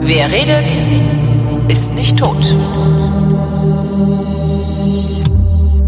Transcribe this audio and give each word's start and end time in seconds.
Wer 0.00 0.30
redet, 0.30 0.70
ist 1.68 1.94
nicht 1.94 2.16
tot. 2.18 2.36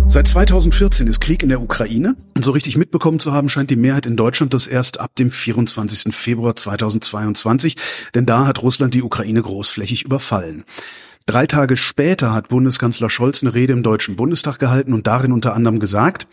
Seit 0.09 0.27
2014 0.27 1.07
ist 1.07 1.21
Krieg 1.21 1.45
in 1.45 1.51
der 1.51 1.61
Ukraine 1.61 2.17
und 2.35 2.45
so 2.45 2.51
richtig 2.51 2.77
mitbekommen 2.77 3.21
zu 3.21 3.33
haben 3.33 3.49
scheint 3.49 3.71
die 3.71 3.77
Mehrheit 3.77 4.07
in 4.07 4.17
Deutschland 4.17 4.53
das 4.53 4.67
erst 4.67 4.99
ab 4.99 5.15
dem 5.15 5.31
24. 5.31 6.13
Februar 6.13 6.57
2022, 6.57 7.77
denn 8.15 8.27
da 8.27 8.47
hat 8.47 8.61
Russland 8.63 8.95
die 8.95 9.03
Ukraine 9.03 9.41
großflächig 9.41 10.05
überfallen. 10.05 10.65
Drei 11.27 11.47
Tage 11.47 11.77
später 11.77 12.35
hat 12.35 12.49
Bundeskanzler 12.49 13.09
Scholz 13.09 13.43
eine 13.43 13.55
Rede 13.55 13.73
im 13.73 13.85
Deutschen 13.85 14.17
Bundestag 14.17 14.59
gehalten 14.59 14.93
und 14.93 15.07
darin 15.07 15.31
unter 15.31 15.55
anderem 15.55 15.79
gesagt, 15.79 16.27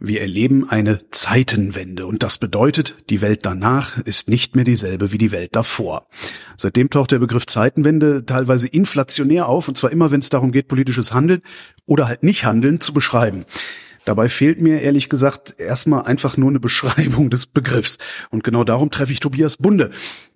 wir 0.00 0.20
erleben 0.20 0.68
eine 0.68 1.00
Zeitenwende 1.10 2.06
und 2.06 2.22
das 2.22 2.38
bedeutet, 2.38 2.96
die 3.10 3.20
Welt 3.20 3.40
danach 3.44 3.98
ist 3.98 4.28
nicht 4.28 4.54
mehr 4.54 4.64
dieselbe 4.64 5.12
wie 5.12 5.18
die 5.18 5.32
Welt 5.32 5.56
davor. 5.56 6.08
Seitdem 6.56 6.90
taucht 6.90 7.10
der 7.10 7.18
Begriff 7.18 7.46
Zeitenwende 7.46 8.24
teilweise 8.24 8.68
inflationär 8.68 9.48
auf 9.48 9.68
und 9.68 9.76
zwar 9.76 9.90
immer, 9.90 10.10
wenn 10.10 10.20
es 10.20 10.30
darum 10.30 10.52
geht, 10.52 10.68
politisches 10.68 11.12
Handeln 11.12 11.42
oder 11.86 12.06
halt 12.06 12.22
nicht 12.22 12.44
Handeln 12.44 12.80
zu 12.80 12.92
beschreiben. 12.92 13.44
Dabei 14.04 14.30
fehlt 14.30 14.62
mir 14.62 14.80
ehrlich 14.80 15.10
gesagt 15.10 15.56
erstmal 15.58 16.04
einfach 16.04 16.38
nur 16.38 16.48
eine 16.48 16.60
Beschreibung 16.60 17.28
des 17.28 17.44
Begriffs. 17.44 17.98
Und 18.30 18.42
genau 18.42 18.64
darum 18.64 18.90
treffe 18.90 19.12
ich 19.12 19.20
Tobias 19.20 19.58
Bunde. 19.58 19.90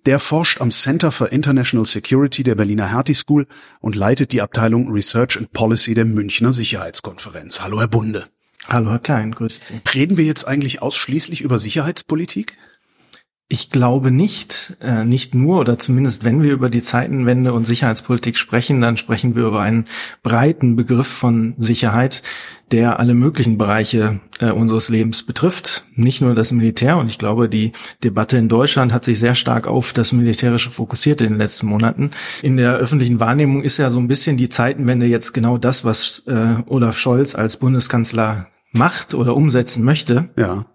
Der 0.05 0.19
forscht 0.19 0.61
am 0.61 0.69
Center 0.69 1.11
for 1.11 1.31
International 1.31 1.87
Security 1.87 2.43
der 2.43 2.53
Berliner 2.53 2.91
Hertie 2.91 3.15
School 3.15 3.47
und 3.79 3.95
leitet 3.95 4.31
die 4.31 4.41
Abteilung 4.41 4.91
Research 4.91 5.37
and 5.37 5.51
Policy 5.53 5.95
der 5.95 6.05
Münchner 6.05 6.53
Sicherheitskonferenz. 6.53 7.61
Hallo, 7.61 7.79
Herr 7.79 7.87
Bunde. 7.87 8.27
Hallo 8.67 8.91
Herr 8.91 8.99
Klein, 8.99 9.33
grüß 9.33 9.67
Sie. 9.67 9.81
Reden 9.93 10.17
wir 10.17 10.25
jetzt 10.25 10.47
eigentlich 10.47 10.81
ausschließlich 10.81 11.41
über 11.41 11.59
Sicherheitspolitik? 11.59 12.57
Ich 13.49 13.69
glaube 13.69 14.09
nicht, 14.09 14.77
äh, 14.81 15.05
nicht 15.05 15.35
nur 15.35 15.59
oder 15.59 15.77
zumindest 15.77 16.23
wenn 16.23 16.43
wir 16.43 16.53
über 16.53 16.69
die 16.71 16.81
Zeitenwende 16.81 17.53
und 17.53 17.65
Sicherheitspolitik 17.65 18.37
sprechen, 18.37 18.81
dann 18.81 18.97
sprechen 18.97 19.35
wir 19.35 19.43
über 19.45 19.61
einen 19.61 19.85
breiten 20.23 20.75
Begriff 20.75 21.05
von 21.07 21.53
Sicherheit, 21.57 22.23
der 22.71 22.99
alle 22.99 23.13
möglichen 23.13 23.59
Bereiche 23.59 24.21
äh, 24.39 24.49
unseres 24.49 24.89
Lebens 24.89 25.23
betrifft, 25.23 25.83
nicht 25.93 26.21
nur 26.21 26.33
das 26.33 26.51
Militär. 26.51 26.97
Und 26.97 27.11
ich 27.11 27.19
glaube, 27.19 27.47
die 27.47 27.73
Debatte 28.03 28.37
in 28.37 28.49
Deutschland 28.49 28.91
hat 28.91 29.05
sich 29.05 29.19
sehr 29.19 29.35
stark 29.35 29.67
auf 29.67 29.93
das 29.93 30.13
Militärische 30.13 30.71
fokussiert 30.71 31.21
in 31.21 31.29
den 31.29 31.37
letzten 31.37 31.67
Monaten. 31.67 32.09
In 32.41 32.57
der 32.57 32.73
öffentlichen 32.77 33.19
Wahrnehmung 33.19 33.61
ist 33.61 33.77
ja 33.77 33.91
so 33.91 33.99
ein 33.99 34.07
bisschen 34.07 34.37
die 34.37 34.49
Zeitenwende 34.49 35.05
jetzt 35.05 35.33
genau 35.33 35.59
das, 35.59 35.85
was 35.85 36.23
äh, 36.25 36.55
Olaf 36.65 36.97
Scholz 36.97 37.35
als 37.35 37.57
Bundeskanzler 37.57 38.47
macht 38.73 39.13
oder 39.13 39.35
umsetzen 39.35 39.83
möchte. 39.83 40.29
Ja. 40.35 40.65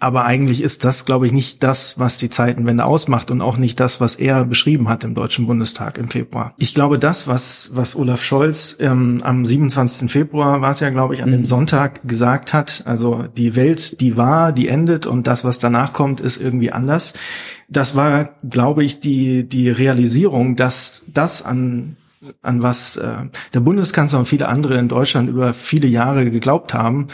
Aber 0.00 0.24
eigentlich 0.24 0.60
ist 0.60 0.84
das, 0.84 1.04
glaube 1.04 1.26
ich, 1.26 1.32
nicht 1.32 1.62
das, 1.62 1.98
was 2.00 2.18
die 2.18 2.28
Zeitenwende 2.28 2.84
ausmacht 2.84 3.30
und 3.30 3.40
auch 3.40 3.56
nicht 3.56 3.78
das, 3.78 4.00
was 4.00 4.16
er 4.16 4.44
beschrieben 4.44 4.88
hat 4.88 5.04
im 5.04 5.14
Deutschen 5.14 5.46
Bundestag 5.46 5.98
im 5.98 6.08
Februar. 6.08 6.52
Ich 6.56 6.74
glaube, 6.74 6.98
das, 6.98 7.28
was, 7.28 7.70
was 7.74 7.94
Olaf 7.94 8.24
Scholz 8.24 8.76
ähm, 8.80 9.20
am 9.22 9.46
27. 9.46 10.10
Februar 10.10 10.60
war 10.60 10.70
es 10.70 10.80
ja, 10.80 10.90
glaube 10.90 11.14
ich, 11.14 11.22
an 11.22 11.30
dem 11.30 11.40
mhm. 11.40 11.46
Sonntag 11.46 12.06
gesagt 12.06 12.52
hat, 12.52 12.82
also 12.86 13.24
die 13.36 13.54
Welt, 13.54 14.00
die 14.00 14.16
war, 14.16 14.50
die 14.50 14.66
endet 14.66 15.06
und 15.06 15.28
das, 15.28 15.44
was 15.44 15.60
danach 15.60 15.92
kommt, 15.92 16.20
ist 16.20 16.40
irgendwie 16.40 16.72
anders. 16.72 17.14
Das 17.68 17.94
war, 17.94 18.30
glaube 18.48 18.82
ich, 18.82 18.98
die, 18.98 19.48
die 19.48 19.70
Realisierung, 19.70 20.56
dass 20.56 21.04
das 21.12 21.42
an 21.42 21.96
an 22.42 22.64
was 22.64 22.96
äh, 22.96 23.26
der 23.54 23.60
Bundeskanzler 23.60 24.18
und 24.18 24.26
viele 24.26 24.48
andere 24.48 24.76
in 24.76 24.88
Deutschland 24.88 25.28
über 25.28 25.52
viele 25.54 25.86
Jahre 25.86 26.28
geglaubt 26.28 26.74
haben, 26.74 27.06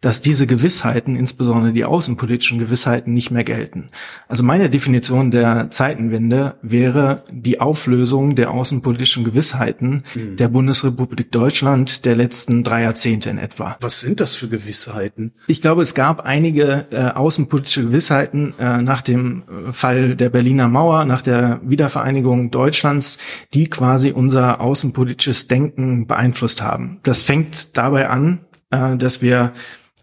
dass 0.00 0.20
diese 0.20 0.46
Gewissheiten, 0.46 1.16
insbesondere 1.16 1.72
die 1.72 1.84
außenpolitischen 1.84 2.58
Gewissheiten, 2.58 3.14
nicht 3.14 3.30
mehr 3.30 3.44
gelten. 3.44 3.90
Also 4.28 4.42
meine 4.42 4.68
Definition 4.68 5.30
der 5.30 5.70
Zeitenwende 5.70 6.56
wäre 6.62 7.22
die 7.30 7.60
Auflösung 7.60 8.34
der 8.34 8.50
außenpolitischen 8.50 9.24
Gewissheiten 9.24 10.04
mhm. 10.14 10.36
der 10.36 10.48
Bundesrepublik 10.48 11.32
Deutschland 11.32 12.04
der 12.04 12.16
letzten 12.16 12.62
drei 12.62 12.82
Jahrzehnte 12.82 13.30
in 13.30 13.38
etwa. 13.38 13.76
Was 13.80 14.00
sind 14.00 14.20
das 14.20 14.34
für 14.34 14.48
Gewissheiten? 14.48 15.32
Ich 15.46 15.62
glaube, 15.62 15.82
es 15.82 15.94
gab 15.94 16.20
einige 16.20 16.86
äh, 16.90 17.08
außenpolitische 17.08 17.82
Gewissheiten 17.82 18.54
äh, 18.58 18.82
nach 18.82 19.02
dem 19.02 19.42
äh, 19.68 19.72
Fall 19.72 20.14
der 20.14 20.30
Berliner 20.30 20.68
Mauer, 20.68 21.04
nach 21.04 21.22
der 21.22 21.60
Wiedervereinigung 21.64 22.50
Deutschlands, 22.50 23.18
die 23.54 23.68
quasi 23.68 24.12
unser 24.12 24.60
außenpolitisches 24.60 25.48
Denken 25.48 26.06
beeinflusst 26.06 26.62
haben. 26.62 26.98
Das 27.02 27.22
fängt 27.22 27.76
dabei 27.76 28.08
an, 28.08 28.40
äh, 28.70 28.96
dass 28.96 29.22
wir 29.22 29.52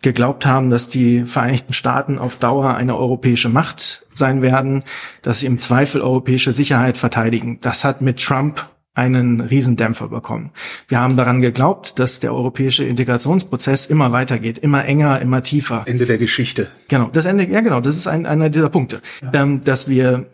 geglaubt 0.04 0.46
haben, 0.46 0.70
dass 0.70 0.90
die 0.90 1.26
Vereinigten 1.26 1.74
Staaten 1.74 2.20
auf 2.20 2.36
Dauer 2.36 2.76
eine 2.76 2.96
europäische 2.96 3.50
Macht 3.50 4.06
sein 4.14 4.42
werden, 4.42 4.84
dass 5.24 5.40
sie 5.40 5.48
im 5.48 5.58
Zweifel 5.58 6.02
europäische 6.02 6.54
Sicherheit 6.54 6.98
verteidigen. 6.98 7.60
Das 7.62 7.84
hat 7.84 8.02
mit 8.02 8.22
Trump 8.22 8.66
einen 8.96 9.42
Riesendämpfer 9.42 10.08
bekommen. 10.10 10.52
Wir 10.88 11.00
haben 11.00 11.18
daran 11.18 11.42
geglaubt, 11.42 11.98
dass 11.98 12.20
der 12.20 12.34
europäische 12.34 12.84
Integrationsprozess 12.84 13.88
immer 13.88 14.12
weitergeht, 14.12 14.60
immer 14.60 14.86
enger, 14.86 15.20
immer 15.20 15.42
tiefer. 15.42 15.78
Das 15.78 15.88
Ende 15.88 16.06
der 16.06 16.20
Geschichte. 16.20 16.68
Genau, 16.90 17.10
das 17.12 17.26
Ende, 17.26 17.46
ja 17.46 17.62
genau, 17.62 17.80
das 17.80 17.98
ist 17.98 18.06
ein, 18.06 18.28
einer 18.28 18.50
dieser 18.50 18.70
Punkte, 18.70 19.02
ja. 19.24 19.42
ähm, 19.42 19.64
dass 19.64 19.88
wir 19.88 20.28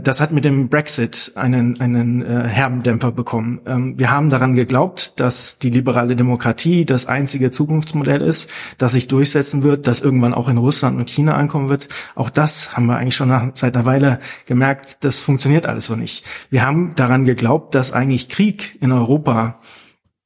das 0.00 0.20
hat 0.20 0.32
mit 0.32 0.44
dem 0.44 0.68
Brexit 0.68 1.32
einen, 1.34 1.80
einen 1.80 2.22
äh, 2.22 2.48
herben 2.48 2.82
Dämpfer 2.82 3.12
bekommen. 3.12 3.60
Ähm, 3.66 3.98
wir 3.98 4.10
haben 4.10 4.30
daran 4.30 4.54
geglaubt, 4.54 5.14
dass 5.16 5.58
die 5.58 5.70
liberale 5.70 6.16
Demokratie 6.16 6.84
das 6.84 7.06
einzige 7.06 7.50
Zukunftsmodell 7.50 8.22
ist, 8.22 8.50
das 8.78 8.92
sich 8.92 9.08
durchsetzen 9.08 9.62
wird, 9.62 9.86
das 9.86 10.00
irgendwann 10.00 10.34
auch 10.34 10.48
in 10.48 10.58
Russland 10.58 10.98
und 10.98 11.10
China 11.10 11.34
ankommen 11.34 11.68
wird. 11.68 11.88
Auch 12.14 12.30
das 12.30 12.76
haben 12.76 12.86
wir 12.86 12.96
eigentlich 12.96 13.16
schon 13.16 13.28
nach, 13.28 13.50
seit 13.54 13.76
einer 13.76 13.84
Weile 13.84 14.20
gemerkt, 14.46 15.04
das 15.04 15.22
funktioniert 15.22 15.66
alles 15.66 15.86
so 15.86 15.96
nicht. 15.96 16.24
Wir 16.50 16.64
haben 16.64 16.94
daran 16.94 17.24
geglaubt, 17.24 17.74
dass 17.74 17.92
eigentlich 17.92 18.28
Krieg 18.28 18.78
in 18.80 18.92
Europa 18.92 19.58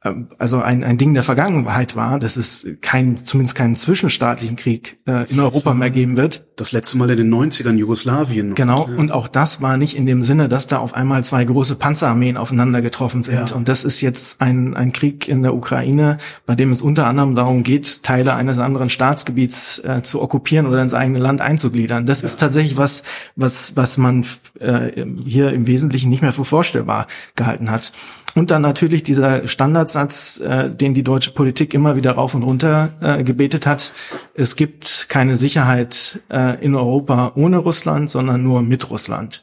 also 0.02 0.62
ein, 0.62 0.82
ein 0.82 0.96
Ding 0.96 1.12
der 1.12 1.22
Vergangenheit 1.22 1.94
war, 1.94 2.18
dass 2.18 2.38
es 2.38 2.66
kein, 2.80 3.18
zumindest 3.18 3.54
keinen 3.54 3.74
zwischenstaatlichen 3.74 4.56
Krieg 4.56 4.98
äh, 5.06 5.30
in 5.30 5.38
Europa 5.38 5.74
mehr 5.74 5.90
geben 5.90 6.16
wird. 6.16 6.46
Das 6.56 6.72
letzte 6.72 6.96
Mal 6.96 7.10
in 7.10 7.18
den 7.18 7.34
90ern 7.34 7.74
Jugoslawien. 7.74 8.54
Genau, 8.54 8.88
ja. 8.88 8.96
und 8.96 9.12
auch 9.12 9.28
das 9.28 9.60
war 9.60 9.76
nicht 9.76 9.94
in 9.96 10.06
dem 10.06 10.22
Sinne, 10.22 10.48
dass 10.48 10.66
da 10.66 10.78
auf 10.78 10.94
einmal 10.94 11.22
zwei 11.22 11.44
große 11.44 11.74
Panzerarmeen 11.74 12.38
aufeinander 12.38 12.80
getroffen 12.80 13.22
sind. 13.22 13.50
Ja. 13.50 13.56
Und 13.56 13.68
das 13.68 13.84
ist 13.84 14.00
jetzt 14.00 14.40
ein, 14.40 14.74
ein 14.74 14.92
Krieg 14.92 15.28
in 15.28 15.42
der 15.42 15.54
Ukraine, 15.54 16.16
bei 16.46 16.54
dem 16.54 16.70
es 16.70 16.80
unter 16.80 17.06
anderem 17.06 17.34
darum 17.34 17.62
geht, 17.62 18.02
Teile 18.02 18.34
eines 18.34 18.58
anderen 18.58 18.88
Staatsgebiets 18.88 19.80
äh, 19.80 20.02
zu 20.02 20.22
okkupieren 20.22 20.66
oder 20.66 20.82
ins 20.82 20.94
eigene 20.94 21.18
Land 21.18 21.42
einzugliedern. 21.42 22.06
Das 22.06 22.22
ja. 22.22 22.26
ist 22.26 22.40
tatsächlich 22.40 22.78
was, 22.78 23.02
was, 23.36 23.76
was 23.76 23.98
man 23.98 24.24
äh, 24.60 25.04
hier 25.26 25.52
im 25.52 25.66
Wesentlichen 25.66 26.08
nicht 26.08 26.22
mehr 26.22 26.32
für 26.32 26.46
vorstellbar 26.46 27.06
gehalten 27.36 27.70
hat. 27.70 27.92
Und 28.34 28.50
dann 28.50 28.62
natürlich 28.62 29.02
dieser 29.02 29.46
Standardsatz, 29.48 30.40
äh, 30.40 30.70
den 30.70 30.94
die 30.94 31.02
deutsche 31.02 31.32
Politik 31.32 31.74
immer 31.74 31.96
wieder 31.96 32.12
rauf 32.12 32.34
und 32.34 32.42
runter 32.42 32.90
äh, 33.00 33.24
gebetet 33.24 33.66
hat. 33.66 33.92
Es 34.34 34.56
gibt 34.56 35.06
keine 35.08 35.36
Sicherheit 35.36 36.20
äh, 36.30 36.62
in 36.64 36.74
Europa 36.74 37.32
ohne 37.34 37.58
Russland, 37.58 38.10
sondern 38.10 38.42
nur 38.42 38.62
mit 38.62 38.90
Russland. 38.90 39.42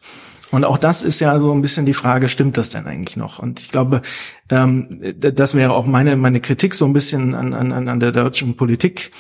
Und 0.50 0.64
auch 0.64 0.78
das 0.78 1.04
ist 1.04 1.20
ja 1.20 1.38
so 1.40 1.52
ein 1.52 1.62
bisschen 1.62 1.86
die 1.86 1.94
Frage, 1.94 2.30
stimmt 2.30 2.58
das 2.58 2.70
denn 2.70 2.88
eigentlich 2.88 3.18
noch? 3.18 3.40
Und 3.40 3.60
ich 3.60 3.70
glaube, 3.70 4.02
ähm, 4.50 5.02
das 5.20 5.56
wäre 5.56 5.74
auch 5.74 5.86
meine, 5.86 6.16
meine 6.16 6.40
Kritik 6.40 6.74
so 6.74 6.86
ein 6.86 6.94
bisschen 6.94 7.36
an, 7.36 7.54
an, 7.54 7.90
an 7.90 8.00
der 8.00 8.14
deutschen 8.14 8.56
Politik 8.56 9.12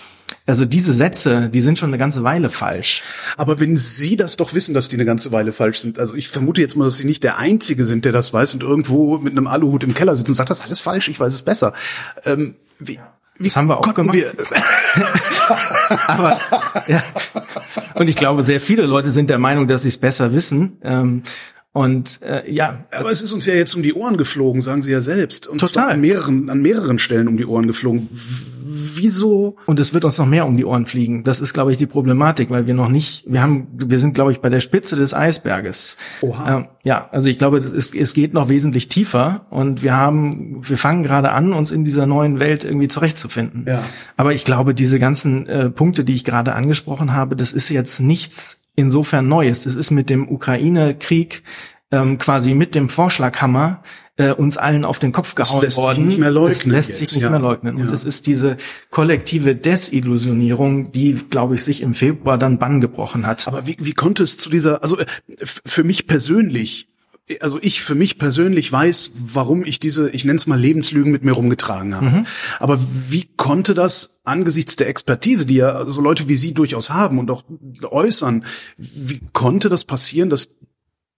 also 0.46 0.66
diese 0.66 0.94
Sätze, 0.94 1.50
die 1.50 1.62
sind 1.62 1.78
schon 1.78 1.90
eine 1.90 1.98
ganze 1.98 2.24
Weile 2.24 2.50
falsch. 2.50 3.04
Aber 3.36 3.60
wenn 3.60 3.76
Sie 3.76 4.16
das 4.16 4.38
doch 4.38 4.54
wissen, 4.54 4.74
dass 4.74 4.88
die 4.88 4.96
eine 4.96 5.06
ganze 5.06 5.32
Weile 5.32 5.52
falsch 5.52 5.80
sind, 5.80 6.00
also 6.00 6.16
ich 6.16 6.30
vermute 6.30 6.62
jetzt 6.62 6.76
mal, 6.76 6.86
dass 6.86 6.98
Sie 6.98 7.06
nicht 7.06 7.24
der 7.24 7.38
Einzige 7.38 7.86
sind, 7.86 8.06
der 8.06 8.12
das 8.12 8.34
weiß 8.34 8.54
und 8.54 8.64
irgendwo 8.64 9.18
mit 9.18 9.34
einem 9.34 9.48
Aluhut 9.48 9.84
im 9.84 9.94
Keller 9.94 10.16
sitzt 10.16 10.30
und 10.30 10.36
sagt, 10.36 10.50
das 10.50 10.60
ist 10.60 10.66
alles 10.66 10.80
falsch, 10.80 11.10
ich 11.10 11.20
weiß 11.20 11.34
es 11.34 11.42
besser. 11.42 11.74
Ähm, 12.24 12.56
wie, 12.80 13.00
wie 13.38 13.48
das 13.48 13.58
haben 13.58 13.68
wir 13.68 13.78
auch 13.78 13.94
gemacht. 13.94 14.16
Wir 14.16 14.32
Aber 16.08 16.40
ja. 16.88 17.04
Und 17.96 18.10
ich 18.10 18.16
glaube, 18.16 18.44
sehr 18.44 18.62
viele 18.62 18.86
Leute 18.86 19.12
sind 19.12 19.30
der 19.30 19.40
Meinung, 19.40 19.68
dass 19.68 19.84
sie 19.84 19.90
es 19.90 19.98
besser 19.98 20.34
wissen. 20.34 20.78
Ähm, 20.84 21.24
und 21.74 22.22
äh, 22.24 22.50
ja. 22.52 22.86
Aber 22.92 23.12
es 23.12 23.22
ist 23.22 23.34
uns 23.34 23.46
ja 23.46 23.54
jetzt 23.54 23.76
um 23.76 23.84
die 23.84 23.94
Ohren 23.94 24.18
geflogen, 24.18 24.62
sagen 24.62 24.82
Sie 24.82 24.92
ja 24.92 25.02
selbst. 25.02 25.46
Und 25.46 25.60
Total. 25.60 25.92
an 25.92 26.02
mehreren, 26.02 26.50
an 26.50 26.62
mehreren 26.62 26.98
Stellen 26.98 27.28
um 27.28 27.38
die 27.38 27.46
Ohren 27.46 27.68
geflogen 27.68 28.08
wieso? 28.96 29.56
Und 29.66 29.80
es 29.80 29.94
wird 29.94 30.06
uns 30.06 30.18
noch 30.18 30.26
mehr 30.26 30.46
um 30.46 30.58
die 30.58 30.66
Ohren 30.66 30.86
fliegen. 30.86 31.24
Das 31.24 31.42
ist, 31.42 31.54
glaube 31.54 31.72
ich, 31.72 31.78
die 31.78 31.86
Problematik, 31.86 32.50
weil 32.50 32.68
wir 32.68 32.74
noch 32.74 32.90
nicht, 32.90 33.24
wir 33.28 33.42
haben, 33.42 33.68
wir 33.74 34.00
sind, 34.00 34.14
glaube 34.14 34.32
ich, 34.32 34.40
bei 34.40 34.50
der 34.50 34.60
Spitze 34.60 34.96
des 34.96 35.14
Eisberges. 35.14 35.98
Oha. 36.22 36.58
Ähm, 36.58 36.66
ja, 36.84 37.10
also 37.12 37.30
ich 37.30 37.38
glaube, 37.38 37.58
es, 37.58 37.92
es 37.94 38.14
geht 38.14 38.34
noch 38.34 38.50
wesentlich 38.50 38.88
tiefer 38.88 39.46
und 39.50 39.84
wir 39.84 39.96
haben, 39.96 40.62
wir 40.68 40.78
fangen 40.78 41.04
gerade 41.04 41.32
an, 41.32 41.54
uns 41.54 41.72
in 41.72 41.84
dieser 41.84 42.06
neuen 42.06 42.40
Welt 42.40 42.64
irgendwie 42.64 42.88
zurechtzufinden. 42.88 43.66
Ja. 43.68 43.84
Aber 44.16 44.34
ich 44.34 44.46
glaube, 44.46 44.74
diese 44.74 45.00
ganzen 45.00 45.46
äh, 45.48 45.70
Punkte, 45.70 46.04
die 46.04 46.14
ich 46.14 46.24
gerade 46.24 46.54
angesprochen 46.54 47.14
habe, 47.14 47.36
das 47.36 47.52
ist 47.52 47.70
jetzt 47.70 48.00
nichts 48.00 48.62
insofern 48.76 49.28
Neues. 49.28 49.66
Es 49.66 49.76
ist 49.76 49.92
mit 49.92 50.10
dem 50.10 50.30
Ukraine-Krieg 50.30 51.44
ähm, 51.92 52.18
quasi 52.18 52.54
mit 52.54 52.76
dem 52.76 52.90
Vorschlaghammer 52.90 53.82
äh, 54.18 54.32
uns 54.32 54.58
allen 54.58 54.84
auf 54.84 55.00
den 55.00 55.12
Kopf 55.12 55.36
gehauen 55.36 55.62
lässt 55.62 55.78
worden. 55.78 55.98
sich 55.98 56.06
nicht 56.06 56.18
mehr 56.20 56.32
leugnen 56.32 56.52
Es 56.52 56.66
lässt 56.66 56.90
jetzt, 56.90 56.98
sich 57.00 57.12
nicht 57.14 57.22
ja. 57.24 57.30
mehr 57.30 57.40
leugnen. 57.40 57.76
Und 57.76 57.88
Ja. 57.88 57.94
es 57.94 58.04
ist 58.04 58.28
diese 58.28 58.58
kollektive 58.90 59.56
Desillusionierung, 59.56 60.92
die, 60.92 61.14
glaube 61.30 61.56
ich, 61.56 61.64
sich 61.64 61.82
im 61.82 61.94
Februar 61.94 62.38
dann 62.38 62.58
Bann 62.60 62.82
gebrochen 62.82 63.26
hat. 63.26 63.48
Aber 63.48 63.68
wie, 63.68 63.78
wie 63.80 63.94
konnte 63.94 64.24
es 64.24 64.38
zu 64.38 64.50
dieser, 64.50 64.82
also 64.84 64.98
äh, 65.00 65.06
für 65.44 65.84
mich 65.84 66.08
persönlich, 66.08 66.90
also 67.42 67.60
ich 67.62 67.82
für 67.82 67.94
mich 67.96 68.18
persönlich 68.20 68.72
weiß, 68.72 69.12
warum 69.14 69.66
ich 69.66 69.80
diese, 69.82 70.10
ich 70.10 70.24
nenne 70.24 70.38
es 70.38 70.48
mal 70.48 70.58
Lebenslügen 70.60 71.12
mit 71.12 71.26
mir 71.26 71.34
rumgetragen 71.34 71.94
habe. 71.94 72.24
Aber 72.60 72.80
wie 73.10 73.26
konnte 73.36 73.74
das 73.74 74.22
angesichts 74.24 74.78
der 74.78 74.88
Expertise, 74.88 75.46
die 75.46 75.56
ja 75.56 75.86
so 75.88 76.00
Leute 76.00 76.30
wie 76.30 76.38
Sie 76.38 76.54
durchaus 76.54 76.90
haben 76.90 77.20
und 77.20 77.30
auch 77.30 77.44
äußern, 77.84 78.46
wie 78.78 79.20
konnte 79.34 79.68
das 79.68 79.84
passieren, 79.84 80.30
dass 80.30 80.57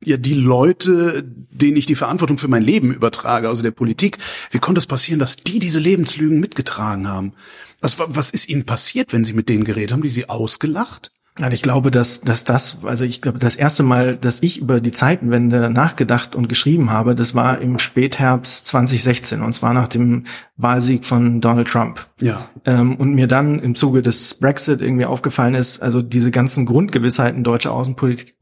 ja 0.03 0.17
die 0.17 0.33
Leute, 0.33 1.23
denen 1.51 1.77
ich 1.77 1.85
die 1.85 1.95
Verantwortung 1.95 2.37
für 2.37 2.47
mein 2.47 2.63
Leben 2.63 2.93
übertrage, 2.93 3.49
also 3.49 3.63
der 3.63 3.71
Politik, 3.71 4.17
wie 4.51 4.59
konnte 4.59 4.79
es 4.79 4.87
passieren, 4.87 5.19
dass 5.19 5.37
die 5.37 5.59
diese 5.59 5.79
Lebenslügen 5.79 6.39
mitgetragen 6.39 7.07
haben? 7.07 7.33
Was, 7.81 7.97
was 7.99 8.31
ist 8.31 8.49
ihnen 8.49 8.65
passiert, 8.65 9.13
wenn 9.13 9.23
Sie 9.23 9.33
mit 9.33 9.49
denen 9.49 9.63
geredet 9.63 9.91
haben? 9.91 10.01
Die 10.01 10.09
Sie 10.09 10.27
ausgelacht? 10.27 11.11
Ja, 11.39 11.49
ich 11.49 11.61
glaube, 11.61 11.89
dass, 11.89 12.19
dass 12.19 12.43
das, 12.43 12.79
also 12.83 13.05
ich 13.05 13.21
glaube, 13.21 13.39
das 13.39 13.55
erste 13.55 13.81
Mal, 13.81 14.17
dass 14.17 14.43
ich 14.43 14.59
über 14.59 14.81
die 14.81 14.91
Zeitenwende 14.91 15.69
nachgedacht 15.69 16.35
und 16.35 16.49
geschrieben 16.49 16.91
habe, 16.91 17.15
das 17.15 17.33
war 17.33 17.61
im 17.61 17.79
Spätherbst 17.79 18.67
2016 18.67 19.41
und 19.41 19.53
zwar 19.53 19.73
nach 19.73 19.87
dem 19.87 20.25
Wahlsieg 20.57 21.05
von 21.05 21.39
Donald 21.39 21.69
Trump. 21.69 22.07
Ja. 22.19 22.49
Ähm, 22.65 22.97
und 22.97 23.13
mir 23.13 23.27
dann 23.27 23.59
im 23.59 23.75
Zuge 23.75 24.01
des 24.01 24.33
Brexit 24.33 24.81
irgendwie 24.81 25.05
aufgefallen 25.05 25.55
ist, 25.55 25.81
also 25.81 26.01
diese 26.01 26.31
ganzen 26.31 26.65
Grundgewissheiten 26.65 27.45
deutscher 27.45 27.71
Außenpolitik 27.71 28.35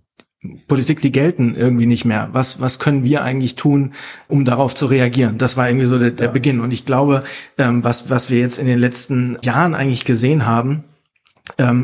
Politik, 0.68 1.02
die 1.02 1.12
gelten 1.12 1.56
irgendwie 1.56 1.86
nicht 1.86 2.06
mehr. 2.06 2.30
Was, 2.32 2.60
was 2.60 2.80
können 2.80 3.04
wir 3.04 3.24
eigentlich 3.24 3.56
tun, 3.56 3.94
um 4.28 4.46
darauf 4.46 4.76
zu 4.76 4.86
reagieren? 4.86 5.38
Das 5.38 5.58
war 5.58 5.70
irgendwie 5.70 5.86
so 5.86 6.00
der, 6.00 6.12
der 6.12 6.28
Beginn. 6.28 6.60
Und 6.60 6.72
ich 6.72 6.86
glaube, 6.86 7.24
ähm, 7.58 7.84
was, 7.84 8.10
was 8.10 8.30
wir 8.30 8.40
jetzt 8.40 8.58
in 8.58 8.68
den 8.68 8.80
letzten 8.80 9.38
Jahren 9.44 9.76
eigentlich 9.76 10.06
gesehen 10.06 10.46
haben, 10.46 10.84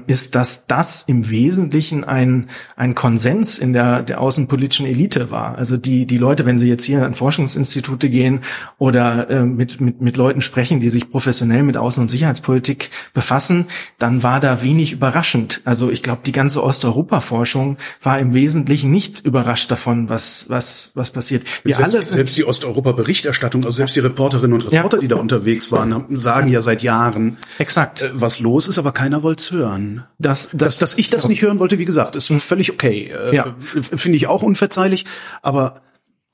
ist, 0.08 0.36
dass 0.36 0.68
das 0.68 1.04
im 1.08 1.30
Wesentlichen 1.30 2.04
ein, 2.04 2.48
ein 2.76 2.96
Konsens 2.96 3.60
in 3.60 3.74
der, 3.74 4.02
der 4.04 4.20
außenpolitischen 4.22 4.86
Elite 4.86 5.32
war. 5.32 5.58
Also 5.58 5.78
die, 5.78 6.06
die 6.06 6.18
Leute, 6.18 6.46
wenn 6.46 6.58
sie 6.58 6.68
jetzt 6.70 6.84
hier 6.84 7.06
an 7.06 7.14
Forschungsinstitute 7.16 8.10
gehen 8.10 8.42
oder 8.78 9.30
äh, 9.30 9.44
mit, 9.46 9.80
mit, 9.82 10.02
mit 10.02 10.18
Leuten 10.18 10.42
sprechen, 10.42 10.80
die 10.80 10.90
sich 10.90 11.10
professionell 11.10 11.64
mit 11.64 11.78
Außen- 11.78 12.00
und 12.02 12.12
Sicherheitspolitik 12.12 12.90
befassen, 13.14 13.66
dann 14.00 14.22
war 14.24 14.40
da 14.40 14.62
wenig 14.64 14.92
überraschend. 14.92 15.62
Also 15.66 15.90
ich 15.90 16.04
glaube, 16.04 16.22
die 16.26 16.32
ganze 16.32 16.64
Osteuropa-Forschung 16.64 17.78
war 18.02 18.20
im 18.20 18.34
Wesentlichen 18.34 18.92
nicht 18.92 19.26
überrascht 19.26 19.72
davon, 19.72 20.10
was, 20.10 20.46
was, 20.50 20.92
was 20.96 21.12
passiert. 21.12 21.44
Wir 21.64 21.76
selbst, 21.76 21.96
alle 21.96 22.04
sind 22.04 22.16
selbst 22.16 22.38
die 22.38 22.46
Osteuropa-Berichterstattung, 22.46 23.64
also 23.64 23.76
selbst 23.76 23.96
die 23.96 24.02
Reporterinnen 24.02 24.54
und 24.54 24.72
Reporter, 24.72 24.98
Ja. 24.98 25.02
die 25.02 25.08
da 25.08 25.16
unterwegs 25.16 25.72
waren, 25.72 25.94
haben, 25.94 26.18
sagen 26.18 26.50
ja 26.50 26.62
seit 26.62 26.84
Jahren, 26.84 27.38
exakt. 27.58 28.02
äh, 28.04 28.10
was 28.14 28.40
los 28.40 28.68
ist, 28.68 28.78
aber 28.78 28.92
keiner 28.92 29.24
wollte 29.24 29.42
es 29.44 29.53
hören. 29.54 30.04
Das, 30.20 30.50
Dass, 30.54 30.78
dass 30.80 30.98
ich 30.98 31.10
das 31.10 31.30
nicht 31.30 31.42
hören 31.42 31.60
wollte, 31.60 31.80
wie 31.80 31.86
gesagt, 31.86 32.16
ist 32.16 32.28
völlig 32.40 32.72
okay. 32.72 33.12
Äh, 33.32 33.36
Ja. 33.36 33.56
Finde 33.62 34.18
ich 34.18 34.28
auch 34.28 34.44
unverzeihlich, 34.44 35.06
aber 35.42 35.82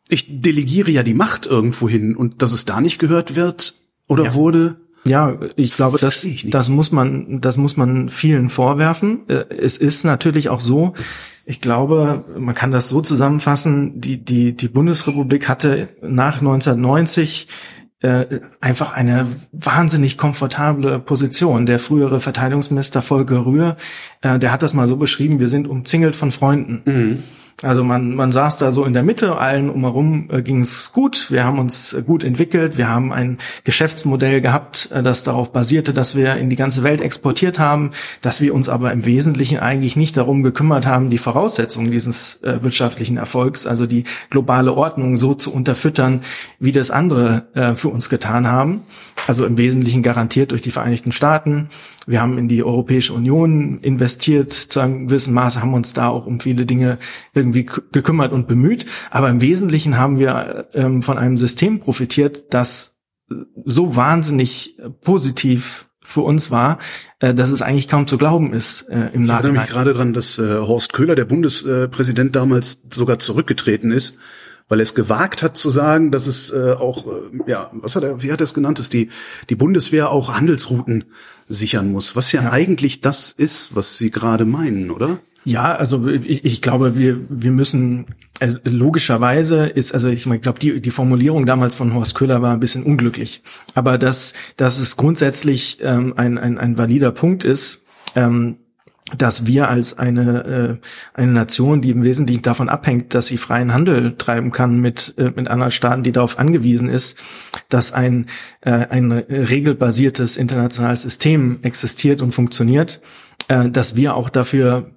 ich 0.07 0.25
delegiere 0.42 0.89
ja 0.92 1.04
die 1.04 1.13
Macht 1.13 1.45
irgendwo 1.45 1.88
hin 1.88 2.16
und 2.16 2.42
dass 2.42 2.51
es 2.51 2.66
da 2.66 2.81
nicht 2.81 2.98
gehört 3.00 3.36
wird 3.36 3.75
oder 4.07 4.25
Ja. 4.25 4.33
wurde. 4.33 4.77
Ja, 5.06 5.38
ich 5.56 5.75
glaube, 5.75 5.98
das, 5.98 6.24
ich 6.25 6.50
das 6.50 6.68
muss 6.68 6.92
man, 6.92 7.39
das 7.39 7.56
muss 7.56 7.77
man 7.77 8.10
vielen 8.10 8.50
vorwerfen. 8.50 9.21
Äh, 9.30 9.45
Es 9.57 9.77
ist 9.77 10.04
natürlich 10.04 10.50
auch 10.50 10.60
so, 10.60 10.94
ich 11.45 11.60
glaube, 11.62 12.25
man 12.38 12.54
kann 12.54 12.71
das 12.71 12.89
so 12.89 13.01
zusammenfassen, 13.01 14.01
die, 14.01 14.18
die, 14.18 14.56
die 14.57 14.68
Bundesrepublik 14.68 15.48
hatte 15.48 15.89
nach 16.01 16.39
1990 16.42 17.48
äh, 18.01 18.40
einfach 18.62 18.94
eine 18.94 19.28
wahnsinnig 19.51 20.18
komfortable 20.18 21.00
Position. 21.00 21.66
Der 21.66 21.80
frühere 21.80 22.19
Verteidigungsminister 22.19 23.01
Volker 23.01 23.46
Rühr, 23.46 23.75
äh, 24.22 24.40
der 24.40 24.51
hat 24.51 24.63
das 24.63 24.74
mal 24.74 24.88
so 24.88 24.98
beschrieben, 24.98 25.40
wir 25.40 25.50
sind 25.50 25.68
umzingelt 25.68 26.16
von 26.16 26.31
Freunden. 26.31 26.81
Also 27.61 27.83
man, 27.83 28.15
man 28.15 28.31
saß 28.31 28.57
da 28.57 28.71
so 28.71 28.85
in 28.85 28.94
der 28.94 29.03
Mitte, 29.03 29.38
allen 29.38 29.69
umherum 29.69 30.29
äh, 30.31 30.41
ging 30.41 30.61
es 30.61 30.94
gut, 30.94 31.29
wir 31.29 31.44
haben 31.44 31.59
uns 31.59 31.94
äh, 31.94 32.01
gut 32.01 32.23
entwickelt, 32.23 32.77
wir 32.77 32.88
haben 32.88 33.11
ein 33.11 33.38
Geschäftsmodell 33.65 34.39
gehabt, 34.39 34.89
äh, 34.94 35.03
das 35.03 35.25
darauf 35.25 35.51
basierte, 35.51 35.94
dass 35.94 36.15
wir 36.15 36.38
in 36.38 36.50
die 36.50 36.56
ganze 36.56 36.83
Welt 36.83 37.01
exportiert 37.01 37.59
haben, 37.59 37.91
dass 38.21 38.39
wir 38.39 38.56
uns 38.56 38.69
aber 38.69 38.94
im 38.94 39.06
Wesentlichen 39.06 39.59
eigentlich 39.59 39.97
nicht 39.97 40.15
darum 40.15 40.41
gekümmert 40.41 40.88
haben, 40.88 41.09
die 41.09 41.17
Voraussetzungen 41.17 41.91
dieses 41.91 42.41
äh, 42.44 42.63
wirtschaftlichen 42.63 43.17
Erfolgs, 43.17 43.67
also 43.67 43.85
die 43.85 44.06
globale 44.29 44.73
Ordnung 44.73 45.17
so 45.17 45.33
zu 45.33 45.53
unterfüttern, 45.53 46.21
wie 46.59 46.71
das 46.71 46.91
andere 46.91 47.47
äh, 47.56 47.75
für 47.75 47.89
uns 47.89 48.09
getan 48.09 48.47
haben. 48.47 48.83
Also 49.27 49.45
im 49.45 49.57
Wesentlichen 49.57 50.01
garantiert 50.01 50.51
durch 50.51 50.61
die 50.61 50.71
Vereinigten 50.71 51.11
Staaten. 51.11 51.67
Wir 52.09 52.21
haben 52.21 52.39
in 52.39 52.47
die 52.47 52.63
Europäische 52.63 53.13
Union 53.13 53.77
investiert, 53.81 54.51
zu 54.51 54.79
einem 54.79 55.07
gewissen 55.07 55.31
Maße 55.31 55.61
haben 55.61 55.75
uns 55.75 55.94
da 55.94 56.07
auch 56.07 56.25
um 56.25 56.39
viele 56.39 56.65
Dinge 56.65 56.97
irgendwie 57.35 57.67
gekümmert 57.91 58.31
und 58.31 58.47
bemüht. 58.47 58.88
Aber 59.11 59.29
im 59.29 59.41
Wesentlichen 59.41 59.95
haben 59.95 60.17
wir 60.17 60.69
ähm, 60.73 61.03
von 61.03 61.19
einem 61.19 61.38
System 61.38 61.79
profitiert, 61.79 62.51
das 62.51 62.97
äh, 63.29 63.35
so 63.63 63.95
wahnsinnig 63.95 64.79
äh, 64.79 64.89
positiv 64.89 65.89
für 66.01 66.21
uns 66.21 66.50
war, 66.50 66.79
äh, 67.19 67.35
dass 67.35 67.51
es 67.51 67.61
eigentlich 67.61 67.88
kaum 67.88 68.07
zu 68.07 68.17
glauben 68.17 68.53
ist 68.53 68.89
äh, 68.89 68.94
im 68.95 69.00
Ich 69.00 69.06
erinnere 69.06 69.27
Nachhinein. 69.27 69.53
mich 69.61 69.69
gerade 69.69 69.94
dran, 69.94 70.13
dass 70.13 70.39
äh, 70.39 70.57
Horst 70.57 70.94
Köhler, 70.94 71.13
der 71.13 71.25
Bundespräsident, 71.25 72.35
damals 72.35 72.81
sogar 72.91 73.19
zurückgetreten 73.19 73.91
ist, 73.91 74.17
weil 74.69 74.80
er 74.80 74.83
es 74.83 74.95
gewagt 74.95 75.44
hat 75.44 75.57
zu 75.57 75.69
sagen, 75.69 76.12
dass 76.12 76.27
es 76.27 76.51
äh, 76.51 76.75
auch, 76.80 77.06
äh, 77.07 77.51
ja, 77.51 77.69
was 77.74 77.95
hat 77.95 78.04
er, 78.04 78.21
wie 78.24 78.31
hat 78.31 78.39
er 78.39 78.45
es 78.45 78.54
genannt, 78.54 78.80
dass 78.80 78.89
die, 78.89 79.10
die 79.50 79.56
Bundeswehr 79.56 80.10
auch 80.12 80.33
Handelsrouten 80.33 81.06
sichern 81.50 81.92
muss, 81.92 82.16
was 82.16 82.31
ja, 82.31 82.51
eigentlich 82.51 83.01
das 83.01 83.31
ist, 83.31 83.75
was 83.75 83.98
Sie 83.98 84.12
gerade 84.12 84.45
meinen, 84.45 84.92
oder? 84.92 85.19
Ja, 85.45 85.75
also 85.75 86.07
ich, 86.07 86.45
ich 86.45 86.62
glaube, 86.62 86.98
wir 86.98 87.18
wir 87.30 87.51
müssen 87.51 88.07
äh, 88.39 88.54
logischerweise 88.63 89.66
ist 89.66 89.94
also 89.94 90.10
ich 90.10 90.25
meine, 90.25 90.42
glaube 90.42 90.60
die 90.60 90.81
die 90.81 90.92
Formulierung 90.92 91.45
damals 91.45 91.75
von 91.75 91.94
Horst 91.94 92.13
Köhler 92.13 92.42
war 92.42 92.54
ein 92.54 92.60
bisschen 92.60 92.83
unglücklich, 92.83 93.42
aber 93.74 93.98
dass 93.98 94.33
dass 94.57 94.80
es 94.80 94.98
grundsätzlich 94.98 95.80
ähm, 95.81 96.13
ein, 96.18 96.38
ein 96.38 96.57
ein 96.57 96.77
valider 96.77 97.12
Punkt 97.12 97.45
ist. 97.45 97.86
Ähm, 98.16 98.57
dass 99.17 99.45
wir 99.45 99.69
als 99.69 99.97
eine 99.97 100.79
äh, 100.83 100.88
eine 101.13 101.31
Nation, 101.31 101.81
die 101.81 101.91
im 101.91 102.03
Wesentlichen 102.03 102.41
davon 102.41 102.69
abhängt, 102.69 103.13
dass 103.13 103.27
sie 103.27 103.38
freien 103.38 103.73
Handel 103.73 104.15
treiben 104.17 104.51
kann 104.51 104.79
mit 104.79 105.13
äh, 105.17 105.31
mit 105.35 105.47
anderen 105.47 105.71
Staaten, 105.71 106.03
die 106.03 106.11
darauf 106.11 106.39
angewiesen 106.39 106.89
ist, 106.89 107.19
dass 107.69 107.94
ein 107.94 108.27
äh, 108.61 108.71
ein 108.71 109.11
regelbasiertes 109.11 110.38
internationales 110.38 111.03
System 111.03 111.59
existiert 111.61 112.21
und 112.21 112.33
funktioniert, 112.33 113.01
äh, 113.47 113.69
dass 113.69 113.95
wir 113.95 114.16
auch 114.16 114.30
dafür 114.30 114.92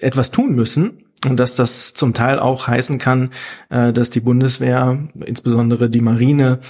etwas 0.00 0.30
tun 0.30 0.54
müssen 0.54 1.04
und 1.26 1.38
dass 1.38 1.56
das 1.56 1.94
zum 1.94 2.14
Teil 2.14 2.38
auch 2.38 2.68
heißen 2.68 2.98
kann, 2.98 3.30
äh, 3.70 3.92
dass 3.92 4.10
die 4.10 4.20
Bundeswehr, 4.20 4.98
insbesondere 5.24 5.90
die 5.90 6.00
Marine, 6.00 6.60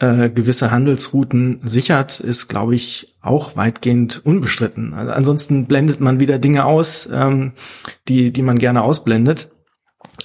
äh, 0.00 0.30
gewisse 0.30 0.70
Handelsrouten 0.70 1.60
sichert, 1.64 2.20
ist, 2.20 2.48
glaube 2.48 2.74
ich, 2.74 3.16
auch 3.20 3.56
weitgehend 3.56 4.24
unbestritten. 4.24 4.94
Also 4.94 5.12
ansonsten 5.12 5.66
blendet 5.66 6.00
man 6.00 6.20
wieder 6.20 6.38
Dinge 6.38 6.64
aus, 6.64 7.08
ähm, 7.12 7.52
die, 8.08 8.32
die 8.32 8.42
man 8.42 8.58
gerne 8.58 8.82
ausblendet. 8.82 9.50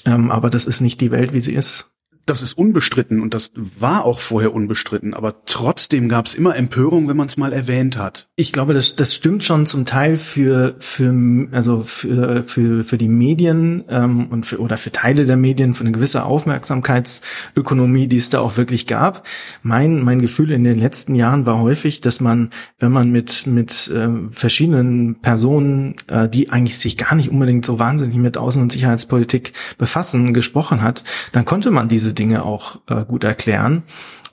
Ähm, 0.06 0.32
aber 0.32 0.50
das 0.50 0.66
ist 0.66 0.82
nicht 0.82 1.02
die 1.02 1.12
Welt, 1.12 1.34
wie 1.34 1.40
sie 1.40 1.54
ist. 1.54 1.93
Das 2.26 2.42
ist 2.42 2.54
unbestritten 2.54 3.22
und 3.22 3.34
das 3.34 3.52
war 3.56 4.06
auch 4.06 4.20
vorher 4.20 4.54
unbestritten, 4.54 5.14
aber 5.14 5.44
trotzdem 5.46 6.08
gab 6.08 6.26
es 6.26 6.36
immer 6.36 6.56
Empörung, 6.56 7.10
wenn 7.10 7.18
man 7.18 7.28
es 7.28 7.36
mal 7.36 7.52
erwähnt 7.52 7.98
hat. 7.98 8.28
Ich 8.38 8.54
glaube, 8.54 8.74
das, 8.74 8.96
das 8.96 9.14
stimmt 9.14 9.44
schon 9.44 9.66
zum 9.66 9.86
Teil 9.86 10.16
für 10.16 10.76
für 10.80 11.14
also 11.52 11.82
für 11.82 12.44
für 12.44 12.86
für 12.86 12.98
die 12.98 13.10
Medien 13.10 13.84
ähm, 13.90 14.28
und 14.28 14.46
für 14.46 14.60
oder 14.60 14.78
für 14.78 14.92
Teile 14.94 15.26
der 15.26 15.36
Medien 15.36 15.74
für 15.74 15.84
eine 15.84 15.92
gewisse 15.92 16.24
Aufmerksamkeitsökonomie, 16.24 18.08
die 18.08 18.18
es 18.18 18.30
da 18.30 18.40
auch 18.40 18.56
wirklich 18.56 18.88
gab. 18.88 19.28
Mein 19.62 20.02
mein 20.02 20.22
Gefühl 20.22 20.52
in 20.52 20.64
den 20.64 20.80
letzten 20.80 21.16
Jahren 21.16 21.46
war 21.46 21.60
häufig, 21.60 22.00
dass 22.00 22.22
man, 22.22 22.52
wenn 22.80 22.94
man 22.94 23.12
mit 23.12 23.48
mit 23.48 23.92
ähm, 23.94 24.32
verschiedenen 24.32 25.16
Personen, 25.16 25.96
äh, 26.08 26.30
die 26.30 26.50
eigentlich 26.50 26.78
sich 26.78 26.96
gar 26.96 27.16
nicht 27.16 27.30
unbedingt 27.30 27.66
so 27.66 27.80
wahnsinnig 27.80 28.16
mit 28.16 28.38
Außen- 28.38 28.62
und 28.62 28.72
Sicherheitspolitik 28.72 29.52
befassen, 29.78 30.34
gesprochen 30.34 30.82
hat, 30.82 31.04
dann 31.34 31.44
konnte 31.44 31.70
man 31.70 31.90
diese 31.90 32.13
Dinge 32.14 32.44
auch 32.44 32.80
äh, 32.88 33.06
gut 33.06 33.24
erklären. 33.24 33.84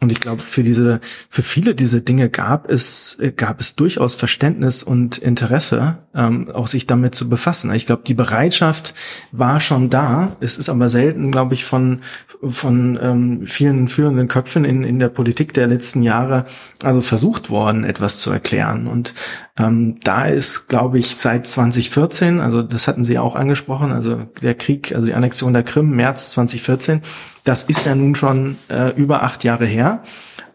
Und 0.03 0.11
ich 0.11 0.21
glaube, 0.21 0.41
für 0.41 0.63
diese, 0.63 1.01
für 1.29 1.43
viele 1.43 1.75
diese 1.75 2.01
Dinge 2.01 2.31
gab 2.31 2.71
es, 2.71 3.19
äh, 3.21 3.33
gab 3.33 3.61
es 3.61 3.77
durchaus 3.77 4.15
Verständnis 4.15 4.83
und 4.83 5.19
Interesse, 5.19 5.99
ähm, 6.15 6.51
auch 6.51 6.69
sich 6.69 6.87
damit 6.87 7.15
zu 7.15 7.29
befassen. 7.29 7.73
Ich 7.75 7.85
glaube, 7.85 8.03
die 8.07 8.15
Bereitschaft 8.15 8.95
war 9.31 9.61
schon 9.61 9.91
da. 9.91 10.37
Es 10.41 10.57
ist 10.57 10.71
aber 10.71 10.89
selten, 10.89 11.31
glaube 11.31 11.53
ich, 11.53 11.67
von, 11.67 12.01
von 12.43 12.99
ähm, 13.01 13.45
vielen 13.45 13.89
führenden 13.89 14.27
Köpfen 14.27 14.65
in, 14.65 14.85
in 14.85 14.99
der 15.01 15.11
Politik 15.11 15.53
der 15.53 15.67
letzten 15.67 16.03
Jahre 16.03 16.47
also 16.83 17.03
versucht 17.03 17.51
worden, 17.51 17.85
etwas 17.85 18.21
zu 18.21 18.31
erklären. 18.31 18.87
Und 18.87 19.15
ähm, 19.59 20.01
da 20.03 20.25
ist, 20.25 20.69
glaube 20.69 20.99
ich, 20.99 21.17
seit 21.17 21.47
2014, 21.47 22.41
also 22.41 22.63
das 22.63 22.89
hatten 22.89 23.05
Sie 23.05 23.19
auch 23.19 23.37
angesprochen, 23.37 23.93
also 23.93 24.23
der 24.41 24.55
Krieg, 24.55 24.95
also 24.95 25.07
die 25.07 25.15
Annexion 25.15 25.53
der 25.53 25.63
Krim, 25.63 25.91
März 25.91 26.31
2014, 26.31 27.03
das 27.45 27.65
ist 27.65 27.87
ja 27.87 27.95
nun 27.95 28.15
schon 28.15 28.57
äh, 28.69 28.95
über 28.97 29.23
acht 29.23 29.45
Jahre 29.45 29.67
her. 29.67 30.03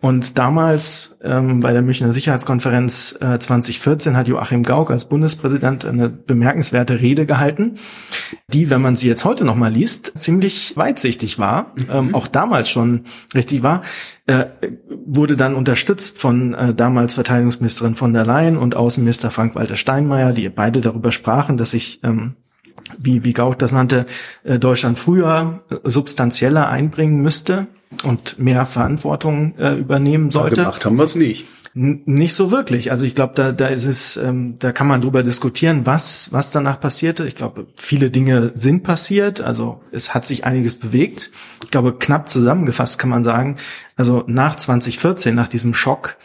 Und 0.01 0.37
damals 0.37 1.17
ähm, 1.23 1.61
bei 1.61 1.73
der 1.73 1.81
Münchner 1.81 2.11
Sicherheitskonferenz 2.11 3.17
äh, 3.21 3.39
2014 3.39 4.15
hat 4.15 4.27
Joachim 4.27 4.61
Gauck 4.61 4.91
als 4.91 5.05
Bundespräsident 5.05 5.83
eine 5.83 6.09
bemerkenswerte 6.09 6.99
Rede 7.01 7.25
gehalten, 7.25 7.79
die, 8.47 8.69
wenn 8.69 8.81
man 8.81 8.95
sie 8.95 9.07
jetzt 9.07 9.25
heute 9.25 9.45
nochmal 9.45 9.71
liest, 9.71 10.15
ziemlich 10.15 10.77
weitsichtig 10.77 11.39
war, 11.39 11.73
mhm. 11.75 11.85
ähm, 11.89 12.15
auch 12.15 12.27
damals 12.27 12.69
schon 12.69 13.01
richtig 13.33 13.63
war, 13.63 13.81
äh, 14.27 14.45
wurde 15.05 15.37
dann 15.37 15.55
unterstützt 15.55 16.19
von 16.19 16.53
äh, 16.53 16.75
damals 16.75 17.15
Verteidigungsministerin 17.15 17.95
von 17.95 18.13
der 18.13 18.25
Leyen 18.25 18.57
und 18.57 18.75
Außenminister 18.75 19.31
Frank-Walter 19.31 19.75
Steinmeier, 19.75 20.33
die 20.33 20.49
beide 20.49 20.81
darüber 20.81 21.11
sprachen, 21.11 21.57
dass 21.57 21.71
sich 21.71 21.99
ähm, 22.03 22.35
wie, 22.97 23.23
wie 23.23 23.33
Gauck 23.33 23.59
das 23.59 23.71
nannte, 23.71 24.05
äh, 24.43 24.59
Deutschland 24.59 24.99
früher 24.99 25.61
äh, 25.69 25.75
substanzieller 25.83 26.69
einbringen 26.69 27.21
müsste 27.21 27.67
und 28.03 28.39
mehr 28.39 28.65
Verantwortung 28.65 29.57
äh, 29.57 29.73
übernehmen 29.73 30.31
sollte. 30.31 30.57
Ja, 30.57 30.63
gemacht 30.63 30.85
haben 30.85 30.97
wir 30.97 31.05
es 31.05 31.15
nicht. 31.15 31.45
N 31.75 32.03
nicht 32.05 32.35
so 32.35 32.51
wirklich. 32.51 32.91
Also 32.91 33.05
ich 33.05 33.15
glaube, 33.15 33.33
da, 33.35 33.51
da 33.51 33.67
ist 33.67 33.85
es, 33.85 34.15
ähm, 34.15 34.55
da 34.59 34.71
kann 34.71 34.87
man 34.87 35.01
drüber 35.01 35.23
diskutieren, 35.23 35.85
was, 35.85 36.31
was 36.31 36.51
danach 36.51 36.79
passierte. 36.79 37.27
Ich 37.27 37.35
glaube, 37.35 37.67
viele 37.75 38.11
Dinge 38.11 38.51
sind 38.53 38.83
passiert. 38.83 39.41
Also 39.41 39.81
es 39.91 40.13
hat 40.13 40.25
sich 40.25 40.45
einiges 40.45 40.75
bewegt. 40.75 41.31
Ich 41.63 41.71
glaube, 41.71 41.93
knapp 41.93 42.29
zusammengefasst 42.29 42.97
kann 42.97 43.09
man 43.09 43.23
sagen, 43.23 43.57
also 43.97 44.23
nach 44.27 44.55
2014, 44.55 45.35
nach 45.35 45.49
diesem 45.49 45.73
Schock, 45.73 46.15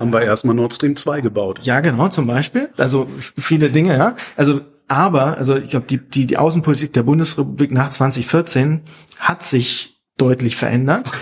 haben 0.00 0.12
wir 0.12 0.22
erstmal 0.22 0.54
Nord 0.54 0.74
Stream 0.74 0.94
2 0.94 1.22
gebaut. 1.22 1.60
Ja, 1.62 1.80
genau, 1.80 2.08
zum 2.08 2.26
Beispiel. 2.26 2.68
Also 2.76 3.06
viele 3.18 3.70
Dinge, 3.70 3.96
ja. 3.96 4.14
Also 4.36 4.60
aber, 4.88 5.36
also 5.36 5.56
ich 5.56 5.70
glaube, 5.70 5.86
die, 5.86 5.98
die, 5.98 6.26
die 6.26 6.36
Außenpolitik 6.36 6.92
der 6.92 7.02
Bundesrepublik 7.02 7.72
nach 7.72 7.90
2014 7.90 8.82
hat 9.18 9.42
sich 9.42 10.00
deutlich 10.16 10.56
verändert. 10.56 11.12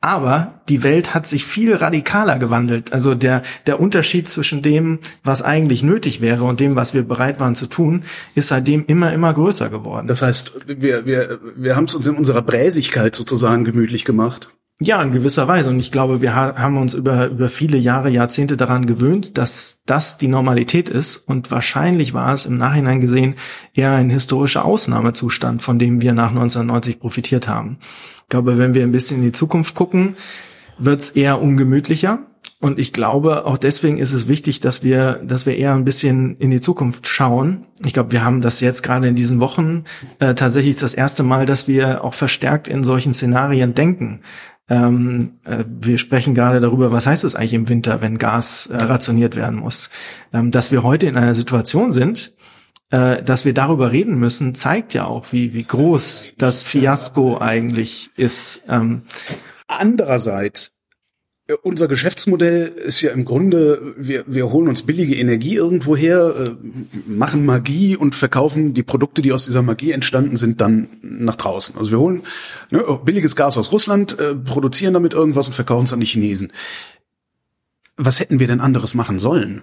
Aber 0.00 0.60
die 0.68 0.84
Welt 0.84 1.12
hat 1.12 1.26
sich 1.26 1.44
viel 1.44 1.74
radikaler 1.74 2.38
gewandelt. 2.38 2.92
Also 2.92 3.16
der, 3.16 3.42
der 3.66 3.80
Unterschied 3.80 4.28
zwischen 4.28 4.62
dem, 4.62 5.00
was 5.24 5.42
eigentlich 5.42 5.82
nötig 5.82 6.20
wäre 6.20 6.44
und 6.44 6.60
dem, 6.60 6.76
was 6.76 6.94
wir 6.94 7.02
bereit 7.02 7.40
waren 7.40 7.56
zu 7.56 7.66
tun, 7.66 8.04
ist 8.36 8.48
seitdem 8.48 8.84
immer, 8.86 9.12
immer 9.12 9.34
größer 9.34 9.70
geworden. 9.70 10.06
Das 10.06 10.22
heißt, 10.22 10.52
wir, 10.66 11.04
wir, 11.04 11.40
wir 11.56 11.74
haben 11.74 11.86
es 11.86 11.96
uns 11.96 12.06
in 12.06 12.14
unserer 12.14 12.42
Bräsigkeit 12.42 13.16
sozusagen 13.16 13.64
gemütlich 13.64 14.04
gemacht. 14.04 14.48
Ja, 14.80 15.02
in 15.02 15.10
gewisser 15.10 15.48
Weise. 15.48 15.70
Und 15.70 15.80
ich 15.80 15.90
glaube, 15.90 16.22
wir 16.22 16.36
haben 16.36 16.78
uns 16.78 16.94
über, 16.94 17.26
über 17.26 17.48
viele 17.48 17.78
Jahre, 17.78 18.10
Jahrzehnte 18.10 18.56
daran 18.56 18.86
gewöhnt, 18.86 19.36
dass 19.36 19.82
das 19.86 20.18
die 20.18 20.28
Normalität 20.28 20.88
ist. 20.88 21.16
Und 21.16 21.50
wahrscheinlich 21.50 22.14
war 22.14 22.32
es 22.32 22.46
im 22.46 22.56
Nachhinein 22.56 23.00
gesehen 23.00 23.34
eher 23.74 23.92
ein 23.92 24.08
historischer 24.08 24.64
Ausnahmezustand, 24.64 25.62
von 25.62 25.80
dem 25.80 26.00
wir 26.00 26.14
nach 26.14 26.30
1990 26.30 27.00
profitiert 27.00 27.48
haben. 27.48 27.78
Ich 28.22 28.28
glaube, 28.28 28.56
wenn 28.56 28.74
wir 28.74 28.84
ein 28.84 28.92
bisschen 28.92 29.18
in 29.18 29.24
die 29.24 29.32
Zukunft 29.32 29.74
gucken, 29.74 30.14
wird 30.78 31.00
es 31.00 31.10
eher 31.10 31.42
ungemütlicher. 31.42 32.20
Und 32.60 32.78
ich 32.78 32.92
glaube, 32.92 33.46
auch 33.46 33.58
deswegen 33.58 33.98
ist 33.98 34.12
es 34.12 34.28
wichtig, 34.28 34.60
dass 34.60 34.84
wir, 34.84 35.20
dass 35.24 35.44
wir 35.44 35.56
eher 35.56 35.74
ein 35.74 35.84
bisschen 35.84 36.36
in 36.38 36.50
die 36.50 36.60
Zukunft 36.60 37.06
schauen. 37.06 37.66
Ich 37.84 37.92
glaube, 37.92 38.12
wir 38.12 38.24
haben 38.24 38.40
das 38.40 38.60
jetzt 38.60 38.82
gerade 38.82 39.08
in 39.08 39.16
diesen 39.16 39.40
Wochen 39.40 39.84
äh, 40.20 40.34
tatsächlich 40.34 40.76
das 40.76 40.94
erste 40.94 41.24
Mal, 41.24 41.46
dass 41.46 41.66
wir 41.66 42.04
auch 42.04 42.14
verstärkt 42.14 42.68
in 42.68 42.84
solchen 42.84 43.12
Szenarien 43.12 43.74
denken. 43.74 44.20
Ähm, 44.68 45.38
äh, 45.44 45.64
wir 45.66 45.98
sprechen 45.98 46.34
gerade 46.34 46.60
darüber, 46.60 46.92
was 46.92 47.06
heißt 47.06 47.24
es 47.24 47.34
eigentlich 47.34 47.54
im 47.54 47.68
Winter, 47.68 48.02
wenn 48.02 48.18
Gas 48.18 48.66
äh, 48.66 48.76
rationiert 48.76 49.36
werden 49.36 49.58
muss. 49.58 49.90
Ähm, 50.32 50.50
dass 50.50 50.72
wir 50.72 50.82
heute 50.82 51.06
in 51.06 51.16
einer 51.16 51.34
Situation 51.34 51.92
sind, 51.92 52.32
äh, 52.90 53.22
dass 53.22 53.44
wir 53.44 53.54
darüber 53.54 53.92
reden 53.92 54.18
müssen, 54.18 54.54
zeigt 54.54 54.94
ja 54.94 55.06
auch, 55.06 55.32
wie, 55.32 55.54
wie 55.54 55.64
groß 55.64 56.34
das 56.38 56.62
Fiasko 56.62 57.38
eigentlich 57.38 58.10
ist. 58.16 58.62
Ähm, 58.68 59.02
Andererseits 59.68 60.72
unser 61.62 61.88
Geschäftsmodell 61.88 62.66
ist 62.66 63.00
ja 63.00 63.10
im 63.12 63.24
Grunde, 63.24 63.94
wir, 63.96 64.24
wir 64.26 64.50
holen 64.50 64.68
uns 64.68 64.82
billige 64.82 65.16
Energie 65.16 65.54
irgendwo 65.54 65.96
her, 65.96 66.34
äh, 66.38 66.50
machen 67.06 67.46
Magie 67.46 67.96
und 67.96 68.14
verkaufen 68.14 68.74
die 68.74 68.82
Produkte, 68.82 69.22
die 69.22 69.32
aus 69.32 69.46
dieser 69.46 69.62
Magie 69.62 69.92
entstanden 69.92 70.36
sind, 70.36 70.60
dann 70.60 70.88
nach 71.00 71.36
draußen. 71.36 71.76
Also 71.78 71.90
wir 71.90 72.00
holen 72.00 72.22
ne, 72.70 72.82
billiges 73.04 73.34
Gas 73.34 73.56
aus 73.56 73.72
Russland, 73.72 74.18
äh, 74.18 74.34
produzieren 74.34 74.94
damit 74.94 75.14
irgendwas 75.14 75.46
und 75.46 75.54
verkaufen 75.54 75.84
es 75.84 75.92
an 75.92 76.00
die 76.00 76.06
Chinesen. 76.06 76.52
Was 77.96 78.20
hätten 78.20 78.40
wir 78.40 78.46
denn 78.46 78.60
anderes 78.60 78.94
machen 78.94 79.18
sollen? 79.18 79.62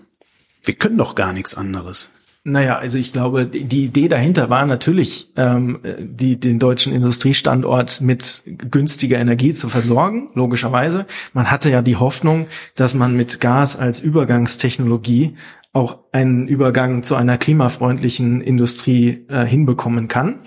Wir 0.64 0.74
können 0.74 0.98
doch 0.98 1.14
gar 1.14 1.34
nichts 1.34 1.56
anderes. 1.56 2.10
Naja, 2.48 2.78
also 2.78 3.00
ich 3.00 3.12
glaube, 3.12 3.48
die 3.48 3.86
Idee 3.86 4.08
dahinter 4.08 4.52
war 4.52 4.68
natürlich, 4.68 5.32
ähm, 5.36 5.80
die, 5.98 6.40
den 6.40 6.60
deutschen 6.60 6.94
Industriestandort 6.94 8.02
mit 8.02 8.44
günstiger 8.46 9.18
Energie 9.18 9.54
zu 9.54 9.68
versorgen, 9.68 10.30
logischerweise. 10.36 11.08
Man 11.34 11.50
hatte 11.50 11.72
ja 11.72 11.82
die 11.82 11.96
Hoffnung, 11.96 12.46
dass 12.76 12.94
man 12.94 13.18
mit 13.18 13.42
Gas 13.42 13.76
als 13.76 14.00
Übergangstechnologie 14.00 15.34
auch 15.74 15.98
einen 16.12 16.48
Übergang 16.48 17.02
zu 17.02 17.16
einer 17.16 17.40
klimafreundlichen 17.40 18.42
Industrie 18.42 19.26
äh, 19.28 19.44
hinbekommen 19.44 20.08
kann. 20.08 20.42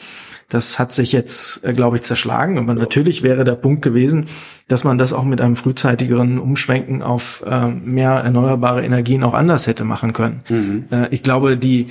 Das 0.48 0.78
hat 0.78 0.92
sich 0.92 1.12
jetzt, 1.12 1.62
äh, 1.64 1.74
glaube 1.74 1.96
ich, 1.96 2.02
zerschlagen. 2.02 2.58
Aber 2.58 2.74
natürlich 2.74 3.22
wäre 3.22 3.44
der 3.44 3.54
Punkt 3.54 3.82
gewesen, 3.82 4.26
dass 4.66 4.84
man 4.84 4.96
das 4.96 5.12
auch 5.12 5.24
mit 5.24 5.40
einem 5.40 5.56
frühzeitigeren 5.56 6.38
Umschwenken 6.38 7.02
auf 7.02 7.44
äh, 7.46 7.68
mehr 7.68 8.12
erneuerbare 8.12 8.82
Energien 8.84 9.22
auch 9.22 9.34
anders 9.34 9.66
hätte 9.66 9.84
machen 9.84 10.12
können. 10.12 10.42
Mhm. 10.48 10.84
Äh, 10.90 11.08
ich 11.10 11.22
glaube, 11.22 11.56
die 11.56 11.88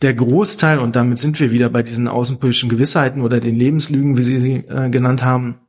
der 0.00 0.14
Großteil, 0.14 0.78
und 0.78 0.96
damit 0.96 1.18
sind 1.18 1.38
wir 1.38 1.52
wieder 1.52 1.68
bei 1.68 1.82
diesen 1.82 2.08
außenpolitischen 2.08 2.68
Gewissheiten 2.68 3.22
oder 3.22 3.38
den 3.38 3.54
Lebenslügen, 3.54 4.18
wie 4.18 4.24
Sie 4.24 4.40
sie 4.40 4.54
äh, 4.68 4.90
genannt 4.90 5.22
haben, 5.22 5.60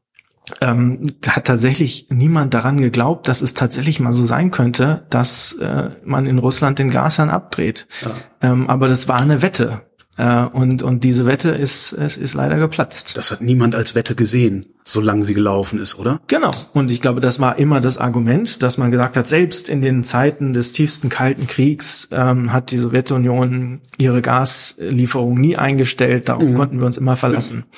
ähm, 0.59 1.13
hat 1.27 1.45
tatsächlich 1.45 2.07
niemand 2.09 2.53
daran 2.53 2.77
geglaubt, 2.77 3.27
dass 3.27 3.41
es 3.41 3.53
tatsächlich 3.53 3.99
mal 3.99 4.13
so 4.13 4.25
sein 4.25 4.51
könnte, 4.51 5.05
dass 5.09 5.53
äh, 5.53 5.91
man 6.03 6.25
in 6.25 6.37
Russland 6.37 6.79
den 6.79 6.89
Gashahn 6.89 7.29
abdreht. 7.29 7.87
Ja. 8.01 8.51
Ähm, 8.51 8.69
aber 8.69 8.87
das 8.87 9.07
war 9.07 9.21
eine 9.21 9.41
Wette. 9.41 9.83
Äh, 10.15 10.43
und, 10.45 10.83
und 10.83 11.03
diese 11.03 11.25
Wette 11.25 11.49
ist, 11.49 11.91
ist, 11.91 12.17
ist 12.17 12.33
leider 12.35 12.57
geplatzt. 12.57 13.17
Das 13.17 13.31
hat 13.31 13.41
niemand 13.41 13.73
als 13.73 13.95
Wette 13.95 14.13
gesehen, 14.13 14.67
solange 14.83 15.25
sie 15.25 15.33
gelaufen 15.33 15.79
ist, 15.79 15.97
oder? 15.97 16.21
Genau. 16.27 16.51
Und 16.73 16.91
ich 16.91 17.01
glaube, 17.01 17.19
das 17.19 17.39
war 17.39 17.57
immer 17.57 17.81
das 17.81 17.97
Argument, 17.97 18.61
dass 18.61 18.77
man 18.77 18.91
gesagt 18.91 19.17
hat, 19.17 19.25
selbst 19.25 19.69
in 19.69 19.81
den 19.81 20.03
Zeiten 20.03 20.53
des 20.53 20.71
tiefsten 20.71 21.09
Kalten 21.09 21.47
Kriegs 21.47 22.09
ähm, 22.11 22.53
hat 22.53 22.69
die 22.69 22.77
Sowjetunion 22.77 23.81
ihre 23.97 24.21
Gaslieferung 24.21 25.39
nie 25.39 25.57
eingestellt. 25.57 26.29
Darauf 26.29 26.49
mhm. 26.49 26.55
konnten 26.55 26.79
wir 26.79 26.85
uns 26.85 26.97
immer 26.97 27.15
verlassen. 27.15 27.65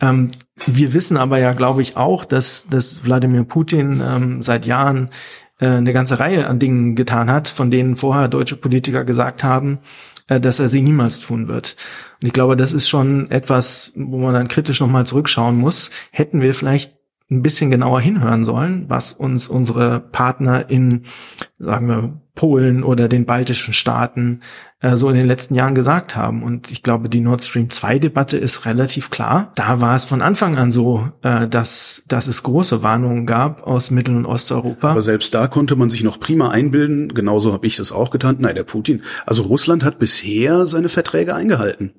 Ähm, 0.00 0.30
wir 0.64 0.94
wissen 0.94 1.16
aber 1.16 1.40
ja, 1.40 1.52
glaube 1.52 1.82
ich, 1.82 1.96
auch, 1.96 2.24
dass, 2.24 2.68
dass 2.68 3.04
Wladimir 3.04 3.42
Putin 3.42 4.00
ähm, 4.00 4.42
seit 4.42 4.64
Jahren 4.64 5.10
äh, 5.58 5.66
eine 5.66 5.92
ganze 5.92 6.20
Reihe 6.20 6.46
an 6.46 6.60
Dingen 6.60 6.94
getan 6.94 7.30
hat, 7.30 7.48
von 7.48 7.68
denen 7.70 7.96
vorher 7.96 8.28
deutsche 8.28 8.54
Politiker 8.54 9.04
gesagt 9.04 9.42
haben, 9.42 9.80
dass 10.28 10.60
er 10.60 10.68
sie 10.68 10.82
niemals 10.82 11.20
tun 11.20 11.48
wird. 11.48 11.76
Und 12.20 12.26
ich 12.26 12.32
glaube, 12.32 12.56
das 12.56 12.72
ist 12.72 12.88
schon 12.88 13.30
etwas, 13.30 13.92
wo 13.96 14.18
man 14.18 14.34
dann 14.34 14.48
kritisch 14.48 14.80
nochmal 14.80 15.06
zurückschauen 15.06 15.56
muss. 15.56 15.90
Hätten 16.10 16.40
wir 16.40 16.54
vielleicht 16.54 16.97
ein 17.30 17.42
bisschen 17.42 17.70
genauer 17.70 18.00
hinhören 18.00 18.42
sollen, 18.42 18.86
was 18.88 19.12
uns 19.12 19.48
unsere 19.48 20.00
Partner 20.00 20.70
in, 20.70 21.02
sagen 21.58 21.88
wir, 21.88 22.20
Polen 22.34 22.84
oder 22.84 23.08
den 23.08 23.26
baltischen 23.26 23.74
Staaten 23.74 24.40
äh, 24.80 24.96
so 24.96 25.10
in 25.10 25.16
den 25.16 25.26
letzten 25.26 25.56
Jahren 25.56 25.74
gesagt 25.74 26.14
haben. 26.14 26.42
Und 26.42 26.70
ich 26.70 26.82
glaube, 26.82 27.08
die 27.08 27.20
Nord 27.20 27.42
Stream 27.42 27.68
2 27.68 27.98
Debatte 27.98 28.38
ist 28.38 28.64
relativ 28.64 29.10
klar. 29.10 29.52
Da 29.56 29.80
war 29.80 29.96
es 29.96 30.04
von 30.04 30.22
Anfang 30.22 30.56
an 30.56 30.70
so, 30.70 31.10
äh, 31.22 31.48
dass, 31.48 32.04
dass 32.06 32.28
es 32.28 32.44
große 32.44 32.82
Warnungen 32.82 33.26
gab 33.26 33.66
aus 33.66 33.90
Mittel- 33.90 34.16
und 34.16 34.24
Osteuropa. 34.24 34.92
Aber 34.92 35.02
selbst 35.02 35.34
da 35.34 35.48
konnte 35.48 35.74
man 35.74 35.90
sich 35.90 36.04
noch 36.04 36.20
prima 36.20 36.50
einbilden. 36.50 37.08
Genauso 37.08 37.52
habe 37.52 37.66
ich 37.66 37.76
das 37.76 37.90
auch 37.90 38.10
getan. 38.10 38.36
Nein, 38.38 38.54
der 38.54 38.64
Putin. 38.64 39.02
Also 39.26 39.42
Russland 39.42 39.84
hat 39.84 39.98
bisher 39.98 40.66
seine 40.68 40.88
Verträge 40.88 41.34
eingehalten. 41.34 41.94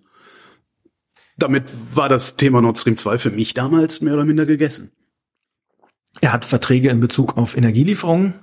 Damit 1.37 1.65
war 1.93 2.09
das 2.09 2.37
Thema 2.37 2.61
Nord 2.61 2.79
Stream 2.79 2.97
2 2.97 3.17
für 3.17 3.29
mich 3.29 3.53
damals 3.53 4.01
mehr 4.01 4.13
oder 4.13 4.25
minder 4.25 4.45
gegessen. 4.45 4.91
Er 6.21 6.33
hat 6.33 6.45
Verträge 6.45 6.89
in 6.89 6.99
Bezug 6.99 7.37
auf 7.37 7.55
Energielieferungen 7.55 8.33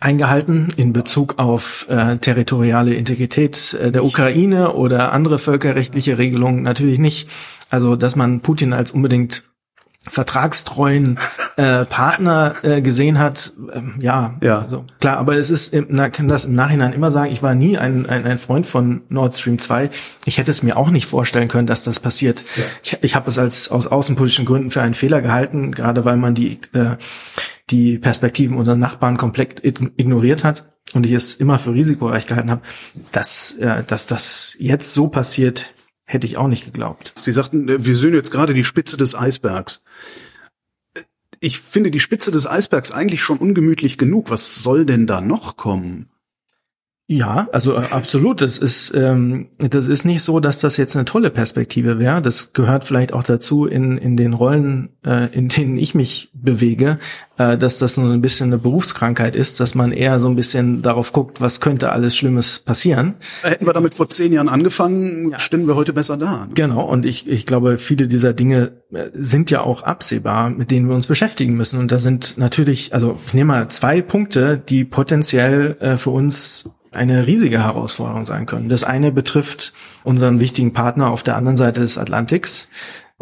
eingehalten 0.00 0.68
in 0.76 0.92
Bezug 0.92 1.38
auf 1.38 1.86
äh, 1.88 2.18
territoriale 2.18 2.94
Integrität 2.94 3.74
äh, 3.74 3.92
der 3.92 4.04
Ukraine 4.04 4.72
oder 4.72 5.12
andere 5.12 5.38
völkerrechtliche 5.38 6.18
Regelungen 6.18 6.62
natürlich 6.62 6.98
nicht. 6.98 7.28
Also, 7.70 7.96
dass 7.96 8.16
man 8.16 8.40
Putin 8.40 8.72
als 8.72 8.92
unbedingt 8.92 9.44
vertragstreuen 10.08 11.18
äh, 11.56 11.84
Partner 11.84 12.54
äh, 12.62 12.80
gesehen 12.82 13.18
hat, 13.18 13.52
ähm, 13.72 13.94
ja, 14.00 14.34
Ja. 14.42 14.60
also 14.60 14.84
klar, 15.00 15.16
aber 15.16 15.36
es 15.36 15.50
ist, 15.50 15.74
na, 15.88 16.10
kann 16.10 16.28
das 16.28 16.44
im 16.44 16.54
Nachhinein 16.54 16.92
immer 16.92 17.10
sagen, 17.10 17.32
ich 17.32 17.42
war 17.42 17.54
nie 17.54 17.78
ein, 17.78 18.06
ein, 18.08 18.24
ein 18.24 18.38
Freund 18.38 18.66
von 18.66 19.02
Nord 19.08 19.34
Stream 19.34 19.58
2. 19.58 19.90
Ich 20.24 20.38
hätte 20.38 20.50
es 20.50 20.62
mir 20.62 20.76
auch 20.76 20.90
nicht 20.90 21.06
vorstellen 21.06 21.48
können, 21.48 21.66
dass 21.66 21.84
das 21.84 22.00
passiert. 22.00 22.44
Ich, 22.82 22.98
ich 23.02 23.14
habe 23.14 23.28
es 23.30 23.38
als 23.38 23.70
aus 23.70 23.86
außenpolitischen 23.86 24.44
Gründen 24.44 24.70
für 24.70 24.82
einen 24.82 24.94
Fehler 24.94 25.22
gehalten, 25.22 25.72
gerade 25.72 26.04
weil 26.04 26.16
man 26.16 26.34
die, 26.34 26.58
äh, 26.72 26.96
die 27.70 27.98
Perspektiven 27.98 28.56
unserer 28.56 28.76
Nachbarn 28.76 29.16
komplett 29.16 29.60
ig- 29.64 29.92
ignoriert 29.96 30.44
hat 30.44 30.66
und 30.94 31.04
ich 31.04 31.12
es 31.12 31.34
immer 31.34 31.58
für 31.58 31.72
risikoreich 31.74 32.26
gehalten 32.26 32.50
habe, 32.50 32.62
dass, 33.12 33.52
äh, 33.58 33.82
dass 33.86 34.06
das 34.06 34.54
jetzt 34.58 34.94
so 34.94 35.08
passiert, 35.08 35.66
hätte 36.06 36.26
ich 36.26 36.36
auch 36.36 36.48
nicht 36.48 36.64
geglaubt. 36.64 37.12
Sie 37.16 37.32
sagten, 37.32 37.68
äh, 37.68 37.84
wir 37.84 37.96
sehen 37.96 38.14
jetzt 38.14 38.30
gerade 38.30 38.54
die 38.54 38.64
Spitze 38.64 38.96
des 38.96 39.14
Eisbergs. 39.14 39.82
Äh, 40.94 41.02
Ich 41.40 41.60
finde 41.60 41.90
die 41.90 42.00
Spitze 42.00 42.30
des 42.30 42.46
Eisbergs 42.46 42.92
eigentlich 42.92 43.22
schon 43.22 43.38
ungemütlich 43.38 43.98
genug. 43.98 44.30
Was 44.30 44.56
soll 44.62 44.86
denn 44.86 45.06
da 45.06 45.20
noch 45.20 45.56
kommen? 45.56 46.08
Ja, 47.08 47.46
also 47.52 47.74
äh, 47.76 47.82
absolut. 47.90 48.42
Das 48.42 48.58
ist 48.58 48.92
ähm, 48.96 49.48
das 49.58 49.86
ist 49.86 50.04
nicht 50.04 50.22
so, 50.22 50.40
dass 50.40 50.58
das 50.58 50.76
jetzt 50.76 50.96
eine 50.96 51.04
tolle 51.04 51.30
Perspektive 51.30 52.00
wäre. 52.00 52.20
Das 52.20 52.52
gehört 52.52 52.84
vielleicht 52.84 53.12
auch 53.12 53.22
dazu 53.22 53.64
in 53.66 53.96
in 53.96 54.16
den 54.16 54.32
Rollen, 54.32 54.88
äh, 55.06 55.28
in 55.32 55.46
denen 55.46 55.76
ich 55.78 55.94
mich 55.94 56.30
bewege, 56.34 56.98
äh, 57.38 57.56
dass 57.56 57.78
das 57.78 57.94
so 57.94 58.02
ein 58.02 58.20
bisschen 58.20 58.48
eine 58.48 58.58
Berufskrankheit 58.58 59.36
ist, 59.36 59.60
dass 59.60 59.76
man 59.76 59.92
eher 59.92 60.18
so 60.18 60.28
ein 60.28 60.34
bisschen 60.34 60.82
darauf 60.82 61.12
guckt, 61.12 61.40
was 61.40 61.60
könnte 61.60 61.92
alles 61.92 62.16
Schlimmes 62.16 62.58
passieren. 62.58 63.14
Hätten 63.42 63.66
wir 63.66 63.72
damit 63.72 63.94
vor 63.94 64.08
zehn 64.08 64.32
Jahren 64.32 64.48
angefangen, 64.48 65.32
stünden 65.38 65.68
wir 65.68 65.76
heute 65.76 65.92
besser 65.92 66.16
da. 66.16 66.46
ne? 66.46 66.54
Genau. 66.54 66.84
Und 66.90 67.06
ich 67.06 67.28
ich 67.28 67.46
glaube, 67.46 67.78
viele 67.78 68.08
dieser 68.08 68.32
Dinge 68.32 68.72
äh, 68.92 69.10
sind 69.14 69.52
ja 69.52 69.60
auch 69.60 69.84
absehbar, 69.84 70.50
mit 70.50 70.72
denen 70.72 70.88
wir 70.88 70.96
uns 70.96 71.06
beschäftigen 71.06 71.54
müssen. 71.54 71.78
Und 71.78 71.92
da 71.92 72.00
sind 72.00 72.36
natürlich, 72.36 72.92
also 72.94 73.16
ich 73.28 73.32
nehme 73.32 73.52
mal 73.52 73.68
zwei 73.68 74.02
Punkte, 74.02 74.60
die 74.68 74.84
potenziell 74.84 75.76
äh, 75.78 75.96
für 75.98 76.10
uns 76.10 76.70
eine 76.96 77.26
riesige 77.26 77.62
Herausforderung 77.62 78.24
sein 78.24 78.46
können. 78.46 78.68
Das 78.68 78.84
eine 78.84 79.12
betrifft 79.12 79.72
unseren 80.04 80.40
wichtigen 80.40 80.72
Partner 80.72 81.10
auf 81.10 81.22
der 81.22 81.36
anderen 81.36 81.56
Seite 81.56 81.80
des 81.80 81.98
Atlantiks. 81.98 82.68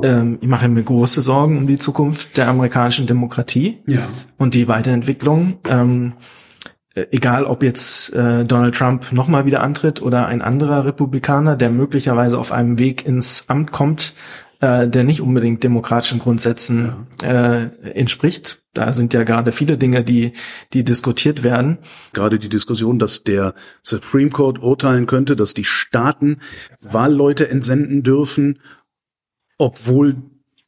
Ähm, 0.02 0.38
ich 0.40 0.48
mache 0.48 0.68
mir 0.68 0.82
große 0.82 1.20
Sorgen 1.20 1.58
um 1.58 1.66
die 1.66 1.78
Zukunft 1.78 2.36
der 2.36 2.48
amerikanischen 2.48 3.06
Demokratie 3.06 3.78
Ja. 3.86 4.00
und 4.38 4.54
die 4.54 4.66
Weiterentwicklung. 4.68 5.58
Ähm, 5.68 6.14
äh, 6.94 7.06
egal 7.10 7.44
ob 7.44 7.62
jetzt 7.62 8.12
äh, 8.14 8.44
Donald 8.44 8.74
Trump 8.74 9.12
nochmal 9.12 9.46
wieder 9.46 9.62
antritt 9.62 10.00
oder 10.02 10.26
ein 10.26 10.42
anderer 10.42 10.84
Republikaner, 10.84 11.56
der 11.56 11.70
möglicherweise 11.70 12.38
auf 12.38 12.52
einem 12.52 12.78
Weg 12.78 13.04
ins 13.06 13.44
Amt 13.48 13.72
kommt, 13.72 14.14
äh, 14.64 14.88
der 14.88 15.04
nicht 15.04 15.20
unbedingt 15.20 15.62
demokratischen 15.62 16.18
Grundsätzen 16.18 17.06
äh, 17.22 17.66
entspricht. 17.92 18.62
Da 18.72 18.94
sind 18.94 19.12
ja 19.12 19.22
gerade 19.22 19.52
viele 19.52 19.76
Dinge, 19.76 20.02
die, 20.02 20.32
die 20.72 20.84
diskutiert 20.84 21.42
werden. 21.42 21.78
Gerade 22.14 22.38
die 22.38 22.48
Diskussion, 22.48 22.98
dass 22.98 23.24
der 23.24 23.54
Supreme 23.82 24.30
Court 24.30 24.62
urteilen 24.62 25.06
könnte, 25.06 25.36
dass 25.36 25.52
die 25.52 25.64
Staaten 25.64 26.38
Wahlleute 26.80 27.50
entsenden 27.50 28.02
dürfen, 28.02 28.58
obwohl 29.58 30.16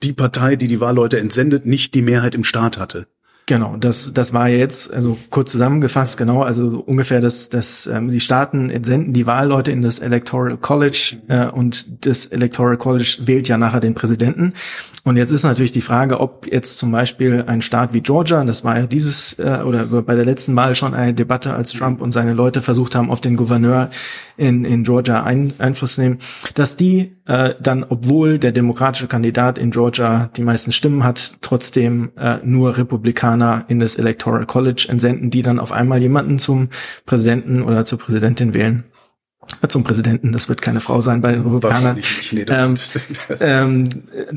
die 0.02 0.12
Partei, 0.12 0.56
die 0.56 0.68
die 0.68 0.80
Wahlleute 0.80 1.18
entsendet, 1.18 1.64
nicht 1.64 1.94
die 1.94 2.02
Mehrheit 2.02 2.34
im 2.34 2.44
Staat 2.44 2.78
hatte. 2.78 3.06
Genau, 3.48 3.76
das, 3.76 4.12
das 4.12 4.34
war 4.34 4.48
jetzt, 4.48 4.92
also 4.92 5.16
kurz 5.30 5.52
zusammengefasst, 5.52 6.18
genau, 6.18 6.42
also 6.42 6.68
so 6.68 6.80
ungefähr, 6.80 7.20
dass, 7.20 7.48
dass 7.48 7.86
ähm, 7.86 8.08
die 8.08 8.18
Staaten 8.18 8.70
entsenden 8.70 9.12
die 9.12 9.28
Wahlleute 9.28 9.70
in 9.70 9.82
das 9.82 10.00
Electoral 10.00 10.56
College 10.56 11.18
äh, 11.28 11.46
und 11.46 12.04
das 12.04 12.26
Electoral 12.26 12.76
College 12.76 13.18
wählt 13.20 13.46
ja 13.46 13.56
nachher 13.56 13.78
den 13.78 13.94
Präsidenten. 13.94 14.52
Und 15.04 15.16
jetzt 15.16 15.30
ist 15.30 15.44
natürlich 15.44 15.70
die 15.70 15.80
Frage, 15.80 16.18
ob 16.18 16.48
jetzt 16.52 16.78
zum 16.78 16.90
Beispiel 16.90 17.44
ein 17.46 17.62
Staat 17.62 17.94
wie 17.94 18.00
Georgia, 18.00 18.42
das 18.42 18.64
war 18.64 18.80
ja 18.80 18.86
dieses 18.88 19.38
äh, 19.38 19.62
oder 19.64 19.84
bei 19.84 20.16
der 20.16 20.24
letzten 20.24 20.56
Wahl 20.56 20.74
schon 20.74 20.94
eine 20.94 21.14
Debatte, 21.14 21.54
als 21.54 21.72
Trump 21.72 22.00
und 22.00 22.10
seine 22.10 22.32
Leute 22.32 22.62
versucht 22.62 22.96
haben, 22.96 23.12
auf 23.12 23.20
den 23.20 23.36
Gouverneur 23.36 23.90
in, 24.36 24.64
in 24.64 24.82
Georgia 24.82 25.22
ein, 25.22 25.52
Einfluss 25.58 25.98
nehmen, 25.98 26.18
dass 26.54 26.76
die 26.76 27.12
äh, 27.26 27.54
dann, 27.60 27.84
obwohl 27.88 28.40
der 28.40 28.50
demokratische 28.50 29.06
Kandidat 29.06 29.58
in 29.58 29.70
Georgia 29.70 30.30
die 30.36 30.42
meisten 30.42 30.72
Stimmen 30.72 31.04
hat, 31.04 31.34
trotzdem 31.40 32.10
äh, 32.16 32.38
nur 32.42 32.76
Republikaner 32.76 33.35
in 33.68 33.78
das 33.78 33.96
Electoral 33.96 34.46
College 34.46 34.86
entsenden, 34.88 35.30
die 35.30 35.42
dann 35.42 35.58
auf 35.58 35.72
einmal 35.72 36.00
jemanden 36.00 36.38
zum 36.38 36.68
Präsidenten 37.04 37.62
oder 37.62 37.84
zur 37.84 37.98
Präsidentin 37.98 38.54
wählen. 38.54 38.84
Zum 39.68 39.84
Präsidenten, 39.84 40.32
das 40.32 40.48
wird 40.48 40.60
keine 40.62 40.80
Frau 40.80 41.00
sein 41.00 41.20
bei 41.20 41.32
den 41.32 41.42
Republikanern. 41.42 41.98
Nee, 42.32 42.44
das- 42.44 42.98
Ähm, 43.40 43.84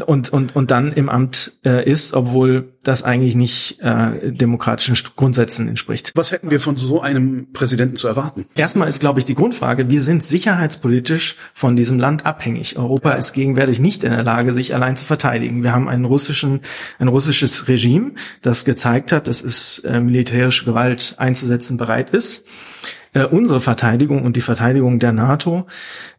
und, 0.05 0.29
und, 0.29 0.55
und 0.55 0.71
dann 0.71 0.93
im 0.93 1.09
Amt 1.09 1.51
äh, 1.65 1.89
ist, 1.89 2.13
obwohl 2.13 2.73
das 2.83 3.03
eigentlich 3.03 3.35
nicht 3.35 3.79
äh, 3.81 4.31
demokratischen 4.31 4.97
Grundsätzen 5.15 5.67
entspricht. 5.67 6.11
Was 6.15 6.31
hätten 6.31 6.49
wir 6.49 6.59
von 6.59 6.75
so 6.77 7.01
einem 7.01 7.51
Präsidenten 7.53 7.95
zu 7.95 8.07
erwarten? 8.07 8.45
Erstmal 8.55 8.87
ist, 8.87 8.99
glaube 8.99 9.19
ich, 9.19 9.25
die 9.25 9.35
Grundfrage, 9.35 9.89
wir 9.89 10.01
sind 10.01 10.23
sicherheitspolitisch 10.23 11.35
von 11.53 11.75
diesem 11.75 11.99
Land 11.99 12.25
abhängig. 12.25 12.77
Europa 12.77 13.11
ist 13.11 13.33
gegenwärtig 13.33 13.79
nicht 13.79 14.03
in 14.03 14.11
der 14.11 14.23
Lage, 14.23 14.51
sich 14.53 14.73
allein 14.73 14.95
zu 14.95 15.05
verteidigen. 15.05 15.63
Wir 15.63 15.73
haben 15.73 15.87
einen 15.87 16.05
russischen, 16.05 16.61
ein 16.99 17.07
russisches 17.07 17.67
Regime, 17.67 18.11
das 18.41 18.65
gezeigt 18.65 19.11
hat, 19.11 19.27
dass 19.27 19.41
es 19.41 19.79
äh, 19.79 19.99
militärische 19.99 20.65
Gewalt 20.65 21.15
einzusetzen 21.17 21.77
bereit 21.77 22.11
ist. 22.11 22.45
Äh, 23.13 23.25
unsere 23.25 23.59
Verteidigung 23.59 24.23
und 24.23 24.35
die 24.35 24.41
Verteidigung 24.41 24.99
der 24.99 25.11
NATO, 25.11 25.65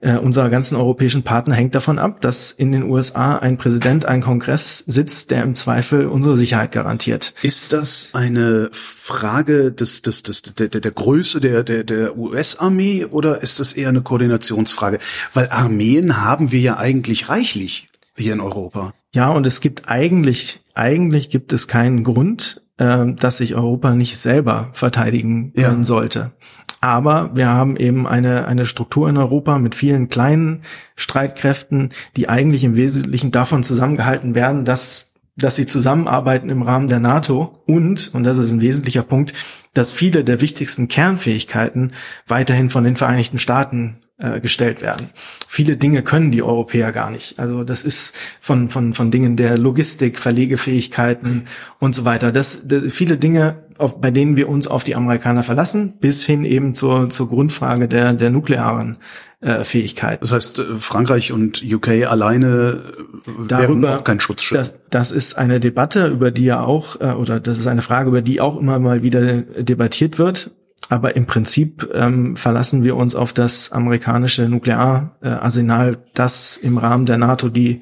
äh, 0.01 0.17
unserer 0.17 0.51
ganzen 0.51 0.75
europäischen 0.77 1.23
Partner 1.23 1.55
hängt 1.55 1.75
davon 1.75 1.99
ab, 1.99 2.21
dass 2.21 2.51
in 2.51 2.73
den 2.73 2.83
USA 2.83 3.37
ein 3.37 3.59
Präsident, 3.59 4.07
ein 4.07 4.21
Kongress 4.21 4.79
sitzt, 4.79 5.31
der 5.31 5.45
im 5.45 5.55
Zweifel 5.55 6.07
unsere 6.07 6.37
Sicherheit 6.37 6.73
garantiert. 6.73 7.33
Ist 7.43 7.73
das 7.73 8.11
eine 8.15 8.71
Frage 8.73 9.71
des, 9.71 10.03
des, 10.03 10.25
des, 10.25 10.43
der, 10.43 10.69
der, 10.69 10.91
Größe 10.91 11.41
der, 11.41 11.63
der, 11.63 11.85
der 11.85 12.17
US-Armee 12.17 13.05
oder 13.05 13.41
ist 13.43 13.61
das 13.61 13.73
eher 13.73 13.91
eine 13.91 14.03
Koordinationsfrage? 14.03 14.99
Weil 15.33 15.49
Armeen 15.51 16.21
haben 16.25 16.51
wir 16.51 16.61
ja 16.61 16.77
eigentlich 16.77 17.29
reichlich 17.29 17.87
hier 18.17 18.33
in 18.33 18.41
Europa. 18.41 18.93
Ja, 19.13 19.31
und 19.31 19.47
es 19.47 19.61
gibt 19.61 19.89
eigentlich, 19.89 20.61
eigentlich 20.75 21.31
gibt 21.31 21.53
es 21.53 21.69
keinen 21.69 22.05
Grund, 22.05 22.63
äh, 22.79 23.07
dass 23.15 23.39
sich 23.39 23.55
Europa 23.55 23.95
nicht 23.95 24.19
selber 24.19 24.71
verteidigen 24.73 25.53
Ja. 25.57 25.83
sollte. 25.83 26.33
Aber 26.81 27.31
wir 27.35 27.49
haben 27.49 27.77
eben 27.77 28.07
eine, 28.07 28.47
eine 28.47 28.65
Struktur 28.65 29.09
in 29.09 29.19
Europa 29.19 29.59
mit 29.59 29.75
vielen 29.75 30.09
kleinen 30.09 30.63
Streitkräften, 30.97 31.91
die 32.17 32.29
eigentlich 32.29 32.65
im 32.65 32.77
Wesentlichen 32.77 33.31
davon 33.31 33.63
zusammengehalten 33.63 34.35
werden, 34.35 34.65
dass, 34.65 35.13
dass 35.37 35.57
sie 35.57 35.67
zusammenarbeiten 35.67 36.49
im 36.49 36.63
Rahmen 36.63 36.89
der 36.89 37.01
NATO 37.01 37.63
und, 37.67 38.15
und 38.15 38.25
das 38.25 38.39
ist 38.39 38.53
ein 38.53 38.63
wesentlicher 38.63 39.03
Punkt, 39.03 39.35
dass 39.75 39.93
viele 39.93 40.25
der 40.25 40.41
wichtigsten 40.41 40.89
Kernfähigkeiten 40.89 41.93
weiterhin 42.27 42.71
von 42.71 42.85
den 42.85 42.97
Vereinigten 42.97 43.39
Staaten 43.39 43.99
äh, 44.21 44.41
gestellt 44.41 44.83
werden. 44.83 45.09
Viele 45.47 45.77
Dinge 45.77 46.03
können 46.03 46.31
die 46.31 46.43
Europäer 46.43 46.93
gar 46.93 47.11
nicht. 47.11 47.39
Also 47.39 47.65
das 47.65 47.83
ist 47.83 48.15
von 48.41 48.69
von 48.69 48.93
von 48.93 49.11
Dingen 49.11 49.37
der 49.37 49.57
Logistik, 49.57 50.19
Verlegefähigkeiten 50.19 51.45
und 51.79 51.95
so 51.95 52.05
weiter. 52.05 52.33
Das, 52.33 52.63
das 52.65 52.93
viele 52.93 53.17
Dinge, 53.17 53.65
auf, 53.81 54.01
bei 54.01 54.11
denen 54.11 54.37
wir 54.37 54.49
uns 54.49 54.69
auf 54.69 54.85
die 54.85 54.95
Amerikaner 54.95 55.43
verlassen, 55.43 55.95
bis 56.01 56.25
hin 56.25 56.45
eben 56.45 56.75
zur 56.75 57.11
zur 57.11 57.29
Grundfrage 57.29 57.89
der 57.89 58.13
der 58.13 58.31
nuklearen 58.31 58.99
äh, 59.41 59.65
Fähigkeit. 59.65 60.21
Das 60.21 60.33
heißt, 60.33 60.59
äh, 60.59 60.65
Frankreich 60.79 61.33
und 61.33 61.63
UK 61.63 62.07
alleine 62.07 62.47
äh, 62.47 63.27
wären 63.27 63.49
Darüber- 63.49 63.99
auch 63.99 64.05
kein 64.05 64.21
Schutzschiff. 64.21 64.59
Das, 64.59 64.79
das 64.91 65.13
ist 65.13 65.39
eine 65.39 65.61
Debatte, 65.61 66.07
über 66.09 66.31
die 66.31 66.45
ja 66.45 66.61
auch, 66.63 67.01
äh, 67.01 67.13
oder 67.13 67.41
das 67.41 67.59
ist 67.59 67.67
eine 67.67 67.83
Frage, 67.83 68.09
über 68.09 68.23
die 68.23 68.41
auch 68.41 68.59
immer 68.59 68.79
mal 68.79 69.03
wieder 69.03 69.43
debattiert 69.43 70.19
wird. 70.19 70.51
Aber 70.91 71.15
im 71.15 71.27
Prinzip 71.27 71.89
ähm, 71.95 72.37
verlassen 72.37 72.83
wir 72.83 72.97
uns 72.97 73.15
auf 73.15 73.33
das 73.33 73.71
amerikanische 73.71 74.49
Nukleararsenal, 74.49 75.99
das 76.15 76.57
im 76.57 76.79
Rahmen 76.79 77.07
der 77.07 77.17
NATO 77.17 77.49
die, 77.49 77.81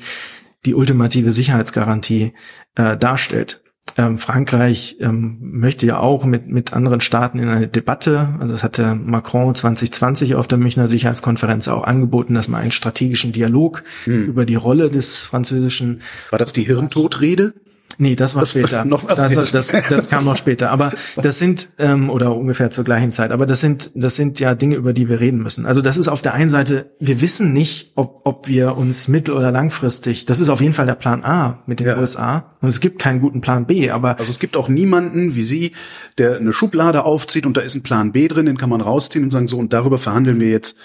die 0.66 0.74
ultimative 0.74 1.32
Sicherheitsgarantie 1.32 2.34
äh, 2.74 2.96
darstellt. 2.98 3.62
Ähm, 3.98 4.16
Frankreich 4.18 4.96
ähm, 5.00 5.38
möchte 5.40 5.84
ja 5.84 5.98
auch 5.98 6.24
mit, 6.24 6.46
mit 6.46 6.72
anderen 6.72 7.00
Staaten 7.00 7.40
in 7.40 7.48
eine 7.48 7.66
Debatte, 7.66 8.28
also 8.38 8.54
das 8.54 8.62
hatte 8.62 8.94
Macron 8.94 9.56
2020 9.56 10.36
auf 10.36 10.46
der 10.46 10.56
Münchner 10.56 10.86
Sicherheitskonferenz 10.86 11.66
auch 11.66 11.82
angeboten, 11.82 12.34
dass 12.34 12.46
man 12.46 12.60
einen 12.60 12.70
strategischen 12.70 13.32
Dialog 13.32 13.82
über 14.06 14.44
die 14.44 14.54
Rolle 14.54 14.88
des 14.88 15.26
französischen 15.26 16.00
War 16.30 16.38
das 16.38 16.52
die 16.52 16.62
Hirntotrede? 16.62 17.54
Nee, 18.00 18.14
das 18.14 18.36
war 18.36 18.42
Das- 18.42 18.50
später. 18.50 18.84
noch- 18.84 19.04
das, 19.06 19.34
das, 19.34 19.50
das, 19.50 19.72
das 19.88 20.08
kam 20.08 20.24
noch 20.24 20.36
später. 20.36 20.70
Aber 20.70 20.92
das 21.16 21.38
sind 21.40 21.68
ähm, 21.78 22.10
oder 22.10 22.32
ungefähr 22.34 22.70
zur 22.70 22.84
gleichen 22.84 23.10
Zeit. 23.10 23.32
Aber 23.32 23.44
das 23.44 23.60
sind 23.60 23.90
das 23.94 24.14
sind 24.14 24.38
ja 24.38 24.54
Dinge, 24.54 24.76
über 24.76 24.92
die 24.92 25.08
wir 25.08 25.18
reden 25.18 25.42
müssen. 25.42 25.66
Also 25.66 25.82
das 25.82 25.96
ist 25.96 26.06
auf 26.06 26.22
der 26.22 26.32
einen 26.34 26.48
Seite, 26.48 26.92
wir 27.00 27.20
wissen 27.20 27.52
nicht, 27.52 27.92
ob 27.96 28.20
ob 28.24 28.46
wir 28.46 28.76
uns 28.76 29.08
mittel- 29.08 29.34
oder 29.34 29.50
langfristig. 29.50 30.26
Das 30.26 30.38
ist 30.38 30.48
auf 30.48 30.60
jeden 30.60 30.74
Fall 30.74 30.86
der 30.86 30.94
Plan 30.94 31.24
A 31.24 31.62
mit 31.66 31.80
den 31.80 31.88
Ja. 31.88 31.98
USA. 31.98 32.54
Und 32.60 32.68
es 32.68 32.78
gibt 32.78 33.00
keinen 33.00 33.18
guten 33.20 33.40
Plan 33.40 33.66
B. 33.66 33.90
Aber 33.90 34.18
Also 34.20 34.30
es 34.30 34.38
gibt 34.38 34.56
auch 34.56 34.68
niemanden 34.68 35.34
wie 35.34 35.42
Sie, 35.42 35.72
der 36.18 36.36
eine 36.36 36.52
Schublade 36.52 37.04
aufzieht 37.04 37.46
und 37.46 37.56
da 37.56 37.62
ist 37.62 37.74
ein 37.74 37.82
Plan 37.82 38.12
B 38.12 38.28
drin, 38.28 38.46
den 38.46 38.56
kann 38.58 38.70
man 38.70 38.80
rausziehen 38.80 39.24
und 39.24 39.30
sagen, 39.32 39.48
so, 39.48 39.58
und 39.58 39.72
darüber 39.72 39.98
verhandeln 39.98 40.38
wir 40.40 40.50
jetzt, 40.50 40.76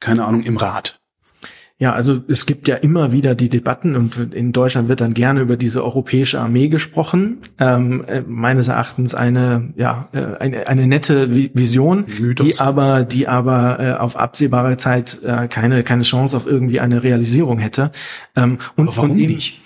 keine 0.00 0.24
Ahnung, 0.24 0.42
im 0.44 0.56
Rat. 0.56 0.98
Ja, 1.80 1.92
also 1.92 2.18
es 2.26 2.44
gibt 2.44 2.66
ja 2.66 2.74
immer 2.74 3.12
wieder 3.12 3.36
die 3.36 3.48
Debatten 3.48 3.94
und 3.94 4.34
in 4.34 4.50
Deutschland 4.50 4.88
wird 4.88 5.00
dann 5.00 5.14
gerne 5.14 5.42
über 5.42 5.56
diese 5.56 5.84
europäische 5.84 6.40
Armee 6.40 6.66
gesprochen. 6.66 7.38
Ähm, 7.60 8.04
äh, 8.08 8.22
meines 8.26 8.66
Erachtens 8.66 9.14
eine 9.14 9.72
ja 9.76 10.08
äh, 10.12 10.38
eine, 10.40 10.66
eine 10.66 10.88
nette 10.88 11.32
Vision, 11.32 12.06
Mythos. 12.18 12.46
die 12.46 12.60
aber 12.60 13.04
die 13.04 13.28
aber 13.28 13.78
äh, 13.78 13.92
auf 13.92 14.16
absehbare 14.16 14.76
Zeit 14.76 15.20
äh, 15.22 15.46
keine 15.46 15.84
keine 15.84 16.02
Chance 16.02 16.36
auf 16.36 16.48
irgendwie 16.48 16.80
eine 16.80 17.04
Realisierung 17.04 17.60
hätte. 17.60 17.92
Ähm, 18.34 18.58
und 18.74 18.88
aber 18.88 18.96
warum 18.96 19.10
von 19.10 19.16
nicht? 19.16 19.60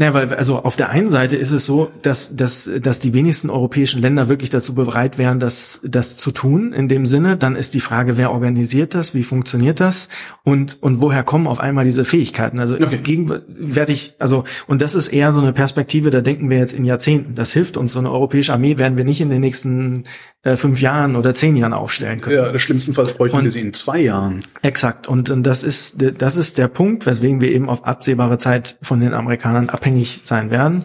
Naja, 0.00 0.14
weil 0.14 0.32
also 0.32 0.62
auf 0.62 0.76
der 0.76 0.88
einen 0.88 1.08
Seite 1.08 1.36
ist 1.36 1.50
es 1.50 1.66
so, 1.66 1.90
dass, 2.00 2.34
dass, 2.34 2.70
dass 2.80 3.00
die 3.00 3.12
wenigsten 3.12 3.50
europäischen 3.50 4.00
Länder 4.00 4.30
wirklich 4.30 4.48
dazu 4.48 4.74
bereit 4.74 5.18
wären, 5.18 5.40
das, 5.40 5.82
das 5.84 6.16
zu 6.16 6.30
tun 6.30 6.72
in 6.72 6.88
dem 6.88 7.04
Sinne. 7.04 7.36
Dann 7.36 7.54
ist 7.54 7.74
die 7.74 7.80
Frage, 7.80 8.16
wer 8.16 8.32
organisiert 8.32 8.94
das, 8.94 9.12
wie 9.14 9.24
funktioniert 9.24 9.78
das 9.78 10.08
und, 10.42 10.82
und 10.82 11.02
woher 11.02 11.22
kommen 11.22 11.46
auf 11.46 11.60
einmal 11.60 11.84
diese 11.84 12.06
Fähigkeiten? 12.06 12.60
Also 12.60 12.76
okay. 12.76 12.96
gegenwärtig, 13.02 14.14
also, 14.18 14.44
und 14.66 14.80
das 14.80 14.94
ist 14.94 15.08
eher 15.08 15.32
so 15.32 15.42
eine 15.42 15.52
Perspektive, 15.52 16.08
da 16.08 16.22
denken 16.22 16.48
wir 16.48 16.56
jetzt 16.56 16.72
in 16.72 16.86
Jahrzehnten. 16.86 17.34
Das 17.34 17.52
hilft 17.52 17.76
uns. 17.76 17.92
So 17.92 17.98
eine 17.98 18.10
europäische 18.10 18.54
Armee 18.54 18.78
werden 18.78 18.96
wir 18.96 19.04
nicht 19.04 19.20
in 19.20 19.28
den 19.28 19.42
nächsten 19.42 20.04
äh, 20.42 20.56
fünf 20.56 20.80
Jahren 20.80 21.16
oder 21.16 21.34
zehn 21.34 21.56
Jahren 21.56 21.74
aufstellen 21.74 22.20
können. 22.20 22.36
Ja, 22.36 22.50
das 22.50 22.62
schlimmstenfalls 22.62 23.12
bräuchten 23.12 23.42
wir 23.42 23.50
sie 23.50 23.60
in 23.60 23.72
zwei 23.72 24.00
Jahren. 24.00 24.42
Exakt. 24.62 25.06
Und, 25.06 25.30
und 25.30 25.42
das 25.42 25.62
ist, 25.62 26.02
das 26.18 26.36
ist 26.36 26.56
der 26.56 26.68
Punkt, 26.68 27.04
weswegen 27.04 27.40
wir 27.40 27.50
eben 27.50 27.68
auf 27.68 27.84
absehbare 27.84 28.38
Zeit 28.38 28.78
von 28.80 29.00
den 29.00 29.12
Amerikanern 29.12 29.68
abhängig 29.68 30.22
sein 30.24 30.50
werden. 30.50 30.84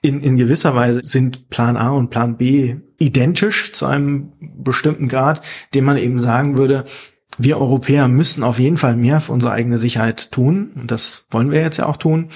In, 0.00 0.22
in 0.22 0.36
gewisser 0.36 0.76
Weise 0.76 1.00
sind 1.02 1.50
Plan 1.50 1.76
A 1.76 1.90
und 1.90 2.10
Plan 2.10 2.36
B 2.36 2.76
identisch 2.98 3.72
zu 3.72 3.86
einem 3.86 4.32
bestimmten 4.40 5.08
Grad, 5.08 5.40
den 5.74 5.84
man 5.84 5.96
eben 5.96 6.20
sagen 6.20 6.56
würde, 6.56 6.84
wir 7.36 7.58
Europäer 7.58 8.06
müssen 8.06 8.44
auf 8.44 8.60
jeden 8.60 8.76
Fall 8.76 8.96
mehr 8.96 9.20
für 9.20 9.32
unsere 9.32 9.52
eigene 9.52 9.78
Sicherheit 9.78 10.30
tun. 10.30 10.70
Und 10.76 10.92
das 10.92 11.26
wollen 11.30 11.50
wir 11.50 11.60
jetzt 11.60 11.78
ja 11.78 11.86
auch 11.86 11.96
tun 11.96 12.30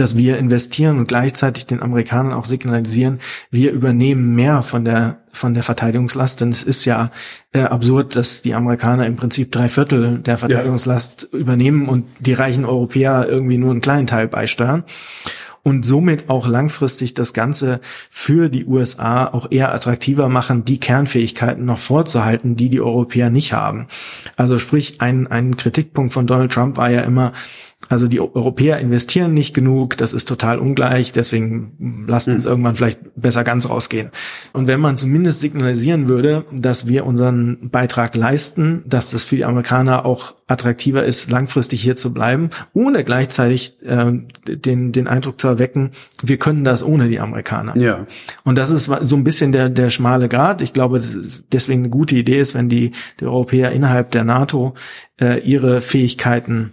dass 0.00 0.16
wir 0.16 0.38
investieren 0.38 0.98
und 0.98 1.08
gleichzeitig 1.08 1.66
den 1.66 1.82
Amerikanern 1.82 2.32
auch 2.32 2.44
signalisieren, 2.44 3.18
wir 3.50 3.72
übernehmen 3.72 4.34
mehr 4.34 4.62
von 4.62 4.84
der 4.84 5.18
von 5.30 5.54
der 5.54 5.62
Verteidigungslast, 5.62 6.40
denn 6.40 6.50
es 6.50 6.64
ist 6.64 6.84
ja 6.84 7.12
äh, 7.52 7.60
absurd, 7.60 8.16
dass 8.16 8.42
die 8.42 8.54
Amerikaner 8.54 9.06
im 9.06 9.14
Prinzip 9.16 9.52
drei 9.52 9.68
Viertel 9.68 10.18
der 10.18 10.36
Verteidigungslast 10.36 11.28
ja. 11.32 11.38
übernehmen 11.38 11.88
und 11.88 12.06
die 12.18 12.32
reichen 12.32 12.64
Europäer 12.64 13.26
irgendwie 13.28 13.58
nur 13.58 13.70
einen 13.70 13.80
kleinen 13.80 14.08
Teil 14.08 14.26
beisteuern 14.26 14.84
und 15.62 15.84
somit 15.84 16.30
auch 16.30 16.46
langfristig 16.46 17.14
das 17.14 17.34
Ganze 17.34 17.80
für 18.10 18.48
die 18.48 18.64
USA 18.64 19.26
auch 19.26 19.50
eher 19.50 19.74
attraktiver 19.74 20.28
machen, 20.28 20.64
die 20.64 20.80
Kernfähigkeiten 20.80 21.64
noch 21.64 21.78
vorzuhalten, 21.78 22.56
die 22.56 22.70
die 22.70 22.80
Europäer 22.80 23.30
nicht 23.30 23.52
haben. 23.52 23.86
Also 24.36 24.58
sprich, 24.58 25.00
ein, 25.00 25.26
ein 25.26 25.56
Kritikpunkt 25.56 26.12
von 26.12 26.26
Donald 26.26 26.52
Trump 26.52 26.78
war 26.78 26.90
ja 26.90 27.02
immer, 27.02 27.32
also 27.88 28.06
die 28.06 28.20
Europäer 28.20 28.78
investieren 28.80 29.32
nicht 29.32 29.54
genug, 29.54 29.96
das 29.96 30.12
ist 30.12 30.26
total 30.26 30.58
ungleich, 30.58 31.12
deswegen 31.12 32.04
lassen 32.06 32.34
uns 32.34 32.44
mhm. 32.44 32.50
irgendwann 32.50 32.76
vielleicht 32.76 33.00
besser 33.14 33.44
ganz 33.44 33.68
rausgehen. 33.68 34.10
Und 34.52 34.66
wenn 34.66 34.80
man 34.80 34.96
zumindest 34.96 35.40
signalisieren 35.40 36.08
würde, 36.08 36.44
dass 36.52 36.86
wir 36.86 37.06
unseren 37.06 37.70
Beitrag 37.70 38.14
leisten, 38.14 38.82
dass 38.84 39.10
das 39.12 39.24
für 39.24 39.36
die 39.36 39.44
Amerikaner 39.44 40.04
auch 40.04 40.34
attraktiver 40.48 41.04
ist, 41.04 41.30
langfristig 41.30 41.80
hier 41.80 41.96
zu 41.96 42.12
bleiben, 42.12 42.50
ohne 42.72 43.04
gleichzeitig 43.04 43.76
äh, 43.84 44.12
den, 44.46 44.92
den 44.92 45.06
Eindruck 45.06 45.40
zu 45.40 45.48
erwecken, 45.48 45.92
wir 46.22 46.36
können 46.36 46.64
das 46.64 46.82
ohne 46.82 47.08
die 47.08 47.20
Amerikaner. 47.20 47.76
Ja. 47.76 48.06
Und 48.44 48.58
das 48.58 48.70
ist 48.70 48.90
so 49.02 49.16
ein 49.16 49.24
bisschen 49.24 49.52
der, 49.52 49.70
der 49.70 49.88
schmale 49.90 50.28
Grad. 50.28 50.62
Ich 50.62 50.72
glaube, 50.72 51.00
deswegen 51.52 51.82
eine 51.82 51.90
gute 51.90 52.16
Idee 52.16 52.40
ist, 52.40 52.54
wenn 52.54 52.68
die, 52.68 52.90
die 53.20 53.24
Europäer 53.24 53.72
innerhalb 53.72 54.10
der 54.10 54.24
NATO 54.24 54.74
äh, 55.20 55.40
ihre 55.40 55.80
Fähigkeiten 55.80 56.72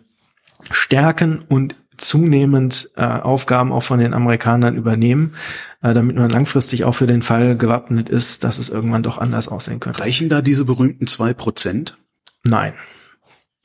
stärken 0.71 1.39
und 1.47 1.75
zunehmend 1.97 2.91
äh, 2.95 3.03
Aufgaben 3.03 3.71
auch 3.71 3.83
von 3.83 3.99
den 3.99 4.13
Amerikanern 4.13 4.75
übernehmen, 4.75 5.33
äh, 5.81 5.93
damit 5.93 6.15
man 6.15 6.29
langfristig 6.29 6.83
auch 6.83 6.93
für 6.93 7.07
den 7.07 7.21
Fall 7.21 7.55
gewappnet 7.55 8.09
ist, 8.09 8.43
dass 8.43 8.57
es 8.57 8.69
irgendwann 8.69 9.03
doch 9.03 9.17
anders 9.17 9.47
aussehen 9.47 9.79
könnte. 9.79 10.01
Reichen 10.01 10.29
da 10.29 10.41
diese 10.41 10.65
berühmten 10.65 11.07
zwei 11.07 11.33
Prozent? 11.33 11.97
Nein. 12.43 12.73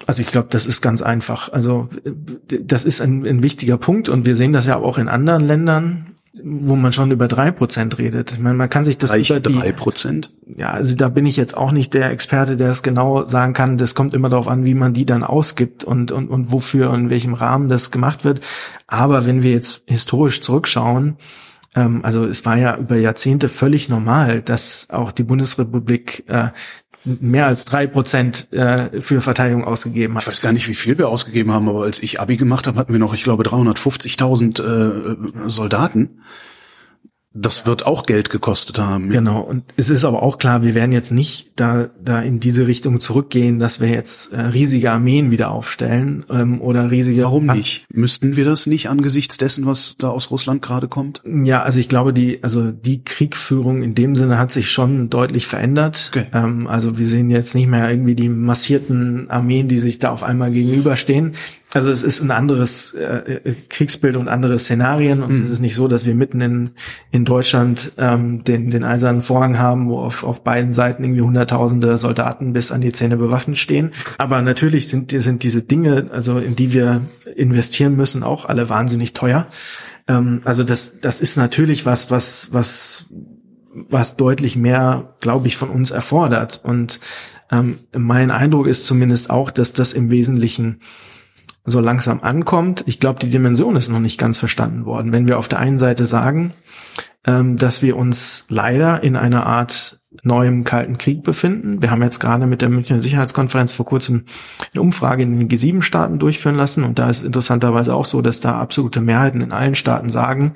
Also 0.06 0.22
ich 0.22 0.30
glaube, 0.30 0.48
das 0.50 0.66
ist 0.66 0.80
ganz 0.80 1.02
einfach. 1.02 1.52
Also 1.52 1.88
das 2.46 2.84
ist 2.84 3.02
ein, 3.02 3.26
ein 3.26 3.42
wichtiger 3.42 3.76
Punkt 3.76 4.08
und 4.08 4.26
wir 4.26 4.36
sehen 4.36 4.52
das 4.52 4.66
ja 4.66 4.76
auch 4.76 4.96
in 4.96 5.08
anderen 5.08 5.46
Ländern 5.46 6.14
wo 6.44 6.76
man 6.76 6.92
schon 6.92 7.10
über 7.10 7.28
drei 7.28 7.50
Prozent 7.50 7.98
redet. 7.98 8.32
Ich 8.32 8.38
meine, 8.38 8.56
man 8.56 8.68
kann 8.68 8.84
sich 8.84 8.98
das 8.98 9.12
Reicht 9.12 9.30
über 9.30 9.40
drei 9.40 9.72
Prozent. 9.72 10.30
Ja, 10.56 10.70
also 10.70 10.96
da 10.96 11.08
bin 11.08 11.26
ich 11.26 11.36
jetzt 11.36 11.56
auch 11.56 11.72
nicht 11.72 11.94
der 11.94 12.10
Experte, 12.10 12.56
der 12.56 12.70
es 12.70 12.82
genau 12.82 13.26
sagen 13.26 13.52
kann. 13.52 13.78
Das 13.78 13.94
kommt 13.94 14.14
immer 14.14 14.28
darauf 14.28 14.48
an, 14.48 14.64
wie 14.64 14.74
man 14.74 14.92
die 14.92 15.06
dann 15.06 15.22
ausgibt 15.22 15.84
und 15.84 16.12
und 16.12 16.28
und 16.28 16.52
wofür 16.52 16.90
und 16.90 17.00
in 17.00 17.10
welchem 17.10 17.34
Rahmen 17.34 17.68
das 17.68 17.90
gemacht 17.90 18.24
wird. 18.24 18.40
Aber 18.86 19.26
wenn 19.26 19.42
wir 19.42 19.52
jetzt 19.52 19.82
historisch 19.86 20.40
zurückschauen, 20.40 21.16
ähm, 21.74 22.00
also 22.04 22.24
es 22.24 22.44
war 22.44 22.56
ja 22.56 22.76
über 22.76 22.96
Jahrzehnte 22.96 23.48
völlig 23.48 23.88
normal, 23.88 24.42
dass 24.42 24.88
auch 24.90 25.12
die 25.12 25.22
Bundesrepublik 25.22 26.24
äh, 26.28 26.48
mehr 27.04 27.46
als 27.46 27.64
drei 27.64 27.86
Prozent 27.86 28.52
äh, 28.52 29.00
für 29.00 29.20
Verteidigung 29.20 29.64
ausgegeben 29.64 30.14
hat. 30.14 30.22
Ich 30.22 30.28
weiß 30.28 30.42
gar 30.42 30.52
nicht, 30.52 30.68
wie 30.68 30.74
viel 30.74 30.98
wir 30.98 31.08
ausgegeben 31.08 31.52
haben, 31.52 31.68
aber 31.68 31.82
als 31.82 32.02
ich 32.02 32.20
Abi 32.20 32.36
gemacht 32.36 32.66
habe, 32.66 32.78
hatten 32.78 32.92
wir 32.92 33.00
noch, 33.00 33.14
ich 33.14 33.22
glaube, 33.22 33.42
350.000 33.44 34.62
äh, 34.62 35.48
Soldaten. 35.48 36.20
Das 37.32 37.64
wird 37.64 37.86
auch 37.86 38.06
Geld 38.06 38.28
gekostet 38.28 38.80
haben. 38.80 39.08
Genau. 39.10 39.40
Und 39.40 39.62
es 39.76 39.88
ist 39.88 40.04
aber 40.04 40.20
auch 40.20 40.38
klar, 40.38 40.64
wir 40.64 40.74
werden 40.74 40.90
jetzt 40.90 41.12
nicht 41.12 41.52
da, 41.54 41.88
da 42.02 42.20
in 42.20 42.40
diese 42.40 42.66
Richtung 42.66 42.98
zurückgehen, 42.98 43.60
dass 43.60 43.80
wir 43.80 43.88
jetzt 43.88 44.32
äh, 44.32 44.40
riesige 44.40 44.90
Armeen 44.90 45.30
wieder 45.30 45.52
aufstellen 45.52 46.24
ähm, 46.28 46.60
oder 46.60 46.90
riesige. 46.90 47.22
Warum 47.22 47.46
nicht? 47.46 47.86
Müssten 47.92 48.34
wir 48.34 48.44
das 48.44 48.66
nicht 48.66 48.88
angesichts 48.88 49.36
dessen, 49.36 49.64
was 49.64 49.96
da 49.96 50.08
aus 50.08 50.32
Russland 50.32 50.60
gerade 50.60 50.88
kommt? 50.88 51.22
Ja, 51.24 51.62
also 51.62 51.78
ich 51.78 51.88
glaube, 51.88 52.12
die, 52.12 52.42
also 52.42 52.72
die 52.72 53.04
Kriegführung 53.04 53.84
in 53.84 53.94
dem 53.94 54.16
Sinne 54.16 54.36
hat 54.36 54.50
sich 54.50 54.72
schon 54.72 55.08
deutlich 55.08 55.46
verändert. 55.46 56.10
Okay. 56.12 56.26
Ähm, 56.32 56.66
also 56.66 56.98
wir 56.98 57.06
sehen 57.06 57.30
jetzt 57.30 57.54
nicht 57.54 57.68
mehr 57.68 57.88
irgendwie 57.88 58.16
die 58.16 58.28
massierten 58.28 59.30
Armeen, 59.30 59.68
die 59.68 59.78
sich 59.78 60.00
da 60.00 60.10
auf 60.10 60.24
einmal 60.24 60.50
gegenüberstehen. 60.50 61.34
Also 61.72 61.92
es 61.92 62.02
ist 62.02 62.20
ein 62.20 62.32
anderes 62.32 62.94
äh, 62.94 63.04
äh, 63.04 63.54
Kriegsbild 63.68 64.16
und 64.16 64.28
andere 64.28 64.58
Szenarien 64.58 65.22
und 65.22 65.36
mhm. 65.36 65.42
es 65.42 65.50
ist 65.50 65.60
nicht 65.60 65.76
so, 65.76 65.86
dass 65.86 66.04
wir 66.04 66.16
mitten 66.16 66.40
in, 66.40 66.70
in 67.12 67.24
Deutschland 67.24 67.92
ähm, 67.96 68.42
den, 68.42 68.70
den 68.70 68.82
eisernen 68.82 69.22
Vorhang 69.22 69.56
haben, 69.56 69.88
wo 69.88 70.00
auf, 70.00 70.24
auf 70.24 70.42
beiden 70.42 70.72
Seiten 70.72 71.04
irgendwie 71.04 71.22
hunderttausende 71.22 71.96
Soldaten 71.96 72.52
bis 72.52 72.72
an 72.72 72.80
die 72.80 72.90
Zähne 72.90 73.16
bewaffnet 73.16 73.56
stehen. 73.56 73.92
Aber 74.18 74.42
natürlich 74.42 74.88
sind, 74.88 75.12
sind 75.12 75.44
diese 75.44 75.62
Dinge, 75.62 76.08
also 76.10 76.38
in 76.38 76.56
die 76.56 76.72
wir 76.72 77.02
investieren 77.36 77.94
müssen, 77.94 78.24
auch 78.24 78.46
alle 78.46 78.68
wahnsinnig 78.68 79.12
teuer. 79.12 79.46
Ähm, 80.08 80.40
also 80.44 80.64
das, 80.64 80.98
das 81.00 81.20
ist 81.20 81.36
natürlich 81.36 81.86
was, 81.86 82.10
was, 82.10 82.48
was, 82.50 83.06
was 83.72 84.16
deutlich 84.16 84.56
mehr, 84.56 85.14
glaube 85.20 85.46
ich, 85.46 85.56
von 85.56 85.70
uns 85.70 85.92
erfordert. 85.92 86.60
Und 86.64 86.98
ähm, 87.52 87.78
mein 87.96 88.32
Eindruck 88.32 88.66
ist 88.66 88.86
zumindest 88.86 89.30
auch, 89.30 89.52
dass 89.52 89.72
das 89.72 89.92
im 89.92 90.10
Wesentlichen 90.10 90.80
so 91.64 91.80
langsam 91.80 92.20
ankommt. 92.22 92.84
Ich 92.86 93.00
glaube, 93.00 93.18
die 93.18 93.28
Dimension 93.28 93.76
ist 93.76 93.88
noch 93.88 94.00
nicht 94.00 94.18
ganz 94.18 94.38
verstanden 94.38 94.86
worden. 94.86 95.12
Wenn 95.12 95.28
wir 95.28 95.38
auf 95.38 95.48
der 95.48 95.58
einen 95.58 95.78
Seite 95.78 96.06
sagen, 96.06 96.54
ähm, 97.26 97.56
dass 97.56 97.82
wir 97.82 97.96
uns 97.96 98.46
leider 98.48 99.02
in 99.02 99.16
einer 99.16 99.46
Art 99.46 100.00
neuem 100.22 100.64
Kalten 100.64 100.98
Krieg 100.98 101.22
befinden. 101.22 101.82
Wir 101.82 101.90
haben 101.92 102.02
jetzt 102.02 102.18
gerade 102.18 102.46
mit 102.46 102.62
der 102.62 102.68
Münchner 102.68 103.00
Sicherheitskonferenz 103.00 103.72
vor 103.72 103.86
kurzem 103.86 104.24
eine 104.72 104.82
Umfrage 104.82 105.22
in 105.22 105.38
den 105.38 105.48
G7-Staaten 105.48 106.18
durchführen 106.18 106.56
lassen 106.56 106.82
und 106.82 106.98
da 106.98 107.08
ist 107.08 107.24
interessanterweise 107.24 107.94
auch 107.94 108.04
so, 108.04 108.20
dass 108.20 108.40
da 108.40 108.58
absolute 108.60 109.00
Mehrheiten 109.00 109.40
in 109.40 109.52
allen 109.52 109.76
Staaten 109.76 110.08
sagen, 110.08 110.54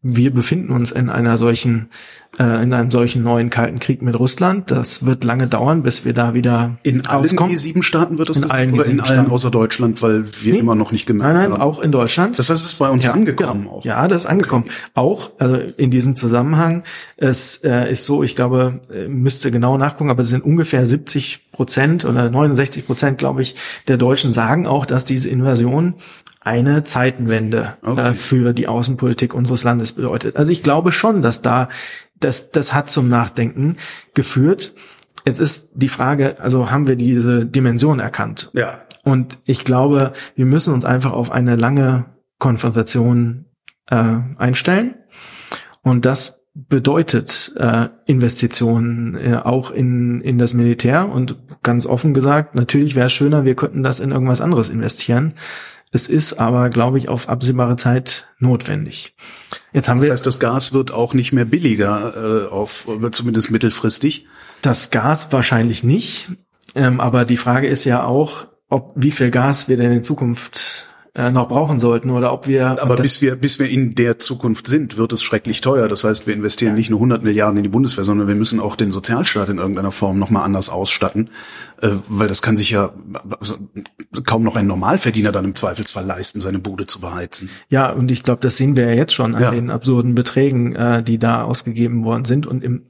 wir 0.00 0.32
befinden 0.32 0.72
uns 0.72 0.92
in 0.92 1.10
einer 1.10 1.36
solchen 1.36 1.90
äh, 2.38 2.62
in 2.62 2.72
einem 2.72 2.90
solchen 2.90 3.22
neuen 3.22 3.50
Kalten 3.50 3.78
Krieg 3.78 4.02
mit 4.02 4.18
Russland. 4.18 4.70
Das 4.70 5.06
wird 5.06 5.24
lange 5.24 5.46
dauern, 5.46 5.82
bis 5.82 6.04
wir 6.04 6.12
da 6.12 6.34
wieder 6.34 6.76
in 6.82 7.06
allen 7.06 7.24
G7-Staaten 7.24 8.18
wird 8.18 8.28
das 8.28 8.36
in 8.36 8.50
allen 8.50 8.74
oder 8.74 8.86
in 8.86 9.00
allen 9.00 9.30
außer 9.30 9.50
Deutschland, 9.50 10.02
weil 10.02 10.24
wir 10.42 10.52
nee, 10.52 10.58
immer 10.58 10.74
noch 10.74 10.92
nicht 10.92 11.06
gemerkt 11.06 11.32
nein, 11.32 11.42
nein, 11.42 11.52
haben. 11.52 11.62
auch 11.62 11.80
in 11.80 11.92
Deutschland. 11.92 12.38
Das 12.38 12.50
heißt, 12.50 12.62
es 12.62 12.72
ist 12.72 12.78
bei 12.78 12.88
uns 12.88 13.04
ja, 13.04 13.12
angekommen 13.12 13.62
genau. 13.64 13.76
auch. 13.76 13.84
Ja, 13.84 14.06
das 14.08 14.22
ist 14.22 14.26
angekommen. 14.26 14.64
Okay. 14.66 14.90
Auch 14.94 15.30
also 15.38 15.56
in 15.56 15.90
diesem 15.90 16.16
Zusammenhang. 16.16 16.82
Es 17.16 17.56
äh, 17.64 17.90
ist 17.90 18.04
so, 18.06 18.22
ich 18.22 18.34
glaube, 18.34 18.80
äh, 18.92 19.08
müsste 19.08 19.50
genau 19.50 19.78
nachgucken, 19.78 20.10
aber 20.10 20.22
es 20.22 20.28
sind 20.28 20.44
ungefähr 20.44 20.84
70 20.84 21.46
Prozent 21.52 22.04
oder 22.04 22.30
69 22.30 22.86
Prozent, 22.86 23.18
glaube 23.18 23.42
ich, 23.42 23.54
der 23.88 23.96
Deutschen 23.96 24.32
sagen 24.32 24.66
auch, 24.66 24.84
dass 24.84 25.04
diese 25.04 25.28
Invasion 25.28 25.94
eine 26.46 26.84
Zeitenwende 26.84 27.76
okay. 27.82 28.10
äh, 28.10 28.12
für 28.12 28.52
die 28.52 28.68
Außenpolitik 28.68 29.34
unseres 29.34 29.64
Landes 29.64 29.92
bedeutet. 29.92 30.36
Also 30.36 30.52
ich 30.52 30.62
glaube 30.62 30.92
schon, 30.92 31.20
dass 31.20 31.42
da 31.42 31.68
das, 32.20 32.50
das 32.50 32.72
hat 32.72 32.90
zum 32.90 33.08
Nachdenken 33.08 33.76
geführt. 34.14 34.74
Jetzt 35.24 35.40
ist 35.40 35.70
die 35.74 35.88
Frage, 35.88 36.40
also 36.40 36.70
haben 36.70 36.86
wir 36.86 36.96
diese 36.96 37.46
Dimension 37.46 37.98
erkannt? 37.98 38.50
Ja. 38.54 38.82
Und 39.02 39.38
ich 39.44 39.64
glaube, 39.64 40.12
wir 40.34 40.46
müssen 40.46 40.72
uns 40.72 40.84
einfach 40.84 41.12
auf 41.12 41.30
eine 41.30 41.56
lange 41.56 42.06
Konfrontation 42.38 43.46
äh, 43.88 44.18
einstellen. 44.36 44.94
Und 45.82 46.04
das 46.04 46.46
bedeutet 46.54 47.52
äh, 47.56 47.88
Investitionen 48.06 49.14
äh, 49.14 49.36
auch 49.36 49.70
in, 49.70 50.20
in 50.22 50.38
das 50.38 50.54
Militär 50.54 51.08
und 51.08 51.36
ganz 51.62 51.86
offen 51.86 52.14
gesagt, 52.14 52.54
natürlich 52.54 52.96
wäre 52.96 53.06
es 53.06 53.12
schöner, 53.12 53.44
wir 53.44 53.54
könnten 53.54 53.82
das 53.82 54.00
in 54.00 54.10
irgendwas 54.10 54.40
anderes 54.40 54.70
investieren. 54.70 55.34
Es 55.92 56.08
ist 56.08 56.34
aber, 56.34 56.68
glaube 56.68 56.98
ich, 56.98 57.08
auf 57.08 57.28
absehbare 57.28 57.76
Zeit 57.76 58.28
notwendig. 58.38 59.14
Jetzt 59.72 59.88
haben 59.88 60.00
wir. 60.00 60.08
Das 60.08 60.18
heißt, 60.18 60.26
das 60.26 60.40
Gas 60.40 60.72
wird 60.72 60.92
auch 60.92 61.14
nicht 61.14 61.32
mehr 61.32 61.44
billiger, 61.44 62.46
äh, 62.46 62.48
auf, 62.48 62.88
zumindest 63.12 63.50
mittelfristig. 63.50 64.26
Das 64.62 64.90
Gas 64.90 65.32
wahrscheinlich 65.32 65.84
nicht. 65.84 66.30
Ähm, 66.74 67.00
aber 67.00 67.24
die 67.24 67.36
Frage 67.36 67.68
ist 67.68 67.84
ja 67.84 68.04
auch, 68.04 68.48
ob 68.68 68.92
wie 68.96 69.10
viel 69.10 69.30
Gas 69.30 69.68
wir 69.68 69.76
denn 69.76 69.92
in 69.92 70.02
Zukunft 70.02 70.86
äh, 71.16 71.30
noch 71.30 71.48
brauchen 71.48 71.78
sollten 71.78 72.10
oder 72.10 72.32
ob 72.32 72.46
wir. 72.46 72.82
Aber 72.82 72.96
bis 72.96 73.22
wir, 73.22 73.36
bis 73.36 73.58
wir 73.58 73.68
in 73.68 73.94
der 73.94 74.18
Zukunft 74.18 74.66
sind, 74.66 74.98
wird 74.98 75.12
es 75.12 75.22
schrecklich 75.22 75.62
teuer. 75.62 75.88
Das 75.88 76.04
heißt, 76.04 76.26
wir 76.26 76.34
investieren 76.34 76.72
ja. 76.72 76.76
nicht 76.76 76.90
nur 76.90 76.98
100 76.98 77.22
Milliarden 77.22 77.56
in 77.56 77.62
die 77.62 77.68
Bundeswehr, 77.68 78.04
sondern 78.04 78.28
wir 78.28 78.34
müssen 78.34 78.60
auch 78.60 78.76
den 78.76 78.90
Sozialstaat 78.90 79.48
in 79.48 79.58
irgendeiner 79.58 79.92
Form 79.92 80.18
nochmal 80.18 80.44
anders 80.44 80.68
ausstatten, 80.68 81.30
äh, 81.80 81.88
weil 82.08 82.28
das 82.28 82.42
kann 82.42 82.56
sich 82.56 82.70
ja 82.70 82.92
also, 83.40 83.56
kaum 84.24 84.42
noch 84.42 84.56
ein 84.56 84.66
Normalverdiener 84.66 85.32
dann 85.32 85.46
im 85.46 85.54
Zweifelsfall 85.54 86.04
leisten, 86.04 86.40
seine 86.40 86.58
Bude 86.58 86.86
zu 86.86 87.00
beheizen. 87.00 87.48
Ja, 87.70 87.90
und 87.90 88.10
ich 88.10 88.22
glaube, 88.22 88.40
das 88.42 88.56
sehen 88.56 88.76
wir 88.76 88.86
ja 88.86 88.94
jetzt 88.94 89.14
schon 89.14 89.34
an 89.34 89.42
ja. 89.42 89.50
den 89.50 89.70
absurden 89.70 90.14
Beträgen, 90.14 90.76
äh, 90.76 91.02
die 91.02 91.18
da 91.18 91.44
ausgegeben 91.44 92.04
worden 92.04 92.24
sind 92.24 92.46
und 92.46 92.62
im 92.62 92.82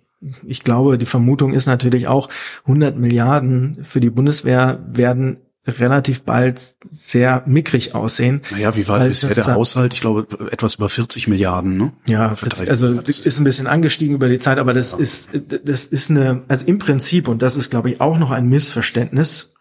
ich 0.47 0.65
glaube, 0.65 0.97
die 0.97 1.07
Vermutung 1.07 1.53
ist 1.53 1.67
natürlich 1.67 2.09
auch, 2.09 2.31
100 2.62 2.97
Milliarden 2.97 3.79
für 3.83 4.01
die 4.01 4.09
Bundeswehr 4.09 4.83
werden 4.89 5.37
relativ 5.66 6.22
bald 6.22 6.76
sehr 6.90 7.42
mickrig 7.46 7.94
aussehen. 7.94 8.42
Naja, 8.50 8.76
wie 8.76 8.87
war 8.88 9.00
bisher 9.00 9.35
der 9.35 9.55
Haushalt? 9.55 9.92
Ich 9.92 10.00
glaube, 10.00 10.26
etwas 10.50 10.76
über 10.76 10.88
40 10.88 11.29
Milliarden, 11.29 11.76
ne? 11.76 11.92
Ja, 12.09 12.35
also 12.68 12.94
das 12.94 13.20
ist 13.20 13.38
ein 13.38 13.44
bisschen 13.44 13.66
angestiegen 13.66 14.14
über 14.14 14.29
die 14.29 14.38
Zeit, 14.38 14.59
aber 14.59 14.72
das 14.72 14.92
ja. 14.92 14.98
ist, 14.98 15.31
das 15.64 15.85
ist 15.85 16.11
eine, 16.11 16.42
also 16.48 16.64
im 16.66 16.79
Prinzip, 16.79 17.29
und 17.29 17.42
das 17.42 17.57
ist, 17.57 17.70
glaube 17.70 17.90
ich, 17.90 18.00
auch 18.00 18.18
noch 18.18 18.31
ein 18.31 18.48
Missverständnis, 18.48 19.56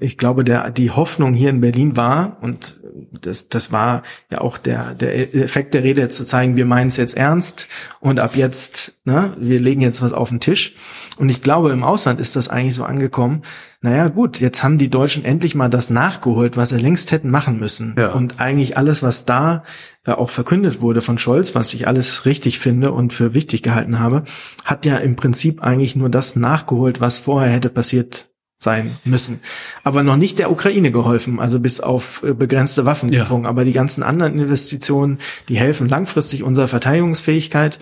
ich 0.00 0.18
glaube, 0.18 0.44
der, 0.44 0.70
die 0.70 0.90
Hoffnung 0.90 1.32
hier 1.32 1.48
in 1.48 1.62
Berlin 1.62 1.96
war, 1.96 2.36
und 2.42 2.78
das, 3.20 3.48
das 3.48 3.72
war 3.72 4.02
ja 4.30 4.42
auch 4.42 4.58
der, 4.58 4.92
der 4.92 5.34
Effekt 5.34 5.72
der 5.72 5.82
Rede, 5.82 6.08
zu 6.10 6.26
zeigen, 6.26 6.56
wir 6.56 6.66
meinen 6.66 6.88
es 6.88 6.98
jetzt 6.98 7.16
ernst 7.16 7.68
und 8.00 8.20
ab 8.20 8.36
jetzt, 8.36 8.98
ne, 9.06 9.34
wir 9.38 9.58
legen 9.58 9.80
jetzt 9.80 10.02
was 10.02 10.12
auf 10.12 10.28
den 10.28 10.40
Tisch. 10.40 10.74
Und 11.16 11.30
ich 11.30 11.40
glaube, 11.40 11.72
im 11.72 11.84
Ausland 11.84 12.20
ist 12.20 12.36
das 12.36 12.48
eigentlich 12.48 12.74
so 12.74 12.84
angekommen, 12.84 13.42
naja 13.80 14.08
gut, 14.08 14.40
jetzt 14.40 14.62
haben 14.62 14.76
die 14.76 14.90
Deutschen 14.90 15.24
endlich 15.24 15.54
mal 15.54 15.70
das 15.70 15.88
nachgeholt, 15.88 16.58
was 16.58 16.70
sie 16.70 16.76
längst 16.76 17.10
hätten 17.10 17.30
machen 17.30 17.58
müssen. 17.58 17.94
Ja. 17.96 18.12
Und 18.12 18.40
eigentlich 18.40 18.76
alles, 18.76 19.02
was 19.02 19.24
da 19.24 19.62
äh, 20.04 20.12
auch 20.12 20.28
verkündet 20.28 20.82
wurde 20.82 21.00
von 21.00 21.16
Scholz, 21.16 21.54
was 21.54 21.72
ich 21.72 21.88
alles 21.88 22.26
richtig 22.26 22.58
finde 22.58 22.92
und 22.92 23.14
für 23.14 23.32
wichtig 23.32 23.62
gehalten 23.62 24.00
habe, 24.00 24.24
hat 24.64 24.84
ja 24.84 24.98
im 24.98 25.16
Prinzip 25.16 25.62
eigentlich 25.62 25.96
nur 25.96 26.10
das 26.10 26.36
nachgeholt, 26.36 27.00
was 27.00 27.18
vorher 27.18 27.50
hätte 27.50 27.70
passiert 27.70 28.28
sein 28.58 28.96
müssen. 29.04 29.40
Aber 29.84 30.02
noch 30.02 30.16
nicht 30.16 30.38
der 30.38 30.50
Ukraine 30.50 30.90
geholfen, 30.90 31.40
also 31.40 31.60
bis 31.60 31.80
auf 31.80 32.22
äh, 32.22 32.32
begrenzte 32.32 32.86
Waffenlieferungen. 32.86 33.44
Ja. 33.44 33.50
Aber 33.50 33.64
die 33.64 33.72
ganzen 33.72 34.02
anderen 34.02 34.38
Investitionen, 34.38 35.18
die 35.48 35.58
helfen 35.58 35.88
langfristig 35.88 36.42
unserer 36.42 36.68
Verteidigungsfähigkeit. 36.68 37.78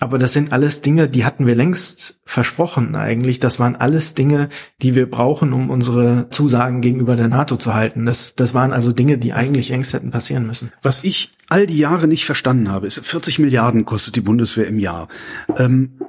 Aber 0.00 0.18
das 0.18 0.32
sind 0.32 0.52
alles 0.52 0.80
Dinge, 0.80 1.08
die 1.08 1.24
hatten 1.24 1.46
wir 1.46 1.54
längst 1.54 2.20
versprochen 2.24 2.96
eigentlich. 2.96 3.38
Das 3.38 3.60
waren 3.60 3.76
alles 3.76 4.14
Dinge, 4.14 4.48
die 4.82 4.94
wir 4.94 5.08
brauchen, 5.08 5.52
um 5.52 5.70
unsere 5.70 6.28
Zusagen 6.30 6.80
gegenüber 6.80 7.14
der 7.14 7.28
NATO 7.28 7.56
zu 7.56 7.74
halten. 7.74 8.04
Das, 8.04 8.34
das 8.34 8.54
waren 8.54 8.72
also 8.72 8.92
Dinge, 8.92 9.18
die 9.18 9.32
eigentlich 9.32 9.68
längst 9.68 9.94
hätten 9.94 10.10
passieren 10.10 10.46
müssen. 10.46 10.72
Was 10.82 11.04
ich 11.04 11.30
all 11.48 11.66
die 11.66 11.78
Jahre 11.78 12.08
nicht 12.08 12.24
verstanden 12.24 12.72
habe, 12.72 12.88
ist 12.88 12.98
40 12.98 13.38
Milliarden 13.38 13.84
kostet 13.84 14.16
die 14.16 14.20
Bundeswehr 14.20 14.66
im 14.66 14.80
Jahr. 14.80 15.08
Ähm, 15.56 16.00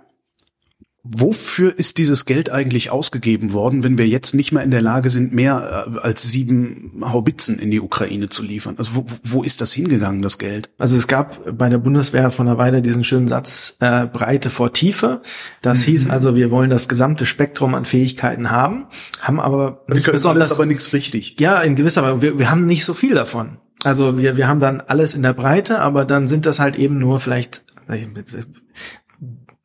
Wofür 1.07 1.77
ist 1.77 1.99
dieses 1.99 2.25
Geld 2.25 2.49
eigentlich 2.49 2.89
ausgegeben 2.89 3.53
worden, 3.53 3.83
wenn 3.83 3.99
wir 3.99 4.07
jetzt 4.07 4.33
nicht 4.33 4.51
mehr 4.51 4.63
in 4.63 4.71
der 4.71 4.81
Lage 4.81 5.11
sind, 5.11 5.33
mehr 5.33 5.85
äh, 5.87 5.99
als 5.99 6.31
sieben 6.31 7.03
Haubitzen 7.03 7.59
in 7.59 7.69
die 7.69 7.79
Ukraine 7.79 8.29
zu 8.29 8.41
liefern? 8.41 8.73
Also 8.79 8.95
wo, 8.95 9.05
wo 9.23 9.43
ist 9.43 9.61
das 9.61 9.71
hingegangen, 9.71 10.23
das 10.23 10.39
Geld? 10.39 10.71
Also 10.79 10.97
es 10.97 11.05
gab 11.05 11.57
bei 11.57 11.69
der 11.69 11.77
Bundeswehr 11.77 12.31
von 12.31 12.47
einer 12.47 12.57
Weile 12.57 12.81
diesen 12.81 13.03
schönen 13.03 13.27
Satz 13.27 13.77
äh, 13.81 14.07
Breite 14.07 14.49
vor 14.49 14.73
Tiefe. 14.73 15.21
Das 15.61 15.81
mhm. 15.81 15.91
hieß 15.91 16.09
also, 16.09 16.35
wir 16.35 16.49
wollen 16.49 16.71
das 16.71 16.87
gesamte 16.87 17.27
Spektrum 17.27 17.75
an 17.75 17.85
Fähigkeiten 17.85 18.49
haben, 18.49 18.87
haben 19.21 19.39
aber 19.39 19.83
wir 19.85 19.95
nicht 19.95 20.11
besonders 20.11 20.51
aber 20.51 20.65
nichts 20.65 20.91
richtig. 20.91 21.39
Ja, 21.39 21.61
in 21.61 21.75
gewisser 21.75 22.01
Weise. 22.01 22.23
Wir, 22.23 22.39
wir 22.39 22.49
haben 22.49 22.65
nicht 22.65 22.83
so 22.83 22.95
viel 22.95 23.13
davon. 23.13 23.57
Also 23.83 24.17
wir, 24.17 24.37
wir 24.37 24.47
haben 24.47 24.59
dann 24.59 24.81
alles 24.81 25.13
in 25.13 25.21
der 25.21 25.33
Breite, 25.33 25.81
aber 25.81 26.03
dann 26.03 26.25
sind 26.25 26.47
das 26.47 26.59
halt 26.59 26.77
eben 26.77 26.97
nur 26.97 27.19
vielleicht 27.19 27.63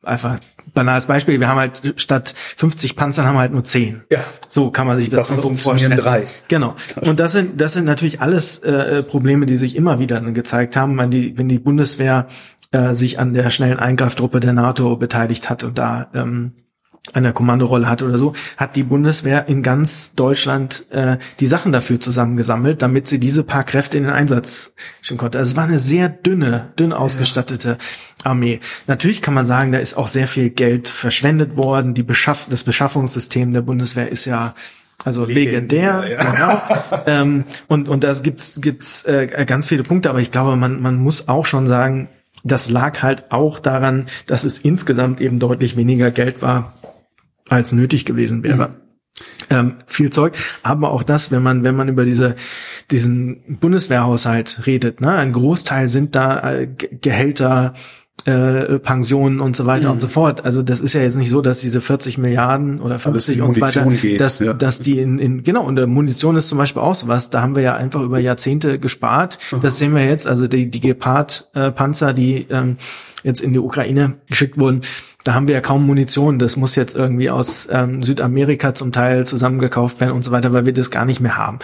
einfach 0.03 0.39
banales 0.73 1.05
Beispiel, 1.05 1.39
wir 1.39 1.47
haben 1.47 1.59
halt 1.59 1.93
statt 1.97 2.33
50 2.57 2.95
Panzern 2.95 3.25
haben 3.25 3.35
wir 3.35 3.41
halt 3.41 3.51
nur 3.51 3.63
10. 3.63 4.03
Ja. 4.09 4.19
So 4.49 4.71
kann 4.71 4.87
man 4.87 4.97
sich 4.97 5.09
das 5.09 5.27
Davon 5.27 5.57
vorstellen. 5.57 5.97
Drei. 5.97 6.25
Genau. 6.47 6.75
Und 7.01 7.19
das 7.19 7.33
sind 7.33 7.59
das 7.59 7.73
sind 7.73 7.85
natürlich 7.85 8.21
alles 8.21 8.59
äh, 8.59 9.03
Probleme, 9.03 9.45
die 9.45 9.57
sich 9.57 9.75
immer 9.75 9.99
wieder 9.99 10.21
gezeigt 10.21 10.75
haben, 10.75 10.97
wenn 10.97 11.11
die 11.11 11.37
wenn 11.37 11.49
die 11.49 11.59
Bundeswehr 11.59 12.27
äh, 12.71 12.93
sich 12.93 13.19
an 13.19 13.33
der 13.33 13.49
schnellen 13.49 13.79
Eingreiftruppe 13.79 14.39
der 14.39 14.53
NATO 14.53 14.95
beteiligt 14.95 15.49
hat 15.49 15.63
und 15.63 15.77
da 15.77 16.09
ähm, 16.13 16.53
eine 17.13 17.33
Kommandorolle 17.33 17.89
hat 17.89 18.03
oder 18.03 18.17
so, 18.17 18.33
hat 18.57 18.75
die 18.75 18.83
Bundeswehr 18.83 19.47
in 19.47 19.63
ganz 19.63 20.13
Deutschland 20.13 20.85
äh, 20.91 21.17
die 21.39 21.47
Sachen 21.47 21.71
dafür 21.71 21.99
zusammengesammelt, 21.99 22.81
damit 22.81 23.07
sie 23.07 23.19
diese 23.19 23.43
paar 23.43 23.63
Kräfte 23.63 23.97
in 23.97 24.03
den 24.03 24.13
Einsatz 24.13 24.75
schicken 25.01 25.17
konnte. 25.17 25.39
Also 25.39 25.51
es 25.51 25.57
war 25.57 25.63
eine 25.63 25.79
sehr 25.79 26.09
dünne, 26.09 26.71
dünn 26.77 26.93
ausgestattete 26.93 27.77
Armee. 28.23 28.59
Natürlich 28.85 29.21
kann 29.23 29.33
man 29.33 29.47
sagen, 29.47 29.71
da 29.71 29.79
ist 29.79 29.97
auch 29.97 30.07
sehr 30.07 30.27
viel 30.27 30.51
Geld 30.51 30.87
verschwendet 30.87 31.57
worden. 31.57 31.95
Die 31.95 32.03
Beschaff 32.03 32.47
das 32.49 32.63
Beschaffungssystem 32.63 33.51
der 33.51 33.61
Bundeswehr 33.61 34.09
ist 34.09 34.25
ja 34.25 34.53
also 35.03 35.25
legendär, 35.25 36.05
ja. 36.07 36.31
genau. 36.31 37.03
ähm, 37.07 37.45
und 37.67 37.89
und 37.89 38.03
da 38.03 38.13
gibt's 38.13 38.59
gibt's 38.61 39.03
äh, 39.05 39.45
ganz 39.47 39.65
viele 39.65 39.81
Punkte, 39.81 40.11
aber 40.11 40.19
ich 40.19 40.29
glaube, 40.29 40.55
man 40.55 40.79
man 40.79 40.97
muss 40.97 41.27
auch 41.27 41.47
schon 41.47 41.65
sagen, 41.65 42.07
das 42.43 42.69
lag 42.69 43.01
halt 43.01 43.31
auch 43.31 43.59
daran, 43.59 44.05
dass 44.27 44.43
es 44.43 44.59
insgesamt 44.59 45.19
eben 45.19 45.39
deutlich 45.39 45.75
weniger 45.75 46.11
Geld 46.11 46.43
war, 46.43 46.73
als 47.51 47.71
nötig 47.73 48.05
gewesen 48.05 48.43
wäre. 48.43 48.69
Mhm. 48.69 48.73
Ähm, 49.49 49.73
viel 49.85 50.09
Zeug, 50.09 50.33
aber 50.63 50.91
auch 50.91 51.03
das, 51.03 51.31
wenn 51.31 51.43
man 51.43 51.63
wenn 51.63 51.75
man 51.75 51.89
über 51.89 52.05
diese 52.05 52.35
diesen 52.89 53.57
Bundeswehrhaushalt 53.59 54.65
redet, 54.65 55.01
ne, 55.01 55.11
ein 55.11 55.33
Großteil 55.33 55.89
sind 55.89 56.15
da 56.15 56.53
äh, 56.53 56.67
Gehälter, 56.67 57.73
äh, 58.25 58.79
Pensionen 58.79 59.39
und 59.39 59.55
so 59.55 59.65
weiter 59.65 59.89
mhm. 59.89 59.93
und 59.95 60.01
so 60.01 60.07
fort. 60.07 60.45
Also 60.45 60.63
das 60.63 60.79
ist 60.79 60.93
ja 60.93 61.01
jetzt 61.01 61.17
nicht 61.17 61.29
so, 61.29 61.41
dass 61.41 61.59
diese 61.59 61.81
40 61.81 62.17
Milliarden 62.17 62.79
oder 62.79 62.99
50 62.99 63.41
und 63.41 63.53
so 63.53 63.61
weiter, 63.61 63.85
geht, 63.85 64.21
dass, 64.21 64.39
ja. 64.39 64.53
dass 64.53 64.79
die 64.79 64.99
in, 64.99 65.19
in, 65.19 65.43
genau, 65.43 65.65
und 65.65 65.75
der 65.75 65.87
Munition 65.87 66.35
ist 66.35 66.47
zum 66.47 66.57
Beispiel 66.57 66.81
auch 66.81 66.95
sowas, 66.95 67.29
da 67.29 67.41
haben 67.41 67.55
wir 67.55 67.63
ja 67.63 67.75
einfach 67.75 68.01
über 68.01 68.19
Jahrzehnte 68.19 68.79
gespart. 68.79 69.39
Mhm. 69.51 69.61
Das 69.61 69.77
sehen 69.77 69.93
wir 69.93 70.05
jetzt, 70.05 70.27
also 70.27 70.47
die, 70.47 70.69
die 70.69 70.79
Gepard-Panzer, 70.79 72.13
die 72.13 72.47
ähm, 72.49 72.77
jetzt 73.23 73.41
in 73.41 73.53
die 73.53 73.59
Ukraine 73.59 74.15
geschickt 74.27 74.59
wurden, 74.59 74.81
da 75.23 75.33
haben 75.33 75.47
wir 75.47 75.55
ja 75.55 75.61
kaum 75.61 75.85
Munition. 75.85 76.39
Das 76.39 76.57
muss 76.57 76.75
jetzt 76.75 76.95
irgendwie 76.95 77.29
aus 77.29 77.67
ähm, 77.71 78.01
Südamerika 78.01 78.73
zum 78.73 78.91
Teil 78.91 79.25
zusammengekauft 79.27 79.99
werden 79.99 80.13
und 80.13 80.23
so 80.23 80.31
weiter, 80.31 80.53
weil 80.53 80.65
wir 80.65 80.73
das 80.73 80.89
gar 80.89 81.05
nicht 81.05 81.19
mehr 81.19 81.37
haben. 81.37 81.59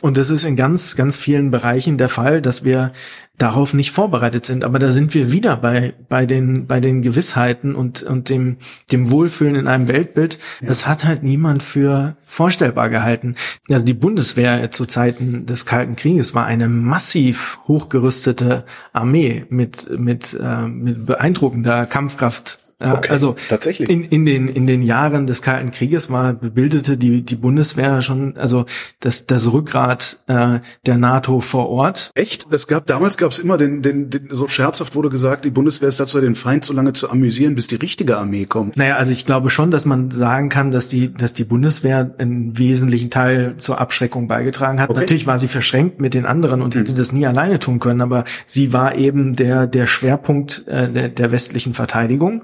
Und 0.00 0.16
das 0.16 0.30
ist 0.30 0.44
in 0.44 0.56
ganz, 0.56 0.96
ganz 0.96 1.16
vielen 1.16 1.50
Bereichen 1.50 1.96
der 1.96 2.08
Fall, 2.08 2.42
dass 2.42 2.64
wir 2.64 2.92
darauf 3.38 3.72
nicht 3.72 3.92
vorbereitet 3.92 4.46
sind. 4.46 4.64
Aber 4.64 4.78
da 4.78 4.90
sind 4.90 5.14
wir 5.14 5.30
wieder 5.30 5.56
bei, 5.56 5.94
bei 6.08 6.26
den, 6.26 6.66
bei 6.66 6.80
den 6.80 7.02
Gewissheiten 7.02 7.74
und, 7.74 8.02
und 8.02 8.28
dem, 8.28 8.56
dem 8.90 9.10
Wohlfühlen 9.10 9.54
in 9.54 9.68
einem 9.68 9.88
Weltbild. 9.88 10.38
Ja. 10.60 10.68
Das 10.68 10.86
hat 10.88 11.04
halt 11.04 11.22
niemand 11.22 11.62
für 11.62 12.16
vorstellbar 12.24 12.88
gehalten. 12.88 13.36
Also 13.70 13.84
die 13.84 13.94
Bundeswehr 13.94 14.70
zu 14.70 14.86
Zeiten 14.86 15.46
des 15.46 15.66
Kalten 15.66 15.96
Krieges 15.96 16.34
war 16.34 16.46
eine 16.46 16.68
massiv 16.68 17.60
hochgerüstete 17.68 18.64
Armee 18.92 19.44
mit, 19.50 19.88
mit, 19.98 20.36
äh, 20.40 20.66
mit 20.66 21.01
beeindruckender 21.06 21.86
Kampfkraft 21.86 22.58
ja, 22.82 22.94
okay, 22.94 23.10
also 23.10 23.36
tatsächlich. 23.48 23.88
In, 23.88 24.04
in, 24.04 24.24
den, 24.24 24.48
in 24.48 24.66
den 24.66 24.82
Jahren 24.82 25.26
des 25.26 25.42
Kalten 25.42 25.70
Krieges 25.70 26.10
war 26.10 26.32
bildete 26.32 26.96
die, 26.96 27.22
die 27.22 27.36
Bundeswehr 27.36 28.02
schon, 28.02 28.36
also 28.36 28.64
das, 29.00 29.26
das 29.26 29.52
Rückgrat 29.52 30.18
äh, 30.26 30.60
der 30.86 30.98
NATO 30.98 31.40
vor 31.40 31.68
Ort. 31.68 32.10
Echt? 32.14 32.46
Es 32.50 32.66
gab 32.66 32.86
damals 32.86 33.16
gab 33.16 33.32
es 33.32 33.38
immer 33.38 33.58
den, 33.58 33.82
den, 33.82 34.10
den, 34.10 34.28
so 34.30 34.48
scherzhaft 34.48 34.94
wurde 34.94 35.10
gesagt, 35.10 35.44
die 35.44 35.50
Bundeswehr 35.50 35.88
ist 35.88 36.00
dazu, 36.00 36.20
den 36.20 36.34
Feind 36.34 36.64
so 36.64 36.72
lange 36.72 36.92
zu 36.92 37.10
amüsieren, 37.10 37.54
bis 37.54 37.68
die 37.68 37.76
richtige 37.76 38.18
Armee 38.18 38.46
kommt. 38.46 38.76
Naja, 38.76 38.96
also 38.96 39.12
ich 39.12 39.26
glaube 39.26 39.50
schon, 39.50 39.70
dass 39.70 39.84
man 39.84 40.10
sagen 40.10 40.48
kann, 40.48 40.70
dass 40.70 40.88
die, 40.88 41.12
dass 41.12 41.32
die 41.32 41.44
Bundeswehr 41.44 42.14
einen 42.18 42.58
wesentlichen 42.58 43.10
Teil 43.10 43.54
zur 43.58 43.80
Abschreckung 43.80 44.28
beigetragen 44.28 44.80
hat. 44.80 44.90
Okay. 44.90 45.00
Natürlich 45.00 45.26
war 45.26 45.38
sie 45.38 45.48
verschränkt 45.48 46.00
mit 46.00 46.14
den 46.14 46.26
anderen 46.26 46.62
und 46.62 46.74
hätte 46.74 46.90
hm. 46.90 46.98
das 46.98 47.12
nie 47.12 47.26
alleine 47.26 47.58
tun 47.58 47.78
können, 47.78 48.00
aber 48.00 48.24
sie 48.46 48.72
war 48.72 48.96
eben 48.96 49.34
der, 49.34 49.66
der 49.66 49.86
Schwerpunkt 49.86 50.66
äh, 50.66 50.90
der, 50.90 51.08
der 51.08 51.32
westlichen 51.32 51.74
Verteidigung. 51.74 52.42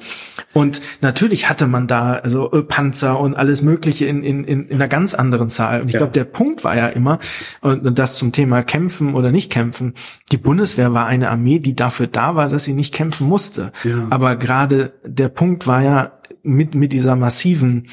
Und 0.52 0.80
natürlich 1.00 1.48
hatte 1.48 1.66
man 1.66 1.86
da 1.86 2.14
also 2.14 2.50
äh, 2.52 2.62
Panzer 2.62 3.18
und 3.20 3.34
alles 3.34 3.62
Mögliche 3.62 4.06
in, 4.06 4.22
in, 4.22 4.44
in, 4.44 4.66
in 4.68 4.74
einer 4.76 4.88
ganz 4.88 5.14
anderen 5.14 5.50
Zahl. 5.50 5.82
Und 5.82 5.88
ich 5.88 5.94
ja. 5.94 5.98
glaube, 6.00 6.12
der 6.12 6.24
Punkt 6.24 6.64
war 6.64 6.76
ja 6.76 6.88
immer, 6.88 7.18
und 7.60 7.98
das 7.98 8.16
zum 8.16 8.32
Thema 8.32 8.62
kämpfen 8.62 9.14
oder 9.14 9.30
nicht 9.30 9.50
kämpfen, 9.50 9.94
die 10.32 10.36
Bundeswehr 10.36 10.92
war 10.92 11.06
eine 11.06 11.30
Armee, 11.30 11.58
die 11.58 11.76
dafür 11.76 12.06
da 12.06 12.34
war, 12.34 12.48
dass 12.48 12.64
sie 12.64 12.74
nicht 12.74 12.94
kämpfen 12.94 13.26
musste. 13.28 13.72
Ja. 13.84 14.06
Aber 14.10 14.36
gerade 14.36 14.92
der 15.04 15.28
Punkt 15.28 15.66
war 15.66 15.82
ja 15.82 16.12
mit, 16.42 16.74
mit 16.74 16.92
dieser 16.92 17.16
massiven 17.16 17.88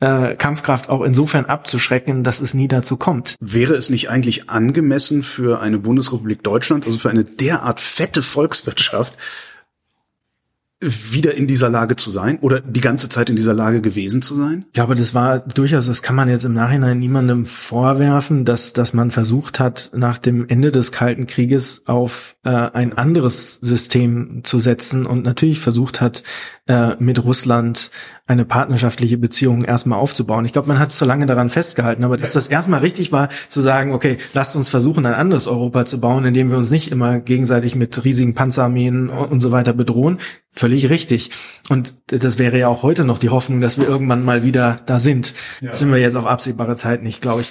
äh, 0.00 0.34
Kampfkraft 0.36 0.88
auch 0.88 1.02
insofern 1.02 1.46
abzuschrecken, 1.46 2.22
dass 2.22 2.40
es 2.40 2.54
nie 2.54 2.68
dazu 2.68 2.96
kommt. 2.96 3.34
Wäre 3.40 3.74
es 3.74 3.90
nicht 3.90 4.10
eigentlich 4.10 4.48
angemessen 4.48 5.22
für 5.22 5.60
eine 5.60 5.78
Bundesrepublik 5.78 6.42
Deutschland, 6.42 6.86
also 6.86 6.98
für 6.98 7.10
eine 7.10 7.24
derart 7.24 7.80
fette 7.80 8.22
Volkswirtschaft, 8.22 9.14
wieder 10.80 11.34
in 11.34 11.48
dieser 11.48 11.68
Lage 11.68 11.96
zu 11.96 12.10
sein 12.10 12.38
oder 12.38 12.60
die 12.60 12.80
ganze 12.80 13.08
Zeit 13.08 13.30
in 13.30 13.36
dieser 13.36 13.52
Lage 13.52 13.80
gewesen 13.80 14.22
zu 14.22 14.36
sein? 14.36 14.64
Ich 14.68 14.74
glaube, 14.74 14.94
das 14.94 15.12
war 15.12 15.40
durchaus, 15.40 15.86
das 15.88 16.02
kann 16.02 16.14
man 16.14 16.28
jetzt 16.28 16.44
im 16.44 16.52
Nachhinein 16.52 17.00
niemandem 17.00 17.46
vorwerfen, 17.46 18.44
dass, 18.44 18.74
dass 18.74 18.94
man 18.94 19.10
versucht 19.10 19.58
hat, 19.58 19.90
nach 19.94 20.18
dem 20.18 20.48
Ende 20.48 20.70
des 20.70 20.92
Kalten 20.92 21.26
Krieges 21.26 21.82
auf 21.86 22.36
äh, 22.44 22.50
ein 22.50 22.96
anderes 22.96 23.54
System 23.54 24.42
zu 24.44 24.60
setzen 24.60 25.04
und 25.04 25.24
natürlich 25.24 25.58
versucht 25.58 26.00
hat, 26.00 26.22
äh, 26.68 26.94
mit 27.00 27.24
Russland 27.24 27.90
eine 28.28 28.44
partnerschaftliche 28.44 29.16
Beziehung 29.16 29.62
erstmal 29.62 29.98
aufzubauen. 29.98 30.44
Ich 30.44 30.52
glaube, 30.52 30.68
man 30.68 30.78
hat 30.78 30.92
zu 30.92 31.06
lange 31.06 31.24
daran 31.26 31.48
festgehalten, 31.48 32.04
aber 32.04 32.18
dass 32.18 32.32
das 32.34 32.46
erstmal 32.46 32.80
richtig 32.80 33.10
war, 33.10 33.30
zu 33.48 33.60
sagen, 33.60 33.92
okay, 33.92 34.18
lasst 34.34 34.54
uns 34.54 34.68
versuchen, 34.68 35.06
ein 35.06 35.14
anderes 35.14 35.48
Europa 35.48 35.86
zu 35.86 35.98
bauen, 35.98 36.26
in 36.26 36.34
dem 36.34 36.50
wir 36.50 36.58
uns 36.58 36.70
nicht 36.70 36.92
immer 36.92 37.20
gegenseitig 37.20 37.74
mit 37.74 38.04
riesigen 38.04 38.34
Panzerarmeen 38.34 39.08
und 39.08 39.40
so 39.40 39.50
weiter 39.50 39.72
bedrohen, 39.72 40.18
völlig 40.50 40.90
richtig. 40.90 41.30
Und 41.68 41.94
das 42.06 42.38
wäre 42.38 42.58
ja 42.58 42.68
auch 42.68 42.82
heute 42.82 43.04
noch 43.04 43.18
die 43.18 43.30
Hoffnung, 43.30 43.60
dass 43.60 43.78
wir 43.78 43.86
irgendwann 43.86 44.24
mal 44.24 44.44
wieder 44.44 44.80
da 44.86 44.98
sind. 45.00 45.34
Ja. 45.60 45.68
Das 45.68 45.78
sind 45.78 45.90
wir 45.90 45.98
jetzt 45.98 46.16
auf 46.16 46.26
absehbare 46.26 46.76
Zeit 46.76 47.02
nicht, 47.02 47.20
glaube 47.20 47.42
ich 47.42 47.50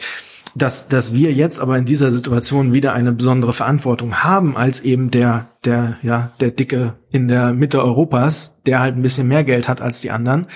dass, 0.58 0.88
dass 0.88 1.14
wir 1.14 1.32
jetzt 1.34 1.60
aber 1.60 1.78
in 1.78 1.86
dieser 1.86 2.10
Situation 2.10 2.74
wieder 2.74 2.94
eine 2.94 3.12
besondere 3.12 3.54
Verantwortung 3.54 4.24
haben 4.24 4.58
als 4.58 4.80
eben 4.82 5.12
der, 5.12 5.48
der, 5.64 5.98
ja, 6.02 6.32
der 6.40 6.50
Dicke 6.50 6.94
in 7.12 7.28
der 7.28 7.54
Mitte 7.54 7.84
Europas, 7.84 8.60
der 8.66 8.80
halt 8.80 8.96
ein 8.96 9.04
bisschen 9.04 9.28
mehr 9.28 9.44
Geld 9.44 9.68
hat 9.68 9.82
als 9.82 10.02
die 10.02 10.10
anderen 10.10 10.48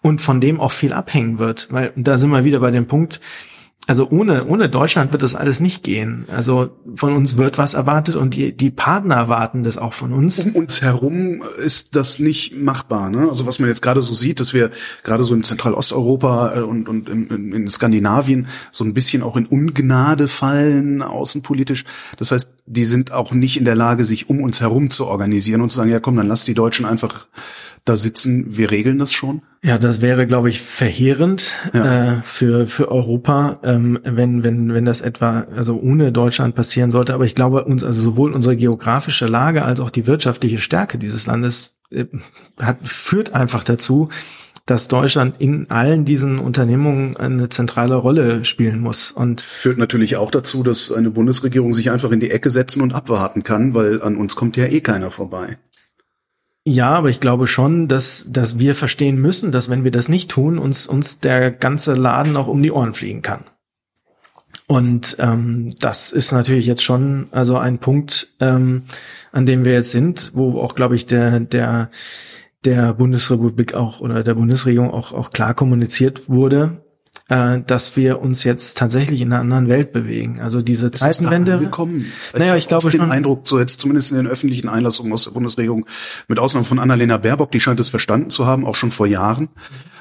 und 0.00 0.22
von 0.22 0.40
dem 0.40 0.60
auch 0.60 0.72
viel 0.72 0.94
abhängen 0.94 1.38
wird. 1.38 1.68
Weil 1.70 1.92
da 1.96 2.16
sind 2.16 2.30
wir 2.30 2.44
wieder 2.44 2.60
bei 2.60 2.70
dem 2.70 2.86
Punkt, 2.86 3.20
also 3.86 4.08
ohne, 4.08 4.46
ohne 4.46 4.68
Deutschland 4.68 5.10
wird 5.10 5.22
das 5.22 5.34
alles 5.34 5.58
nicht 5.58 5.82
gehen. 5.82 6.26
Also 6.28 6.70
von 6.94 7.12
uns 7.12 7.36
wird 7.36 7.58
was 7.58 7.74
erwartet 7.74 8.14
und 8.14 8.36
die, 8.36 8.56
die 8.56 8.70
Partner 8.70 9.16
erwarten 9.16 9.64
das 9.64 9.78
auch 9.78 9.94
von 9.94 10.12
uns. 10.12 10.46
Um 10.46 10.54
uns 10.54 10.82
herum 10.82 11.42
ist 11.64 11.96
das 11.96 12.18
nicht 12.20 12.56
machbar. 12.56 13.10
Ne? 13.10 13.28
Also 13.28 13.46
was 13.46 13.58
man 13.58 13.68
jetzt 13.68 13.82
gerade 13.82 14.02
so 14.02 14.14
sieht, 14.14 14.38
dass 14.38 14.54
wir 14.54 14.70
gerade 15.02 15.24
so 15.24 15.34
in 15.34 15.42
Zentralosteuropa 15.42 16.58
äh, 16.58 16.60
und, 16.60 16.88
und 16.88 17.08
in, 17.08 17.52
in 17.52 17.68
Skandinavien 17.68 18.46
so 18.70 18.84
ein 18.84 18.94
bisschen 18.94 19.22
auch 19.22 19.36
in 19.36 19.46
Ungnade 19.46 20.28
fallen, 20.28 21.02
außenpolitisch. 21.02 21.84
Das 22.16 22.30
heißt, 22.30 22.50
die 22.66 22.84
sind 22.84 23.10
auch 23.10 23.32
nicht 23.32 23.56
in 23.56 23.64
der 23.64 23.74
Lage, 23.74 24.04
sich 24.04 24.28
um 24.28 24.40
uns 24.40 24.60
herum 24.60 24.90
zu 24.90 25.06
organisieren 25.06 25.62
und 25.62 25.70
zu 25.70 25.78
sagen, 25.78 25.90
ja 25.90 26.00
komm, 26.00 26.16
dann 26.16 26.28
lass 26.28 26.44
die 26.44 26.54
Deutschen 26.54 26.86
einfach 26.86 27.26
da 27.84 27.96
sitzen, 27.96 28.56
wir 28.56 28.70
regeln 28.70 28.98
das 28.98 29.12
schon? 29.12 29.42
Ja, 29.62 29.76
das 29.76 30.00
wäre, 30.00 30.26
glaube 30.26 30.48
ich, 30.48 30.60
verheerend 30.60 31.56
ja. 31.74 32.12
äh, 32.12 32.22
für 32.22 32.66
für 32.66 32.90
Europa, 32.90 33.58
ähm, 33.62 33.98
wenn 34.02 34.42
wenn 34.42 34.72
wenn 34.72 34.84
das 34.86 35.02
etwa 35.02 35.46
also 35.54 35.78
ohne 35.78 36.12
Deutschland 36.12 36.54
passieren 36.54 36.90
sollte. 36.90 37.12
Aber 37.12 37.24
ich 37.24 37.34
glaube, 37.34 37.64
uns 37.64 37.84
also 37.84 38.02
sowohl 38.02 38.32
unsere 38.32 38.56
geografische 38.56 39.26
Lage 39.26 39.62
als 39.62 39.80
auch 39.80 39.90
die 39.90 40.06
wirtschaftliche 40.06 40.58
Stärke 40.58 40.96
dieses 40.96 41.26
Landes 41.26 41.78
äh, 41.90 42.06
hat 42.58 42.78
führt 42.84 43.34
einfach 43.34 43.62
dazu, 43.62 44.08
dass 44.70 44.88
Deutschland 44.88 45.34
in 45.40 45.68
allen 45.70 46.04
diesen 46.04 46.38
Unternehmungen 46.38 47.16
eine 47.16 47.48
zentrale 47.48 47.96
Rolle 47.96 48.44
spielen 48.44 48.80
muss. 48.80 49.10
Und 49.10 49.40
führt 49.40 49.78
natürlich 49.78 50.16
auch 50.16 50.30
dazu, 50.30 50.62
dass 50.62 50.92
eine 50.92 51.10
Bundesregierung 51.10 51.74
sich 51.74 51.90
einfach 51.90 52.12
in 52.12 52.20
die 52.20 52.30
Ecke 52.30 52.50
setzen 52.50 52.80
und 52.80 52.94
abwarten 52.94 53.42
kann, 53.42 53.74
weil 53.74 54.00
an 54.00 54.16
uns 54.16 54.36
kommt 54.36 54.56
ja 54.56 54.66
eh 54.66 54.80
keiner 54.80 55.10
vorbei. 55.10 55.58
Ja, 56.64 56.90
aber 56.90 57.08
ich 57.08 57.20
glaube 57.20 57.46
schon, 57.46 57.88
dass, 57.88 58.26
dass 58.28 58.58
wir 58.58 58.74
verstehen 58.74 59.16
müssen, 59.16 59.50
dass 59.50 59.70
wenn 59.70 59.84
wir 59.84 59.90
das 59.90 60.08
nicht 60.08 60.30
tun, 60.30 60.58
uns, 60.58 60.86
uns 60.86 61.18
der 61.18 61.50
ganze 61.50 61.94
Laden 61.94 62.36
auch 62.36 62.48
um 62.48 62.62
die 62.62 62.72
Ohren 62.72 62.92
fliegen 62.92 63.22
kann. 63.22 63.44
Und 64.66 65.16
ähm, 65.18 65.70
das 65.80 66.12
ist 66.12 66.32
natürlich 66.32 66.66
jetzt 66.66 66.84
schon 66.84 67.26
also 67.32 67.56
ein 67.56 67.78
Punkt, 67.78 68.28
ähm, 68.38 68.84
an 69.32 69.46
dem 69.46 69.64
wir 69.64 69.72
jetzt 69.72 69.90
sind, 69.90 70.30
wo 70.34 70.60
auch, 70.60 70.74
glaube 70.74 70.94
ich, 70.94 71.06
der, 71.06 71.40
der, 71.40 71.90
der 72.64 72.92
Bundesrepublik 72.92 73.74
auch 73.74 74.00
oder 74.00 74.22
der 74.22 74.34
Bundesregierung 74.34 74.92
auch, 74.92 75.12
auch 75.12 75.30
klar 75.30 75.54
kommuniziert 75.54 76.28
wurde, 76.28 76.84
äh, 77.28 77.60
dass 77.66 77.96
wir 77.96 78.20
uns 78.20 78.44
jetzt 78.44 78.76
tatsächlich 78.76 79.20
in 79.20 79.32
einer 79.32 79.40
anderen 79.40 79.68
Welt 79.68 79.92
bewegen. 79.92 80.40
Also 80.40 80.62
diese 80.62 80.90
Zeitenwende. 80.90 81.58
Naja, 82.36 82.56
ich, 82.56 82.64
ich 82.64 82.68
glaube 82.68 82.90
schon. 82.90 83.00
den 83.00 83.10
Eindruck, 83.10 83.46
so 83.46 83.58
jetzt 83.58 83.80
zumindest 83.80 84.10
in 84.10 84.16
den 84.16 84.26
öffentlichen 84.26 84.68
Einlassungen 84.68 85.12
aus 85.12 85.24
der 85.24 85.30
Bundesregierung, 85.30 85.86
mit 86.28 86.38
Ausnahme 86.38 86.66
von 86.66 86.78
Annalena 86.78 87.16
Baerbock, 87.18 87.52
die 87.52 87.60
scheint 87.60 87.80
es 87.80 87.88
verstanden 87.88 88.30
zu 88.30 88.46
haben, 88.46 88.66
auch 88.66 88.76
schon 88.76 88.90
vor 88.90 89.06
Jahren. 89.06 89.48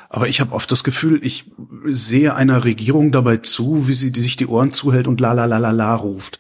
Aber 0.10 0.28
ich 0.28 0.42
habe 0.42 0.54
oft 0.54 0.72
das 0.72 0.84
Gefühl, 0.84 1.20
ich 1.24 1.52
sehe 1.86 2.34
einer 2.34 2.64
Regierung 2.64 3.12
dabei 3.12 3.38
zu, 3.38 3.88
wie 3.88 3.94
sie 3.94 4.12
die 4.12 4.22
sich 4.22 4.38
die 4.38 4.48
Ohren 4.48 4.74
zuhält 4.74 5.08
und 5.08 5.22
la 5.22 5.34
la 5.34 5.46
la 5.46 5.60
la 5.60 5.70
la 5.70 5.96
ruft. 5.96 6.40